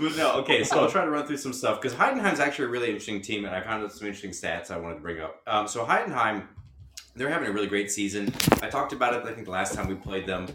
But 0.00 0.16
no, 0.16 0.32
okay, 0.40 0.64
so 0.64 0.80
I'll 0.80 0.90
try 0.90 1.04
to 1.04 1.10
run 1.10 1.26
through 1.26 1.36
some 1.36 1.52
stuff 1.52 1.80
because 1.80 1.96
Heidenheim's 1.96 2.40
actually 2.40 2.66
a 2.66 2.68
really 2.68 2.86
interesting 2.86 3.20
team, 3.20 3.44
and 3.44 3.54
I 3.54 3.60
found 3.60 3.90
some 3.90 4.06
interesting 4.06 4.30
stats 4.30 4.70
I 4.70 4.78
wanted 4.78 4.96
to 4.96 5.00
bring 5.00 5.20
up. 5.20 5.42
Um, 5.46 5.68
so 5.68 5.84
Heidenheim, 5.84 6.46
they're 7.14 7.28
having 7.28 7.48
a 7.48 7.52
really 7.52 7.66
great 7.66 7.90
season. 7.90 8.32
I 8.62 8.68
talked 8.68 8.92
about 8.92 9.14
it, 9.14 9.24
I 9.24 9.32
think, 9.32 9.44
the 9.44 9.52
last 9.52 9.74
time 9.74 9.88
we 9.88 9.94
played 9.94 10.26
them. 10.26 10.46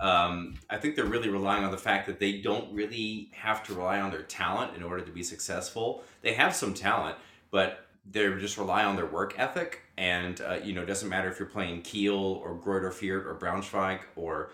Um, 0.00 0.54
I 0.68 0.78
think 0.78 0.96
they're 0.96 1.04
really 1.04 1.28
relying 1.28 1.64
on 1.64 1.70
the 1.70 1.78
fact 1.78 2.06
that 2.06 2.18
they 2.18 2.40
don't 2.40 2.72
really 2.74 3.30
have 3.32 3.62
to 3.64 3.74
rely 3.74 4.00
on 4.00 4.10
their 4.10 4.22
talent 4.22 4.76
in 4.76 4.82
order 4.82 5.04
to 5.04 5.12
be 5.12 5.22
successful. 5.22 6.02
They 6.22 6.32
have 6.34 6.54
some 6.54 6.74
talent, 6.74 7.16
but 7.50 7.86
they're 8.10 8.36
just 8.38 8.58
rely 8.58 8.84
on 8.84 8.96
their 8.96 9.06
work 9.06 9.38
ethic. 9.38 9.82
And, 9.96 10.40
uh, 10.40 10.58
you 10.62 10.72
know, 10.72 10.82
it 10.82 10.86
doesn't 10.86 11.08
matter 11.08 11.30
if 11.30 11.38
you're 11.38 11.48
playing 11.48 11.82
Kiel 11.82 12.40
or 12.44 12.58
Greuther 12.58 12.90
Fürth 12.90 13.26
or 13.26 13.38
Braunschweig 13.38 14.00
or 14.16 14.50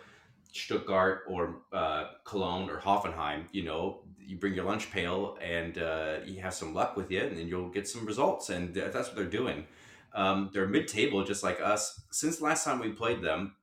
Stuttgart 0.53 1.23
or 1.29 1.57
uh, 1.73 2.09
Cologne 2.25 2.69
or 2.69 2.79
Hoffenheim, 2.79 3.45
you 3.53 3.65
know, 3.65 4.01
you 4.29 4.37
bring 4.37 4.55
your 4.55 4.65
lunch 4.65 4.91
pail 4.93 5.39
and 5.43 5.79
uh, 5.79 6.19
you 6.25 6.41
have 6.41 6.55
some 6.55 6.75
luck 6.75 6.97
with 6.97 7.11
it, 7.11 7.27
and 7.31 7.39
then 7.39 7.49
you'll 7.49 7.71
get 7.71 7.89
some 7.89 8.05
results. 8.07 8.51
And 8.51 8.75
that's 8.75 9.09
what 9.09 9.17
they're 9.17 9.25
doing. 9.25 9.67
Um, 10.15 10.51
they're 10.53 10.67
mid-table, 10.67 11.25
just 11.25 11.43
like 11.43 11.61
us. 11.61 12.01
Since 12.11 12.41
last 12.41 12.65
time 12.65 12.79
we 12.79 12.91
played 12.91 13.23
them, 13.23 13.55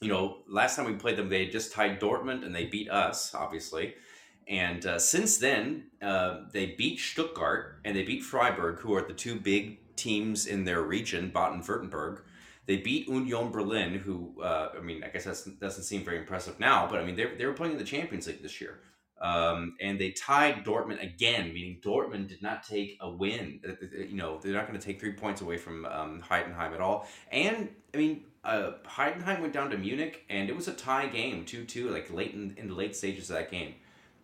you 0.00 0.08
know, 0.08 0.38
last 0.48 0.76
time 0.76 0.86
we 0.86 0.94
played 0.94 1.16
them, 1.16 1.28
they 1.28 1.46
just 1.46 1.72
tied 1.72 2.00
Dortmund 2.00 2.44
and 2.44 2.54
they 2.54 2.66
beat 2.66 2.90
us, 2.90 3.34
obviously. 3.34 3.94
And 4.46 4.84
uh, 4.84 4.98
since 4.98 5.38
then, 5.38 5.84
uh, 6.02 6.42
they 6.52 6.74
beat 6.76 7.00
Stuttgart 7.00 7.80
and 7.84 7.96
they 7.96 8.02
beat 8.02 8.22
Freiburg, 8.22 8.80
who 8.80 8.94
are 8.94 9.02
the 9.02 9.14
two 9.14 9.36
big 9.40 9.78
teams 9.96 10.46
in 10.46 10.64
their 10.64 10.82
region, 10.82 11.30
Baden-Württemberg. 11.30 12.20
They 12.66 12.78
beat 12.78 13.08
Union 13.08 13.50
Berlin, 13.50 13.94
who 13.94 14.42
uh, 14.42 14.70
I 14.76 14.80
mean, 14.80 15.04
I 15.04 15.08
guess 15.08 15.24
that 15.24 15.60
doesn't 15.60 15.84
seem 15.84 16.04
very 16.04 16.18
impressive 16.18 16.58
now, 16.58 16.86
but 16.90 16.98
I 16.98 17.04
mean, 17.04 17.14
they 17.14 17.26
they 17.36 17.46
were 17.46 17.52
playing 17.52 17.72
in 17.72 17.78
the 17.78 17.84
Champions 17.84 18.26
League 18.26 18.42
this 18.42 18.58
year, 18.60 18.80
um, 19.24 19.74
and 19.80 19.98
they 19.98 20.10
tied 20.10 20.66
Dortmund 20.66 21.02
again, 21.02 21.54
meaning 21.54 21.78
Dortmund 21.82 22.28
did 22.28 22.42
not 22.42 22.62
take 22.62 22.98
a 23.00 23.10
win. 23.10 23.58
Uh, 23.66 23.72
You 23.96 24.16
know, 24.16 24.38
they're 24.38 24.52
not 24.52 24.66
going 24.68 24.78
to 24.78 24.86
take 24.86 25.00
three 25.00 25.14
points 25.14 25.40
away 25.40 25.56
from 25.56 25.86
um, 25.86 26.22
Heidenheim 26.28 26.74
at 26.74 26.80
all. 26.80 27.08
And 27.32 27.70
I 27.94 27.96
mean, 27.96 28.24
uh, 28.44 28.72
Heidenheim 28.86 29.40
went 29.40 29.54
down 29.54 29.70
to 29.70 29.78
Munich, 29.78 30.26
and 30.28 30.50
it 30.50 30.54
was 30.54 30.68
a 30.68 30.74
tie 30.74 31.06
game, 31.06 31.46
two 31.46 31.64
two, 31.64 31.88
like 31.88 32.12
late 32.12 32.34
in, 32.34 32.54
in 32.58 32.68
the 32.68 32.74
late 32.74 32.94
stages 32.94 33.30
of 33.30 33.36
that 33.36 33.50
game. 33.50 33.74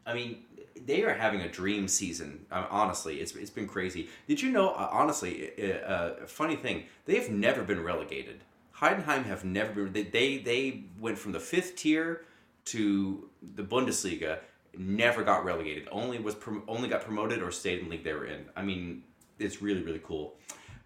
I 0.07 0.13
mean, 0.13 0.45
they 0.85 1.03
are 1.03 1.15
having 1.15 1.41
a 1.41 1.49
dream 1.49 1.89
season. 1.89 2.45
Uh, 2.53 2.67
honestly, 2.71 3.21
it's 3.23 3.35
it's 3.35 3.55
been 3.59 3.69
crazy. 3.69 4.11
Did 4.29 4.43
you 4.43 4.51
know? 4.51 4.69
Uh, 4.71 4.89
honestly, 4.93 5.51
a 5.57 5.91
uh, 5.95 6.27
funny 6.27 6.57
thing, 6.57 6.85
they've 7.07 7.31
never 7.31 7.63
been 7.63 7.83
relegated. 7.83 8.41
Heidenheim 8.77 9.25
have 9.25 9.45
never 9.45 9.73
been. 9.73 9.93
They 9.95 10.03
they, 10.03 10.39
they 10.39 10.85
went 10.99 11.17
from 11.17 11.33
the 11.33 11.41
fifth 11.41 11.77
tier 11.77 12.27
to 12.67 13.31
the 13.57 13.63
Bundesliga. 13.63 14.41
Never 14.77 15.25
got 15.25 15.45
relegated. 15.45 15.89
Only 15.91 16.19
was 16.19 16.35
prom- 16.35 16.65
only 16.69 16.89
got 16.89 17.03
promoted 17.03 17.43
or 17.43 17.51
stayed 17.51 17.81
in 17.81 17.87
the 17.87 17.91
league 17.93 18.05
they 18.05 18.13
were 18.13 18.27
in. 18.27 18.47
I 18.57 18.63
mean, 18.63 19.05
it's 19.39 19.61
really 19.63 19.83
really 19.83 20.03
cool. 20.03 20.37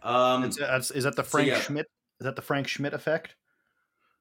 Um, 0.03 0.51
that's- 0.51 0.91
is 0.91 1.05
that 1.05 1.17
the 1.17 1.25
so, 1.25 1.31
Frank 1.31 1.49
yeah. 1.49 1.61
Schmidt? 1.61 1.87
Is 2.21 2.25
that 2.25 2.37
the 2.37 2.43
Frank 2.43 2.69
Schmidt 2.69 2.95
effect? 2.95 3.35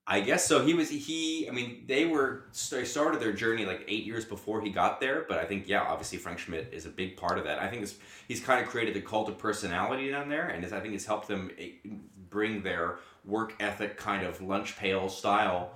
I 0.06 0.20
guess 0.20 0.46
so. 0.46 0.66
He 0.66 0.74
was 0.74 0.90
he. 0.90 1.48
I 1.48 1.52
mean, 1.52 1.86
they 1.88 2.06
were 2.06 2.46
they 2.70 2.84
started 2.84 3.22
their 3.22 3.32
journey 3.32 3.66
like 3.66 3.86
eight 3.88 4.04
years 4.04 4.26
before 4.26 4.60
he 4.60 4.70
got 4.70 5.00
there. 5.00 5.26
But 5.30 5.40
I 5.40 5.46
think 5.46 5.70
yeah, 5.70 5.82
obviously 5.82 6.18
Frank 6.18 6.40
Schmidt 6.40 6.74
is 6.74 6.86
a 6.86 6.90
big 6.90 7.16
part 7.16 7.38
of 7.38 7.46
that. 7.46 7.60
I 7.60 7.70
think 7.70 7.84
it's, 7.84 7.96
he's 8.28 8.42
kind 8.42 8.62
of 8.62 8.70
created 8.70 8.96
the 8.96 9.02
cult 9.02 9.30
of 9.30 9.38
personality 9.38 10.12
down 10.12 10.28
there, 10.28 10.48
and 10.48 10.64
it's, 10.64 10.74
I 10.74 10.82
think 10.82 10.94
it's 10.94 11.06
helped 11.06 11.30
them 11.30 11.52
eh, 11.58 11.70
bring 12.30 12.64
their 12.64 12.98
work 13.24 13.56
ethic 13.62 13.96
kind 13.96 14.26
of 14.26 14.42
lunch 14.42 14.76
pail 14.76 15.08
style 15.08 15.72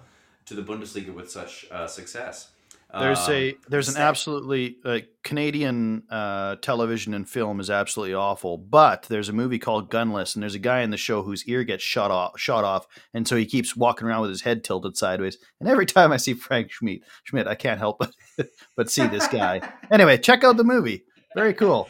to 0.46 0.56
the 0.56 0.62
Bundesliga 0.62 1.14
with 1.14 1.32
such 1.32 1.66
uh, 1.72 1.88
success. 1.88 2.50
There's 2.94 3.28
Um, 3.28 3.34
a 3.34 3.56
there's 3.68 3.90
an 3.90 3.98
absolutely 4.02 4.78
uh, 4.86 5.00
Canadian 5.24 6.04
uh, 6.10 6.56
television 6.56 7.14
and 7.14 7.28
film 7.30 7.60
is 7.60 7.70
absolutely 7.70 8.14
awful, 8.14 8.58
but 8.58 9.04
there's 9.10 9.28
a 9.28 9.34
movie 9.34 9.60
called 9.60 9.92
Gunless, 9.92 10.36
and 10.36 10.42
there's 10.42 10.56
a 10.56 10.60
guy 10.60 10.82
in 10.82 10.90
the 10.92 10.98
show 10.98 11.22
whose 11.22 11.46
ear 11.48 11.64
gets 11.66 11.84
shot 11.84 12.12
off, 12.12 12.40
shot 12.40 12.64
off, 12.64 12.88
and 13.14 13.28
so 13.28 13.36
he 13.36 13.46
keeps 13.46 13.76
walking 13.76 14.08
around 14.08 14.22
with 14.22 14.30
his 14.30 14.42
head 14.44 14.64
tilted 14.64 14.96
sideways. 14.96 15.38
And 15.60 15.68
every 15.68 15.86
time 15.86 16.14
I 16.14 16.18
see 16.18 16.34
Frank 16.34 16.72
Schmidt, 16.72 17.02
Schmidt, 17.26 17.46
I 17.46 17.56
can't 17.56 17.78
help 17.80 18.00
but 18.00 18.14
but 18.78 18.90
see 18.90 19.06
this 19.08 19.28
guy. 19.28 19.62
Anyway, 19.92 20.18
check 20.18 20.44
out 20.44 20.56
the 20.58 20.64
movie. 20.64 21.04
Very 21.36 21.54
cool. 21.54 21.90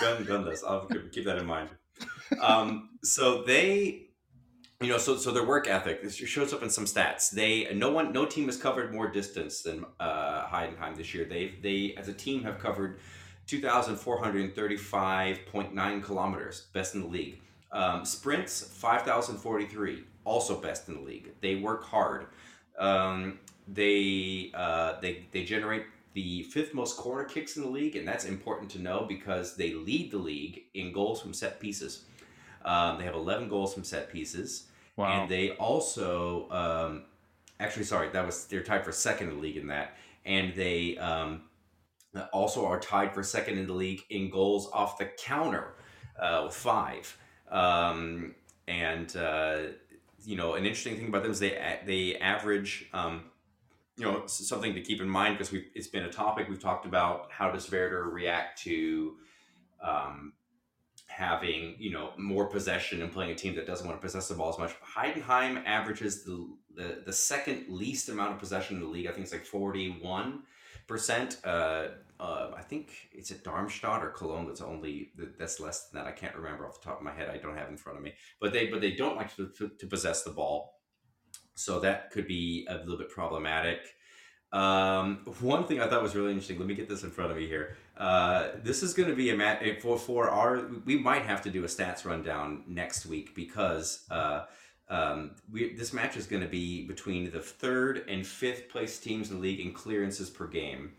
gun 0.00 0.24
gunless. 0.24 0.60
I'll 0.66 0.86
keep 0.86 1.12
keep 1.12 1.24
that 1.26 1.38
in 1.38 1.46
mind. 1.46 1.68
Um, 2.40 2.90
so 3.02 3.42
they, 3.42 4.03
you 4.80 4.88
know, 4.88 4.98
so 4.98 5.16
so 5.16 5.30
their 5.30 5.44
work 5.46 5.68
ethic 5.68 6.02
this 6.02 6.16
shows 6.16 6.52
up 6.52 6.62
in 6.62 6.70
some 6.70 6.84
stats. 6.84 7.30
They 7.30 7.72
no 7.74 7.90
one 7.90 8.12
no 8.12 8.26
team 8.26 8.46
has 8.46 8.56
covered 8.56 8.92
more 8.92 9.08
distance 9.08 9.62
than 9.62 9.84
uh, 10.00 10.46
Heidenheim 10.46 10.96
this 10.96 11.14
year. 11.14 11.24
They 11.24 11.54
they 11.62 11.94
as 11.96 12.08
a 12.08 12.12
team 12.12 12.42
have 12.42 12.58
covered 12.58 12.98
two 13.46 13.60
thousand 13.60 13.96
four 13.96 14.18
hundred 14.18 14.54
thirty 14.54 14.76
five 14.76 15.38
point 15.46 15.74
nine 15.74 16.02
kilometers, 16.02 16.66
best 16.72 16.94
in 16.94 17.02
the 17.02 17.06
league. 17.06 17.40
Um, 17.72 18.04
sprints 18.04 18.62
five 18.62 19.02
thousand 19.02 19.38
forty 19.38 19.66
three, 19.66 20.04
also 20.24 20.60
best 20.60 20.88
in 20.88 20.94
the 20.94 21.00
league. 21.02 21.30
They 21.40 21.56
work 21.56 21.84
hard. 21.84 22.26
Um, 22.78 23.38
they 23.68 24.50
uh, 24.54 25.00
they 25.00 25.26
they 25.32 25.44
generate 25.44 25.84
the 26.14 26.42
fifth 26.44 26.74
most 26.74 26.96
corner 26.96 27.24
kicks 27.24 27.56
in 27.56 27.62
the 27.62 27.68
league, 27.68 27.96
and 27.96 28.06
that's 28.06 28.24
important 28.24 28.70
to 28.72 28.78
know 28.80 29.04
because 29.08 29.56
they 29.56 29.74
lead 29.74 30.10
the 30.10 30.18
league 30.18 30.64
in 30.74 30.92
goals 30.92 31.20
from 31.20 31.32
set 31.32 31.58
pieces. 31.60 32.04
Um, 32.64 32.98
they 32.98 33.04
have 33.04 33.14
11 33.14 33.48
goals 33.48 33.74
from 33.74 33.84
set 33.84 34.10
pieces, 34.10 34.64
Wow. 34.96 35.22
and 35.22 35.30
they 35.30 35.50
also 35.52 36.48
um, 36.50 37.04
actually 37.60 37.84
sorry 37.84 38.08
that 38.10 38.24
was 38.24 38.46
they're 38.46 38.62
tied 38.62 38.84
for 38.84 38.92
second 38.92 39.28
in 39.28 39.36
the 39.36 39.40
league 39.40 39.56
in 39.56 39.66
that, 39.68 39.96
and 40.24 40.54
they 40.54 40.96
um, 40.98 41.42
also 42.32 42.64
are 42.66 42.80
tied 42.80 43.12
for 43.12 43.22
second 43.22 43.58
in 43.58 43.66
the 43.66 43.72
league 43.72 44.02
in 44.10 44.30
goals 44.30 44.70
off 44.72 44.98
the 44.98 45.06
counter 45.18 45.74
uh, 46.18 46.42
with 46.46 46.54
five. 46.54 47.16
Um, 47.50 48.34
and 48.66 49.14
uh, 49.16 49.58
you 50.24 50.36
know, 50.36 50.54
an 50.54 50.64
interesting 50.64 50.96
thing 50.96 51.08
about 51.08 51.22
them 51.22 51.32
is 51.32 51.40
they 51.40 51.78
they 51.84 52.16
average. 52.16 52.88
Um, 52.92 53.24
you 53.96 54.04
know, 54.04 54.26
something 54.26 54.74
to 54.74 54.80
keep 54.80 55.00
in 55.00 55.08
mind 55.08 55.38
because 55.38 55.52
we 55.52 55.68
it's 55.74 55.86
been 55.86 56.02
a 56.02 56.10
topic 56.10 56.48
we've 56.48 56.58
talked 56.58 56.84
about. 56.84 57.30
How 57.30 57.52
does 57.52 57.70
Werder 57.70 58.08
react 58.10 58.60
to 58.62 59.14
um, 59.80 60.32
having 61.16 61.76
you 61.78 61.90
know 61.90 62.10
more 62.18 62.46
possession 62.46 63.02
and 63.02 63.12
playing 63.12 63.30
a 63.30 63.34
team 63.34 63.54
that 63.54 63.66
doesn't 63.66 63.86
want 63.86 64.00
to 64.00 64.04
possess 64.04 64.28
the 64.28 64.34
ball 64.34 64.50
as 64.50 64.58
much? 64.58 64.74
Heidenheim 64.96 65.62
averages 65.64 66.24
the 66.24 66.48
the, 66.74 67.02
the 67.06 67.12
second 67.12 67.66
least 67.68 68.08
amount 68.08 68.32
of 68.32 68.38
possession 68.38 68.76
in 68.76 68.82
the 68.82 68.88
league. 68.88 69.06
I 69.06 69.12
think 69.12 69.24
it's 69.24 69.32
like 69.32 69.46
forty 69.46 69.98
one 70.02 70.42
percent. 70.86 71.38
Uh, 71.44 71.88
uh, 72.20 72.50
I 72.56 72.62
think 72.62 73.08
it's 73.12 73.30
at 73.30 73.42
Darmstadt 73.42 74.04
or 74.04 74.10
Cologne 74.10 74.46
that's 74.46 74.60
only 74.60 75.12
that's 75.38 75.60
less 75.60 75.88
than 75.88 76.00
that. 76.00 76.08
I 76.08 76.12
can't 76.12 76.34
remember 76.34 76.66
off 76.66 76.80
the 76.80 76.84
top 76.88 76.98
of 76.98 77.04
my 77.04 77.12
head. 77.12 77.28
I 77.28 77.38
don't 77.38 77.56
have 77.56 77.68
in 77.68 77.76
front 77.76 77.98
of 77.98 78.04
me. 78.04 78.14
But 78.40 78.52
they 78.52 78.66
but 78.66 78.80
they 78.80 78.92
don't 78.92 79.16
like 79.16 79.34
to, 79.36 79.48
to, 79.58 79.68
to 79.68 79.86
possess 79.86 80.22
the 80.22 80.30
ball, 80.30 80.80
so 81.54 81.80
that 81.80 82.10
could 82.10 82.26
be 82.26 82.66
a 82.68 82.76
little 82.78 82.98
bit 82.98 83.10
problematic. 83.10 83.80
Um, 84.52 85.24
one 85.40 85.64
thing 85.66 85.80
I 85.80 85.88
thought 85.88 86.02
was 86.02 86.14
really 86.14 86.30
interesting. 86.30 86.58
Let 86.58 86.68
me 86.68 86.74
get 86.74 86.88
this 86.88 87.02
in 87.02 87.10
front 87.10 87.32
of 87.32 87.36
me 87.36 87.46
here. 87.46 87.76
Uh, 87.96 88.48
this 88.62 88.82
is 88.82 88.92
going 88.92 89.08
to 89.08 89.14
be 89.14 89.30
a 89.30 89.36
match 89.36 89.62
for 89.80 89.98
for 89.98 90.28
our. 90.28 90.66
We 90.84 90.98
might 90.98 91.22
have 91.22 91.42
to 91.42 91.50
do 91.50 91.64
a 91.64 91.68
stats 91.68 92.04
rundown 92.04 92.64
next 92.66 93.06
week 93.06 93.34
because 93.36 94.04
uh, 94.10 94.44
um, 94.88 95.32
we, 95.50 95.74
this 95.74 95.92
match 95.92 96.16
is 96.16 96.26
going 96.26 96.42
to 96.42 96.48
be 96.48 96.84
between 96.86 97.30
the 97.30 97.40
third 97.40 98.04
and 98.08 98.26
fifth 98.26 98.68
place 98.68 98.98
teams 98.98 99.30
in 99.30 99.36
the 99.36 99.42
league 99.42 99.60
in 99.60 99.72
clearances 99.72 100.28
per 100.28 100.48
game. 100.48 100.92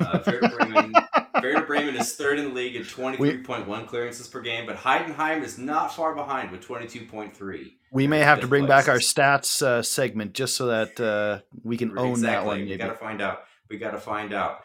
Uh, 0.00 0.18
Werder 0.26 0.48
Bremen, 0.48 0.92
Werder 1.40 1.62
Bremen 1.62 1.96
is 1.96 2.14
third 2.14 2.40
in 2.40 2.46
the 2.46 2.54
league 2.54 2.74
at 2.74 2.88
twenty 2.88 3.18
three 3.18 3.38
point 3.38 3.68
one 3.68 3.86
clearances 3.86 4.26
per 4.26 4.40
game, 4.40 4.66
but 4.66 4.76
Heidenheim 4.76 5.44
is 5.44 5.58
not 5.58 5.94
far 5.94 6.12
behind 6.12 6.50
with 6.50 6.60
twenty 6.60 6.88
two 6.88 7.06
point 7.06 7.36
three. 7.36 7.76
We 7.92 8.08
may 8.08 8.20
have 8.20 8.40
to 8.40 8.48
bring 8.48 8.66
back 8.66 8.88
our 8.88 8.96
stats 8.96 9.62
uh, 9.62 9.82
segment 9.82 10.32
just 10.32 10.56
so 10.56 10.66
that 10.66 10.98
uh, 10.98 11.42
we 11.62 11.76
can 11.76 11.96
own 11.96 12.22
that 12.22 12.44
one. 12.44 12.60
We 12.60 12.76
got 12.76 12.88
to 12.88 12.94
find 12.94 13.22
out. 13.22 13.44
We 13.68 13.78
got 13.78 13.92
to 13.92 14.00
find 14.00 14.34
out. 14.34 14.60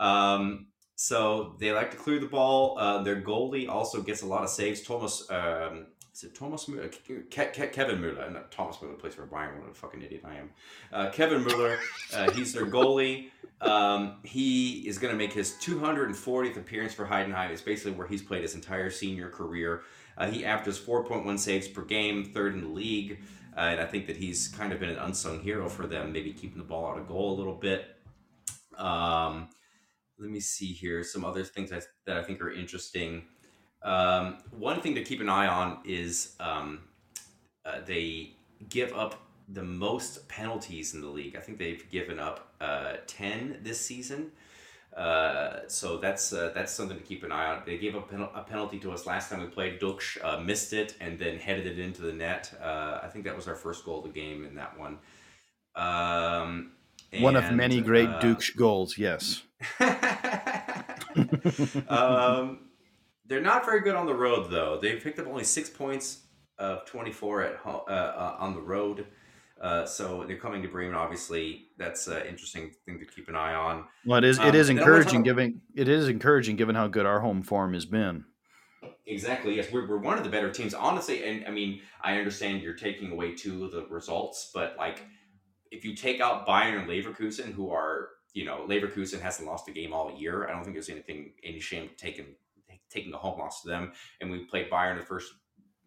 Um, 0.00 0.66
so 1.02 1.54
they 1.58 1.72
like 1.72 1.90
to 1.90 1.96
clear 1.96 2.18
the 2.18 2.26
ball. 2.26 2.76
Uh, 2.78 3.02
their 3.02 3.22
goalie 3.22 3.66
also 3.66 4.02
gets 4.02 4.20
a 4.20 4.26
lot 4.26 4.44
of 4.44 4.50
saves. 4.50 4.82
Thomas, 4.82 5.30
um, 5.30 5.86
is 6.12 6.24
it 6.24 6.34
Thomas 6.34 6.66
Müller? 6.66 6.92
Ke- 6.92 7.30
Ke- 7.30 7.72
Kevin 7.72 7.96
Müller, 8.02 8.30
not 8.30 8.52
Thomas 8.52 8.76
Müller 8.76 8.98
plays 8.98 9.14
for 9.14 9.26
Bayern. 9.26 9.60
What 9.60 9.70
a 9.70 9.72
fucking 9.72 10.02
idiot 10.02 10.24
I 10.26 10.34
am. 10.34 10.50
Uh, 10.92 11.08
Kevin 11.08 11.42
Müller, 11.42 11.78
uh, 12.12 12.30
he's 12.32 12.52
their 12.52 12.66
goalie. 12.66 13.30
Um, 13.62 14.18
he 14.24 14.86
is 14.86 14.98
going 14.98 15.10
to 15.10 15.16
make 15.16 15.32
his 15.32 15.52
240th 15.62 16.58
appearance 16.58 16.92
for 16.92 17.06
Heidenheim. 17.06 17.48
It's 17.48 17.62
basically 17.62 17.92
where 17.92 18.06
he's 18.06 18.20
played 18.20 18.42
his 18.42 18.54
entire 18.54 18.90
senior 18.90 19.30
career. 19.30 19.84
Uh, 20.18 20.30
he 20.30 20.44
averages 20.44 20.78
4.1 20.78 21.38
saves 21.38 21.66
per 21.66 21.80
game, 21.80 22.26
third 22.26 22.52
in 22.52 22.60
the 22.60 22.68
league. 22.68 23.20
Uh, 23.56 23.60
and 23.60 23.80
I 23.80 23.86
think 23.86 24.06
that 24.08 24.18
he's 24.18 24.48
kind 24.48 24.70
of 24.70 24.78
been 24.78 24.90
an 24.90 24.98
unsung 24.98 25.40
hero 25.40 25.66
for 25.70 25.86
them, 25.86 26.12
maybe 26.12 26.34
keeping 26.34 26.58
the 26.58 26.64
ball 26.64 26.92
out 26.92 26.98
of 26.98 27.08
goal 27.08 27.32
a 27.32 27.36
little 27.38 27.56
bit. 27.56 27.86
Um, 28.76 29.48
let 30.20 30.30
me 30.30 30.40
see 30.40 30.72
here 30.72 31.02
some 31.02 31.24
other 31.24 31.42
things 31.42 31.72
I, 31.72 31.80
that 32.06 32.18
I 32.18 32.22
think 32.22 32.40
are 32.42 32.52
interesting. 32.52 33.24
Um, 33.82 34.38
one 34.50 34.80
thing 34.82 34.94
to 34.94 35.02
keep 35.02 35.20
an 35.20 35.28
eye 35.28 35.46
on 35.46 35.78
is 35.84 36.36
um, 36.38 36.80
uh, 37.64 37.80
they 37.86 38.34
give 38.68 38.92
up 38.92 39.22
the 39.48 39.62
most 39.62 40.28
penalties 40.28 40.94
in 40.94 41.00
the 41.00 41.08
league. 41.08 41.34
I 41.36 41.40
think 41.40 41.58
they've 41.58 41.88
given 41.90 42.18
up 42.18 42.52
uh, 42.60 42.96
10 43.06 43.60
this 43.62 43.80
season. 43.80 44.30
Uh, 44.96 45.60
so 45.68 45.98
that's 45.98 46.32
uh, 46.32 46.50
that's 46.52 46.72
something 46.72 46.98
to 46.98 47.02
keep 47.04 47.22
an 47.22 47.30
eye 47.30 47.46
on. 47.46 47.62
They 47.64 47.78
gave 47.78 47.94
up 47.94 48.10
pen- 48.10 48.28
a 48.34 48.42
penalty 48.42 48.78
to 48.80 48.90
us 48.90 49.06
last 49.06 49.30
time 49.30 49.40
we 49.40 49.46
played. 49.46 49.80
Ducksch 49.80 50.22
uh, 50.22 50.40
missed 50.40 50.72
it 50.72 50.96
and 51.00 51.16
then 51.16 51.38
headed 51.38 51.66
it 51.66 51.78
into 51.78 52.02
the 52.02 52.12
net. 52.12 52.52
Uh, 52.60 52.98
I 53.00 53.06
think 53.06 53.24
that 53.24 53.36
was 53.36 53.46
our 53.46 53.54
first 53.54 53.84
goal 53.84 53.98
of 53.98 54.12
the 54.12 54.20
game 54.20 54.44
in 54.44 54.56
that 54.56 54.76
one. 54.76 54.98
Um, 55.76 56.72
One 57.20 57.36
of 57.36 57.52
many 57.52 57.80
great 57.80 58.08
uh, 58.08 58.18
Duke 58.18 58.42
goals. 58.56 58.98
Yes. 58.98 59.44
um, 61.88 62.60
they're 63.26 63.40
not 63.40 63.64
very 63.64 63.80
good 63.80 63.94
on 63.94 64.06
the 64.06 64.14
road, 64.14 64.50
though. 64.50 64.78
They 64.80 64.96
picked 64.96 65.18
up 65.18 65.26
only 65.26 65.44
six 65.44 65.70
points 65.70 66.22
of 66.58 66.84
24 66.86 67.42
at 67.42 67.56
home, 67.56 67.80
uh, 67.88 67.92
uh, 67.92 68.36
on 68.38 68.54
the 68.54 68.60
road. 68.60 69.06
Uh, 69.60 69.84
so 69.84 70.24
they're 70.26 70.38
coming 70.38 70.62
to 70.62 70.68
Bremen. 70.68 70.94
Obviously, 70.94 71.66
that's 71.76 72.06
an 72.06 72.26
interesting 72.26 72.70
thing 72.86 72.98
to 72.98 73.04
keep 73.04 73.28
an 73.28 73.36
eye 73.36 73.54
on. 73.54 73.84
Well, 74.06 74.18
it 74.18 74.24
is. 74.24 74.38
Um, 74.38 74.48
It 74.48 74.54
is 74.54 74.68
then 74.68 74.78
encouraging, 74.78 75.22
given 75.22 75.60
it 75.74 75.88
is 75.88 76.08
encouraging, 76.08 76.56
given 76.56 76.74
how 76.74 76.88
good 76.88 77.04
our 77.04 77.20
home 77.20 77.42
form 77.42 77.74
has 77.74 77.84
been. 77.84 78.24
Exactly. 79.06 79.56
Yes, 79.56 79.70
we're, 79.70 79.86
we're 79.86 79.98
one 79.98 80.16
of 80.16 80.24
the 80.24 80.30
better 80.30 80.50
teams, 80.50 80.72
honestly. 80.72 81.24
And 81.24 81.46
I 81.46 81.50
mean, 81.50 81.82
I 82.02 82.16
understand 82.16 82.62
you're 82.62 82.74
taking 82.74 83.12
away 83.12 83.34
two 83.34 83.64
of 83.64 83.72
the 83.72 83.84
results, 83.86 84.50
but 84.54 84.76
like, 84.78 85.02
if 85.70 85.84
you 85.84 85.94
take 85.94 86.20
out 86.20 86.46
Bayern 86.46 86.80
and 86.80 86.88
Leverkusen, 86.88 87.52
who 87.52 87.70
are 87.70 88.08
you 88.34 88.44
know, 88.44 88.66
Leverkusen 88.68 89.20
hasn't 89.20 89.48
lost 89.48 89.68
a 89.68 89.72
game 89.72 89.92
all 89.92 90.16
year. 90.16 90.48
I 90.48 90.52
don't 90.52 90.62
think 90.62 90.74
there's 90.74 90.88
anything 90.88 91.32
any 91.44 91.60
shame 91.60 91.90
taking 91.96 92.34
taking 92.90 93.12
a 93.14 93.16
home 93.16 93.38
loss 93.38 93.62
to 93.62 93.68
them. 93.68 93.92
And 94.20 94.30
we 94.30 94.44
played 94.44 94.70
Bayern 94.70 94.98
the 94.98 95.04
first 95.04 95.32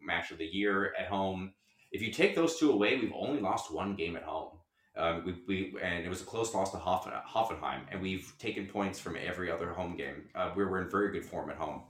match 0.02 0.32
of 0.32 0.38
the 0.38 0.46
year 0.46 0.94
at 1.00 1.08
home. 1.08 1.54
If 1.92 2.02
you 2.02 2.12
take 2.12 2.36
those 2.36 2.58
two 2.58 2.72
away, 2.72 2.98
we've 2.98 3.14
only 3.16 3.42
lost 3.42 3.74
one 3.74 3.96
game 3.96 4.16
at 4.16 4.24
home. 4.24 4.58
Um, 4.96 5.24
we, 5.26 5.36
we 5.48 5.82
and 5.82 6.06
it 6.06 6.10
was 6.10 6.22
a 6.22 6.26
close 6.26 6.54
loss 6.54 6.72
to 6.72 6.78
Hoffen, 6.78 7.14
Hoffenheim, 7.28 7.82
and 7.92 8.02
we've 8.02 8.32
taken 8.38 8.68
points 8.68 9.00
from 9.00 9.16
every 9.16 9.52
other 9.52 9.74
home 9.74 9.96
game. 9.96 10.30
Uh, 10.36 10.52
we're, 10.56 10.70
we're 10.70 10.82
in 10.82 10.90
very 10.90 11.12
good 11.12 11.26
form 11.26 11.50
at 11.50 11.58
home. 11.58 11.82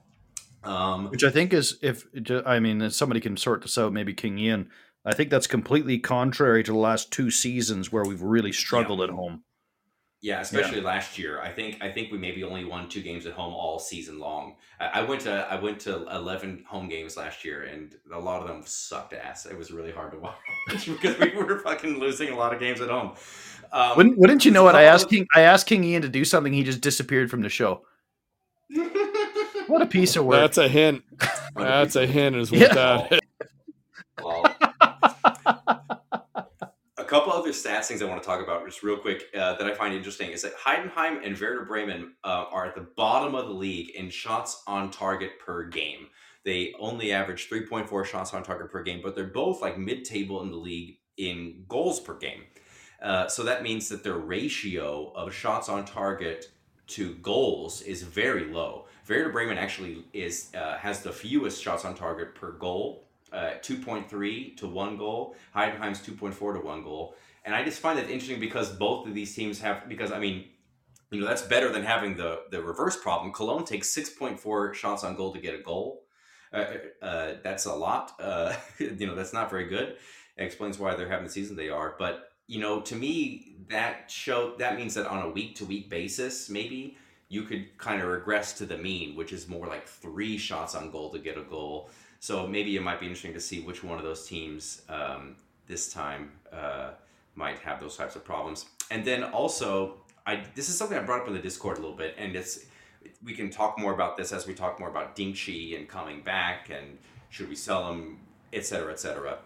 Um, 0.64 1.10
Which 1.10 1.26
I 1.26 1.30
think 1.30 1.52
is, 1.54 1.78
if 1.82 2.06
I 2.46 2.60
mean, 2.60 2.82
if 2.82 2.94
somebody 2.94 3.20
can 3.20 3.36
sort 3.36 3.62
this 3.62 3.78
out, 3.78 3.92
maybe 3.92 4.14
King 4.14 4.38
Ian. 4.38 4.70
I 5.06 5.14
think 5.14 5.30
that's 5.30 5.48
completely 5.48 6.00
contrary 6.00 6.64
to 6.64 6.72
the 6.72 6.78
last 6.78 7.12
two 7.12 7.30
seasons 7.30 7.92
where 7.92 8.06
we've 8.06 8.22
really 8.22 8.54
struggled 8.54 9.02
at 9.02 9.10
home. 9.10 9.44
Yeah, 10.24 10.40
especially 10.40 10.80
last 10.80 11.20
year. 11.20 11.42
I 11.42 11.50
think 11.52 11.80
I 11.82 11.92
think 11.92 12.10
we 12.10 12.18
maybe 12.18 12.46
only 12.46 12.64
won 12.64 12.88
two 12.88 13.02
games 13.02 13.26
at 13.26 13.34
home 13.34 13.54
all 13.54 13.78
season 13.78 14.20
long. 14.20 14.56
I, 14.80 15.02
I 15.02 15.04
went 15.04 15.20
to 15.24 15.46
I 15.52 15.60
went 15.60 15.82
to 15.82 16.08
eleven 16.16 16.64
home 16.66 16.88
games 16.88 17.18
last 17.18 17.44
year, 17.44 17.64
and 17.64 17.94
a 18.10 18.18
lot 18.18 18.42
of 18.42 18.48
them 18.48 18.62
sucked 18.66 19.12
ass. 19.12 19.46
It 19.46 19.58
was 19.58 19.70
really 19.70 19.92
hard 19.92 20.14
to 20.14 20.20
watch 20.20 20.38
because 20.88 21.20
we 21.20 21.32
were 21.36 21.60
fucking 21.60 22.00
losing 22.00 22.30
a 22.30 22.38
lot 22.38 22.54
of 22.54 22.62
games 22.62 22.80
at 22.80 22.88
home. 22.90 23.12
Um, 23.74 23.98
Wouldn't, 23.98 24.18
wouldn't 24.18 24.46
you 24.46 24.52
know 24.52 24.64
what? 24.64 24.76
I 24.78 24.84
asked 24.84 25.10
King. 25.10 25.28
I 25.36 25.42
asked 25.42 25.68
King 25.68 25.84
Ian 25.84 26.04
to 26.04 26.10
do 26.10 26.24
something. 26.24 26.54
He 26.54 26.64
just 26.64 26.80
disappeared 26.80 27.30
from 27.30 27.42
the 27.42 27.50
show. 27.50 27.86
What 29.68 29.82
a 29.82 29.86
piece 29.86 30.18
of 30.18 30.26
work! 30.26 30.42
That's 30.42 30.58
a 30.58 30.68
hint. 30.68 31.04
That's 31.56 31.96
a 31.96 32.06
hint. 32.06 32.36
Is 32.36 32.52
what 32.52 32.60
Yeah. 32.60 32.74
that 32.74 33.14
is. 33.14 33.20
Well, 34.22 34.44
couple 37.54 37.72
stats 37.72 37.86
things 37.86 38.02
I 38.02 38.06
want 38.06 38.22
to 38.22 38.28
talk 38.28 38.42
about 38.42 38.66
just 38.66 38.84
real 38.84 38.98
quick 38.98 39.26
uh, 39.38 39.56
that 39.56 39.68
I 39.68 39.74
find 39.74 39.94
interesting 39.94 40.32
is 40.32 40.42
that 40.42 40.58
Heidenheim 40.58 41.26
and 41.26 41.40
Werder 41.40 41.66
Bremen 41.66 42.14
uh, 42.24 42.46
are 42.52 42.66
at 42.66 42.76
the 42.76 42.88
bottom 42.96 43.36
of 43.36 43.48
the 43.48 43.54
league 43.54 43.92
in 43.96 44.10
shots 44.10 44.64
on 44.68 44.92
target 44.92 45.40
per 45.40 45.66
game. 45.66 46.08
They 46.44 46.74
only 46.80 47.12
average 47.12 47.50
3.4 47.50 48.06
shots 48.06 48.34
on 48.34 48.44
target 48.44 48.72
per 48.72 48.84
game, 48.84 49.02
but 49.04 49.16
they're 49.16 49.26
both 49.26 49.62
like 49.62 49.78
mid-table 49.78 50.42
in 50.42 50.52
the 50.52 50.58
league 50.58 50.98
in 51.18 51.64
goals 51.68 52.00
per 52.00 52.18
game. 52.18 52.44
Uh, 53.02 53.28
so 53.28 53.44
that 53.44 53.64
means 53.64 53.90
that 53.90 54.04
their 54.04 54.18
ratio 54.18 55.12
of 55.16 55.34
shots 55.34 55.70
on 55.70 55.86
target 55.86 56.52
to 56.88 57.16
goals 57.16 57.82
is 57.82 58.04
very 58.04 58.46
low. 58.46 58.86
Werder 59.08 59.32
Bremen 59.32 59.58
actually 59.58 60.06
is 60.14 60.52
uh, 60.56 60.78
has 60.78 61.02
the 61.02 61.12
fewest 61.12 61.62
shots 61.62 61.86
on 61.86 61.96
target 61.96 62.36
per 62.36 62.52
goal, 62.52 63.06
uh, 63.32 63.52
2.3 63.62 64.58
to 64.58 64.68
one 64.68 64.98
goal. 64.98 65.36
Heidenheim's 65.56 66.02
2.4 66.02 66.56
to 66.56 66.60
one 66.60 66.84
goal. 66.84 67.16
And 67.46 67.54
I 67.54 67.64
just 67.64 67.80
find 67.80 67.98
that 67.98 68.10
interesting 68.10 68.40
because 68.40 68.70
both 68.70 69.08
of 69.08 69.14
these 69.14 69.36
teams 69.36 69.60
have 69.62 69.90
because 69.90 70.12
I 70.12 70.20
mean, 70.20 70.46
you 71.12 71.22
know, 71.22 71.28
that's 71.28 71.42
better 71.42 71.72
than 71.72 71.84
having 71.84 72.16
the 72.16 72.42
the 72.52 72.62
reverse 72.62 72.98
problem. 72.98 73.34
Cologne 73.34 73.66
takes 73.66 73.94
6.4 73.96 74.74
shots 74.74 75.04
on 75.04 75.16
goal 75.16 75.34
to 75.34 75.40
get 75.40 75.54
a 75.54 75.62
goal. 75.62 76.04
Uh, 76.54 76.66
uh, 77.02 77.34
that's 77.44 77.66
a 77.66 77.74
lot. 77.74 78.14
Uh, 78.20 78.54
you 78.78 79.08
know, 79.08 79.16
that's 79.16 79.34
not 79.34 79.50
very 79.50 79.66
good. 79.66 79.98
It 80.38 80.44
explains 80.44 80.80
why 80.80 80.96
they're 80.96 81.10
having 81.10 81.26
the 81.26 81.32
season 81.32 81.56
they 81.56 81.70
are. 81.70 81.96
But 81.98 82.30
you 82.48 82.60
know, 82.60 82.82
to 82.82 82.96
me, 82.96 83.56
that 83.70 84.10
show 84.10 84.56
that 84.58 84.78
means 84.78 84.94
that 84.96 85.08
on 85.08 85.24
a 85.24 85.30
week 85.30 85.56
to 85.58 85.66
week 85.66 85.90
basis, 85.90 86.50
maybe 86.50 86.98
you 87.30 87.44
could 87.44 87.78
kind 87.78 88.02
of 88.02 88.08
regress 88.08 88.54
to 88.54 88.66
the 88.66 88.78
mean, 88.78 89.16
which 89.16 89.34
is 89.34 89.48
more 89.48 89.68
like 89.68 89.88
three 89.88 90.38
shots 90.38 90.76
on 90.76 90.92
goal 90.92 91.10
to 91.12 91.20
get 91.20 91.38
a 91.38 91.42
goal. 91.44 91.90
So 92.20 92.48
maybe 92.48 92.76
it 92.76 92.82
might 92.82 93.00
be 93.00 93.08
interesting 93.08 93.34
to 93.34 93.40
see 93.40 93.60
which 93.60 93.84
one 93.84 93.98
of 93.98 94.04
those 94.04 94.28
teams 94.28 94.84
um, 94.88 95.36
this 95.68 95.92
time 95.92 96.32
uh, 96.52 96.92
might 97.36 97.60
have 97.60 97.80
those 97.80 97.98
types 97.98 98.16
of 98.16 98.24
problems. 98.24 98.66
And 98.92 99.06
then 99.06 99.24
also, 99.24 99.96
I 100.26 100.44
this 100.56 100.70
is 100.70 100.78
something 100.78 100.98
I 100.98 101.02
brought 101.02 101.22
up 101.22 101.28
in 101.28 101.34
the 101.34 101.40
Discord 101.40 101.78
a 101.78 101.82
little 101.82 101.96
bit, 101.96 102.16
and 102.18 102.36
it's 102.36 102.66
we 103.24 103.34
can 103.34 103.50
talk 103.50 103.80
more 103.80 103.94
about 103.94 104.18
this 104.18 104.32
as 104.32 104.48
we 104.48 104.54
talk 104.54 104.80
more 104.80 104.90
about 104.90 105.16
Dinkçi 105.16 105.78
and 105.78 105.88
coming 105.88 106.22
back 106.22 106.70
and 106.70 106.98
should 107.30 107.50
we 107.50 107.56
sell 107.56 107.88
them, 107.88 108.20
etc., 108.54 108.64
cetera, 108.64 108.92
et 108.92 109.00
cetera. 109.00 109.38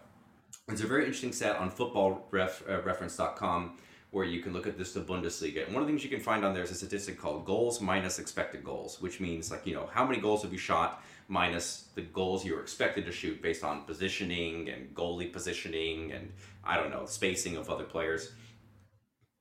There's 0.66 0.82
a 0.82 0.86
very 0.86 1.04
interesting 1.04 1.32
stat 1.32 1.56
on 1.56 1.70
footballreference.com 1.70 3.64
uh, 3.64 3.80
where 4.10 4.24
you 4.24 4.40
can 4.40 4.52
look 4.52 4.66
at 4.66 4.76
this 4.78 4.92
the 4.92 5.00
Bundesliga. 5.00 5.64
And 5.64 5.74
one 5.74 5.82
of 5.82 5.88
the 5.88 5.92
things 5.92 6.04
you 6.04 6.10
can 6.10 6.20
find 6.20 6.44
on 6.44 6.54
there 6.54 6.62
is 6.62 6.70
a 6.70 6.74
statistic 6.74 7.18
called 7.18 7.44
goals 7.44 7.80
minus 7.80 8.18
expected 8.18 8.64
goals, 8.64 9.00
which 9.00 9.20
means 9.20 9.50
like, 9.50 9.66
you 9.66 9.74
know, 9.74 9.88
how 9.92 10.06
many 10.06 10.20
goals 10.20 10.42
have 10.42 10.52
you 10.52 10.58
shot 10.58 11.02
minus 11.28 11.90
the 11.94 12.00
goals 12.00 12.44
you 12.44 12.54
were 12.54 12.62
expected 12.62 13.04
to 13.04 13.12
shoot 13.12 13.42
based 13.42 13.62
on 13.62 13.84
positioning 13.84 14.70
and 14.70 14.94
goalie 14.94 15.32
positioning 15.32 16.12
and 16.12 16.32
I 16.64 16.76
don't 16.76 16.90
know, 16.90 17.04
spacing 17.04 17.56
of 17.56 17.68
other 17.68 17.84
players. 17.84 18.32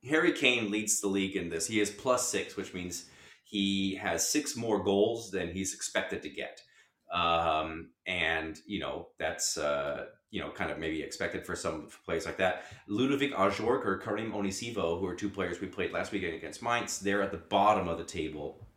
Harry 0.07 0.33
Kane 0.33 0.69
leads 0.69 1.01
the 1.01 1.07
league 1.07 1.35
in 1.35 1.49
this. 1.49 1.67
He 1.67 1.79
is 1.79 1.89
plus 1.89 2.27
six, 2.27 2.55
which 2.55 2.73
means 2.73 3.05
he 3.43 3.95
has 3.95 4.29
six 4.29 4.55
more 4.55 4.83
goals 4.83 5.31
than 5.31 5.51
he's 5.51 5.73
expected 5.73 6.21
to 6.23 6.29
get. 6.29 6.61
Um, 7.11 7.91
and, 8.05 8.59
you 8.65 8.79
know, 8.79 9.07
that's, 9.17 9.57
uh, 9.57 10.07
you 10.29 10.41
know, 10.41 10.51
kind 10.51 10.69
of 10.69 10.77
maybe 10.77 11.01
expected 11.01 11.45
for 11.45 11.55
some 11.55 11.87
players 12.05 12.25
like 12.25 12.37
that. 12.37 12.65
Ludovic 12.89 13.33
Ajorque 13.33 13.85
or 13.85 13.97
Karim 13.97 14.33
Onisiwo, 14.33 14.99
who 14.99 15.05
are 15.05 15.15
two 15.15 15.29
players 15.29 15.61
we 15.61 15.67
played 15.67 15.93
last 15.93 16.11
weekend 16.11 16.35
against 16.35 16.61
Mainz, 16.61 16.99
they're 16.99 17.21
at 17.21 17.31
the 17.31 17.37
bottom 17.37 17.87
of 17.87 17.97
the 17.97 18.03
table 18.03 18.67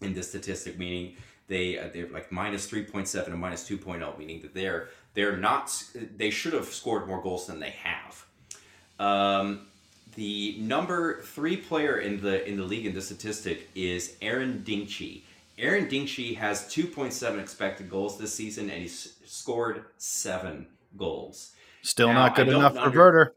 in 0.00 0.14
this 0.14 0.30
statistic, 0.30 0.78
meaning 0.78 1.16
they 1.48 1.78
uh, 1.78 1.88
they're 1.92 2.08
like 2.08 2.30
minus 2.32 2.70
3.7 2.70 3.26
and 3.26 3.38
minus 3.38 3.68
2.0, 3.68 4.18
meaning 4.18 4.40
that 4.42 4.54
they're 4.54 4.88
they're 5.14 5.36
not 5.36 5.72
they 6.16 6.30
should 6.30 6.52
have 6.52 6.66
scored 6.66 7.06
more 7.06 7.22
goals 7.22 7.46
than 7.46 7.60
they 7.60 7.70
have. 7.70 8.24
Um, 8.98 9.66
the 10.14 10.56
number 10.60 11.22
three 11.22 11.56
player 11.56 11.98
in 11.98 12.20
the 12.20 12.46
in 12.48 12.56
the 12.56 12.62
league 12.64 12.86
in 12.86 12.94
this 12.94 13.06
statistic 13.06 13.68
is 13.74 14.16
Eren 14.22 14.62
Dinkçi. 14.62 15.22
Eren 15.58 15.88
Dinkçi 15.88 16.36
has 16.36 16.62
2.7 16.64 17.38
expected 17.40 17.88
goals 17.88 18.18
this 18.18 18.34
season, 18.34 18.70
and 18.70 18.82
he's 18.82 19.14
scored 19.24 19.84
seven 19.98 20.66
goals. 20.96 21.52
Still 21.82 22.08
Now, 22.08 22.14
not 22.26 22.36
good 22.36 22.48
enough 22.48 22.74
for 22.74 22.80
under- 22.80 22.98
Werder. 22.98 23.34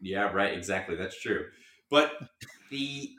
Yeah, 0.00 0.30
right. 0.32 0.52
Exactly. 0.52 0.96
That's 0.96 1.18
true. 1.18 1.46
But 1.90 2.12
the 2.70 3.10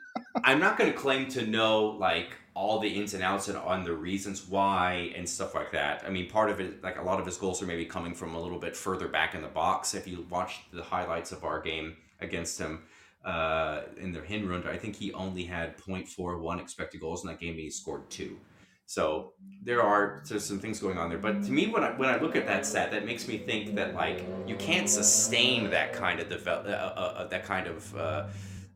I'm 0.44 0.58
not 0.60 0.78
going 0.78 0.90
to 0.90 0.96
claim 0.96 1.28
to 1.30 1.46
know 1.46 1.96
like 1.98 2.30
all 2.54 2.78
the 2.78 2.88
ins 2.88 3.12
and 3.12 3.22
outs 3.22 3.48
and 3.48 3.56
on 3.58 3.84
the 3.84 3.92
reasons 3.92 4.48
why 4.48 5.12
and 5.14 5.28
stuff 5.28 5.54
like 5.54 5.72
that. 5.72 6.02
I 6.06 6.10
mean, 6.10 6.28
part 6.30 6.50
of 6.50 6.58
it, 6.58 6.82
like 6.82 6.98
a 6.98 7.02
lot 7.02 7.20
of 7.20 7.26
his 7.26 7.36
goals 7.36 7.62
are 7.62 7.66
maybe 7.66 7.84
coming 7.84 8.14
from 8.14 8.34
a 8.34 8.40
little 8.40 8.58
bit 8.58 8.74
further 8.74 9.08
back 9.08 9.34
in 9.34 9.42
the 9.42 9.48
box. 9.48 9.94
If 9.94 10.08
you 10.08 10.26
watch 10.30 10.60
the 10.72 10.82
highlights 10.82 11.32
of 11.32 11.44
our 11.44 11.60
game 11.60 11.96
against 12.20 12.58
him 12.58 12.84
uh, 13.24 13.82
in 14.00 14.10
the 14.10 14.20
Hinrunde, 14.20 14.66
I 14.66 14.78
think 14.78 14.96
he 14.96 15.12
only 15.12 15.44
had 15.44 15.76
0.41 15.76 16.60
expected 16.60 17.02
goals 17.02 17.24
in 17.24 17.28
that 17.28 17.38
game, 17.38 17.50
and 17.50 17.60
he 17.60 17.70
scored 17.70 18.08
two. 18.08 18.38
So 18.86 19.32
there 19.62 19.82
are 19.82 20.22
there's 20.28 20.44
some 20.44 20.60
things 20.60 20.78
going 20.78 20.96
on 20.96 21.10
there. 21.10 21.18
But 21.18 21.42
to 21.42 21.50
me, 21.50 21.66
when 21.66 21.82
I 21.82 21.90
when 21.90 22.08
I 22.08 22.18
look 22.20 22.36
at 22.36 22.46
that 22.46 22.64
stat, 22.64 22.92
that 22.92 23.04
makes 23.04 23.26
me 23.26 23.36
think 23.36 23.74
that 23.74 23.94
like 23.94 24.24
you 24.46 24.54
can't 24.56 24.88
sustain 24.88 25.70
that 25.70 25.92
kind 25.92 26.20
of 26.20 26.28
develop 26.28 26.66
uh, 26.66 26.70
uh, 26.70 27.14
uh, 27.18 27.26
that 27.26 27.44
kind 27.44 27.66
of 27.66 27.94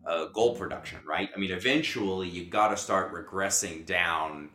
uh, 0.07 0.27
goal 0.27 0.55
production, 0.57 0.99
right? 1.07 1.29
I 1.35 1.39
mean, 1.39 1.51
eventually 1.51 2.29
you 2.29 2.47
got 2.47 2.69
to 2.69 2.77
start 2.77 3.13
regressing 3.13 3.85
down, 3.87 4.51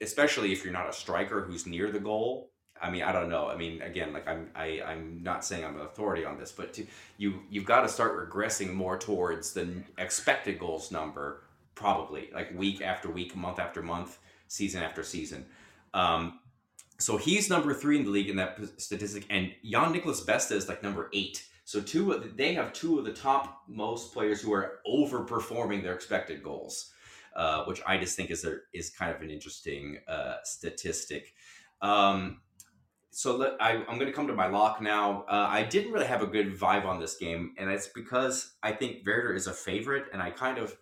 especially 0.00 0.52
if 0.52 0.64
you're 0.64 0.72
not 0.72 0.88
a 0.88 0.92
striker 0.92 1.42
who's 1.42 1.66
near 1.66 1.90
the 1.90 2.00
goal. 2.00 2.50
I 2.80 2.90
mean, 2.90 3.02
I 3.02 3.12
don't 3.12 3.28
know. 3.28 3.48
I 3.48 3.56
mean, 3.56 3.82
again, 3.82 4.12
like 4.12 4.28
I'm, 4.28 4.50
I, 4.54 4.80
I'm 4.86 5.20
not 5.22 5.44
saying 5.44 5.64
I'm 5.64 5.74
an 5.76 5.82
authority 5.82 6.24
on 6.24 6.38
this, 6.38 6.52
but 6.52 6.72
to, 6.74 6.86
you, 7.16 7.40
you've 7.50 7.64
got 7.64 7.82
to 7.82 7.88
start 7.88 8.16
regressing 8.16 8.72
more 8.72 8.96
towards 8.96 9.52
the 9.52 9.68
expected 9.98 10.58
goals 10.58 10.92
number, 10.92 11.42
probably 11.74 12.30
like 12.32 12.56
week 12.56 12.80
after 12.80 13.10
week, 13.10 13.34
month 13.34 13.58
after 13.58 13.82
month, 13.82 14.18
season 14.46 14.82
after 14.82 15.02
season. 15.02 15.44
Um, 15.92 16.38
so 16.98 17.16
he's 17.16 17.48
number 17.50 17.74
three 17.74 17.98
in 17.98 18.04
the 18.04 18.10
league 18.10 18.28
in 18.28 18.36
that 18.36 18.58
statistic, 18.76 19.26
and 19.30 19.52
Jan-Niklas 19.64 20.26
Beste 20.26 20.52
is 20.52 20.68
like 20.68 20.82
number 20.82 21.08
eight. 21.12 21.44
So 21.68 21.82
two, 21.82 22.12
of 22.12 22.22
the, 22.22 22.30
they 22.30 22.54
have 22.54 22.72
two 22.72 22.98
of 22.98 23.04
the 23.04 23.12
top 23.12 23.64
most 23.68 24.14
players 24.14 24.40
who 24.40 24.54
are 24.54 24.78
overperforming 24.88 25.82
their 25.82 25.92
expected 25.92 26.42
goals, 26.42 26.92
uh, 27.36 27.64
which 27.64 27.82
I 27.86 27.98
just 27.98 28.16
think 28.16 28.30
is 28.30 28.46
a, 28.46 28.56
is 28.72 28.88
kind 28.88 29.14
of 29.14 29.20
an 29.20 29.28
interesting 29.28 29.98
uh, 30.08 30.36
statistic. 30.44 31.34
Um, 31.82 32.40
so 33.10 33.36
let, 33.36 33.60
I, 33.60 33.84
I'm 33.86 33.98
going 33.98 34.06
to 34.06 34.14
come 34.14 34.28
to 34.28 34.32
my 34.32 34.46
lock 34.46 34.80
now. 34.80 35.26
Uh, 35.28 35.46
I 35.46 35.62
didn't 35.62 35.92
really 35.92 36.06
have 36.06 36.22
a 36.22 36.26
good 36.26 36.58
vibe 36.58 36.86
on 36.86 37.00
this 37.00 37.18
game, 37.18 37.54
and 37.58 37.68
it's 37.68 37.88
because 37.88 38.54
I 38.62 38.72
think 38.72 39.06
Werder 39.06 39.34
is 39.34 39.46
a 39.46 39.52
favorite, 39.52 40.06
and 40.10 40.22
I 40.22 40.30
kind 40.30 40.56
of 40.56 40.74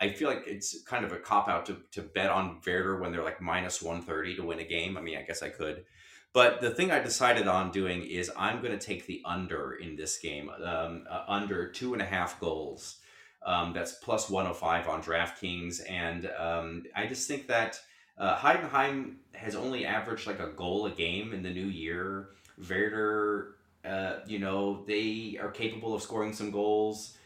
I 0.00 0.08
feel 0.08 0.30
like 0.30 0.44
it's 0.46 0.82
kind 0.84 1.04
of 1.04 1.12
a 1.12 1.18
cop 1.18 1.50
out 1.50 1.66
to, 1.66 1.82
to 1.92 2.00
bet 2.00 2.30
on 2.30 2.62
Werder 2.66 2.98
when 2.98 3.12
they're 3.12 3.22
like 3.22 3.42
minus 3.42 3.82
130 3.82 4.36
to 4.36 4.42
win 4.42 4.58
a 4.58 4.64
game. 4.64 4.96
I 4.96 5.02
mean, 5.02 5.18
I 5.18 5.22
guess 5.22 5.42
I 5.42 5.50
could. 5.50 5.84
But 6.32 6.60
the 6.60 6.70
thing 6.70 6.92
I 6.92 7.00
decided 7.00 7.48
on 7.48 7.72
doing 7.72 8.02
is 8.02 8.30
I'm 8.36 8.62
going 8.62 8.76
to 8.76 8.84
take 8.84 9.06
the 9.06 9.20
under 9.24 9.72
in 9.72 9.96
this 9.96 10.18
game, 10.18 10.48
um, 10.64 11.04
uh, 11.10 11.24
under 11.26 11.68
two 11.68 11.92
and 11.92 12.00
a 12.00 12.04
half 12.04 12.38
goals. 12.40 12.98
Um, 13.44 13.72
that's 13.72 13.94
plus 13.94 14.28
105 14.30 14.88
on 14.88 15.02
DraftKings. 15.02 15.80
And 15.88 16.30
um, 16.38 16.84
I 16.94 17.06
just 17.06 17.26
think 17.26 17.48
that 17.48 17.80
uh, 18.18 18.36
Heidenheim 18.36 19.16
has 19.32 19.56
only 19.56 19.86
averaged 19.86 20.26
like 20.26 20.40
a 20.40 20.48
goal 20.48 20.86
a 20.86 20.90
game 20.90 21.32
in 21.32 21.42
the 21.42 21.50
new 21.50 21.66
year. 21.66 22.28
Werder, 22.68 23.56
uh, 23.84 24.16
you 24.26 24.38
know, 24.38 24.84
they 24.86 25.38
are 25.40 25.50
capable 25.50 25.94
of 25.94 26.02
scoring 26.02 26.32
some 26.32 26.50
goals. 26.50 27.16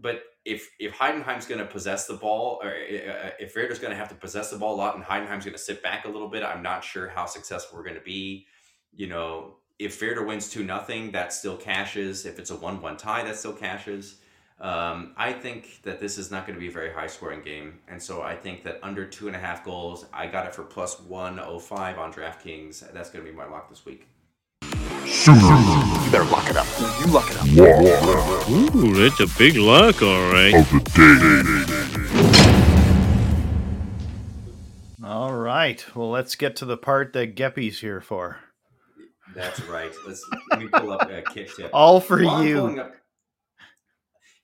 But 0.00 0.22
if 0.44 0.70
if 0.78 0.92
Heidenheim's 0.92 1.46
going 1.46 1.60
to 1.60 1.66
possess 1.66 2.06
the 2.06 2.14
ball, 2.14 2.60
or 2.62 2.68
uh, 2.68 3.30
if 3.38 3.54
Werder's 3.54 3.78
going 3.78 3.92
to 3.92 3.96
have 3.96 4.08
to 4.10 4.14
possess 4.14 4.50
the 4.50 4.58
ball 4.58 4.74
a 4.74 4.76
lot, 4.76 4.94
and 4.94 5.04
Heidenheim's 5.04 5.44
going 5.44 5.56
to 5.56 5.62
sit 5.62 5.82
back 5.82 6.04
a 6.04 6.08
little 6.08 6.28
bit, 6.28 6.42
I'm 6.42 6.62
not 6.62 6.84
sure 6.84 7.08
how 7.08 7.26
successful 7.26 7.78
we're 7.78 7.84
going 7.84 7.96
to 7.96 8.02
be. 8.02 8.46
You 8.92 9.08
know, 9.08 9.56
if 9.78 10.00
Werder 10.00 10.24
wins 10.24 10.50
two 10.50 10.64
nothing, 10.64 11.12
that 11.12 11.32
still 11.32 11.56
cashes. 11.56 12.26
If 12.26 12.38
it's 12.38 12.50
a 12.50 12.56
one 12.56 12.80
one 12.80 12.96
tie, 12.96 13.24
that 13.24 13.36
still 13.36 13.54
cashes. 13.54 14.16
Um, 14.60 15.14
I 15.16 15.32
think 15.32 15.82
that 15.82 15.98
this 15.98 16.16
is 16.16 16.30
not 16.30 16.46
going 16.46 16.54
to 16.54 16.60
be 16.60 16.68
a 16.68 16.72
very 16.72 16.92
high 16.92 17.08
scoring 17.08 17.42
game, 17.42 17.80
and 17.88 18.00
so 18.00 18.22
I 18.22 18.36
think 18.36 18.62
that 18.64 18.78
under 18.82 19.04
two 19.04 19.26
and 19.26 19.34
a 19.34 19.38
half 19.38 19.64
goals, 19.64 20.06
I 20.12 20.26
got 20.28 20.46
it 20.46 20.54
for 20.54 20.62
plus 20.62 21.00
one 21.00 21.40
oh 21.40 21.58
five 21.58 21.98
on 21.98 22.12
DraftKings. 22.12 22.92
That's 22.92 23.10
going 23.10 23.24
to 23.24 23.30
be 23.30 23.36
my 23.36 23.46
lock 23.46 23.68
this 23.68 23.84
week. 23.84 24.06
You 24.62 25.83
better 26.14 26.30
lock 26.30 26.48
it 26.48 26.56
up. 26.56 26.66
You 27.00 27.06
lock 27.12 27.28
it 27.28 27.36
up. 27.38 28.48
Ooh, 28.48 28.94
that's 28.94 29.18
a 29.18 29.26
big 29.36 29.56
lock, 29.56 30.00
all 30.00 30.30
right. 30.32 30.54
All 35.02 35.34
right. 35.34 35.84
Well, 35.96 36.10
let's 36.10 36.36
get 36.36 36.54
to 36.56 36.66
the 36.66 36.76
part 36.76 37.14
that 37.14 37.34
Geppy's 37.34 37.80
here 37.80 38.00
for. 38.00 38.38
That's 39.34 39.60
right. 39.64 39.92
Let's 40.06 40.24
let 40.50 40.60
me 40.60 40.68
pull 40.68 40.92
up 40.92 41.02
a 41.10 41.22
Kicktipp. 41.22 41.70
All 41.72 42.00
for 42.00 42.22
While 42.22 42.44
you. 42.44 42.80
up- 42.80 42.92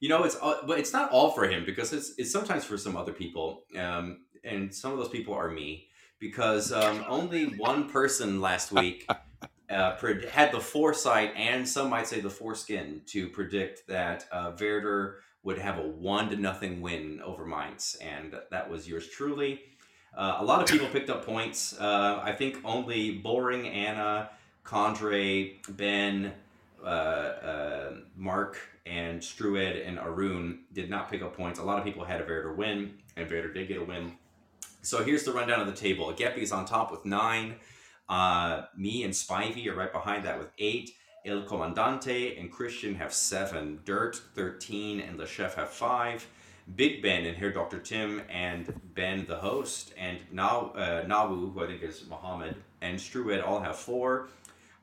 you 0.01 0.09
know, 0.09 0.25
it's 0.25 0.35
all, 0.35 0.57
but 0.67 0.79
it's 0.81 0.93
not 0.93 1.13
all 1.13 1.31
for 1.31 1.47
him 1.49 1.65
because 1.65 1.93
it's 1.93 2.15
it's 2.17 2.33
sometimes 2.33 2.65
for 2.65 2.79
some 2.79 2.97
other 2.97 3.13
people, 3.13 3.65
um, 3.79 4.25
and 4.43 4.75
some 4.75 4.93
of 4.93 4.99
those 4.99 5.11
people 5.11 5.35
are 5.35 5.51
me 5.51 5.87
because 6.19 6.73
um, 6.73 7.05
only 7.07 7.45
one 7.45 7.89
person 7.89 8.41
last 8.41 8.73
week 8.73 9.07
uh, 9.71 9.97
pred- 9.97 10.29
had 10.29 10.53
the 10.53 10.61
foresight 10.61 11.33
and 11.37 11.69
some 11.69 11.91
might 11.91 12.07
say 12.07 12.21
the 12.21 12.31
foreskin 12.31 13.03
to 13.07 13.29
predict 13.29 13.87
that 13.87 14.27
uh, 14.33 14.53
Werder 14.59 15.21
would 15.43 15.59
have 15.59 15.79
a 15.79 15.87
one 15.87 16.29
to 16.31 16.37
nothing 16.37 16.81
win 16.81 17.21
over 17.25 17.47
Mainz, 17.47 17.97
and 18.01 18.35
that 18.51 18.69
was 18.69 18.87
yours 18.87 19.09
truly. 19.09 19.63
Uh, 20.17 20.37
a 20.39 20.45
lot 20.45 20.61
of 20.61 20.69
people 20.69 20.87
picked 20.89 21.09
up 21.09 21.25
points. 21.25 21.79
Uh, 21.79 22.21
I 22.23 22.33
think 22.33 22.59
only 22.65 23.13
Boring, 23.13 23.69
Anna, 23.69 24.31
Condre, 24.65 25.55
Ben, 25.71 26.33
uh, 26.83 26.87
uh, 26.87 27.93
Mark, 28.17 28.59
and 28.87 29.21
Strued 29.21 29.87
and 29.87 29.99
Arun 29.99 30.61
did 30.73 30.91
not 30.91 31.11
pick 31.11 31.23
up 31.23 31.37
points. 31.37 31.59
A 31.59 31.63
lot 31.63 31.79
of 31.79 31.85
people 31.85 32.05
had 32.05 32.21
a 32.21 32.25
Werder 32.25 32.53
win, 32.53 32.95
and 33.17 33.31
Werder 33.31 33.53
did 33.53 33.69
get 33.69 33.79
a 33.79 33.85
win. 33.85 34.13
So 34.83 35.05
here's 35.05 35.25
the 35.25 35.33
rundown 35.33 35.61
of 35.61 35.67
the 35.67 35.75
table. 35.75 36.13
Geppy's 36.13 36.53
on 36.53 36.65
top 36.65 36.91
with 36.91 37.05
nine. 37.05 37.57
Uh, 38.11 38.67
me 38.77 39.05
and 39.05 39.15
Spivey 39.15 39.69
are 39.69 39.75
right 39.75 39.93
behind 39.93 40.25
that 40.25 40.39
with 40.39 40.49
eight. 40.59 40.91
El 41.25 41.43
Comandante 41.43 42.37
and 42.39 42.51
Christian 42.51 42.95
have 42.97 43.15
seven. 43.15 43.81
Dirt, 43.85 44.21
13, 44.35 45.01
and 45.01 45.17
Le 45.17 45.27
Chef 45.27 45.55
have 45.55 45.71
five. 45.71 46.27
Big 46.77 47.03
Ben 47.03 47.25
and 47.25 47.37
here 47.37 47.53
Dr. 47.53 47.79
Tim 47.79 48.23
and 48.29 48.81
Ben 48.95 49.27
the 49.27 49.37
host 49.37 49.93
and 49.99 50.19
now 50.31 50.73
uh, 50.77 51.03
who 51.27 51.63
I 51.63 51.67
think 51.67 51.83
is 51.83 52.05
Mohammed, 52.09 52.57
and 52.81 52.99
Strued 52.99 53.43
all 53.45 53.61
have 53.61 53.77
four. 53.77 54.29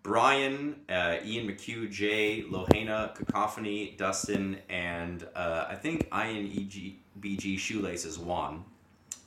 Brian, 0.03 0.75
uh, 0.89 1.17
Ian 1.25 1.47
McHugh, 1.47 1.91
Jay, 1.91 2.43
Lohana, 2.49 3.13
Cacophony, 3.13 3.95
Dustin, 3.97 4.57
and 4.69 5.27
uh, 5.35 5.65
I 5.69 5.75
think 5.75 6.09
INEGBG 6.11 7.59
Shoelace 7.59 8.05
is 8.05 8.17
one. 8.17 8.63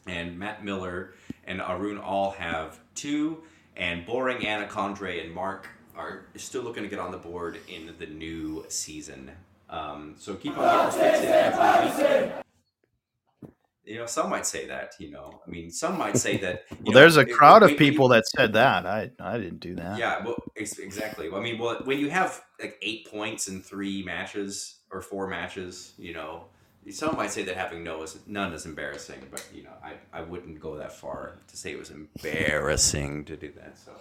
And 0.07 0.39
Matt 0.39 0.65
Miller 0.65 1.13
and 1.45 1.61
Arun 1.61 1.99
all 1.99 2.31
have 2.31 2.81
two. 2.95 3.43
And 3.77 4.05
Boring, 4.07 4.47
Anna, 4.47 4.67
Condre, 4.67 5.25
and 5.25 5.33
Mark 5.35 5.69
are 5.97 6.25
still 6.37 6.63
looking 6.63 6.83
to 6.83 6.89
get 6.89 6.99
on 6.99 7.11
the 7.11 7.19
board 7.19 7.59
in 7.69 7.95
the 7.99 8.07
new 8.07 8.65
season. 8.69 9.31
Um, 9.69 10.15
so 10.19 10.35
keep 10.35 10.57
on 10.59 10.65
getting 10.65 10.85
those 10.85 10.97
picks 10.97 11.21
in 11.21 11.33
every 11.33 12.25
week. 12.27 12.33
You 13.85 13.99
know, 13.99 14.07
some 14.07 14.31
might 14.31 14.47
say 14.47 14.67
that. 14.67 14.93
You 14.99 15.11
know, 15.11 15.41
I 15.47 15.51
mean, 15.51 15.71
some 15.71 15.99
might 15.99 16.17
say 16.17 16.37
that. 16.39 16.65
Well, 16.71 16.79
know, 16.93 17.01
there's 17.01 17.17
a 17.17 17.21
it- 17.21 17.33
crowd 17.33 17.63
when- 17.63 17.71
of 17.73 17.77
when 17.79 17.85
you- 17.87 17.91
people 17.93 18.09
that 18.09 18.27
said 18.27 18.53
that. 18.53 18.87
I 18.87 19.11
I 19.19 19.39
didn't 19.39 19.61
do 19.61 19.75
that. 19.77 19.99
yeah, 19.99 20.25
well, 20.25 20.37
ex- 20.57 20.79
exactly. 20.79 21.29
I 21.33 21.41
mean, 21.41 21.59
well, 21.59 21.81
when 21.85 21.99
you 21.99 22.09
have 22.11 22.41
like 22.61 22.77
eight 22.83 23.11
points 23.11 23.49
in 23.49 23.63
three 23.63 24.03
matches 24.03 24.77
or 24.93 25.01
four 25.01 25.27
matches, 25.27 25.93
you 25.99 26.13
know, 26.13 26.45
some 26.91 27.17
might 27.17 27.31
say 27.31 27.43
that 27.45 27.57
having 27.57 27.83
no 27.85 28.03
is 28.03 28.19
none 28.27 28.53
is 28.53 28.67
embarrassing, 28.67 29.21
but 29.31 29.47
you 29.55 29.63
know, 29.63 29.71
I, 29.83 29.93
I 30.13 30.23
wouldn't 30.23 30.61
go 30.61 30.77
that 30.77 30.93
far 30.93 31.39
to 31.49 31.57
say 31.57 31.73
it 31.73 31.79
was 31.79 31.91
embarrassing 31.91 33.25
to 33.27 33.37
do 33.37 33.53
that. 33.57 33.79
So, 33.79 33.93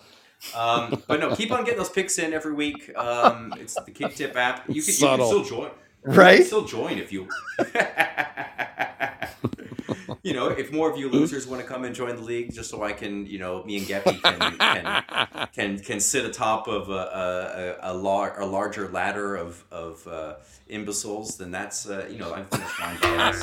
um, 0.57 1.02
but 1.07 1.20
no, 1.20 1.36
keep 1.36 1.52
on 1.52 1.64
getting 1.64 1.78
those 1.80 1.90
picks 1.90 2.18
in 2.20 2.34
every 2.34 2.53
week. 2.53 2.95
Um, 2.98 3.53
it's 3.60 3.76
the 3.76 3.91
Kicktipp 3.91 4.36
app. 4.36 4.60
You 4.68 4.76
can, 4.76 4.76
you 4.76 4.84
can 4.84 4.94
still 5.26 5.44
join, 5.44 5.70
You 5.70 6.03
Right? 6.03 6.38
can 6.38 6.45
still 6.45 6.66
join 6.66 6.98
if 6.98 7.11
you. 7.11 7.28
You 10.22 10.34
know, 10.34 10.50
if 10.50 10.74
more 10.74 10.91
of 10.91 10.98
you 10.98 11.10
losers 11.10 11.48
want 11.48 11.62
to 11.62 11.68
come 11.68 11.86
and 11.86 11.96
join 11.96 12.18
the 12.18 12.22
league, 12.22 12.54
just 12.54 12.70
so 12.70 12.84
I 12.84 12.91
can, 12.91 13.26
you 13.26 13.40
know, 13.40 13.64
me 13.64 13.78
and 13.78 13.88
Geppy 13.88 14.22
can 14.22 14.58
can, 14.58 15.48
can 15.54 15.80
can 15.80 16.00
sit 16.02 16.26
atop 16.26 16.68
of 16.68 16.90
a 16.90 17.78
a, 17.82 17.91
a, 17.91 17.94
lar- 17.94 18.38
a 18.40 18.46
larger 18.46 18.90
ladder 18.90 19.36
of 19.38 19.64
of 19.72 20.06
uh, 20.08 20.36
imbeciles, 20.68 21.38
then 21.38 21.52
that's 21.52 21.88
uh, 21.90 22.06
you 22.12 22.18
know 22.18 22.34
I 22.34 22.44
think 22.44 22.64
that's 22.64 22.74
fine. 22.74 22.98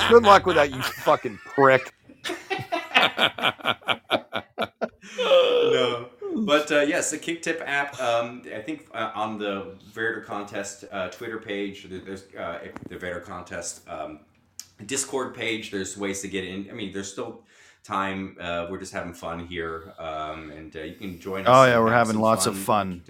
Good 0.11 0.23
luck 0.23 0.45
with 0.45 0.55
that, 0.57 0.69
you 0.71 0.79
fucking 0.81 1.39
prick. 1.45 1.93
no. 5.17 6.09
But 6.35 6.71
uh, 6.71 6.81
yes, 6.81 7.09
the 7.11 7.17
Kicktipp 7.17 7.61
app. 7.65 7.99
Um, 7.99 8.43
I 8.55 8.61
think 8.61 8.87
uh, 8.93 9.11
on 9.15 9.39
the 9.39 9.75
Werder 9.95 10.21
contest 10.21 10.85
uh, 10.91 11.09
Twitter 11.09 11.39
page, 11.39 11.87
there- 11.89 11.99
there's 11.99 12.23
uh, 12.37 12.59
the 12.89 12.97
Werder 12.99 13.21
contest 13.21 13.87
um, 13.89 14.19
Discord 14.85 15.35
page. 15.35 15.71
There's 15.71 15.97
ways 15.97 16.21
to 16.21 16.27
get 16.27 16.43
in. 16.45 16.69
I 16.69 16.73
mean, 16.73 16.93
there's 16.93 17.11
still 17.11 17.41
time. 17.83 18.37
Uh, 18.39 18.67
we're 18.69 18.79
just 18.79 18.93
having 18.93 19.13
fun 19.13 19.45
here, 19.47 19.93
um, 19.99 20.51
and 20.51 20.75
uh, 20.75 20.81
you 20.81 20.95
can 20.95 21.19
join 21.19 21.41
us. 21.41 21.47
Oh 21.49 21.65
yeah, 21.65 21.79
we're 21.79 21.91
having 21.91 22.13
some 22.13 22.21
lots 22.21 22.45
of 22.45 22.57
fun. 22.57 23.03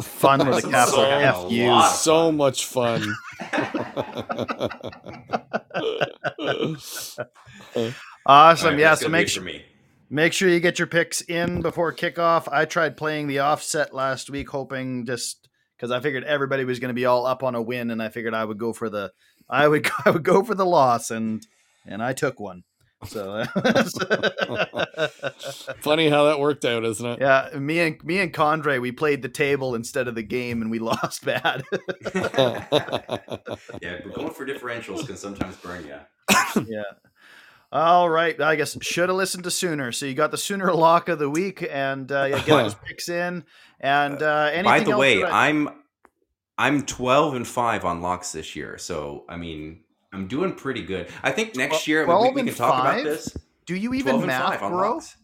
Fun 0.00 0.46
with 0.46 0.58
a 0.58 0.60
So- 0.62 0.70
capital 0.70 1.04
so- 1.04 1.10
F 1.10 1.44
a 1.46 1.50
U. 1.54 1.66
lot 1.68 1.90
of 1.90 1.96
So 1.96 2.32
much 2.32 2.66
fun. 2.66 3.14
Awesome. 8.26 8.66
All 8.66 8.72
right, 8.72 8.78
yeah. 8.80 8.94
So 8.94 9.08
make 9.08 9.28
sure 9.28 9.42
me. 9.42 9.64
make 10.10 10.32
sure 10.34 10.48
you 10.48 10.60
get 10.60 10.78
your 10.78 10.86
picks 10.86 11.22
in 11.22 11.62
before 11.62 11.92
kickoff. 11.94 12.46
I 12.52 12.64
tried 12.66 12.96
playing 12.96 13.26
the 13.26 13.38
offset 13.40 13.94
last 13.94 14.28
week, 14.28 14.50
hoping 14.50 15.06
just 15.06 15.48
because 15.76 15.90
I 15.90 16.00
figured 16.00 16.24
everybody 16.24 16.64
was 16.64 16.78
going 16.78 16.90
to 16.90 16.94
be 16.94 17.06
all 17.06 17.24
up 17.26 17.42
on 17.42 17.54
a 17.54 17.62
win, 17.62 17.90
and 17.90 18.02
I 18.02 18.10
figured 18.10 18.34
I 18.34 18.44
would 18.44 18.58
go 18.58 18.72
for 18.74 18.90
the 18.90 19.12
I 19.50 19.68
would 19.68 19.88
I 20.04 20.10
would 20.10 20.22
go 20.24 20.42
for 20.42 20.54
the 20.54 20.66
loss, 20.66 21.10
and 21.10 21.46
and 21.86 22.02
I 22.02 22.12
took 22.12 22.38
one. 22.40 22.64
So 23.06 23.44
Funny 25.80 26.08
how 26.08 26.24
that 26.24 26.38
worked 26.40 26.64
out, 26.64 26.84
isn't 26.84 27.06
it? 27.06 27.18
yeah, 27.20 27.50
me 27.56 27.78
and 27.80 28.02
me 28.04 28.18
and 28.20 28.32
Condre 28.34 28.80
we 28.80 28.90
played 28.92 29.22
the 29.22 29.28
table 29.28 29.74
instead 29.76 30.08
of 30.08 30.14
the 30.16 30.22
game, 30.22 30.62
and 30.62 30.70
we 30.70 30.78
lost 30.80 31.24
bad. 31.24 31.62
Yeah, 33.80 34.00
but 34.02 34.14
going 34.14 34.30
for 34.30 34.46
differentials 34.46 35.06
can 35.06 35.16
sometimes 35.16 35.56
burn 35.56 35.86
you. 35.86 35.98
yeah. 36.68 36.82
All 37.70 38.08
right. 38.08 38.40
I 38.40 38.56
guess 38.56 38.76
should 38.82 39.10
have 39.10 39.16
listened 39.16 39.44
to 39.44 39.50
Sooner. 39.50 39.92
So 39.92 40.06
you 40.06 40.14
got 40.14 40.30
the 40.30 40.38
Sooner 40.38 40.72
lock 40.72 41.08
of 41.08 41.18
the 41.18 41.28
week, 41.30 41.66
and 41.70 42.10
uh, 42.10 42.24
yeah, 42.24 42.38
get 42.38 42.46
those 42.46 42.74
picks 42.74 43.08
in. 43.08 43.44
And 43.80 44.22
uh, 44.22 44.48
anything 44.52 44.64
By 44.64 44.80
the 44.80 44.90
else 44.92 45.00
way, 45.00 45.22
I- 45.22 45.48
I'm 45.48 45.68
I'm 46.58 46.82
12 46.84 47.34
and 47.34 47.46
five 47.46 47.84
on 47.84 48.02
locks 48.02 48.32
this 48.32 48.56
year, 48.56 48.76
so 48.78 49.24
I 49.28 49.36
mean 49.36 49.80
I'm 50.12 50.26
doing 50.26 50.54
pretty 50.54 50.82
good. 50.82 51.08
I 51.22 51.30
think 51.32 51.54
next 51.56 51.86
year 51.86 52.06
we, 52.06 52.30
we 52.30 52.42
can 52.44 52.54
talk 52.54 52.82
five? 52.82 53.00
about 53.00 53.04
this. 53.04 53.36
do 53.66 53.74
you 53.76 53.94
even 53.94 54.26
math, 54.26 54.58
five 54.60 54.70
bro? 54.70 54.94
locks. 54.94 55.16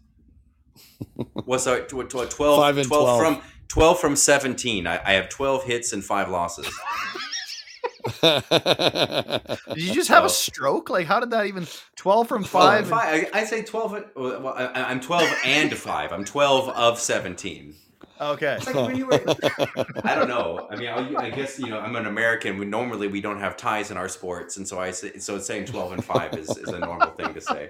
What's 1.44 1.65
that? 1.65 1.89
Tw- 1.89 2.09
tw- 2.09 2.31
12, 2.31 2.61
Five 2.61 2.74
12 2.74 2.86
12. 2.89 3.20
from 3.20 3.43
12 3.69 4.01
from 4.01 4.16
17. 4.16 4.86
I, 4.86 5.01
I 5.05 5.12
have 5.15 5.28
12 5.28 5.65
hits 5.65 5.93
and 5.93 6.05
five 6.05 6.28
losses. 6.28 6.66
Did 8.20 9.82
you 9.82 9.94
just 9.94 10.09
have 10.09 10.24
a 10.24 10.28
stroke? 10.28 10.90
Like, 10.90 11.06
how 11.06 11.20
did 11.20 11.31
that 11.31 11.47
even? 11.47 11.66
Twelve 11.97 12.28
from 12.28 12.44
12 12.44 12.51
five. 12.51 12.78
and 12.81 12.89
five. 12.90 13.28
I, 13.35 13.40
I 13.40 13.44
say 13.44 13.62
12. 13.62 13.94
and- 13.94 14.05
Well, 14.15 14.48
I, 14.56 14.66
I'm 14.85 15.01
12 15.01 15.28
and 15.44 15.74
five. 15.77 16.12
I'm 16.12 16.24
12 16.24 16.69
of 16.70 16.98
17. 17.01 17.74
Okay. 18.20 18.59
Like 18.66 18.74
were, 18.74 19.15
I 20.05 20.15
don't 20.15 20.28
know. 20.28 20.69
I 20.70 20.77
mean, 20.77 20.89
I, 20.89 21.24
I 21.24 21.31
guess 21.31 21.59
you 21.59 21.66
know 21.66 21.81
I'm 21.81 21.97
an 21.97 22.07
American. 22.07 22.59
We 22.59 22.65
normally 22.65 23.09
we 23.09 23.20
don't 23.20 23.41
have 23.41 23.57
ties 23.57 23.91
in 23.91 23.97
our 23.97 24.09
sports, 24.09 24.57
and 24.57 24.66
so 24.66 24.78
I 24.78 24.93
say 24.93 25.19
so. 25.19 25.39
Saying 25.39 25.66
12 25.66 25.93
and 25.93 26.05
five 26.05 26.32
is, 26.35 26.49
is 26.57 26.69
a 26.69 26.78
normal 26.78 27.11
thing 27.11 27.35
to 27.35 27.41
say. 27.41 27.69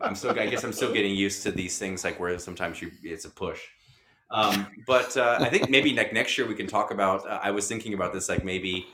I'm 0.00 0.14
still. 0.14 0.38
I 0.38 0.46
guess 0.46 0.64
I'm 0.64 0.72
still 0.72 0.92
getting 0.92 1.14
used 1.14 1.42
to 1.42 1.52
these 1.52 1.78
things, 1.78 2.04
like 2.04 2.18
where 2.18 2.38
sometimes 2.38 2.80
you 2.80 2.90
it's 3.02 3.26
a 3.26 3.30
push. 3.30 3.60
Um, 4.30 4.66
but 4.86 5.14
uh, 5.16 5.36
I 5.40 5.50
think 5.50 5.68
maybe 5.68 5.94
like 5.94 6.14
next 6.14 6.38
year 6.38 6.46
we 6.46 6.54
can 6.54 6.66
talk 6.66 6.90
about. 6.90 7.28
Uh, 7.28 7.40
I 7.42 7.50
was 7.50 7.68
thinking 7.68 7.92
about 7.92 8.14
this, 8.14 8.30
like 8.30 8.44
maybe 8.44 8.86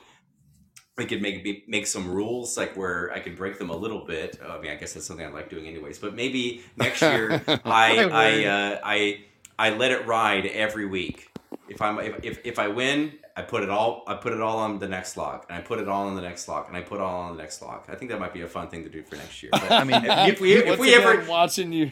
we 0.96 1.04
could 1.04 1.22
make 1.22 1.68
make 1.68 1.86
some 1.86 2.10
rules, 2.10 2.56
like 2.56 2.76
where 2.76 3.12
I 3.12 3.20
could 3.20 3.36
break 3.36 3.56
them 3.58 3.70
a 3.70 3.76
little 3.76 4.04
bit. 4.04 4.40
I 4.44 4.58
mean, 4.58 4.72
I 4.72 4.74
guess 4.74 4.94
that's 4.94 5.06
something 5.06 5.24
I 5.24 5.30
like 5.30 5.48
doing 5.48 5.66
anyways. 5.66 6.00
But 6.00 6.16
maybe 6.16 6.62
next 6.76 7.00
year 7.02 7.40
I 7.64 8.02
I 8.04 8.44
uh, 8.44 8.80
I 8.82 9.20
I 9.58 9.70
let 9.70 9.90
it 9.90 10.06
ride 10.06 10.46
every 10.46 10.86
week. 10.86 11.30
If 11.68 11.82
I'm 11.82 11.98
if, 11.98 12.24
if, 12.24 12.40
if 12.44 12.58
I 12.58 12.68
win, 12.68 13.12
I 13.36 13.42
put 13.42 13.62
it 13.62 13.70
all 13.70 14.04
I 14.06 14.14
put 14.14 14.32
it 14.32 14.40
all 14.40 14.58
on 14.58 14.78
the 14.78 14.88
next 14.88 15.16
log, 15.16 15.44
and 15.48 15.58
I 15.58 15.60
put 15.60 15.78
it 15.78 15.88
all 15.88 16.06
on 16.06 16.14
the 16.14 16.22
next 16.22 16.48
log, 16.48 16.68
and 16.68 16.76
I 16.76 16.80
put 16.82 16.96
it 16.96 17.02
all 17.02 17.20
on 17.22 17.36
the 17.36 17.42
next 17.42 17.62
log. 17.62 17.84
I 17.88 17.94
think 17.94 18.10
that 18.10 18.18
might 18.20 18.32
be 18.32 18.42
a 18.42 18.48
fun 18.48 18.68
thing 18.68 18.84
to 18.84 18.90
do 18.90 19.02
for 19.02 19.16
next 19.16 19.42
year. 19.42 19.50
But 19.52 19.70
I 19.70 19.84
mean, 19.84 20.04
if, 20.04 20.34
if 20.34 20.40
we 20.40 20.54
if 20.54 20.78
we 20.78 20.94
ever 20.94 21.24
watching 21.28 21.72
you 21.72 21.90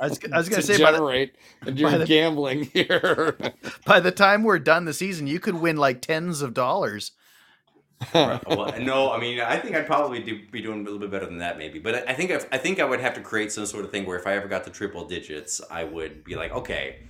I 0.00 0.08
was, 0.08 0.18
I 0.32 0.36
was 0.36 0.48
going 0.48 0.62
to 0.62 0.66
say 0.66 0.82
by 0.82 0.92
the, 0.92 0.98
degenerate 0.98 1.36
and 1.66 1.78
you're 1.78 1.98
the- 1.98 2.06
gambling 2.06 2.64
here. 2.64 3.36
by 3.86 4.00
the 4.00 4.10
time 4.10 4.42
we're 4.42 4.58
done 4.58 4.84
the 4.84 4.94
season, 4.94 5.26
you 5.26 5.40
could 5.40 5.56
win 5.56 5.76
like 5.76 6.00
tens 6.00 6.42
of 6.42 6.54
dollars. 6.54 7.12
Well, 8.14 8.74
no, 8.80 9.12
I 9.12 9.20
mean, 9.20 9.40
I 9.40 9.56
think 9.58 9.76
I'd 9.76 9.86
probably 9.86 10.20
do, 10.22 10.40
be 10.50 10.62
doing 10.62 10.80
a 10.80 10.82
little 10.84 10.98
bit 10.98 11.10
better 11.10 11.26
than 11.26 11.38
that, 11.38 11.58
maybe. 11.58 11.78
But 11.78 12.08
I 12.08 12.14
think 12.14 12.30
if, 12.30 12.46
I 12.50 12.58
think 12.58 12.80
I 12.80 12.84
would 12.84 13.00
have 13.00 13.14
to 13.14 13.20
create 13.20 13.52
some 13.52 13.66
sort 13.66 13.84
of 13.84 13.90
thing 13.90 14.06
where 14.06 14.18
if 14.18 14.26
I 14.26 14.34
ever 14.34 14.48
got 14.48 14.64
to 14.64 14.70
triple 14.70 15.06
digits, 15.06 15.60
I 15.70 15.84
would 15.84 16.24
be 16.24 16.34
like, 16.34 16.52
okay, 16.52 17.00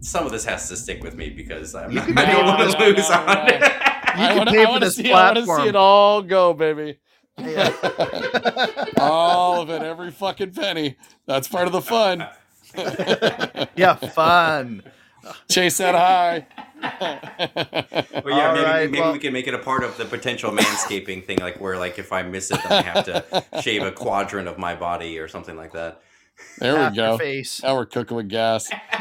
some 0.00 0.26
of 0.26 0.32
this 0.32 0.44
has 0.44 0.68
to 0.68 0.76
stick 0.76 1.02
with 1.02 1.14
me 1.16 1.30
because 1.30 1.74
I'm 1.74 1.94
not, 1.94 2.06
could 2.06 2.14
gonna 2.16 2.26
pay 2.26 2.34
be 2.34 2.40
able 2.40 2.52
for 2.52 2.58
to 2.58 2.64
this- 2.64 2.80
lose 2.98 3.08
no, 3.10 3.16
on 3.16 3.26
no. 3.36 3.44
it. 3.46 3.60
You 3.62 4.22
I 4.22 4.28
can 4.28 4.36
wanna- 4.38 4.50
pay 4.52 4.64
I 4.64 4.72
for 4.74 4.80
this 4.80 4.96
see, 4.96 5.12
I 5.12 5.26
wanna 5.32 5.46
see 5.46 5.68
it 5.68 5.76
all 5.76 6.22
go, 6.22 6.52
baby. 6.52 6.98
Yeah. 7.38 7.72
Uh, 7.82 8.84
all 8.98 9.60
of 9.62 9.70
it, 9.70 9.82
every 9.82 10.10
fucking 10.12 10.52
penny. 10.52 10.96
That's 11.26 11.48
part 11.48 11.66
of 11.66 11.72
the 11.72 11.80
fun. 11.80 12.26
yeah, 13.76 13.94
fun. 13.96 14.82
Chase 15.50 15.78
that 15.78 15.94
high. 15.94 16.46
Well, 17.00 18.36
yeah, 18.36 18.48
All 18.48 18.54
maybe, 18.54 18.64
right, 18.64 18.90
maybe 18.90 19.00
well- 19.00 19.12
we 19.12 19.18
can 19.18 19.32
make 19.32 19.46
it 19.46 19.54
a 19.54 19.58
part 19.58 19.84
of 19.84 19.96
the 19.96 20.04
potential 20.04 20.50
manscaping 20.50 21.24
thing, 21.24 21.38
like 21.38 21.60
where, 21.60 21.76
like, 21.78 21.98
if 21.98 22.12
I 22.12 22.22
miss 22.22 22.50
it, 22.50 22.60
then 22.68 22.72
I 22.72 22.82
have 22.82 23.04
to 23.06 23.44
shave 23.62 23.82
a 23.82 23.92
quadrant 23.92 24.48
of 24.48 24.58
my 24.58 24.74
body 24.74 25.18
or 25.18 25.28
something 25.28 25.56
like 25.56 25.72
that. 25.72 26.00
There 26.58 26.76
Half 26.76 26.92
we 26.92 26.96
go. 26.96 27.18
face. 27.18 27.62
Now 27.62 27.76
we're 27.76 27.86
cooking 27.86 28.16
with 28.16 28.28
gas. 28.28 28.68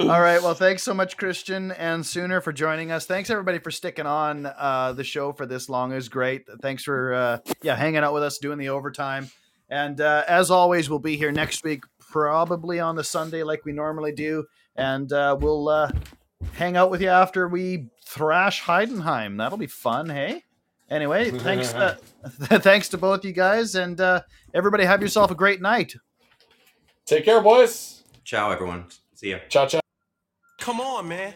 All 0.00 0.20
right. 0.20 0.42
Well, 0.42 0.54
thanks 0.54 0.82
so 0.82 0.92
much, 0.94 1.16
Christian 1.16 1.70
and 1.72 2.04
Sooner, 2.04 2.40
for 2.40 2.52
joining 2.52 2.90
us. 2.90 3.06
Thanks 3.06 3.30
everybody 3.30 3.58
for 3.58 3.70
sticking 3.70 4.06
on 4.06 4.46
uh, 4.46 4.92
the 4.94 5.04
show 5.04 5.32
for 5.32 5.46
this 5.46 5.68
long. 5.68 5.92
It 5.92 5.96
was 5.96 6.08
great. 6.08 6.42
Thanks 6.60 6.82
for 6.84 7.14
uh, 7.14 7.38
yeah 7.62 7.76
hanging 7.76 7.98
out 8.02 8.12
with 8.14 8.22
us, 8.24 8.38
doing 8.38 8.58
the 8.58 8.70
overtime. 8.70 9.30
And 9.70 10.00
uh, 10.00 10.24
as 10.28 10.50
always, 10.50 10.90
we'll 10.90 10.98
be 10.98 11.16
here 11.16 11.32
next 11.32 11.64
week, 11.64 11.84
probably 12.00 12.80
on 12.80 12.96
the 12.96 13.04
Sunday 13.04 13.42
like 13.42 13.64
we 13.64 13.72
normally 13.72 14.12
do, 14.12 14.44
and 14.76 15.12
uh, 15.12 15.36
we'll 15.38 15.68
uh, 15.68 15.90
hang 16.54 16.76
out 16.76 16.90
with 16.90 17.02
you 17.02 17.08
after 17.08 17.48
we 17.48 17.88
thrash 18.04 18.62
Heidenheim. 18.62 19.38
That'll 19.38 19.58
be 19.58 19.66
fun. 19.66 20.08
Hey. 20.08 20.44
Anyway, 20.90 21.30
thanks. 21.30 21.72
Uh, 21.72 21.96
thanks 22.24 22.88
to 22.90 22.98
both 22.98 23.24
you 23.24 23.32
guys, 23.32 23.74
and 23.74 24.00
uh, 24.00 24.22
everybody 24.52 24.84
have 24.84 25.00
yourself 25.00 25.30
a 25.30 25.34
great 25.34 25.62
night. 25.62 25.94
Take 27.06 27.24
care, 27.24 27.40
boys. 27.40 28.02
Ciao, 28.24 28.50
everyone. 28.50 28.86
See 29.14 29.30
ya. 29.30 29.38
Ciao, 29.48 29.66
ciao. 29.66 29.80
Come 30.60 30.80
on, 30.80 31.08
man. 31.08 31.34